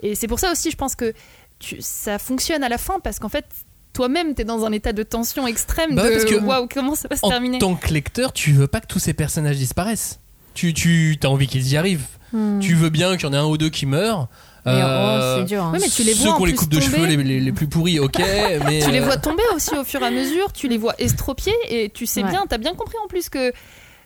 et 0.00 0.14
c'est 0.14 0.26
pour 0.26 0.40
ça 0.40 0.50
aussi 0.50 0.70
je 0.70 0.76
pense 0.78 0.96
que 0.96 1.12
tu, 1.58 1.76
ça 1.82 2.18
fonctionne 2.18 2.64
à 2.64 2.70
la 2.70 2.78
fin 2.78 3.00
parce 3.00 3.18
qu'en 3.18 3.28
fait 3.28 3.44
toi-même 3.92 4.34
t'es 4.34 4.44
dans 4.44 4.64
un 4.64 4.72
état 4.72 4.92
de 4.92 5.02
tension 5.02 5.46
extrême 5.46 5.94
Bah 5.94 6.02
ouais, 6.04 6.10
parce 6.12 6.24
de 6.24 6.30
que 6.30 6.44
waouh 6.44 6.66
comment 6.72 6.94
ça 6.94 7.08
va 7.08 7.16
se 7.16 7.24
En 7.24 7.28
terminer? 7.28 7.58
tant 7.58 7.74
que 7.74 7.92
lecteur, 7.92 8.32
tu 8.32 8.52
veux 8.52 8.66
pas 8.66 8.80
que 8.80 8.86
tous 8.86 8.98
ces 8.98 9.12
personnages 9.14 9.56
disparaissent. 9.56 10.18
Tu, 10.54 10.74
tu 10.74 11.18
as 11.22 11.28
envie 11.30 11.46
qu'ils 11.46 11.66
y 11.72 11.76
arrivent. 11.76 12.04
Hmm. 12.32 12.58
Tu 12.60 12.74
veux 12.74 12.90
bien 12.90 13.16
qu'il 13.16 13.26
y 13.26 13.30
en 13.30 13.32
ait 13.32 13.36
un 13.38 13.46
ou 13.46 13.56
deux 13.58 13.70
qui 13.70 13.86
meurent. 13.86 14.28
Mais, 14.64 14.72
Euh, 14.74 15.36
oh, 15.36 15.38
c'est 15.40 15.44
dur. 15.54 15.64
hein. 15.64 15.72
Ouais, 15.72 15.78
mais 15.80 15.88
tu 15.88 16.02
les 16.04 16.12
ceux 16.14 16.22
qui 16.22 16.28
ont 16.28 16.34
en 16.34 16.44
les 16.44 16.54
coupes 16.54 16.68
de 16.68 16.78
cheveux 16.80 17.04
les, 17.06 17.16
les- 17.16 17.40
les 17.40 17.52
plus 17.52 17.66
pourris, 17.66 17.98
ok, 17.98 18.18
mais 18.64 18.80
tu 18.80 18.90
les 18.92 19.00
euh, 19.00 19.04
vois 19.04 19.16
tomber 19.16 19.42
aussi 19.56 19.74
au 19.76 19.82
fur 19.82 20.00
et 20.02 20.06
à 20.06 20.10
mesure, 20.10 20.52
tu 20.52 20.68
les 20.68 20.78
vois 20.78 20.94
estropiés 20.98 21.52
et 21.68 21.90
tu 21.90 22.06
sais 22.06 22.22
Ouais. 22.22 22.30
bien, 22.30 22.44
t'as 22.48 22.58
bien 22.58 22.74
compris 22.74 22.94
en 23.04 23.08
plus 23.08 23.28
que 23.28 23.52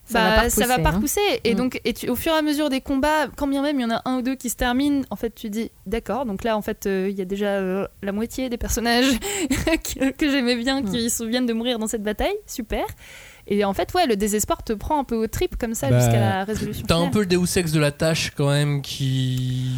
Ça 0.08 0.20
va 0.22 0.30
bah, 0.36 0.42
pas 0.42 0.50
ça 0.50 0.66
va 0.66 0.74
repousser, 0.76 0.82
pas 0.82 0.88
hein. 0.88 0.92
repousser. 0.92 1.40
Et 1.44 1.54
Mm. 1.54 1.56
donc, 1.56 1.80
et 1.84 1.92
tu- 1.92 2.08
au 2.08 2.14
fur 2.16 2.32
et 2.32 2.36
à 2.36 2.42
mesure 2.42 2.68
des 2.70 2.80
combats, 2.80 3.26
quand 3.36 3.46
bien 3.48 3.60
même 3.62 3.78
il 3.80 3.82
y 3.82 3.86
en 3.86 3.90
a 3.90 4.02
un 4.04 4.18
ou 4.18 4.22
deux 4.22 4.36
qui 4.36 4.50
se 4.50 4.56
terminent, 4.56 5.02
en 5.10 5.16
fait, 5.16 5.34
tu 5.34 5.50
dis 5.50 5.70
d'accord. 5.86 6.26
Donc 6.26 6.44
là, 6.44 6.56
en 6.56 6.62
fait, 6.62 6.86
euh, 6.86 7.08
il 7.10 7.16
y 7.18 7.22
a 7.22 7.24
déjà 7.24 7.46
euh, 7.56 7.86
la 8.02 8.12
moitié 8.12 8.48
des 8.48 8.56
personnages 8.56 9.10
que, 9.50 10.10
que 10.12 10.30
j'aimais 10.30 10.56
bien 10.56 10.82
Mm. 10.82 10.90
qui 10.90 11.10
se 11.10 11.16
souviennent 11.24 11.46
de 11.46 11.52
mourir 11.52 11.78
dans 11.78 11.86
cette 11.88 12.02
bataille. 12.02 12.34
Super. 12.46 12.84
Et 13.48 13.64
en 13.64 13.72
fait, 13.74 13.92
ouais, 13.94 14.06
le 14.06 14.16
désespoir 14.16 14.62
te 14.64 14.72
prend 14.72 14.98
un 14.98 15.04
peu 15.04 15.14
au 15.16 15.26
trip 15.28 15.56
comme 15.56 15.74
ça 15.74 15.88
Bah, 15.88 16.00
jusqu'à 16.00 16.18
la 16.20 16.44
résolution. 16.44 16.84
t'as 16.86 16.96
un 16.96 17.08
peu 17.08 17.20
le 17.20 17.26
Deus 17.26 17.56
Ex 17.58 17.70
de 17.72 17.78
la 17.80 17.92
tâche 17.92 18.32
quand 18.36 18.48
même 18.50 18.82
qui 18.82 19.70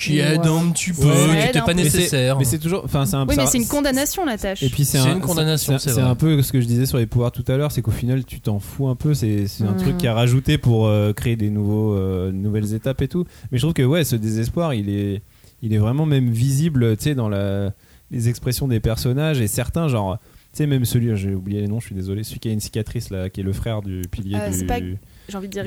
qui 0.00 0.18
aide 0.18 0.40
un 0.46 0.70
petit 0.70 0.92
peu, 0.92 1.06
Ouais, 1.06 1.14
qui 1.14 1.36
aide 1.36 1.48
était 1.50 1.58
un 1.58 1.62
pas 1.62 1.74
peu. 1.74 1.80
Nécessaire. 1.80 2.38
mais 2.38 2.44
c'est 2.44 2.58
toujours 2.58 2.82
enfin 2.84 3.06
c'est 3.06 3.16
un 3.16 3.26
Oui, 3.26 3.34
mais 3.36 3.46
c'est 3.46 3.58
une 3.58 3.66
condamnation 3.66 4.24
la 4.24 4.38
tâche. 4.38 4.62
Et 4.62 4.68
puis 4.68 4.84
c'est 4.84 4.98
C'est 4.98 5.08
un- 5.08 5.14
une 5.14 5.20
condamnation, 5.20 5.78
c'est- 5.78 5.88
c'est 5.90 5.94
C'est 5.94 6.00
vrai. 6.00 6.10
un 6.10 6.14
peu 6.14 6.40
ce 6.42 6.52
que 6.52 6.60
je 6.60 6.66
disais 6.66 6.86
sur 6.86 6.98
les 6.98 7.06
pouvoirs 7.06 7.32
tout 7.32 7.44
à 7.48 7.56
l'heure, 7.56 7.72
c'est 7.72 7.82
qu'au 7.82 7.90
final 7.90 8.24
tu 8.24 8.40
t'en 8.40 8.58
fous 8.60 8.88
un 8.88 8.94
peu. 8.96 9.14
C'est 9.14 9.46
c'est 9.46 9.64
un 9.64 9.72
Mm. 9.72 9.76
truc 9.76 9.96
qui 9.98 10.06
a 10.06 10.14
rajouté 10.14 10.58
pour 10.58 10.86
euh, 10.86 11.12
créer 11.12 11.36
des 11.36 11.50
nouveaux, 11.50 11.94
euh, 11.94 12.32
nouvelles 12.32 12.74
étapes 12.74 13.02
et 13.02 13.08
tout. 13.08 13.24
Mais 13.52 13.58
je 13.58 13.62
trouve 13.62 13.74
que 13.74 13.82
ouais, 13.82 14.04
ce 14.04 14.16
désespoir, 14.16 14.74
il 14.74 14.88
est, 14.88 15.22
il 15.62 15.72
est 15.74 15.78
vraiment 15.78 16.06
même 16.06 16.30
visible, 16.30 16.96
tu 16.96 17.04
sais, 17.04 17.14
dans 17.14 17.28
la, 17.28 17.72
les 18.10 18.28
expressions 18.28 18.66
des 18.68 18.80
personnages 18.80 19.40
et 19.40 19.46
certains 19.46 19.88
genre. 19.88 20.18
Tu 20.52 20.56
sais, 20.58 20.66
même 20.66 20.84
celui, 20.84 21.16
j'ai 21.16 21.32
oublié 21.32 21.60
les 21.60 21.68
noms, 21.68 21.78
je 21.78 21.86
suis 21.86 21.94
désolé, 21.94 22.24
celui 22.24 22.40
qui 22.40 22.48
a 22.48 22.52
une 22.52 22.58
cicatrice 22.58 23.10
là, 23.10 23.30
qui 23.30 23.40
est 23.40 23.44
le 23.44 23.52
frère 23.52 23.82
du 23.82 24.02
pilier 24.10 24.36
Euh, 24.36 24.50
du. 24.50 24.58
c'est 24.58 24.64
pas- 24.64 24.80
J'ai 25.30 25.38
envie 25.38 25.48
de 25.48 25.52
dire 25.52 25.64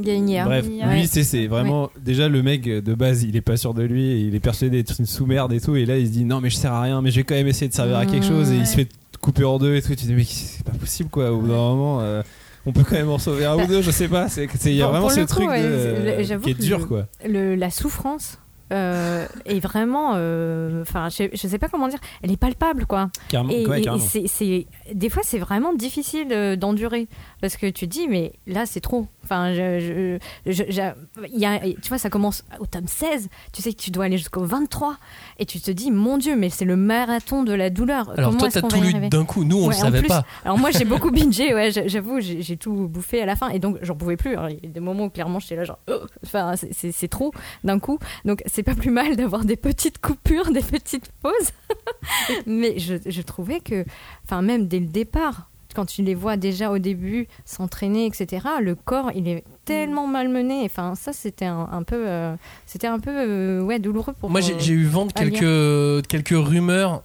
Gagnère. 0.00 0.46
Bref, 0.46 0.66
lui, 0.66 0.80
Ouais. 0.80 1.06
c'est 1.06 1.22
c'est 1.24 1.46
vraiment 1.46 1.90
déjà 2.00 2.28
le 2.28 2.42
mec 2.42 2.62
de 2.64 2.94
base, 2.94 3.22
il 3.24 3.36
est 3.36 3.40
pas 3.40 3.56
sûr 3.56 3.74
de 3.74 3.82
lui, 3.82 4.04
et 4.12 4.18
il 4.20 4.34
est 4.34 4.40
persuadé 4.40 4.78
d'être 4.82 4.98
une 4.98 5.06
sous-merde 5.06 5.52
et 5.52 5.60
tout, 5.60 5.76
et 5.76 5.84
là 5.84 5.98
il 5.98 6.06
se 6.06 6.12
dit 6.12 6.24
non 6.24 6.40
mais 6.40 6.50
je 6.50 6.56
sers 6.56 6.72
à 6.72 6.82
rien, 6.82 7.02
mais 7.02 7.10
je 7.10 7.16
vais 7.16 7.24
quand 7.24 7.34
même 7.34 7.46
essayer 7.48 7.68
de 7.68 7.74
servir 7.74 7.96
à 7.98 8.06
quelque 8.06 8.26
chose, 8.26 8.50
et 8.52 8.56
il 8.56 8.66
se 8.66 8.76
fait 8.76 8.88
couper 9.20 9.44
en 9.44 9.58
deux 9.58 9.74
et 9.76 9.82
tout. 9.82 9.92
Et 9.92 9.96
tu 9.96 10.02
te 10.04 10.08
dis 10.08 10.14
mais 10.14 10.24
c'est 10.24 10.64
pas 10.64 10.72
possible 10.72 11.10
quoi. 11.10 11.30
Au 11.32 11.40
bout 11.40 11.48
d'un 11.48 11.54
moment, 11.54 12.00
euh, 12.00 12.22
on 12.64 12.72
peut 12.72 12.82
quand 12.84 12.96
même 12.96 13.08
en 13.10 13.18
sauver 13.18 13.44
un 13.46 13.56
ou 13.62 13.66
deux, 13.66 13.82
je 13.82 13.90
sais 13.90 14.08
pas. 14.08 14.26
Il 14.64 14.72
y 14.72 14.82
a 14.82 14.86
vraiment 14.88 15.08
ce 15.08 15.20
coup, 15.20 15.26
truc 15.26 15.48
de- 15.48 16.36
qui 16.42 16.50
est 16.50 16.54
dur 16.60 16.78
le- 16.80 16.84
quoi. 16.86 17.06
le- 17.26 17.54
la 17.54 17.70
souffrance 17.70 18.38
euh, 18.72 19.26
est 19.44 19.60
vraiment 19.60 20.12
euh, 20.14 20.82
enfin 20.82 21.08
je, 21.08 21.24
je 21.32 21.46
sais 21.48 21.58
pas 21.58 21.68
comment 21.68 21.88
dire 21.88 21.98
elle 22.22 22.32
est 22.32 22.36
palpable 22.36 22.86
quoi 22.86 23.10
Carrément. 23.28 23.50
et, 23.52 23.66
ouais, 23.66 23.82
et- 23.82 24.66
et 24.90 24.94
des 24.94 25.08
fois 25.08 25.22
c'est 25.24 25.38
vraiment 25.38 25.72
difficile 25.74 26.28
euh, 26.32 26.56
d'endurer 26.56 27.06
parce 27.40 27.56
que 27.56 27.66
tu 27.66 27.86
te 27.88 27.92
dis 27.92 28.08
mais 28.08 28.32
là 28.46 28.66
c'est 28.66 28.80
trop 28.80 29.06
enfin 29.24 29.52
je, 29.54 30.18
y 30.46 31.44
a, 31.46 31.58
tu 31.60 31.88
vois 31.88 31.98
ça 31.98 32.10
commence 32.10 32.44
au 32.58 32.66
tome 32.66 32.86
16 32.86 33.28
tu 33.52 33.62
sais 33.62 33.72
que 33.72 33.80
tu 33.80 33.90
dois 33.90 34.04
aller 34.06 34.18
jusqu'au 34.18 34.44
23 34.44 34.96
et 35.38 35.46
tu 35.46 35.60
te 35.60 35.70
dis 35.70 35.90
mon 35.90 36.18
dieu 36.18 36.36
mais 36.36 36.50
c'est 36.50 36.64
le 36.64 36.76
marathon 36.76 37.42
de 37.42 37.52
la 37.52 37.70
douleur 37.70 38.10
Alors 38.16 38.30
Comment 38.30 38.38
toi 38.40 38.50
t'as 38.50 38.62
tout 38.62 38.80
lu 38.80 39.08
d'un 39.08 39.24
coup, 39.24 39.44
nous 39.44 39.58
on 39.58 39.62
Ouais, 39.68 39.74
le 39.74 39.80
savait 39.80 39.98
plus. 40.00 40.08
pas. 40.08 40.24
Alors 40.44 40.58
moi 40.58 40.70
j'ai 40.70 40.84
beaucoup 40.84 41.10
bingé, 41.12 41.54
ouais, 41.54 41.70
j'avoue, 41.70 42.20
j'ai 42.20 42.56
tout 42.56 42.88
bouffé 42.88 43.22
à 43.22 43.26
la 43.26 43.36
fin 43.36 43.48
et 43.50 43.58
donc 43.58 43.78
j'en 43.82 43.94
pouvais 43.94 44.16
plus. 44.16 44.32
Alors, 44.36 44.48
il 44.50 44.56
y 44.62 44.66
a 44.66 44.70
des 44.70 44.80
moments 44.80 45.04
où 45.04 45.10
clairement 45.10 45.38
j'étais 45.40 45.56
là 45.56 45.64
genre, 45.64 45.78
oh, 45.90 46.00
enfin 46.24 46.54
c'est 46.72 47.08
trop 47.08 47.32
d'un 47.64 47.78
coup. 47.78 47.98
Donc 48.24 48.42
c'est 48.56 48.62
pas 48.62 48.74
plus 48.74 48.90
mal 48.90 49.14
d'avoir 49.16 49.44
des 49.44 49.56
petites 49.56 49.98
coupures, 49.98 50.50
des 50.50 50.62
petites 50.62 51.10
pauses. 51.22 51.50
Mais 52.46 52.78
je, 52.78 52.94
je 53.06 53.22
trouvais 53.22 53.60
que, 53.60 53.84
enfin, 54.24 54.42
même 54.42 54.66
dès 54.66 54.80
le 54.80 54.86
départ, 54.86 55.50
quand 55.74 55.84
tu 55.84 56.02
les 56.02 56.14
vois 56.14 56.38
déjà 56.38 56.70
au 56.70 56.78
début 56.78 57.28
s'entraîner, 57.44 58.06
etc., 58.06 58.46
le 58.62 58.74
corps, 58.74 59.10
il 59.14 59.28
est 59.28 59.44
tellement 59.66 60.06
malmené. 60.06 60.62
Enfin, 60.64 60.94
ça, 60.94 61.12
c'était 61.12 61.44
un, 61.44 61.68
un 61.70 61.82
peu, 61.82 62.08
euh, 62.08 62.34
c'était 62.64 62.86
un 62.86 62.98
peu, 62.98 63.10
euh, 63.12 63.60
ouais, 63.60 63.78
douloureux 63.78 64.14
pour 64.18 64.30
Moi, 64.30 64.40
j'ai 64.40 64.54
euh, 64.54 64.58
j'ai 64.58 64.72
eu 64.72 64.86
vent 64.86 65.04
de 65.06 65.12
à 65.14 65.24
lire. 65.24 65.38
quelques, 65.38 66.06
quelques 66.08 66.46
rumeurs. 66.48 67.02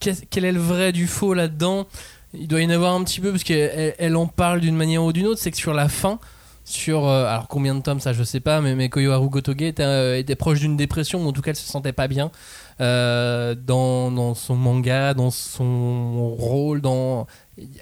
Pff, 0.00 0.22
Quel 0.30 0.44
est 0.44 0.52
le 0.52 0.60
vrai 0.60 0.92
du 0.92 1.08
faux 1.08 1.34
là-dedans? 1.34 1.86
Il 2.34 2.46
doit 2.46 2.60
y 2.60 2.66
en 2.66 2.70
avoir 2.70 2.94
un 2.94 3.02
petit 3.02 3.20
peu 3.20 3.32
parce 3.32 3.42
qu'elle 3.42 3.70
elle- 3.74 3.94
elle 3.98 4.16
en 4.16 4.26
parle 4.26 4.60
d'une 4.60 4.76
manière 4.76 5.02
ou 5.02 5.12
d'une 5.12 5.26
autre. 5.26 5.40
C'est 5.40 5.50
que 5.50 5.56
sur 5.56 5.74
la 5.74 5.88
fin, 5.88 6.20
sur 6.70 7.06
euh, 7.08 7.24
alors 7.26 7.48
combien 7.48 7.74
de 7.74 7.80
tomes 7.80 8.00
ça 8.00 8.12
je 8.12 8.22
sais 8.22 8.40
pas, 8.40 8.60
mais, 8.60 8.74
mais 8.74 8.88
Koyoharu 8.90 9.28
Gotoge 9.30 9.62
était, 9.62 9.82
euh, 9.82 10.18
était 10.18 10.36
proche 10.36 10.60
d'une 10.60 10.76
dépression 10.76 11.24
ou 11.24 11.28
en 11.28 11.32
tout 11.32 11.40
cas 11.40 11.50
elle 11.52 11.56
se 11.56 11.66
sentait 11.66 11.92
pas 11.92 12.08
bien 12.08 12.30
euh, 12.80 13.54
dans, 13.54 14.10
dans 14.10 14.34
son 14.34 14.54
manga, 14.54 15.14
dans 15.14 15.30
son 15.30 16.34
rôle, 16.38 16.80
dans 16.80 17.26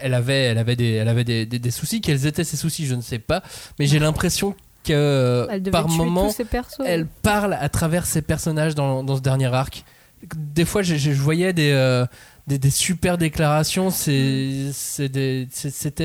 elle 0.00 0.14
avait 0.14 0.44
elle 0.44 0.58
avait 0.58 0.76
des 0.76 0.92
elle 0.92 1.08
avait 1.08 1.24
des, 1.24 1.46
des- 1.46 1.58
des 1.58 1.70
soucis. 1.70 2.00
Quels 2.00 2.26
étaient 2.26 2.44
ces 2.44 2.56
soucis 2.56 2.86
Je 2.86 2.94
ne 2.94 3.02
sais 3.02 3.18
pas, 3.18 3.42
mais 3.78 3.86
j'ai 3.86 3.98
l'impression 3.98 4.54
que 4.84 5.46
Elle 5.50 5.62
par 5.72 5.88
moment 5.98 6.30
ses 6.30 6.44
elle 6.86 7.06
parle 7.06 7.54
à 7.60 7.68
travers 7.68 8.06
ses 8.06 8.22
personnages 8.22 8.74
dans, 8.76 9.02
dans 9.02 9.16
ce 9.16 9.20
dernier 9.20 9.52
arc. 9.52 9.84
Des 10.34 10.64
fois, 10.64 10.82
je, 10.82 10.94
je- 10.94 11.12
je 11.12 11.20
voyais 11.20 11.52
des, 11.52 11.72
des, 12.46 12.70
super 12.70 13.18
déclarations. 13.18 13.90
C'était 13.90 15.46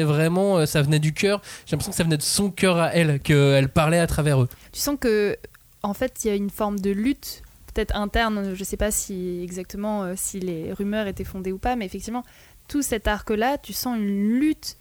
vraiment. 0.03 0.57
euh, 0.57 0.65
Ça 0.65 0.81
venait 0.81 0.99
du 0.99 1.13
cœur. 1.13 1.41
J'ai 1.65 1.71
l'impression 1.73 1.91
que 1.91 1.97
ça 1.97 2.03
venait 2.03 2.17
de 2.17 2.21
son 2.21 2.49
cœur 2.49 2.77
à 2.77 2.93
elle, 2.93 3.19
qu'elle 3.19 3.69
parlait 3.69 3.99
à 3.99 4.07
travers 4.07 4.41
eux. 4.41 4.49
Tu 4.71 4.79
sens 4.79 4.97
que, 4.99 5.37
en 5.83 5.93
fait, 5.93 6.23
il 6.23 6.27
y 6.27 6.31
a 6.31 6.35
une 6.35 6.49
forme 6.49 6.79
de 6.79 6.91
lutte, 6.91 7.43
peut-être 7.73 7.95
interne. 7.95 8.53
Je 8.55 8.63
sais 8.63 8.77
pas 8.77 8.91
si 8.91 9.41
exactement 9.43 10.03
euh, 10.03 10.13
si 10.15 10.39
les 10.39 10.73
rumeurs 10.73 11.07
étaient 11.07 11.23
fondées 11.23 11.51
ou 11.51 11.57
pas, 11.57 11.75
mais 11.75 11.85
effectivement, 11.85 12.23
tout 12.67 12.81
cet 12.81 13.07
arc-là, 13.07 13.57
tu 13.57 13.73
sens 13.73 13.97
une 13.97 14.39
lutte 14.39 14.77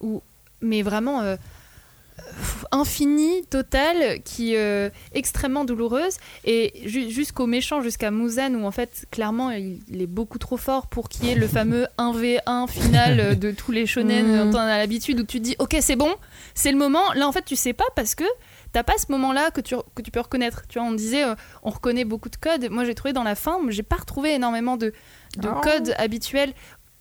où, 0.00 0.22
mais 0.60 0.82
vraiment 0.82 1.20
euh, 1.22 1.36
infinie, 2.72 3.44
totale, 3.50 4.20
qui 4.22 4.54
euh, 4.56 4.90
extrêmement 5.12 5.64
douloureuse, 5.64 6.16
et 6.44 6.72
ju- 6.84 7.10
jusqu'au 7.10 7.46
méchant, 7.46 7.80
jusqu'à 7.80 8.10
Muzan, 8.10 8.54
où 8.54 8.64
en 8.66 8.70
fait, 8.70 9.06
clairement, 9.10 9.50
il, 9.50 9.80
il 9.88 10.02
est 10.02 10.06
beaucoup 10.06 10.38
trop 10.38 10.56
fort 10.56 10.86
pour 10.88 11.08
qu'il 11.08 11.26
y 11.26 11.30
ait 11.30 11.34
le 11.34 11.48
fameux 11.48 11.86
1v1 11.98 12.68
final 12.68 13.20
euh, 13.20 13.34
de 13.34 13.50
tous 13.50 13.72
les 13.72 13.86
shonen 13.86 14.26
Mhm. 14.28 14.50
dont 14.50 14.58
on 14.58 14.62
a 14.62 14.78
l'habitude, 14.78 15.20
où 15.20 15.24
tu 15.24 15.38
te 15.38 15.42
dis, 15.44 15.56
ok, 15.58 15.76
c'est 15.80 15.96
bon, 15.96 16.14
c'est 16.54 16.72
le 16.72 16.78
moment. 16.78 17.12
Là, 17.14 17.26
en 17.28 17.32
fait, 17.32 17.44
tu 17.44 17.56
sais 17.56 17.72
pas 17.72 17.84
parce 17.96 18.14
que 18.14 18.24
t'as 18.72 18.82
pas 18.82 18.98
ce 18.98 19.10
moment-là 19.12 19.50
que 19.50 19.60
tu, 19.60 19.74
que 19.94 20.02
tu 20.02 20.10
peux 20.10 20.20
reconnaître. 20.20 20.62
Tu 20.68 20.78
vois, 20.78 20.86
on 20.88 20.92
disait, 20.92 21.24
euh, 21.24 21.34
on 21.62 21.70
reconnaît 21.70 22.04
beaucoup 22.04 22.28
de 22.28 22.36
codes. 22.36 22.68
Moi, 22.70 22.84
j'ai 22.84 22.94
trouvé 22.94 23.12
dans 23.12 23.22
la 23.22 23.34
fin, 23.34 23.58
mais 23.64 23.72
j'ai 23.72 23.82
pas 23.82 23.96
retrouvé 23.96 24.34
énormément 24.34 24.76
de, 24.76 24.92
de 25.38 25.48
Oh. 25.48 25.60
codes 25.62 25.94
habituels, 25.98 26.52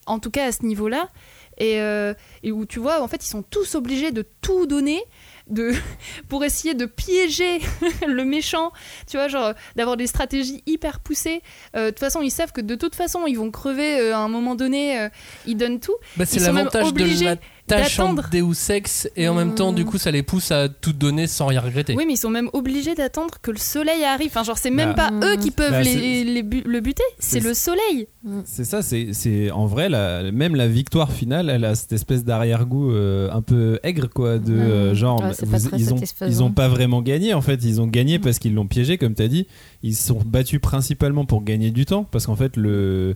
en 0.06 0.20
tout 0.20 0.32
cas 0.32 0.46
à 0.46 0.52
ce 0.52 0.64
niveau-là. 0.66 1.10
Et, 1.58 1.82
euh, 1.82 2.14
et 2.44 2.52
où 2.52 2.66
tu 2.66 2.80
vois, 2.80 3.02
en 3.02 3.08
fait, 3.08 3.26
ils 3.26 3.30
sont 3.30 3.44
tous 3.44 3.76
obligés 3.76 4.12
de 4.12 4.26
tout 4.42 4.68
donner 4.68 5.04
de, 5.48 5.74
pour 6.30 6.44
essayer 6.44 6.74
de 6.74 6.86
piéger 6.86 7.60
le 8.08 8.24
méchant, 8.26 8.72
tu 9.10 9.18
vois, 9.18 9.28
genre 9.28 9.54
d'avoir 9.76 9.98
des 9.98 10.08
stratégies 10.08 10.64
hyper 10.66 11.00
poussées. 11.00 11.42
Euh, 11.76 11.86
De 11.86 11.90
toute 11.92 12.00
façon, 12.00 12.22
ils 12.22 12.32
savent 12.32 12.52
que 12.52 12.62
de 12.62 12.76
toute 12.76 12.96
façon, 12.96 13.26
ils 13.28 13.38
vont 13.38 13.52
crever 13.52 14.00
euh, 14.00 14.16
à 14.16 14.20
un 14.20 14.30
moment 14.30 14.56
donné, 14.56 15.10
ils 15.46 15.58
donnent 15.58 15.80
tout. 15.80 15.96
Bah, 16.16 16.26
c'est 16.26 16.40
l'avantage 16.40 16.94
de 16.94 17.24
la 17.24 17.36
tâche 17.68 18.00
en 18.00 18.14
d'attendre. 18.14 18.30
Deus 18.32 18.72
Ex, 18.72 19.10
et 19.16 19.28
en 19.28 19.34
même 19.36 19.54
temps, 19.56 19.74
du 19.74 19.86
coup, 19.86 19.98
ça 19.98 20.10
les 20.12 20.24
pousse 20.24 20.52
à 20.52 20.70
tout 20.70 20.94
donner 20.94 21.28
sans 21.28 21.48
rien 21.48 21.62
regretter. 21.62 21.96
Oui, 21.96 22.06
mais 22.08 22.14
ils 22.14 22.18
sont 22.18 22.30
même 22.30 22.50
obligés 22.54 22.96
d'attendre 22.96 23.36
que 23.42 23.52
le 23.52 23.58
soleil 23.58 24.04
arrive. 24.04 24.28
Enfin, 24.30 24.44
genre, 24.44 24.58
c'est 24.58 24.72
même 24.72 24.94
Bah, 24.96 25.10
pas 25.20 25.28
eux 25.28 25.38
qui 25.38 25.52
peuvent 25.52 25.72
bah, 25.72 25.82
les, 25.84 25.94
c'est- 25.94 26.24
les 26.24 26.44
bu- 26.44 26.64
le 26.66 26.80
buter, 26.80 27.04
c'est 27.20 27.40
le 27.40 27.54
soleil. 27.54 28.08
C'est 28.46 28.66
ça, 28.66 28.82
c'est 28.82 29.14
c'est- 29.14 29.52
en 29.52 29.66
vrai, 29.68 29.90
la- 29.90 30.32
même 30.32 30.56
la 30.56 30.68
victoire 30.68 31.12
finale, 31.12 31.50
elle 31.50 31.64
a 31.66 31.76
cette 31.76 31.94
espèce 31.94 32.24
d'arrière-goût 32.26 32.92
euh, 32.92 33.30
un 33.32 33.42
peu 33.42 33.80
aigre, 33.84 34.10
quoi, 34.10 34.38
de 34.38 34.54
euh, 34.54 34.96
genre, 34.96 35.22
Ouais, 35.22 35.32
vous- 35.44 35.70
ils, 35.78 35.94
ont, 35.94 36.00
ils 36.28 36.44
ont 36.44 36.52
pas 36.52 36.68
vraiment 36.68 37.02
gagné, 37.02 37.34
en 37.34 37.42
fait, 37.42 37.64
ils 37.64 37.80
ont 37.82 37.88
gagné 37.88 38.20
parce 38.20 38.40
qu'ils 38.40 38.54
l'ont 38.54 38.68
piégé, 38.68 38.98
comme 38.98 39.14
tu 39.16 39.22
as 39.24 39.28
dit. 39.28 39.48
Ils 39.84 39.96
se 39.96 40.08
sont 40.08 40.20
battus 40.26 40.60
principalement 40.60 41.26
pour 41.26 41.44
gagner 41.44 41.72
du 41.72 41.86
temps, 41.86 42.04
parce 42.04 42.26
qu'en 42.26 42.36
fait, 42.36 42.58
le- 42.58 43.16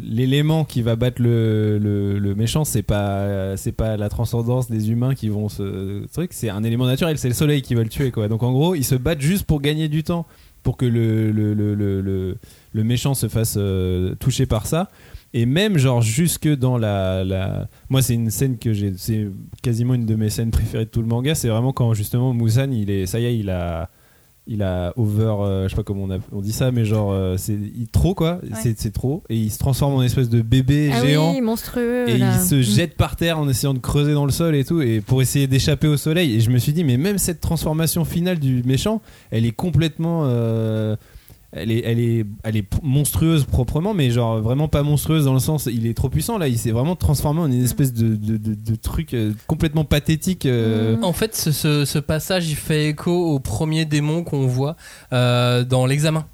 l'élément 0.00 0.64
qui 0.64 0.82
va 0.82 0.96
battre 0.96 1.20
le, 1.22 1.78
le, 1.78 2.34
méchant 2.34 2.64
c'est 2.64 2.82
pas 2.82 3.56
c'est 3.56 3.72
pas 3.72 3.96
la 3.96 4.08
transcendance 4.08 4.70
des 4.70 4.90
humains 4.90 5.14
qui 5.14 5.28
vont 5.28 5.48
se 5.48 6.06
truc 6.12 6.32
c'est 6.32 6.48
un 6.50 6.62
élément 6.64 6.86
naturel 6.86 7.18
c'est 7.18 7.28
le 7.28 7.34
soleil 7.34 7.62
qui 7.62 7.74
va 7.74 7.82
le 7.82 7.88
tuer 7.88 8.10
quoi. 8.10 8.28
Donc 8.28 8.42
en 8.42 8.52
gros 8.52 8.74
ils 8.74 8.84
se 8.84 8.94
battent 8.94 9.20
juste 9.20 9.44
pour 9.44 9.60
gagner 9.60 9.88
du 9.88 10.02
temps 10.04 10.26
pour 10.62 10.76
que 10.76 10.86
le, 10.86 11.30
le- 11.32 12.36
le 12.72 12.84
méchant 12.84 13.14
se 13.14 13.28
fasse 13.28 13.54
euh, 13.58 14.14
toucher 14.16 14.46
par 14.46 14.66
ça. 14.66 14.90
Et 15.34 15.44
même 15.46 15.76
genre 15.76 16.00
jusque 16.00 16.48
dans 16.48 16.78
la, 16.78 17.22
la... 17.24 17.68
moi 17.90 18.00
c'est 18.00 18.14
une 18.14 18.30
scène 18.30 18.56
que 18.58 18.72
j'ai 18.72 18.92
c'est 18.96 19.28
quasiment 19.62 19.92
une 19.94 20.06
de 20.06 20.14
mes 20.14 20.30
scènes 20.30 20.50
préférées 20.50 20.86
de 20.86 20.90
tout 20.90 21.02
le 21.02 21.06
manga 21.06 21.34
c'est 21.34 21.48
vraiment 21.48 21.72
quand 21.72 21.92
justement 21.92 22.32
Musan 22.32 22.72
il 22.72 22.90
est 22.90 23.04
ça 23.06 23.20
y 23.20 23.26
est 23.26 23.36
il 23.38 23.50
a 23.50 23.90
il 24.50 24.62
a 24.62 24.92
over 24.96 25.24
euh, 25.40 25.64
je 25.64 25.68
sais 25.68 25.76
pas 25.76 25.82
comment 25.82 26.04
on, 26.04 26.10
a- 26.10 26.18
on 26.32 26.40
dit 26.40 26.52
ça 26.52 26.70
mais 26.72 26.84
genre 26.84 27.12
euh, 27.12 27.36
c'est 27.36 27.52
il- 27.52 27.86
trop 27.88 28.14
quoi 28.14 28.40
c'est 28.54 28.78
c'est 28.80 28.92
trop 28.92 29.22
et 29.28 29.36
il 29.36 29.50
se 29.50 29.58
transforme 29.58 29.94
en 29.94 30.02
espèce 30.02 30.28
de 30.30 30.40
bébé 30.42 30.90
Ah 30.92 31.04
géant 31.04 31.32
oui, 31.34 31.40
monstrueux. 31.42 32.08
et 32.08 32.16
là. 32.18 32.32
il 32.34 32.40
se 32.46 32.54
Mm. 32.56 32.62
jette 32.62 32.96
par 32.96 33.16
terre 33.16 33.38
en 33.38 33.48
essayant 33.48 33.74
de 33.74 33.78
creuser 33.78 34.14
dans 34.14 34.24
le 34.24 34.32
sol 34.32 34.54
et 34.56 34.64
tout 34.64 34.80
et 34.80 35.00
pour 35.00 35.20
essayer 35.22 35.46
d'échapper 35.46 35.86
au 35.86 35.96
soleil 35.96 36.34
et 36.34 36.40
je 36.40 36.50
me 36.50 36.58
suis 36.58 36.72
dit 36.72 36.82
mais 36.82 36.96
même 36.96 37.18
cette 37.18 37.40
transformation 37.40 38.04
finale 38.04 38.38
du 38.38 38.62
méchant 38.64 39.02
elle 39.30 39.44
est 39.46 39.52
complètement 39.52 40.22
euh, 40.24 40.96
elle 41.52 41.70
est, 41.70 41.82
elle, 41.84 41.98
est, 41.98 42.26
elle 42.44 42.56
est 42.56 42.64
monstrueuse 42.82 43.44
proprement, 43.44 43.94
mais 43.94 44.10
genre 44.10 44.40
vraiment 44.40 44.68
pas 44.68 44.82
monstrueuse 44.82 45.24
dans 45.24 45.32
le 45.32 45.38
sens 45.40 45.66
il 45.72 45.86
est 45.86 45.94
trop 45.94 46.10
puissant 46.10 46.36
là, 46.36 46.46
il 46.48 46.58
s'est 46.58 46.72
vraiment 46.72 46.94
transformé 46.96 47.40
en 47.40 47.46
une 47.46 47.64
espèce 47.64 47.92
de, 47.94 48.16
de, 48.16 48.36
de- 48.36 48.54
de 48.54 48.74
truc 48.76 49.14
euh, 49.14 49.32
complètement 49.46 49.84
pathétique. 49.84 50.44
euh, 50.46 50.96
En 51.02 51.12
fait, 51.14 51.34
ce, 51.34 51.50
ce- 51.52 51.84
ce 51.86 51.98
passage, 51.98 52.50
il 52.50 52.56
fait 52.56 52.88
écho 52.90 53.12
au 53.12 53.40
premier 53.40 53.84
démon 53.86 54.24
qu'on 54.24 54.46
voit 54.46 54.76
euh, 55.12 55.64
dans 55.64 55.86
l'examen. 55.86 56.26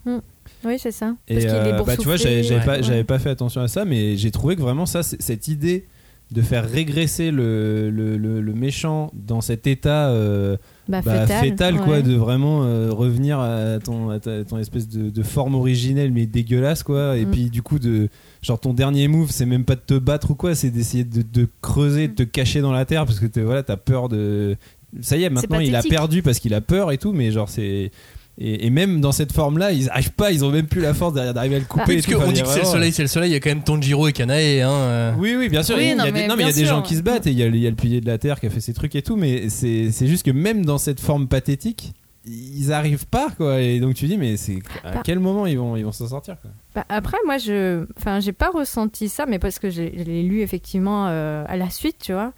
Oui, 0.64 0.76
c'est 0.78 0.92
ça. 0.92 1.14
Et 1.28 1.34
Parce 1.34 1.44
qu'il 1.46 1.54
est 1.54 1.72
bah, 1.84 1.96
tu 1.98 2.04
vois, 2.06 2.16
j'avais 2.16 2.42
pas, 2.64 2.76
Ouais. 2.76 2.82
j'avais 2.82 3.04
pas 3.04 3.18
fait 3.18 3.30
attention 3.30 3.60
à 3.60 3.68
ça, 3.68 3.84
mais 3.84 4.16
j'ai 4.16 4.30
trouvé 4.30 4.56
que 4.56 4.62
vraiment 4.62 4.86
ça, 4.86 5.02
cette 5.02 5.46
idée 5.48 5.86
de 6.30 6.42
faire 6.42 6.68
régresser 6.68 7.30
le, 7.30 7.90
le, 7.90 8.16
le- 8.16 8.40
le 8.40 8.54
méchant 8.54 9.12
dans 9.14 9.40
cet 9.40 9.66
état 9.66 10.08
euh, 10.08 10.56
Bah, 10.88 11.00
bah, 11.04 11.20
fétal, 11.26 11.40
fétal, 11.44 11.76
quoi, 11.76 11.86
ouais. 11.98 12.02
de 12.02 12.14
vraiment 12.14 12.64
euh, 12.64 12.90
revenir 12.90 13.38
à 13.38 13.78
ton, 13.78 14.10
à 14.10 14.18
ta- 14.18 14.42
ton 14.44 14.58
espèce 14.58 14.88
de, 14.88 15.10
de 15.10 15.22
forme 15.22 15.54
originelle 15.54 16.10
mais 16.12 16.26
dégueulasse, 16.26 16.82
quoi. 16.82 17.16
Et 17.18 17.24
Mm. 17.26 17.30
puis 17.30 17.50
du 17.50 17.62
coup, 17.62 17.78
de, 17.78 18.08
genre 18.42 18.58
ton 18.58 18.74
dernier 18.74 19.06
move, 19.06 19.30
c'est 19.30 19.46
même 19.46 19.64
pas 19.64 19.76
de 19.76 19.82
te 19.86 19.94
battre 19.98 20.30
ou 20.32 20.34
quoi, 20.34 20.54
c'est 20.54 20.70
d'essayer 20.70 21.04
de, 21.04 21.22
de 21.22 21.46
creuser, 21.60 22.08
de 22.08 22.14
te 22.14 22.22
cacher 22.24 22.60
dans 22.62 22.72
la 22.72 22.84
terre 22.84 23.04
parce 23.06 23.20
que 23.20 23.26
t'es- 23.26 23.42
voilà, 23.42 23.62
t'as 23.62 23.76
peur 23.76 24.08
de. 24.08 24.56
Ça 25.02 25.16
y 25.16 25.24
est, 25.24 25.30
maintenant 25.30 25.58
il 25.60 25.74
a 25.76 25.82
perdu 25.82 26.22
parce 26.22 26.38
qu'il 26.38 26.54
a 26.54 26.60
peur 26.60 26.90
et 26.90 26.98
tout, 26.98 27.12
mais 27.12 27.30
genre 27.30 27.48
c'est. 27.48 27.90
Et, 28.38 28.66
et 28.66 28.70
même 28.70 29.00
dans 29.00 29.12
cette 29.12 29.32
forme-là, 29.32 29.70
ils 29.72 29.88
arrivent 29.90 30.10
pas, 30.12 30.32
ils 30.32 30.44
ont 30.44 30.50
même 30.50 30.66
plus 30.66 30.80
la 30.80 30.92
force 30.92 31.14
d'arriver 31.14 31.56
à 31.56 31.58
le 31.60 31.64
couper. 31.64 31.84
Oui, 31.88 31.94
et 31.94 32.02
parce 32.02 32.14
qu'on 32.24 32.32
dit 32.32 32.40
a 32.40 32.42
que 32.42 32.48
c'est 32.48 32.58
le 32.60 32.64
soleil, 32.66 32.92
c'est 32.92 33.02
le 33.02 33.08
soleil. 33.08 33.30
Il 33.30 33.34
y 33.34 33.36
a 33.36 33.40
quand 33.40 33.50
même 33.50 33.62
Tanjiro 33.62 34.08
et 34.08 34.12
Kanae. 34.12 34.60
Hein, 34.60 34.70
euh. 34.70 35.12
Oui, 35.18 35.36
oui, 35.38 35.48
bien 35.48 35.62
sûr. 35.62 35.76
Oui, 35.76 35.84
il 35.84 35.88
y 35.88 35.92
a, 35.92 35.96
non, 35.96 36.04
des, 36.04 36.10
mais 36.12 36.26
non, 36.26 36.34
mais 36.36 36.42
il 36.42 36.46
y 36.46 36.50
a 36.50 36.52
bien 36.52 36.60
des 36.62 36.66
sûr. 36.66 36.76
gens 36.76 36.82
qui 36.82 36.96
se 36.96 37.02
battent 37.02 37.26
et 37.28 37.30
il 37.30 37.38
y 37.38 37.42
a, 37.44 37.48
le- 37.48 37.54
il 37.56 37.62
y 37.62 37.66
a 37.66 37.70
le 37.70 37.76
pilier 37.76 38.00
de 38.00 38.06
la 38.06 38.18
terre 38.18 38.40
qui 38.40 38.46
a 38.46 38.50
fait 38.50 38.60
ses 38.60 38.74
trucs 38.74 38.96
et 38.96 39.02
tout, 39.02 39.14
mais 39.16 39.48
c'est 39.50 40.06
juste 40.06 40.24
que 40.26 40.32
même 40.32 40.64
dans 40.64 40.78
cette 40.78 40.98
forme 41.00 41.28
pathétique, 41.28 41.92
ils 42.26 42.72
arrivent 42.72 43.06
pas, 43.06 43.28
quoi. 43.36 43.60
Et 43.60 43.78
donc 43.80 43.94
tu 43.94 44.06
dis, 44.06 44.16
mais 44.16 44.36
c'est 44.38 44.58
à 44.82 44.92
Bah. 44.94 45.00
quel 45.04 45.20
moment 45.20 45.46
ils 45.46 45.58
vont, 45.58 45.76
ils 45.76 45.84
vont 45.84 45.92
s'en 45.92 46.08
sortir, 46.08 46.36
quoi? 46.40 46.50
Bah, 46.74 46.84
après, 46.88 47.18
moi, 47.26 47.36
je, 47.38 47.84
enfin, 47.98 48.18
j'ai 48.18 48.32
pas 48.32 48.48
ressenti 48.50 49.08
ça, 49.10 49.26
mais 49.26 49.38
parce 49.38 49.58
que 49.60 49.68
je 49.70 49.82
l'ai 49.82 50.22
lu 50.22 50.40
effectivement 50.40 51.06
euh, 51.08 51.44
à 51.46 51.56
la 51.56 51.68
suite, 51.70 51.98
tu 52.02 52.12
vois. 52.14 52.32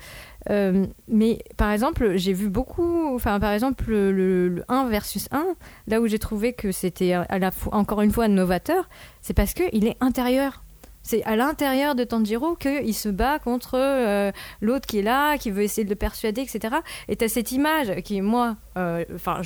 Euh, 0.51 0.87
mais 1.09 1.39
par 1.57 1.73
exemple, 1.73 2.17
j'ai 2.17 2.33
vu 2.33 2.49
beaucoup, 2.49 3.15
enfin, 3.15 3.41
par 3.41 3.53
exemple, 3.53 3.85
le, 3.89 4.13
le- 4.13 4.49
le 4.49 4.65
1 4.69 4.89
versus 4.89 5.29
1, 5.33 5.45
là 5.89 6.01
où 6.01 6.07
j'ai 6.07 6.19
trouvé 6.19 6.53
que 6.53 6.71
c'était 6.73 7.15
fois, 7.51 7.75
encore 7.75 8.01
une 8.03 8.13
fois 8.13 8.29
novateur, 8.29 8.89
c'est 9.23 9.35
parce 9.35 9.55
qu'il 9.55 9.87
est 9.87 9.97
intérieur. 10.01 10.63
C'est 11.07 11.23
à 11.23 11.37
l'intérieur 11.37 11.95
de 11.95 12.03
Tanjiro 12.03 12.57
qu'il 12.57 12.93
se 12.93 13.09
bat 13.09 13.39
contre 13.39 13.75
euh, 13.79 14.33
l'autre 14.61 14.89
qui 14.89 14.99
est 14.99 15.03
là, 15.03 15.39
qui 15.39 15.53
veut 15.53 15.63
essayer 15.63 15.85
de 15.85 15.89
le 15.89 15.95
persuader, 15.95 16.41
etc. 16.41 16.79
Et 17.07 17.15
t'as 17.15 17.29
cette 17.29 17.53
image 17.53 18.03
qui, 18.03 18.21
moi, 18.23 18.57
euh, 18.77 19.05
enfin, 19.15 19.41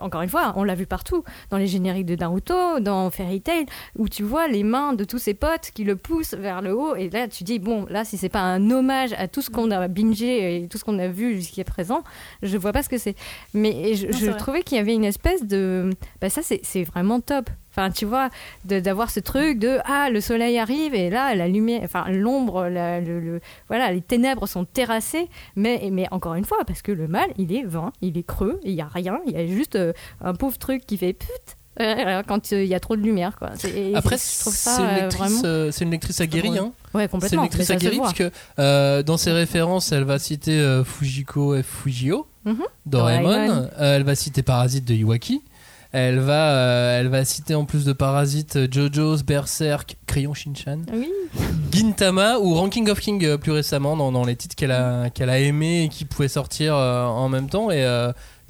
encore 0.00 0.20
une 0.20 0.28
fois, 0.28 0.52
on 0.56 0.64
l'a 0.64 0.74
vu 0.74 0.84
partout, 0.84 1.24
dans 1.48 1.56
les 1.56 1.66
génériques 1.66 2.04
de 2.04 2.14
Naruto, 2.14 2.80
dans 2.80 3.08
Fairy 3.08 3.40
Tail, 3.40 3.64
où 3.96 4.06
tu 4.10 4.22
vois 4.22 4.48
les 4.48 4.64
mains 4.64 4.92
de 4.92 5.04
tous 5.04 5.16
ses 5.16 5.32
potes 5.32 5.70
qui 5.72 5.84
le 5.84 5.96
poussent 5.96 6.34
vers 6.34 6.60
le 6.60 6.76
haut. 6.76 6.94
Et 6.94 7.08
là, 7.08 7.26
tu 7.26 7.42
dis, 7.42 7.58
bon, 7.58 7.86
là, 7.88 8.04
si 8.04 8.18
c'est 8.18 8.28
pas 8.28 8.42
un 8.42 8.70
hommage 8.70 9.14
à 9.14 9.28
tout 9.28 9.40
ce 9.40 9.48
qu'on 9.48 9.70
a 9.70 9.88
bingé 9.88 10.56
et 10.56 10.68
tout 10.68 10.76
ce 10.76 10.84
qu'on 10.84 10.98
a 10.98 11.08
vu 11.08 11.36
jusqu'à 11.36 11.64
présent, 11.64 12.04
je 12.42 12.58
vois 12.58 12.72
pas 12.72 12.82
ce 12.82 12.90
que 12.90 12.98
c'est. 12.98 13.16
Mais 13.54 13.94
je, 13.94 14.08
Non, 14.08 14.18
je 14.18 14.30
trouvais 14.32 14.62
qu'il 14.62 14.76
y 14.76 14.80
avait 14.80 14.94
une 14.94 15.06
espèce 15.06 15.46
de. 15.46 15.88
Bah, 16.20 16.28
ça, 16.28 16.42
c'est 16.42 16.84
vraiment 16.84 17.20
top. 17.22 17.48
Enfin, 17.74 17.90
tu 17.90 18.04
vois, 18.04 18.28
d'avoir 18.66 19.10
ce 19.10 19.18
truc 19.20 19.58
de 19.58 19.78
ah 19.86 20.10
le 20.10 20.20
soleil 20.20 20.58
arrive 20.58 20.94
et 20.94 21.08
là 21.10 21.34
la 21.34 21.48
lumière, 21.48 21.80
enfin 21.84 22.04
l'ombre, 22.10 22.68
le, 22.68 23.00
le- 23.20 23.40
voilà 23.68 23.90
les 23.92 24.02
ténèbres 24.02 24.46
sont 24.46 24.64
terrassées, 24.64 25.28
mais 25.56 25.88
mais 25.90 26.06
encore 26.10 26.34
une 26.34 26.44
fois 26.44 26.58
parce 26.66 26.82
que 26.82 26.92
le 26.92 27.08
mal 27.08 27.30
il 27.38 27.52
est 27.54 27.64
vain, 27.64 27.92
il 28.02 28.18
est 28.18 28.22
creux, 28.26 28.60
il 28.62 28.72
y 28.72 28.82
a 28.82 28.88
rien, 28.92 29.20
il 29.26 29.32
y 29.32 29.36
a 29.36 29.46
juste 29.46 29.76
euh, 29.76 29.92
un 30.22 30.34
pauvre 30.34 30.58
truc 30.58 30.84
qui 30.86 30.98
fait 30.98 31.14
put 31.14 31.26
euh, 31.80 32.22
quand 32.28 32.52
euh, 32.52 32.62
il 32.62 32.68
y 32.68 32.74
a 32.74 32.80
trop 32.80 32.94
de 32.96 33.00
lumière. 33.00 33.38
Quoi. 33.38 33.48
Après, 33.94 34.16
je 34.18 34.40
trouve 34.40 34.52
c'est 34.54 34.68
ça 34.70 34.82
une, 35.04 35.08
vraiment. 35.08 35.70
c'est 35.72 35.84
une 35.84 35.90
lectrice 35.90 36.20
aguerrie. 36.20 36.58
Hein. 36.58 36.72
Ouais, 36.92 37.00
C'est 37.00 37.02
une 37.04 37.08
complètement. 37.08 37.42
lectrice 37.44 37.70
aguerrie 37.70 37.96
voit. 37.96 38.04
parce 38.08 38.18
que 38.18 38.30
euh, 38.58 39.02
dans 39.02 39.16
ses 39.16 39.32
références, 39.32 39.90
elle 39.92 40.04
va 40.04 40.18
citer 40.18 40.60
euh, 40.60 40.84
Fujiko 40.84 41.54
et 41.54 41.62
Fujio, 41.62 42.26
Doraemon. 42.84 43.30
euh, 43.30 43.96
elle 43.96 44.02
va 44.04 44.14
citer 44.14 44.42
Parasite 44.42 44.84
de 44.84 44.92
Iwaki. 44.94 45.40
Elle 45.92 46.20
va, 46.20 46.52
euh, 46.52 47.00
elle 47.00 47.08
va 47.08 47.22
citer 47.24 47.54
en 47.54 47.66
plus 47.66 47.84
de 47.84 47.92
Parasite 47.92 48.56
euh, 48.56 48.66
JoJo's, 48.70 49.24
Berserk, 49.24 49.96
Crayon 50.06 50.32
Shinchan, 50.32 50.80
Oui. 50.90 51.10
Gintama 51.70 52.38
ou 52.38 52.54
Ranking 52.54 52.88
of 52.88 52.98
King 52.98 53.22
euh, 53.24 53.36
plus 53.36 53.52
récemment 53.52 53.94
dans, 53.96 54.10
dans 54.10 54.24
les 54.24 54.34
titres 54.34 54.56
qu'elle 54.56 54.72
a, 54.72 55.10
qu'elle 55.10 55.28
a 55.30 55.38
aimé 55.38 55.84
et 55.84 55.88
qui 55.88 56.06
pouvaient 56.06 56.28
sortir 56.28 56.74
euh, 56.74 57.04
en 57.04 57.28
même 57.28 57.48
temps. 57.50 57.70
Et 57.70 57.84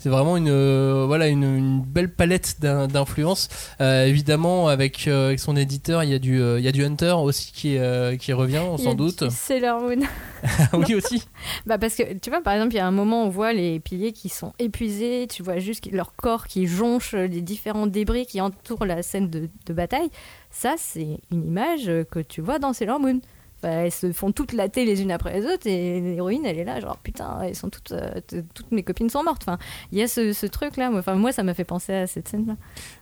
c'est 0.02 0.08
vraiment 0.08 0.36
une, 0.36 0.48
euh, 0.48 1.04
voilà, 1.06 1.28
une, 1.28 1.44
une 1.44 1.80
belle 1.80 2.12
palette 2.12 2.56
d'in- 2.60 2.88
d'influences. 2.88 3.48
Euh, 3.80 4.04
évidemment, 4.06 4.66
avec, 4.66 5.06
euh, 5.06 5.26
avec 5.28 5.38
son 5.38 5.56
éditeur, 5.56 6.02
il 6.02 6.10
y, 6.10 6.14
a 6.14 6.18
du, 6.18 6.40
il 6.40 6.60
y 6.64 6.66
a 6.66 6.72
du 6.72 6.84
Hunter 6.84 7.12
aussi 7.22 7.52
qui, 7.52 7.78
qui 8.18 8.32
revient, 8.32 8.62
Il 8.76 8.82
sans 8.82 8.94
doute. 8.94 9.30
Sailor 9.30 9.80
Moon. 9.80 10.00
Ah 10.42 10.48
oui, 10.76 10.96
aussi. 10.96 11.22
Bah 11.66 11.78
parce 11.78 11.94
que 11.94 12.14
tu 12.18 12.30
vois 12.30 12.40
par 12.42 12.54
exemple 12.54 12.72
il 12.74 12.78
y 12.78 12.80
a 12.80 12.86
un 12.86 12.90
moment 12.90 13.22
où 13.22 13.26
on 13.26 13.30
voit 13.30 13.52
les 13.52 13.78
piliers 13.78 14.10
qui 14.12 14.28
sont 14.28 14.52
épuisés, 14.58 15.28
tu 15.30 15.44
vois 15.44 15.60
juste 15.60 15.88
leur 15.92 16.16
corps 16.16 16.48
qui 16.48 16.66
jonche 16.66 17.12
les 17.14 17.40
différents 17.42 17.86
débris 17.86 18.26
qui 18.26 18.40
entourent 18.40 18.84
la 18.84 19.04
scène 19.04 19.30
de, 19.30 19.48
de 19.66 19.72
bataille. 19.72 20.10
Ça 20.50 20.74
c'est 20.78 21.20
une 21.30 21.46
image 21.46 21.88
que 22.10 22.18
tu 22.18 22.40
vois 22.40 22.58
dans 22.58 22.72
Sailor 22.72 22.98
Moon. 22.98 23.20
Enfin, 23.62 23.84
elles 23.84 23.92
se 23.92 24.12
font 24.12 24.32
toutes 24.32 24.52
latter 24.52 24.84
les 24.84 25.02
unes 25.02 25.12
après 25.12 25.38
les 25.38 25.46
autres 25.46 25.66
et 25.66 26.00
l'héroïne 26.00 26.44
elle 26.44 26.58
est 26.58 26.64
là 26.64 26.80
genre 26.80 26.98
putain 26.98 27.40
elles 27.42 27.54
sont 27.54 27.70
toutes 27.70 27.92
euh, 27.92 28.20
toutes 28.54 28.72
mes 28.72 28.82
copines 28.82 29.08
sont 29.08 29.22
mortes. 29.22 29.42
Enfin 29.46 29.58
il 29.92 29.98
y 29.98 30.02
a 30.02 30.08
ce, 30.08 30.32
ce 30.32 30.46
truc 30.46 30.76
là. 30.76 30.90
Enfin 30.92 31.14
moi 31.14 31.30
ça 31.32 31.42
m'a 31.42 31.54
fait 31.54 31.64
penser 31.64 31.94
à 31.94 32.06
cette 32.06 32.28
scène 32.28 32.46
là. 32.46 32.56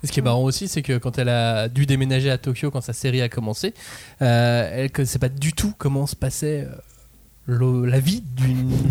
Ce 0.04 0.12
qui 0.12 0.20
est 0.20 0.22
marrant 0.22 0.42
aussi, 0.42 0.68
c'est 0.68 0.82
que 0.82 0.98
quand 0.98 1.18
elle 1.18 1.28
a 1.30 1.68
dû 1.68 1.86
déménager 1.86 2.30
à 2.30 2.38
Tokyo, 2.38 2.70
quand 2.70 2.80
sa 2.80 2.92
série 2.92 3.22
a 3.22 3.28
commencé, 3.28 3.72
euh, 4.22 4.70
elle 4.72 4.84
ne 4.84 4.88
connaissait 4.88 5.18
pas 5.18 5.28
du 5.28 5.52
tout 5.52 5.72
comment 5.78 6.06
se 6.06 6.16
passait 6.16 6.68
euh, 7.48 7.86
la 7.86 8.00
vie 8.00 8.22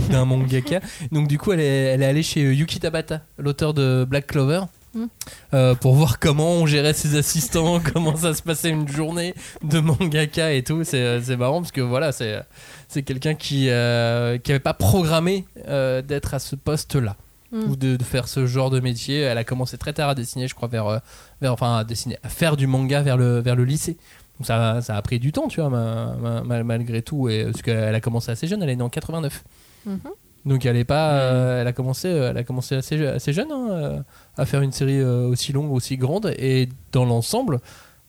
d'un 0.10 0.26
mangaka. 0.26 0.80
Donc 1.12 1.28
du 1.28 1.38
coup, 1.38 1.52
elle 1.52 1.60
elle 1.60 2.02
est 2.02 2.06
allée 2.06 2.24
chez 2.24 2.42
Yuki 2.42 2.80
Tabata, 2.80 3.22
l'auteur 3.38 3.74
de 3.74 4.06
Black 4.10 4.28
Clover. 4.28 4.62
Mm. 4.96 5.06
euh, 5.54 5.76
pour 5.76 5.94
voir 5.94 6.18
comment 6.20 6.52
on 6.54 6.66
gérait 6.66 6.94
ses 6.94 7.16
assistants, 7.18 7.80
comment 7.94 8.16
ça 8.16 8.34
se 8.34 8.42
passait 8.42 8.70
une 8.70 8.88
journée 8.88 9.34
de 9.64 9.80
mangaka 9.80 10.52
et 10.54 10.64
tout. 10.64 10.84
C'est 10.84 11.22
c'est 11.22 11.38
marrant 11.38 11.62
parce 11.62 11.72
que 11.72 11.82
voilà, 11.82 12.12
c'est 12.12 12.42
c'est 12.88 13.04
quelqu'un 13.04 13.36
qui 13.36 13.68
n'avait 13.68 14.60
pas 14.60 14.74
programmé 14.74 15.46
euh, 15.68 16.02
d'être 16.02 16.34
à 16.34 16.40
ce 16.40 16.56
poste-là 16.56 17.16
Mm. 17.52 17.64
ou 17.72 17.76
de, 17.76 17.96
de 17.96 18.04
faire 18.04 18.28
ce 18.28 18.46
genre 18.46 18.70
de 18.70 18.80
métier. 18.80 19.22
Elle 19.22 19.40
a 19.40 19.44
commencé 19.44 19.76
très 19.80 19.92
tard 19.92 20.10
à 20.10 20.14
dessiner, 20.14 20.48
je 20.48 20.54
crois, 20.54 20.68
vers, 20.68 20.86
euh, 20.86 21.00
vers 21.42 21.52
enfin 21.52 21.78
à 21.78 21.84
dessiner, 21.84 22.16
à 22.22 22.30
faire 22.30 22.56
du 22.56 22.68
manga 22.68 23.02
vers 23.02 23.18
le, 23.18 23.40
vers 23.40 23.56
le 23.56 23.64
lycée. 23.66 23.98
Donc 24.38 24.46
ça, 24.46 24.84
ça 24.84 24.96
a 24.96 25.02
pris 25.02 25.18
du 25.18 25.32
temps, 25.32 25.48
tu 25.48 25.60
vois, 25.60 25.68
ma- 25.72 26.16
ma- 26.22 26.42
ma- 26.44 26.64
malgré 26.64 27.02
tout, 27.02 27.28
et 27.28 27.46
parce 27.46 27.64
qu'elle 27.64 27.96
a 27.96 28.02
commencé 28.02 28.30
assez 28.32 28.46
jeune. 28.46 28.62
Elle 28.62 28.70
est 28.70 28.76
née 28.76 28.84
en 28.84 28.90
89. 28.90 29.44
Mhm. 29.88 30.00
Donc 30.46 30.64
elle 30.68 30.78
est 30.78 30.84
pas, 30.86 31.14
euh, 31.14 31.62
elle 31.62 31.68
a 31.68 31.74
commencé, 31.74 32.08
euh, 32.08 32.30
elle 32.30 32.38
a 32.38 32.44
commencé 32.44 32.76
assez, 32.76 33.04
assez 33.04 33.34
jeune 33.34 33.52
hein, 33.52 33.68
euh, 33.72 34.00
à 34.40 34.46
faire 34.46 34.62
une 34.62 34.72
série 34.72 35.00
euh, 35.00 35.28
aussi 35.28 35.52
longue, 35.54 35.72
aussi 35.72 35.98
grande, 35.98 36.34
et 36.38 36.70
dans 36.92 37.06
l'ensemble, 37.06 37.60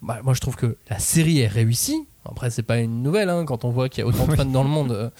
bah, 0.03 0.21
moi 0.25 0.33
je 0.35 0.41
trouve 0.41 0.57
que 0.57 0.77
la 0.89 0.99
série 0.99 1.41
est 1.41 1.47
réussie. 1.49 2.07
Après 2.25 2.51
c'est 2.51 2.63
pas 2.63 2.79
une 2.79 3.03
nouvelle 3.03 3.29
hein, 3.31 3.45
quand 3.47 3.65
on 3.65 3.71
voit 3.71 3.89
qu'il 3.89 4.03
y 4.03 4.05
a 4.05 4.07
autant 4.07 4.27
de 4.27 4.35
fans 4.37 4.45
dans 4.45 4.63
le 4.63 4.69
monde. 4.69 4.93
euh, 4.93 5.11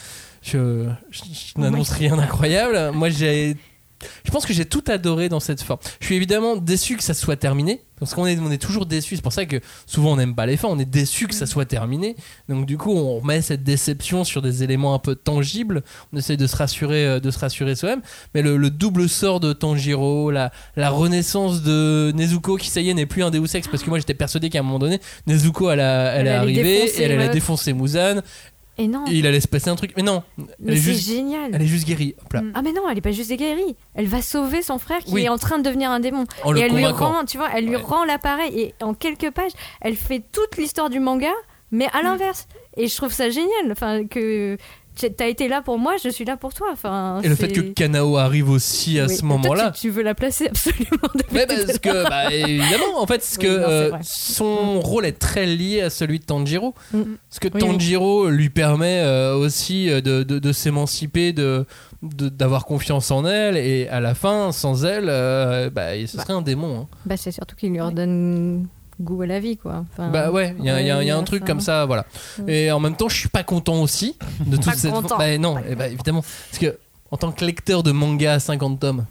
je, 0.43 0.87
je- 1.11 1.23
je 1.55 1.61
n'annonce 1.61 1.91
rien 1.91 2.17
d'incroyable. 2.17 2.93
Moi 2.97 3.09
j'ai, 3.11 3.57
je 4.25 4.31
pense 4.31 4.47
que 4.47 4.53
j'ai 4.53 4.65
tout 4.65 4.85
adoré 4.89 5.29
dans 5.29 5.41
cette 5.41 5.63
forme. 5.63 5.81
Je 6.01 6.07
suis 6.07 6.15
évidemment 6.17 6.57
déçu 6.57 6.97
que 6.97 7.03
ça 7.03 7.15
soit 7.15 7.37
terminé. 7.37 7.83
Parce 7.99 8.15
qu'on 8.15 8.25
est, 8.25 8.39
on 8.39 8.51
est 8.51 8.57
toujours 8.57 8.87
déçu. 8.87 9.15
C'est 9.17 9.21
pour 9.21 9.35
ça 9.35 9.45
que 9.45 9.61
souvent 9.87 10.13
on 10.13 10.17
n'aime 10.17 10.35
pas 10.35 10.47
les 10.47 10.57
fins. 10.57 10.69
On 10.71 10.79
est 10.79 10.87
déçu 10.87 11.27
que 11.27 11.35
ça 11.35 11.45
soit 11.45 11.67
terminé. 11.67 12.17
Donc 12.49 12.65
du 12.65 12.79
coup, 12.79 12.93
on 12.93 13.23
met 13.23 13.43
cette 13.43 13.63
déception 13.63 14.25
sur 14.25 14.41
des 14.41 14.63
éléments 14.63 14.95
un 14.95 14.99
peu 14.99 15.15
tangibles. 15.15 15.83
On 16.15 16.17
essaye 16.17 16.39
de 16.39 16.47
se 16.47 16.57
rassurer, 16.57 17.05
euh, 17.05 17.21
de 17.21 17.31
se 17.31 17.39
rassurer 17.39 17.75
soi-même. 17.75 18.01
Mais 18.35 18.41
le, 18.41 18.57
le 18.57 18.71
double 18.71 19.07
sort 19.07 19.39
de 19.39 19.53
Tanjiro, 19.53 20.31
la, 20.31 20.51
la 20.77 20.89
renaissance 20.89 21.61
de 21.63 22.11
Nezuko, 22.15 22.57
qui 22.57 22.71
ça 22.71 22.81
y 22.81 22.89
est 22.89 22.95
n'est 22.95 23.05
plus 23.05 23.23
un 23.23 23.31
Deus 23.31 23.55
Ex, 23.55 23.69
parce 23.69 23.83
que 23.83 23.91
moi 23.91 23.99
j'étais 23.99 24.15
persuadé 24.15 24.49
qu'à 24.49 24.61
un 24.61 24.63
moment 24.63 24.79
donné, 24.79 24.99
Nezuko 25.27 25.71
elle, 25.71 25.81
a- 25.81 26.15
elle 26.15 26.21
Elle 26.21 26.27
est 26.29 26.31
arrivée 26.37 26.85
et 26.99 27.03
elle 27.03 27.19
l'autre. 27.19 27.33
défoncer 27.33 27.75
Muzan. 27.75 28.23
Et 28.81 28.89
non. 28.89 29.05
Et 29.07 29.13
il 29.13 29.27
allait 29.27 29.41
se 29.41 29.49
passer 29.49 29.69
un 29.69 29.77
truc. 29.77 29.93
Mais 29.97 30.03
non, 30.03 30.23
elle 30.39 30.45
Mais 30.61 30.73
est 30.73 30.77
c'est 30.77 30.93
juste, 30.95 31.09
génial. 31.09 31.51
elle 31.53 31.63
est 31.63 31.67
juste 31.67 31.87
guérie. 31.87 32.15
Hop 32.25 32.33
là. 32.33 32.43
Ah 32.55 32.63
mais 32.63 32.73
non, 32.73 32.83
elle 32.91 32.97
est 32.99 33.03
pas 33.03 33.11
juste 33.13 33.31
guérie. 33.33 33.77
Elle 33.95 34.07
va 34.07 34.23
sauver 34.23 34.63
son 34.63 34.79
frère 34.79 34.99
qui 35.01 35.13
Oui. 35.13 35.25
est 35.25 35.29
en 35.29 35.39
train 35.39 35.59
de 35.59 35.63
devenir 35.63 35.91
un 35.91 36.01
démon. 36.01 36.25
En 36.45 36.53
le 36.53 36.59
et 36.59 36.63
elle 36.63 36.75
lui 36.75 36.87
rend, 36.87 37.25
tu 37.27 37.37
vois, 37.37 37.49
elle 37.55 37.67
lui 37.67 37.77
Ouais. 37.77 37.83
rend 37.83 38.05
l'appareil 38.05 38.59
et 38.59 38.75
en 38.83 38.95
quelques 38.95 39.31
pages, 39.31 39.53
elle 39.83 39.97
fait 39.97 40.23
toute 40.33 40.57
l'histoire 40.57 40.89
du 40.91 40.99
manga, 40.99 41.31
mais 41.71 41.87
Mm. 41.87 41.97
à 41.99 42.03
l'inverse. 42.03 42.49
Et 42.77 42.89
je 42.89 42.97
trouve 42.97 43.13
ça 43.13 43.29
génial. 43.31 43.71
Enfin 43.71 44.07
que 44.07 44.57
t'as 45.07 45.29
été 45.29 45.49
là 45.49 45.63
pour 45.63 45.79
moi, 45.79 45.95
je 46.03 46.09
suis 46.09 46.25
là 46.25 46.37
pour 46.37 46.53
toi. 46.55 46.69
Enfin. 46.73 47.21
Et 47.23 47.29
le 47.29 47.35
fait 47.35 47.49
que 47.53 47.61
Kanao 47.61 48.17
arrive 48.17 48.51
aussi 48.51 48.99
à 49.01 49.07
Oui. 49.07 49.17
ce 49.17 49.25
moment-là. 49.25 49.71
tu, 49.75 49.81
tu 49.83 49.91
veux 49.91 50.03
la 50.03 50.15
placer 50.15 50.49
absolument. 50.49 50.87
à 51.05 51.47
parce 51.47 51.79
que, 51.79 52.09
bah, 52.09 52.33
évidemment, 52.33 52.99
en 53.01 53.07
fait, 53.07 53.23
Oui, 53.39 53.47
que 53.47 53.49
non, 53.57 53.63
euh, 53.69 53.91
son 54.03 54.81
rôle 54.81 55.07
est 55.07 55.19
très 55.19 55.47
lié 55.47 55.83
à 55.83 55.91
celui 55.91 56.19
de 56.19 56.25
Tanjiro. 56.25 56.75
Mm. 56.93 57.03
Parce 57.29 57.39
que 57.41 57.49
Oui, 57.55 57.61
Tanjiro 57.61 58.29
lui 58.29 58.51
permet 58.51 59.01
euh, 59.03 59.35
aussi 59.37 59.89
euh, 59.91 60.01
de, 60.01 60.23
de, 60.23 60.39
de 60.39 60.53
s'émanciper, 60.53 61.33
de 61.33 61.65
de- 62.03 62.31
d'avoir 62.31 62.65
confiance 62.65 63.11
en 63.11 63.27
elle, 63.27 63.59
et 63.59 63.87
à 63.89 64.01
la 64.01 64.15
fin, 64.15 64.53
sans 64.53 64.87
elle, 64.87 65.09
euh, 65.11 65.69
bah, 65.69 65.91
ce 66.07 66.17
serait 66.19 66.33
un 66.33 66.41
démon. 66.41 66.81
hein. 66.81 66.89
Bah 67.05 67.19
c'est 67.19 67.31
surtout 67.31 67.57
qu'il 67.57 67.71
lui 67.73 67.81
redonne 67.81 68.67
goût 69.01 69.23
à 69.23 69.27
la 69.27 69.41
vie, 69.41 69.57
quoi. 69.57 69.85
Enfin, 69.93 70.09
Bah 70.09 70.31
ouais, 70.31 70.55
il 70.59 70.65
y 70.65 70.71
a, 70.71 70.81
y 71.03 71.07
y 71.07 71.11
un 71.11 71.23
truc 71.23 71.41
ça. 71.41 71.47
comme 71.47 71.61
ça, 71.61 71.87
voilà. 71.87 72.07
Et 72.47 72.71
en 72.71 72.81
même 72.81 72.95
temps, 72.97 73.09
je 73.09 73.17
suis 73.17 73.29
pas 73.29 73.43
content 73.43 73.81
aussi 73.83 74.17
de 74.47 74.57
toute 74.57 74.67
Pas 74.67 74.73
cette. 74.75 74.93
content. 74.93 75.19
Bah 75.19 75.37
non, 75.39 75.57
eh 75.69 75.75
bah, 75.75 75.89
évidemment. 75.89 76.23
Parce 76.23 76.59
que 76.59 76.79
en 77.11 77.17
tant 77.17 77.33
que 77.33 77.45
lecteur 77.45 77.83
de 77.83 77.93
manga 77.93 78.35
à 78.35 78.39
50 78.41 78.79
tomes, 78.81 79.07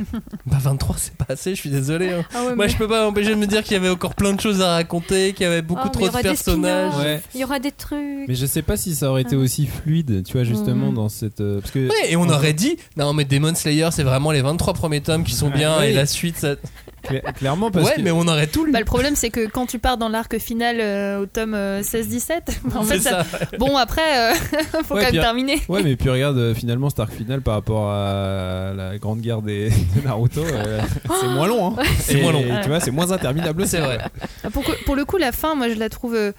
bah 0.46 0.56
23 0.60 0.96
c'est 0.98 1.14
pas 1.14 1.26
assez, 1.28 1.54
je 1.54 1.60
suis 1.60 1.70
désolé. 1.70 2.10
hein. 2.10 2.24
Ah 2.34 2.44
ouais, 2.44 2.54
Moi 2.54 2.66
mais- 2.66 2.68
je 2.68 2.76
peux 2.76 2.88
pas 2.88 3.04
m'empêcher 3.04 3.30
de 3.30 3.34
me 3.36 3.46
dire 3.46 3.62
qu'il 3.62 3.72
y 3.72 3.76
avait 3.76 3.88
encore 3.88 4.14
plein 4.14 4.32
de 4.32 4.40
choses 4.40 4.60
à 4.60 4.72
raconter, 4.74 5.32
qu'il 5.32 5.44
y 5.44 5.46
avait 5.48 5.62
beaucoup 5.62 5.86
Oh, 5.86 5.90
trop 5.90 6.08
de 6.08 6.22
personnages. 6.22 6.94
Ouais. 6.98 7.20
Il 7.34 7.40
y 7.40 7.44
aura 7.44 7.58
des 7.58 7.72
trucs. 7.72 8.28
Mais 8.28 8.34
je 8.34 8.46
sais 8.46 8.62
pas 8.62 8.76
si 8.76 8.94
ça 8.94 9.10
aurait 9.10 9.22
été 9.22 9.36
Ah. 9.36 9.38
aussi 9.40 9.66
fluide, 9.66 10.22
tu 10.24 10.32
vois, 10.34 10.44
justement, 10.44 10.88
Mhm. 10.88 10.94
dans 10.94 11.08
cette. 11.08 11.40
euh, 11.40 11.60
parce 11.60 11.70
que. 11.72 11.88
Ouais, 11.88 12.10
et 12.12 12.16
on 12.16 12.28
aurait 12.28 12.52
dit, 12.52 12.76
non 12.96 13.12
mais 13.12 13.24
Demon 13.24 13.54
Slayer 13.54 13.88
c'est 13.92 14.02
vraiment 14.04 14.30
les 14.32 14.42
23 14.42 14.74
premiers 14.74 15.00
tomes 15.00 15.24
qui 15.24 15.34
sont 15.34 15.50
bien 15.50 15.78
Ouais. 15.78 15.90
et 15.90 15.94
la 15.94 16.06
suite 16.06 16.36
ça... 16.36 16.54
Cla- 17.02 17.32
Clairement, 17.32 17.70
parce 17.70 17.86
Ouais 17.88 17.94
que. 17.96 18.02
mais 18.02 18.10
on 18.10 18.28
aurait 18.28 18.46
tout 18.46 18.66
lu. 18.66 18.72
Bah, 18.72 18.78
le 18.78 18.84
problème, 18.84 19.16
c'est 19.16 19.30
que 19.30 19.46
quand 19.46 19.64
tu 19.64 19.78
pars 19.78 19.96
dans 19.96 20.10
l'arc 20.10 20.38
final 20.38 20.76
euh, 20.80 21.20
au 21.22 21.24
tome 21.26 21.54
euh, 21.54 21.80
16-17, 21.82 22.42
en 22.76 22.82
fait, 22.82 23.00
ça... 23.00 23.24
ça. 23.24 23.38
bon, 23.58 23.74
après, 23.78 24.02
euh, 24.02 24.34
faut 24.84 24.96
Ouais, 24.96 25.00
quand 25.04 25.06
puis, 25.08 25.16
même 25.16 25.22
terminer. 25.24 25.62
Ouais, 25.70 25.82
mais 25.82 25.96
puis 25.96 26.10
regarde, 26.10 26.36
euh, 26.36 26.54
finalement, 26.54 26.90
cet 26.90 27.00
arc 27.00 27.12
final 27.14 27.40
par 27.40 27.54
rapport 27.54 27.88
à 27.90 28.72
la 28.76 28.98
grande 28.98 29.20
guerre 29.22 29.40
des, 29.40 29.70
de 29.94 30.00
Naruto, 30.02 30.44
euh, 30.44 30.80
c'est 31.20 31.28
moins 31.28 31.46
long. 31.48 31.78
Hein. 31.78 31.82
C'est 31.98 32.20
moins 32.20 32.32
long. 32.32 32.44
Tu 32.62 32.68
vois, 32.68 32.80
c'est 32.80 32.90
moins 32.90 33.10
interminable. 33.12 33.66
C'est 33.66 33.80
vrai. 33.80 33.98
Pour, 34.84 34.96
le 34.96 35.04
coup, 35.04 35.16
la 35.16 35.32
fin, 35.32 35.54
moi, 35.54 35.68
je 35.68 35.74
la 35.74 35.88
trouve. 35.88 36.14
euh, 36.14 36.32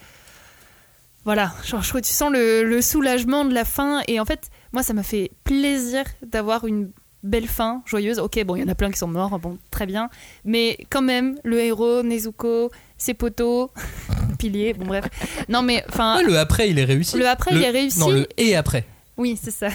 Voilà, 1.25 1.51
genre, 1.65 1.83
je 1.83 1.89
trouve- 1.89 2.01
tu 2.01 2.11
sens 2.11 2.31
le, 2.31 2.63
le 2.63 2.81
soulagement 2.81 3.45
de 3.45 3.53
la 3.53 3.65
fin. 3.65 4.01
Et 4.07 4.19
en 4.19 4.25
fait, 4.25 4.49
moi, 4.73 4.81
ça 4.83 4.93
m'a 4.93 5.03
fait 5.03 5.31
plaisir 5.43 6.03
d'avoir 6.25 6.65
une 6.65 6.91
belle 7.23 7.47
fin, 7.47 7.83
joyeuse. 7.85 8.17
Ok, 8.17 8.43
bon, 8.43 8.55
il 8.55 8.61
y 8.61 8.63
en 8.63 8.67
a 8.67 8.75
plein 8.75 8.89
qui 8.89 8.97
sont 8.97 9.07
morts, 9.07 9.37
bon, 9.39 9.59
très 9.69 9.85
bien. 9.85 10.09
Mais 10.45 10.77
quand 10.89 11.03
même, 11.03 11.37
le 11.43 11.59
héros, 11.59 12.01
Nezuko, 12.01 12.71
ses 12.97 13.13
poteaux, 13.13 13.71
piliers, 14.39 14.73
bon, 14.73 14.85
bref. 14.87 15.05
Non, 15.47 15.61
mais 15.61 15.83
enfin. 15.89 16.17
Ouais, 16.17 16.23
le 16.23 16.39
après 16.39 16.69
il 16.69 16.79
est 16.79 16.85
réussi. 16.85 17.17
Le 17.17 17.27
après, 17.27 17.51
il 17.53 17.61
est 17.63 17.69
réussi. 17.69 17.99
Non 17.99 18.09
le 18.09 18.27
et 18.37 18.55
après. 18.55 18.85
Oui, 19.17 19.37
c'est 19.41 19.51
ça. 19.51 19.67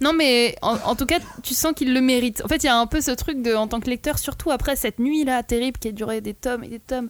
Non, 0.00 0.12
mais 0.12 0.56
en, 0.62 0.94
tout 0.94 1.06
cas, 1.06 1.18
tu 1.42 1.54
sens 1.54 1.72
qu'il 1.74 1.92
le 1.94 2.00
mérite. 2.00 2.42
En 2.44 2.48
fait, 2.48 2.62
il 2.62 2.66
y 2.66 2.68
a 2.68 2.76
un 2.78 2.86
peu 2.86 3.00
ce 3.00 3.10
truc 3.10 3.42
de, 3.42 3.54
en 3.54 3.68
tant 3.68 3.80
que 3.80 3.88
lecteur, 3.90 4.18
surtout 4.18 4.50
après 4.50 4.76
cette 4.76 4.98
nuit-là 4.98 5.42
terrible 5.42 5.78
qui 5.78 5.88
a 5.88 5.92
duré 5.92 6.20
des 6.20 6.34
tomes 6.34 6.64
et 6.64 6.68
des 6.68 6.78
tomes. 6.80 7.08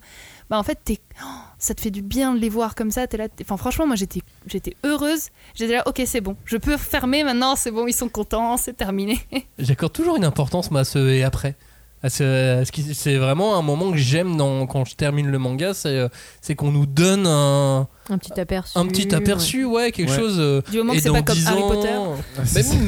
Bah, 0.51 0.59
en 0.59 0.63
fait, 0.63 0.79
t'es- 0.85 1.01
oh, 1.23 1.27
ça 1.59 1.75
te 1.75 1.81
fait 1.81 1.91
du 1.91 2.03
bien 2.03 2.35
de 2.35 2.39
les 2.39 2.49
voir 2.49 2.75
comme 2.75 2.91
ça. 2.91 3.07
T'es 3.07 3.17
là, 3.17 3.27
enfin, 3.43 3.57
franchement, 3.57 3.87
moi, 3.87 3.97
j'étais, 3.97 4.21
j'étais 4.47 4.77
heureuse. 4.85 5.29
J'étais 5.55 5.75
là, 5.75 5.83
ok, 5.87 6.03
c'est 6.07 6.21
bon. 6.21 6.37
Je 6.45 6.57
peux 6.57 6.77
fermer 6.77 7.25
maintenant, 7.25 7.57
c'est 7.57 7.71
bon, 7.71 7.87
ils 7.87 7.93
sont 7.95 8.09
contents, 8.09 8.57
c'est 8.57 8.75
terminé. 8.77 9.19
J'accorde 9.59 9.93
toujours 9.93 10.17
une 10.17 10.25
importance 10.25 10.71
moi, 10.71 10.81
à 10.81 10.85
ce 10.85 10.99
et 11.09 11.25
après. 11.25 11.57
À 12.03 12.11
ce- 12.11 12.71
qui- 12.71 12.95
C'est 12.95 13.17
vraiment 13.17 13.57
un 13.59 13.63
moment 13.63 13.91
que 13.91 13.97
j'aime 13.97 14.37
quand 14.69 14.85
je 14.85 14.95
termine 14.95 15.27
le 15.29 15.39
manga, 15.39 15.73
c'est 15.75 15.89
euh, 15.89 16.09
c'est 16.43 16.55
qu'on 16.55 16.71
nous 16.71 16.87
donne 16.87 17.27
un, 17.27 17.89
Un 18.09 18.19
petit 18.19 18.39
aperçu. 18.41 18.79
un 18.79 18.87
petit 18.87 19.15
aperçu, 19.15 19.65
ouais, 19.65 19.91
quelque 19.93 20.11
Ouais. 20.11 20.17
chose. 20.17 20.37
euh, 20.39 20.61
Du 20.71 20.79
moment 20.79 20.93
que 20.93 20.99
et 20.99 21.01
c'est 21.01 21.11
pas 21.11 21.23
comme 21.23 21.35
10 21.37 21.47
Harry 21.49 21.63
Potter. 21.63 21.89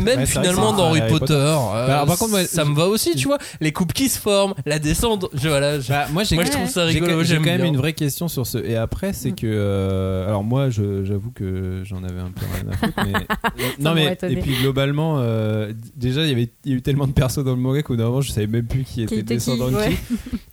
Même, 0.04 0.26
finalement 0.26 0.72
dans 0.72 0.86
Harry 0.88 1.02
Potter, 1.08 1.32
euh, 1.34 1.54
Bah, 1.54 1.84
alors, 1.94 2.06
par 2.06 2.18
contre, 2.18 2.30
moi, 2.32 2.44
ça 2.44 2.64
me 2.64 2.74
va 2.74 2.86
aussi, 2.86 3.14
tu 3.16 3.26
vois. 3.26 3.38
Les 3.60 3.72
coupes 3.72 3.92
qui 3.92 4.08
se 4.08 4.18
forment, 4.18 4.54
la 4.66 4.78
descente, 4.78 5.26
je, 5.34 5.48
voilà, 5.48 5.80
je- 5.80 5.88
Bah, 5.88 6.06
moi, 6.12 6.22
moi 6.32 6.44
je 6.44 6.50
trouve 6.50 6.68
ça 6.68 6.84
rigolo, 6.84 7.22
J'ai 7.24 7.36
quand 7.36 7.42
même 7.44 7.62
bien. 7.62 7.66
une 7.70 7.76
vraie 7.76 7.92
question 7.94 8.28
sur 8.28 8.46
ce. 8.46 8.58
Et 8.58 8.76
après, 8.76 9.12
c'est 9.12 9.32
que. 9.32 9.46
euh, 9.46 10.26
alors, 10.28 10.44
moi, 10.44 10.70
je- 10.70 11.04
j'avoue 11.04 11.30
que 11.30 11.82
j'en 11.84 12.02
avais 12.04 12.20
un 12.20 12.30
peu 12.30 12.46
rien 12.54 12.72
à 12.72 12.76
foutre. 12.76 12.92
Mais... 13.04 13.64
non, 13.80 13.94
mais. 13.94 14.16
Et 14.28 14.36
puis, 14.36 14.54
globalement, 14.60 15.16
euh, 15.18 15.72
déjà, 15.96 16.22
il 16.22 16.28
y 16.28 16.32
avait 16.32 16.48
il 16.64 16.72
y 16.72 16.74
a 16.74 16.78
eu 16.78 16.82
tellement 16.82 17.06
de 17.06 17.12
persos 17.12 17.44
dans 17.44 17.52
le 17.54 17.60
manga 17.60 17.82
qu'au 17.82 17.94
bout 17.94 17.96
d'un 17.98 18.04
moment, 18.06 18.20
je 18.20 18.30
savais 18.32 18.46
même 18.46 18.66
plus 18.66 18.84
qui 18.84 19.02
était 19.02 19.22
descendant 19.22 19.68
de 19.70 19.76
qui. 19.76 19.96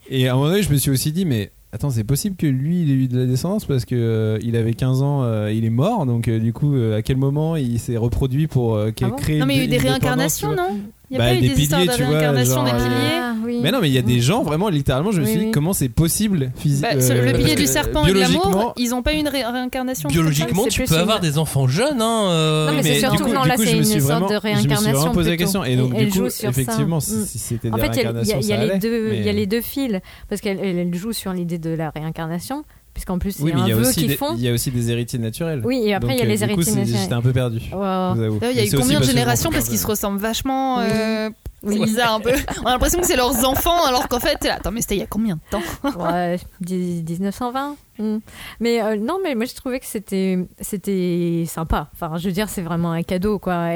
Et 0.09 0.27
à 0.27 0.33
un 0.33 0.35
moment 0.35 0.49
donné, 0.49 0.61
je 0.63 0.71
me 0.71 0.77
suis 0.77 0.91
aussi 0.91 1.11
dit, 1.11 1.25
mais 1.25 1.51
attends, 1.76 1.89
c'est 1.89 2.06
possible 2.06 2.38
que 2.38 2.47
lui, 2.47 2.81
il 2.84 2.89
ait 2.89 2.93
eu 2.93 3.07
de 3.07 3.19
la 3.19 3.26
descendance 3.26 3.65
parce 3.65 3.84
que 3.85 3.95
euh, 3.95 4.39
il 4.41 4.56
avait 4.56 4.73
15 4.73 5.02
ans, 5.02 5.23
euh, 5.23 5.52
il 5.52 5.65
est 5.65 5.69
mort. 5.69 6.06
Donc, 6.06 6.27
euh, 6.27 6.39
du 6.39 6.53
coup, 6.53 6.73
euh, 6.73 6.97
à 6.97 7.02
quel 7.02 7.18
moment 7.18 7.57
il 7.57 7.80
s'est 7.80 7.97
reproduit 7.97 8.47
pour 8.47 8.77
Ah 8.80 8.91
bon 9.02 9.11
crée 9.11 9.38
Non, 9.38 9.45
mais 9.45 9.56
il 9.56 9.57
y 9.57 9.61
a 9.61 9.65
eu 9.65 9.68
des 9.68 9.77
réincarnations, 9.77 10.56
non? 10.56 10.80
Il 11.11 11.18
n'y 11.18 11.23
a 11.23 11.26
Bah, 11.26 11.32
pas 11.32 11.36
eu 11.38 11.41
des 11.41 11.49
des 11.49 11.61
histoires 11.61 11.82
de 11.82 11.86
piliers, 11.86 11.98
tu 11.98 12.03
vois, 12.03 12.11
réincarnation 12.18 12.56
genre, 12.56 12.64
des 12.65 12.72
euh, 12.72 12.76
piliers 12.77 13.19
Ah, 13.22 13.34
oui. 13.45 13.60
Mais 13.61 13.72
non, 13.72 13.80
mais 13.82 13.90
il 13.90 13.94
y 13.94 13.98
a 13.98 14.02
des 14.02 14.19
gens, 14.22 14.41
vraiment, 14.44 14.69
littéralement, 14.69 15.11
je 15.11 15.19
me 15.22 15.26
Oui, 15.26 15.30
suis 15.32 15.40
dit, 15.40 15.45
oui. 15.45 15.52
comment 15.52 15.73
c'est 15.73 15.90
possible 15.90 16.52
physiquement 16.57 16.90
Bah, 16.95 17.02
ce- 17.02 17.14
le 17.14 17.34
pilier 17.34 17.56
du 17.56 17.68
serpent 17.68 18.06
et 18.06 18.11
de 18.14 18.19
l'amour, 18.19 18.41
biologiquement, 18.41 18.73
ils 18.77 18.90
n'ont 18.90 19.02
pas 19.03 19.14
eu 19.14 19.18
une 19.18 19.27
ré- 19.27 19.44
réincarnation. 19.45 20.10
Biologiquement, 20.10 20.64
c'est 20.64 20.69
tu 20.69 20.84
peux 20.84 20.95
une- 20.95 20.99
avoir 21.02 21.19
des 21.19 21.38
enfants 21.38 21.68
jeunes. 21.68 22.02
Hein, 22.02 22.30
euh, 22.30 22.68
Non, 22.72 22.73
mais 22.77 22.84
c'est 22.84 22.94
du 22.94 22.99
surtout- 22.99 23.23
coup- 23.26 23.34
non, 23.34 23.44
là, 23.44 23.56
c'est 23.57 23.72
une 23.77 23.84
sorte 23.84 24.02
vraiment- 24.02 24.27
de 24.27 24.34
Je 24.34 24.36
me 24.36 24.56
suis 24.57 24.68
vraiment 24.68 24.77
réincarnation 24.80 25.11
posé 25.11 25.30
la 25.30 25.38
question. 25.38 25.64
Et 25.64 25.76
donc, 25.76 25.94
Et 25.94 25.98
elle 25.99 26.06
du 26.06 26.11
coup, 26.11 26.18
joue 26.26 26.30
sur 26.30 26.41
ça. 26.41 26.48
effectivement, 26.49 26.98
Mm. 26.98 27.02
si 27.02 27.26
si 27.27 27.38
c'était 27.40 27.69
En 27.72 27.76
des 27.76 27.82
fait, 27.82 27.88
y 27.88 27.90
y, 27.90 27.94
réincarnations, 27.95 28.40
y 28.41 28.53
allait, 28.53 28.80
deux, 28.80 29.14
il 29.14 29.23
y 29.23 29.30
a 29.30 29.34
les 29.34 29.45
deux 29.45 29.61
fils 29.61 29.99
parce 30.30 30.41
qu'elle 30.41 30.60
elle- 30.61 30.80
elle 30.80 30.95
joue 30.95 31.14
sur 31.14 31.32
l'idée 31.34 31.60
de 31.60 31.69
la 31.69 31.91
réincarnation, 31.91 32.64
puisqu'en 32.95 33.19
plus 33.19 33.35
Oui, 33.41 33.51
il 33.53 33.53
y 33.53 33.53
mais 33.57 33.61
a 33.61 33.65
il 33.65 33.69
y 33.69 33.73
un 33.73 33.76
a 33.76 33.80
vœu 33.81 33.88
aussi 33.89 33.99
qu'ils 33.99 34.07
des- 34.07 34.15
font. 34.17 34.34
il 34.35 34.41
y 34.41 34.49
a 34.49 34.53
aussi 34.53 34.72
des 34.72 34.89
héritiers 34.89 35.19
naturels. 35.19 35.61
Oui, 35.63 35.81
et 35.84 35.93
après 35.93 36.15
il 36.15 36.19
y 36.19 36.22
a 36.23 36.26
les 36.26 36.41
euh, 36.43 36.47
du 36.47 36.53
coup, 36.55 36.61
héritiers 36.61 36.73
c'est- 36.73 36.80
naturels. 36.80 37.01
J'étais 37.03 37.13
un 37.13 37.22
peu 37.22 37.34
perdu. 37.34 37.59
Wow. 37.72 38.15
il 38.15 38.55
y 38.55 38.59
a 38.59 38.63
eu 38.63 38.67
c'est 38.67 38.77
combien 38.77 38.99
de 38.99 39.05
générations 39.05 39.51
parce 39.51 39.69
qu'ils 39.69 39.77
se 39.77 39.85
ressemblent 39.85 40.19
vachement. 40.19 40.77
Oui. 40.80 40.85
euh, 40.89 41.30
Oui. 41.63 41.77
C'est 41.80 41.85
bizarre 41.85 42.13
un 42.15 42.19
peu. 42.19 42.31
On 42.63 42.67
a 42.67 42.72
l'impression 42.73 42.99
que 42.99 43.07
c'est 43.07 43.15
leurs 43.15 43.43
enfants 43.43 43.84
alors 43.85 44.07
qu'en 44.07 44.19
fait, 44.19 44.43
là, 44.43 44.55
attends, 44.55 44.72
mais 44.72 44.81
c'était 44.81 44.97
il 44.97 44.99
y 44.99 45.03
a 45.03 45.07
combien 45.07 45.35
de 45.35 45.41
temps 45.49 45.63
Ouais, 45.99 46.38
dix- 46.61 47.03
1920. 47.03 47.76
Hmm. 47.97 48.17
Mais 48.59 48.84
euh, 48.84 48.97
non, 48.97 49.17
mais 49.23 49.34
moi 49.35 49.45
je 49.45 49.55
trouvais 49.55 49.80
que 49.80 49.85
c'était 49.88 50.38
c'était 50.61 51.43
sympa. 51.47 51.89
Enfin, 51.93 52.17
je 52.17 52.27
veux 52.27 52.34
dire, 52.34 52.49
c'est 52.49 52.61
vraiment 52.61 52.91
un 52.91 53.01
cadeau 53.03 53.39
quoi 53.39 53.69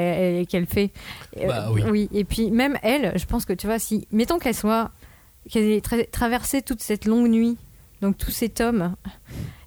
qu'elle 0.48 0.66
fait. 0.66 0.92
Euh, 1.38 1.46
Bah 1.48 1.68
oui. 1.72 2.08
Et 2.14 2.22
puis 2.24 2.50
même 2.52 2.78
elle, 2.82 3.12
je 3.18 3.24
pense 3.26 3.44
que 3.44 3.52
tu 3.54 3.66
vois, 3.66 3.78
si 3.80 4.06
mettons 4.12 4.38
qu'elle 4.38 4.54
soit 4.54 4.90
qu'elle 5.50 5.64
ait 5.64 5.78
tra- 5.80 6.08
traversé 6.10 6.62
toute 6.62 6.80
cette 6.82 7.06
longue 7.06 7.28
nuit, 7.28 7.56
donc 8.00 8.16
tous 8.18 8.30
ces 8.30 8.48
tomes. 8.48 8.94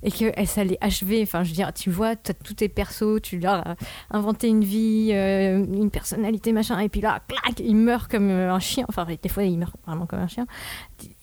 Et 0.05 0.11
qu'elle 0.11 0.47
s'allait 0.47 0.77
achever, 0.81 1.22
enfin 1.23 1.43
je 1.43 1.49
veux 1.49 1.55
dire, 1.55 1.72
tu 1.73 1.89
vois, 1.89 2.18
t'as 2.18 2.34
tous 2.34 2.55
tes 2.55 2.68
persos, 2.68 3.22
tu 3.22 3.39
leur 3.39 3.65
as 3.65 3.76
inventé 4.11 4.49
une 4.49 4.64
vie, 4.65 5.11
euh, 5.14 5.64
une 5.65 5.89
personnalité, 5.89 6.51
machin, 6.51 6.77
et 6.80 6.89
puis 6.89 6.99
là, 6.99 7.22
clac, 7.26 7.61
il 7.61 7.77
meurt 7.77 8.11
comme 8.11 8.30
euh, 8.30 8.51
un 8.51 8.60
chien, 8.60 8.84
enfin 8.89 9.07
des 9.22 9.30
fois 9.30 9.43
il 9.43 9.57
meurt 9.57 9.73
vraiment 9.88 10.05
comme 10.05 10.19
un 10.19 10.27
chien, 10.27 10.45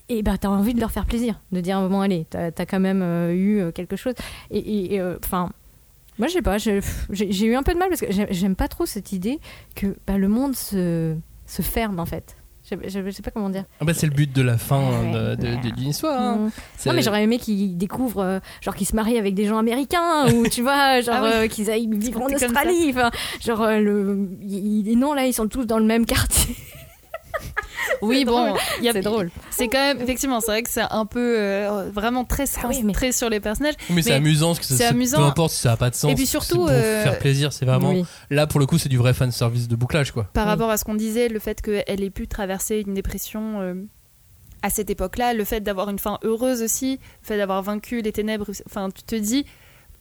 et 0.08 0.22
bah 0.22 0.38
t'as 0.38 0.48
envie 0.48 0.72
de 0.72 0.80
leur 0.80 0.90
faire 0.92 1.04
plaisir, 1.04 1.38
de 1.52 1.60
dire 1.60 1.86
bon 1.90 2.00
allez, 2.00 2.26
t'as 2.30 2.46
as 2.56 2.64
quand 2.66 2.80
même 2.80 3.02
euh, 3.02 3.34
eu 3.34 3.70
quelque 3.74 3.96
chose, 3.96 4.14
et- 4.50 4.98
enfin. 5.22 5.50
moi, 6.18 6.28
je 6.28 6.32
sais 6.32 6.42
pas, 6.42 6.56
j'ai 6.56 7.44
eu 7.44 7.54
un 7.54 7.62
peu 7.62 7.74
de 7.74 7.78
mal 7.78 7.90
parce 7.90 8.00
que 8.00 8.10
j'ai- 8.10 8.28
j'aime 8.32 8.56
pas 8.56 8.68
trop 8.68 8.86
cette 8.86 9.12
idée 9.12 9.40
que 9.74 9.94
bah, 10.06 10.16
le 10.16 10.28
monde 10.28 10.54
se, 10.56 11.14
se 11.44 11.60
ferme 11.60 12.00
en 12.00 12.06
fait. 12.06 12.34
Je, 12.70 12.76
je- 12.88 13.04
je 13.04 13.10
sais 13.10 13.22
pas 13.22 13.30
comment 13.30 13.50
dire. 13.50 13.64
Ah 13.80 13.84
bah, 13.84 13.92
c'est 13.94 14.06
le 14.06 14.12
but 14.12 14.32
de 14.32 14.42
la 14.42 14.58
fin 14.58 14.78
Ouais, 14.80 15.12
de, 15.12 15.34
de- 15.36 15.46
ouais. 15.48 15.56
de- 15.62 15.70
d'une 15.74 15.88
histoire. 15.88 16.20
hein. 16.20 16.36
Mm. 16.36 16.88
Non, 16.88 16.92
mais 16.94 17.02
j'aurais 17.02 17.22
aimé 17.24 17.38
qu'ils 17.38 17.76
découvrent, 17.76 18.22
euh, 18.22 18.38
genre 18.60 18.74
qu'ils 18.74 18.86
se 18.86 18.94
marient 18.96 19.18
avec 19.18 19.34
des 19.34 19.46
gens 19.46 19.58
américains, 19.58 20.32
ou 20.32 20.46
tu 20.50 20.62
vois, 20.62 21.00
genre 21.00 21.16
Ah 21.18 21.22
oui. 21.24 21.30
euh, 21.34 21.46
qu'ils 21.48 21.70
aillent 21.70 21.88
vivre 21.92 22.20
en 22.22 22.26
Australie. 22.26 22.94
Genre, 23.44 23.60
euh, 23.62 23.78
le... 23.80 24.28
non, 24.96 25.14
là, 25.14 25.26
ils 25.26 25.32
sont 25.34 25.48
tous 25.48 25.64
dans 25.66 25.78
le 25.78 25.84
même 25.84 26.06
quartier. 26.06 26.54
Oui, 28.02 28.24
bon, 28.24 28.46
drôle. 28.46 28.60
il 28.78 28.84
y 28.84 28.88
a- 28.88 28.92
C'est 28.92 29.00
drôle. 29.02 29.30
C'est 29.50 29.68
quand 29.68 29.78
même, 29.78 30.00
effectivement, 30.00 30.40
c'est 30.40 30.46
vrai 30.50 30.62
que 30.62 30.70
c'est 30.70 30.80
un 30.90 31.06
peu 31.06 31.36
euh, 31.38 31.90
vraiment 31.92 32.24
très 32.24 32.44
Ah 32.62 32.66
oui, 32.68 32.74
centré 32.76 33.06
mais- 33.06 33.12
sur 33.12 33.28
les 33.30 33.40
personnages. 33.40 33.74
Mais 33.90 34.02
c'est 34.02 34.12
amusant, 34.12 34.48
parce 34.48 34.60
que 34.60 34.64
ça- 34.66 34.76
c'est 34.76 34.82
c'est- 34.84 34.88
amusant. 34.90 35.18
peu 35.18 35.24
importe 35.24 35.52
si 35.52 35.60
ça 35.60 35.70
n'a 35.70 35.76
pas 35.76 35.90
de 35.90 35.94
sens. 35.94 36.10
Et 36.10 36.14
puis 36.14 36.24
c'est 36.26 36.30
surtout, 36.30 36.56
pour 36.56 36.68
euh, 36.70 37.02
faire 37.02 37.18
plaisir, 37.18 37.52
c'est 37.52 37.64
vraiment. 37.66 37.90
Oui. 37.90 38.04
Là, 38.30 38.46
pour 38.46 38.60
le 38.60 38.66
coup, 38.66 38.78
c'est 38.78 38.88
du 38.88 38.96
vrai 38.98 39.12
fan 39.14 39.30
service 39.32 39.68
de 39.68 39.76
bouclage, 39.76 40.12
quoi. 40.12 40.24
Par 40.32 40.44
Oui. 40.44 40.50
rapport 40.50 40.70
à 40.70 40.76
ce 40.76 40.84
qu'on 40.84 40.94
disait, 40.94 41.28
le 41.28 41.38
fait 41.38 41.60
qu'elle 41.60 42.02
ait 42.02 42.10
pu 42.10 42.26
traverser 42.28 42.82
une 42.86 42.94
dépression 42.94 43.60
euh, 43.60 43.74
à 44.62 44.70
cette 44.70 44.90
époque-là, 44.90 45.34
le 45.34 45.44
fait 45.44 45.60
d'avoir 45.60 45.88
une 45.90 45.98
fin 45.98 46.18
heureuse 46.22 46.62
aussi, 46.62 46.92
le 47.22 47.26
fait 47.26 47.36
d'avoir 47.38 47.62
vaincu 47.62 48.02
les 48.02 48.12
ténèbres, 48.12 48.46
enfin, 48.66 48.88
tu 48.90 49.02
te 49.02 49.14
dis, 49.16 49.44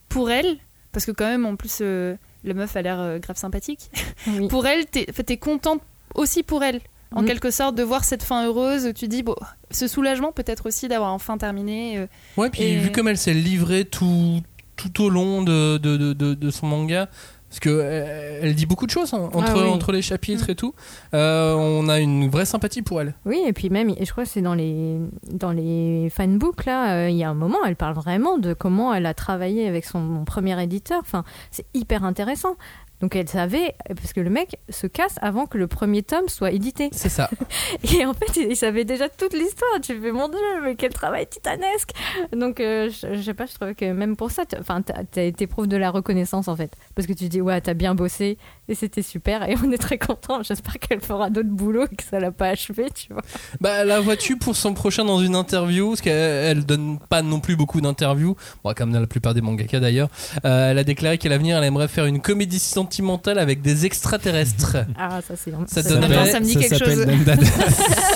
pour 0.09 0.29
elle, 0.31 0.57
parce 0.91 1.05
que 1.05 1.11
quand 1.11 1.27
même, 1.27 1.45
en 1.45 1.55
plus, 1.55 1.79
euh, 1.81 2.15
la 2.43 2.53
meuf 2.53 2.75
a 2.75 2.81
l'air 2.81 2.99
euh, 2.99 3.19
grave 3.19 3.37
sympathique, 3.37 3.89
Oui. 4.27 4.47
pour 4.49 4.65
elle, 4.67 4.85
t'es 4.85 5.05
es 5.29 5.37
contente 5.37 5.81
aussi 6.15 6.43
pour 6.43 6.63
elle, 6.63 6.81
en 7.15 7.21
Mm. 7.23 7.25
quelque 7.25 7.51
sorte, 7.51 7.75
de 7.75 7.83
voir 7.83 8.03
cette 8.03 8.23
fin 8.23 8.45
heureuse, 8.45 8.85
où 8.85 8.93
tu 8.93 9.07
dis, 9.07 9.23
bon, 9.23 9.35
ce 9.71 9.87
soulagement 9.87 10.31
peut-être 10.31 10.67
aussi 10.67 10.87
d'avoir 10.87 11.13
enfin 11.13 11.37
terminé. 11.37 11.97
euh, 11.97 12.07
Ouais, 12.37 12.49
puis 12.49 12.63
Et- 12.63 12.77
vu 12.77 12.91
comme 12.91 13.07
elle 13.07 13.17
s'est 13.17 13.33
livrée 13.33 13.85
tout, 13.85 14.41
tout 14.75 15.03
au 15.03 15.09
long 15.09 15.41
de, 15.43 15.77
de, 15.77 15.97
de, 15.97 16.13
de- 16.13 16.33
de 16.35 16.51
son 16.51 16.67
manga, 16.67 17.09
parce 17.49 17.59
que 17.61 17.69
euh, 17.71 18.39
elle 18.43 18.53
dit 18.53 18.67
beaucoup 18.67 18.85
de 18.85 18.91
choses 18.91 19.11
hein, 19.15 19.27
entre, 19.33 19.53
Ah 19.55 19.63
oui. 19.63 19.69
entre 19.71 19.91
les 19.91 20.03
chapitres 20.03 20.51
et 20.51 20.55
tout, 20.55 20.75
euh, 21.15 21.55
on 21.55 21.89
a 21.89 21.99
une 21.99 22.29
vraie 22.29 22.45
sympathie 22.45 22.83
pour 22.83 23.01
elle. 23.01 23.15
Oui, 23.25 23.41
et 23.45 23.53
puis 23.53 23.71
même, 23.71 23.89
et 23.89 24.05
je 24.05 24.11
crois 24.11 24.23
que 24.25 24.29
c'est 24.29 24.43
dans 24.43 24.53
les, 24.53 24.97
dans 25.31 25.51
les 25.51 26.11
fanbooks, 26.15 26.65
là, 26.65 26.93
euh, 26.93 27.09
il 27.09 27.17
y 27.17 27.23
a 27.23 27.29
un 27.29 27.33
moment, 27.33 27.57
elle 27.65 27.75
parle 27.75 27.95
vraiment 27.95 28.37
de 28.37 28.53
comment 28.53 28.93
elle 28.93 29.07
a 29.07 29.15
travaillé 29.15 29.67
avec 29.67 29.83
son 29.85 30.25
premier 30.25 30.61
éditeur. 30.61 30.99
Enfin, 31.01 31.23
c'est 31.49 31.65
hyper 31.73 32.03
intéressant. 32.03 32.55
Donc 33.01 33.15
elle 33.15 33.29
savait, 33.29 33.75
parce 33.95 34.11
que 34.13 34.19
le 34.19 34.29
mec 34.29 34.57
se 34.69 34.85
casse 34.87 35.15
avant 35.21 35.45
que 35.45 35.57
le 35.57 35.67
premier 35.67 36.03
tome 36.03 36.27
soit 36.27 36.51
édité. 36.51 36.89
C'est 36.91 37.09
ça. 37.09 37.29
Et 37.95 38.05
en 38.05 38.13
fait, 38.13 38.35
il 38.37 38.55
savait 38.57 38.83
déjà 38.83 39.07
toute 39.07 39.33
l'histoire. 39.33 39.79
Tu 39.81 39.99
fais, 39.99 40.11
mon 40.11 40.27
dieu, 40.27 40.37
mais 40.63 40.75
quel 40.75 40.91
travail 40.93 41.25
titanesque 41.27 41.91
Donc, 42.33 42.59
euh, 42.59 42.89
je, 42.89 43.13
je 43.15 43.21
sais 43.21 43.33
pas, 43.33 43.45
je 43.45 43.53
trouvais 43.53 43.75
que 43.75 43.91
même 43.93 44.15
pour 44.17 44.31
ça, 44.31 44.43
tu- 44.45 45.19
été 45.19 45.47
preuve 45.47 45.67
de 45.67 45.77
la 45.77 45.91
reconnaissance, 45.91 46.47
en 46.47 46.55
fait. 46.55 46.75
Parce 46.95 47.07
que 47.07 47.13
tu 47.13 47.29
dis, 47.29 47.41
ouais, 47.41 47.61
t'as 47.61 47.73
bien 47.73 47.95
bossé, 47.95 48.37
et 48.69 48.75
c'était 48.75 49.01
super, 49.01 49.49
et 49.49 49.55
on 49.65 49.71
est 49.71 49.77
très 49.79 49.97
content. 49.97 50.43
J'espère 50.43 50.77
qu'elle 50.79 51.01
fera 51.01 51.29
d'autres 51.31 51.49
boulots 51.49 51.85
et 51.91 51.95
que 51.95 52.03
ça 52.03 52.19
l'a 52.19 52.31
pas 52.31 52.49
achevé, 52.49 52.85
tu 52.93 53.11
vois. 53.11 53.23
Bah, 53.59 53.83
la 53.83 53.99
vois-tu 53.99 54.37
pour 54.37 54.55
son 54.55 54.75
prochain 54.75 55.03
dans 55.03 55.19
une 55.19 55.35
interview? 55.35 55.89
Parce 55.89 56.01
qu'elle 56.01 56.13
elle 56.13 56.65
donne 56.65 56.99
pas 57.09 57.23
non 57.23 57.39
plus 57.39 57.55
beaucoup 57.55 57.81
d'interviews, 57.81 58.35
bon, 58.63 58.73
comme 58.75 58.91
dans 58.91 58.99
la 58.99 59.07
plupart 59.07 59.33
des 59.33 59.41
mangaka 59.41 59.79
d'ailleurs. 59.79 60.09
Euh, 60.45 60.69
elle 60.71 60.77
a 60.77 60.83
déclaré 60.83 61.17
qu'à 61.17 61.29
l'avenir, 61.29 61.57
elle 61.57 61.63
aimerait 61.63 61.87
faire 61.87 62.05
une 62.05 62.21
comédie 62.21 62.59
sentimentale 62.59 63.39
avec 63.39 63.61
des 63.61 63.85
extraterrestres. 63.85 64.77
Ah, 65.01 65.21
ça, 65.25 65.35
c'est 65.35 65.51
Ça 65.67 65.79
Attends, 65.95 66.25
ça 66.25 66.39
me 66.39 66.45
dit 66.45 66.55
quelque 66.57 66.77
chose. 66.77 67.05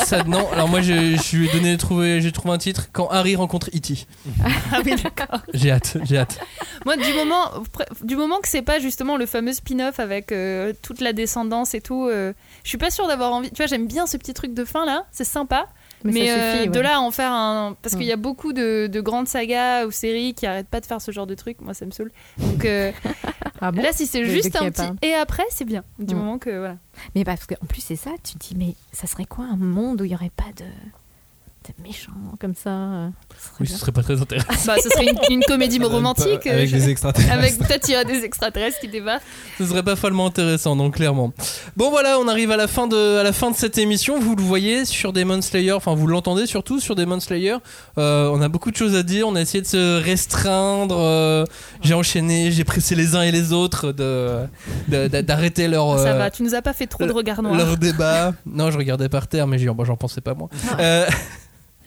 Ça, 0.06 0.24
non, 0.24 0.52
alors 0.52 0.68
moi, 0.68 0.82
je, 0.82 1.16
je 1.16 1.38
lui 1.38 1.48
ai 1.48 1.52
donné 1.52 1.78
trouvé, 1.78 2.20
j'ai 2.22 2.32
trouvé 2.32 2.54
un 2.54 2.58
titre 2.58 2.90
quand 2.92 3.08
Harry 3.08 3.36
rencontre 3.36 3.70
E.T. 3.76 4.06
Ah 4.72 4.82
oui, 4.86 4.96
d'accord. 5.02 5.42
J'ai 5.54 5.72
hâte, 5.72 5.98
j'ai 6.04 6.18
hâte. 6.18 6.40
Moi, 6.86 6.98
du 6.98 7.14
moment, 7.14 7.52
du 8.04 8.16
moment 8.16 8.40
que 8.40 8.50
c'est 8.50 8.62
pas 8.62 8.80
justement 8.80 9.18
le 9.18 9.26
fameux 9.26 9.54
spin-off 9.54 10.00
avec 10.00 10.32
euh, 10.32 10.43
toute 10.82 11.02
la 11.02 11.14
descendance 11.14 11.74
et 11.74 11.82
tout, 11.82 12.07
euh, 12.07 12.34
je 12.64 12.70
suis 12.70 12.78
pas 12.78 12.90
sûre 12.91 13.07
d'avoir 13.07 13.32
envie. 13.34 13.49
Tu 13.52 13.57
vois, 13.57 13.65
j'aime 13.68 13.88
bien 13.88 14.06
ce 14.07 14.18
petit 14.18 14.34
truc 14.34 14.53
de 14.53 14.65
fin 14.65 14.86
là, 14.86 15.06
c'est 15.11 15.24
sympa. 15.24 15.68
Mais, 16.06 16.11
Mais, 16.11 16.28
ça 16.28 16.34
euh, 16.34 16.65
de 16.68 16.80
là 16.82 16.98
à 16.98 16.99
en 16.99 17.11
faire 17.11 17.32
un. 17.32 17.78
Parce 17.82 17.95
qu'il 17.95 18.06
y 18.06 18.11
a 18.11 18.18
Mm. 18.18 18.22
beaucoup 18.22 18.52
de, 18.52 18.88
de 18.88 19.02
grandes 19.02 19.28
sagas 19.30 19.86
ou 19.86 19.91
séries 19.91 20.34
qui 20.34 20.45
arrêtent 20.45 20.68
pas 20.68 20.82
de 20.82 20.86
faire 20.86 20.99
ce 21.02 21.11
genre 21.11 21.28
de 21.28 21.34
truc. 21.36 21.61
Moi, 21.61 21.74
ça 21.74 21.86
me 21.86 21.91
saoule. 21.91 22.11
Donc 22.38 22.65
euh, 22.65 22.91
Ah 23.61 23.72
bon 23.72 23.82
là, 23.82 23.94
si 23.94 24.06
c'est 24.06 24.26
juste 24.26 24.56
un 24.57 24.70
petit. 24.70 24.84
Et 25.02 25.14
après, 25.14 25.44
c'est 25.49 25.64
bien. 25.65 25.84
Du 25.99 26.14
Mm. 26.14 26.18
moment 26.18 26.38
que. 26.40 26.49
Voilà. 26.57 26.76
Mais 27.15 27.24
parce 27.24 27.45
qu'en 27.45 27.65
plus, 27.68 27.80
c'est 27.82 27.95
ça, 27.95 28.11
tu 28.24 28.34
te 28.34 28.48
dis, 28.48 28.56
mais 28.57 28.76
ça 28.91 29.07
serait 29.07 29.26
quoi 29.26 29.45
un 29.45 29.56
monde 29.56 30.02
où 30.02 30.03
il 30.06 30.11
y 30.11 30.15
aurait 30.15 30.32
pas 30.36 30.52
de, 30.57 30.65
de 31.77 31.84
méchants 31.84 32.11
comme 32.40 32.56
ça 32.56 32.69
euh, 32.69 33.07
ça 33.38 33.44
serait 33.45 33.56
Oui, 33.61 33.65
bien. 33.68 33.76
ce 33.76 33.80
serait 33.81 33.91
pas 33.91 34.03
très 34.03 34.22
intéressant. 34.22 34.48
Bah, 34.68 34.76
ce 34.84 34.90
serait 34.90 35.06
une, 35.06 35.19
une 35.38 35.44
comédie 35.44 35.80
romantique. 35.84 36.45
euh, 36.48 36.52
Avec 36.53 36.69
je- 36.69 36.76
des 36.76 36.90
extraterrestres. 36.90 37.34
avec 37.34 37.57
peut-être 37.57 37.88
il 37.88 37.91
y 37.91 37.95
a 37.95 38.03
des 38.03 38.23
extraterrestres 38.26 38.80
qui 38.80 38.88
débarquent. 38.90 39.23
Ce 39.57 39.65
serait 39.65 39.84
pas 39.84 39.95
follement 39.95 40.26
intéressant, 40.27 40.76
donc 40.76 40.95
clairement. 40.95 41.31
Bon 41.77 41.90
voilà, 41.90 42.19
on 42.19 42.27
arrive 42.27 42.52
à 42.52 42.57
la 42.57 42.68
fin 42.68 42.88
de, 42.88 43.18
à 43.18 43.23
la 43.23 43.31
fin 43.34 43.49
de 43.52 43.56
cette 43.56 43.77
émission. 43.77 44.19
Vous 44.19 44.35
le 44.35 44.44
voyez 44.44 44.85
sur 44.85 45.14
Demon 45.14 45.41
Slayer, 45.41 45.72
enfin 45.73 45.94
vous 45.95 46.07
l'entendez 46.07 46.45
surtout 46.45 46.80
sur 46.80 46.95
Demon 46.95 47.19
Slayer. 47.19 47.56
Euh, 47.98 48.30
on 48.34 48.41
a 48.41 48.49
beaucoup 48.49 48.72
de 48.72 48.76
choses 48.76 48.95
à 48.95 49.03
dire. 49.03 49.27
On 49.27 49.35
a 49.35 49.41
essayé 49.41 49.61
de 49.61 49.68
se 49.68 50.02
restreindre. 50.02 50.98
euh, 50.99 51.45
j'ai 51.81 51.94
enchaîné, 51.94 52.52
j'ai 52.52 52.64
pressé 52.64 52.95
les 52.95 53.15
uns 53.15 53.22
et 53.22 53.31
les 53.31 53.53
autres 53.53 53.91
de 53.91 54.40
de- 54.90 55.07
de- 55.07 55.22
d'arrêter 55.22 55.68
leur 55.68 55.98
Ça 55.99 56.10
euh, 56.10 56.18
va, 56.18 56.30
tu 56.31 56.44
nous 56.44 56.56
as 56.56 56.61
pas 56.61 56.73
fait 56.73 56.88
trop 56.88 57.06
de 57.06 57.11
regards 57.11 57.41
noirs. 57.41 57.56
leur 57.56 57.77
débat. 57.77 58.34
Non, 58.45 58.72
je 58.72 58.77
regardais 58.77 59.10
par 59.10 59.27
terre, 59.27 59.48
mais 59.48 59.57
j'en 59.60 59.73
bon, 59.76 59.85
j'en 59.85 59.95
pensais 59.98 60.22
pas 60.22 60.34
moi. 60.34 60.49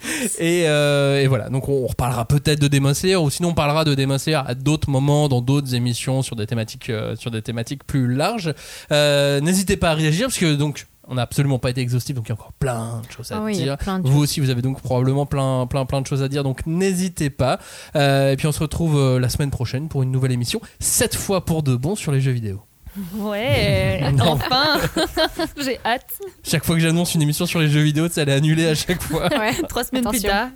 Euh, 0.05 0.27
et, 0.39 0.69
euh, 0.69 1.23
et 1.23 1.27
voilà, 1.27 1.49
donc 1.49 1.69
on, 1.69 1.85
on 1.85 1.87
reparlera 1.87 2.27
peut-être 2.27 2.61
de 2.61 2.69
Demon 2.69 2.95
Slayer, 2.95 3.17
ou 3.17 3.31
sinon 3.31 3.51
on 3.51 3.55
parlera 3.55 3.85
de 3.85 3.95
Demon 3.95 4.19
Slayer 4.19 4.41
à 4.47 4.55
d'autres 4.55 4.91
moments, 4.91 5.29
dans 5.29 5.41
d'autres 5.41 5.75
émissions, 5.75 6.23
sur 6.23 6.37
des 6.37 6.47
thématiques, 6.47 6.91
euh, 6.91 7.17
sur 7.17 7.31
des 7.31 7.43
thématiques 7.43 7.85
plus 7.85 8.13
larges. 8.15 8.53
Euh, 8.93 9.41
N'hésitez 9.41 9.77
pas 9.77 9.91
à 9.91 9.95
réagir, 9.95 10.27
parce 10.27 10.39
que 10.39 10.55
donc 10.55 10.87
on 11.09 11.15
n'a 11.15 11.23
absolument 11.23 11.59
pas 11.61 11.71
été 11.71 11.81
exhaustif, 11.81 12.17
donc 12.17 12.27
il 12.27 12.31
y 12.31 12.33
a 12.33 12.35
encore 12.35 12.53
plein 12.59 13.01
de 13.07 13.13
choses 13.13 13.31
à 13.31 13.37
Ah 13.39 13.43
oui, 13.45 13.53
dire. 13.53 13.77
Vous 14.03 14.13
choses. 14.13 14.23
aussi, 14.23 14.41
vous 14.41 14.51
avez 14.51 14.63
donc 14.63 14.81
probablement 14.83 15.25
plein, 15.25 15.67
plein, 15.69 15.87
plein 15.87 16.01
de 16.01 16.07
choses 16.07 16.23
à 16.23 16.29
dire, 16.29 16.43
donc 16.43 16.67
n'hésitez 16.67 17.31
pas. 17.31 17.59
Euh, 17.95 18.33
et 18.33 18.37
puis 18.37 18.47
on 18.49 18.53
se 18.53 18.61
retrouve 18.61 19.19
la 19.19 19.29
semaine 19.29 19.51
prochaine 19.51 19.89
pour 19.89 20.03
une 20.03 20.11
nouvelle 20.11 20.33
émission, 20.33 20.61
cette 20.81 21.15
fois 21.15 21.45
pour 21.45 21.63
de 21.63 21.77
bon 21.77 21.95
sur 21.95 22.11
les 22.11 22.21
jeux 22.21 22.33
vidéo. 22.33 22.61
Ouais, 23.15 24.01
enfin 24.21 24.81
J'ai 25.63 25.79
hâte. 25.85 26.07
Chaque 26.43 26.65
fois 26.65 26.75
que 26.77 26.81
j'annonce 26.81 27.15
une 27.15 27.23
émission 27.23 27.47
sur 27.47 27.61
les 27.61 27.69
jeux 27.69 27.83
vidéo, 27.83 28.09
ça 28.09 28.23
elle 28.23 28.29
est 28.31 28.33
annulée 28.33 28.67
à 28.67 28.75
chaque 28.75 29.03
fois. 29.03 29.29
Ouais, 29.39 29.55
Trois 29.69 29.85
semaines 29.85 30.09
plus 30.09 30.21
tard. 30.23 30.49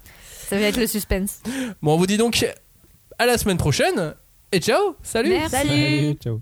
ça 0.48 0.56
va 0.56 0.62
être 0.62 0.78
le 0.80 0.86
suspense. 0.86 1.40
Bon, 1.82 1.94
on 1.94 1.96
vous 1.96 2.06
dit 2.06 2.16
donc 2.16 2.46
à 3.18 3.26
la 3.26 3.36
semaine 3.38 3.58
prochaine 3.58 4.14
et 4.52 4.58
ciao, 4.60 4.96
salut 5.02 5.30
Merci. 5.30 5.56
Allez, 5.56 6.16
ciao. 6.22 6.40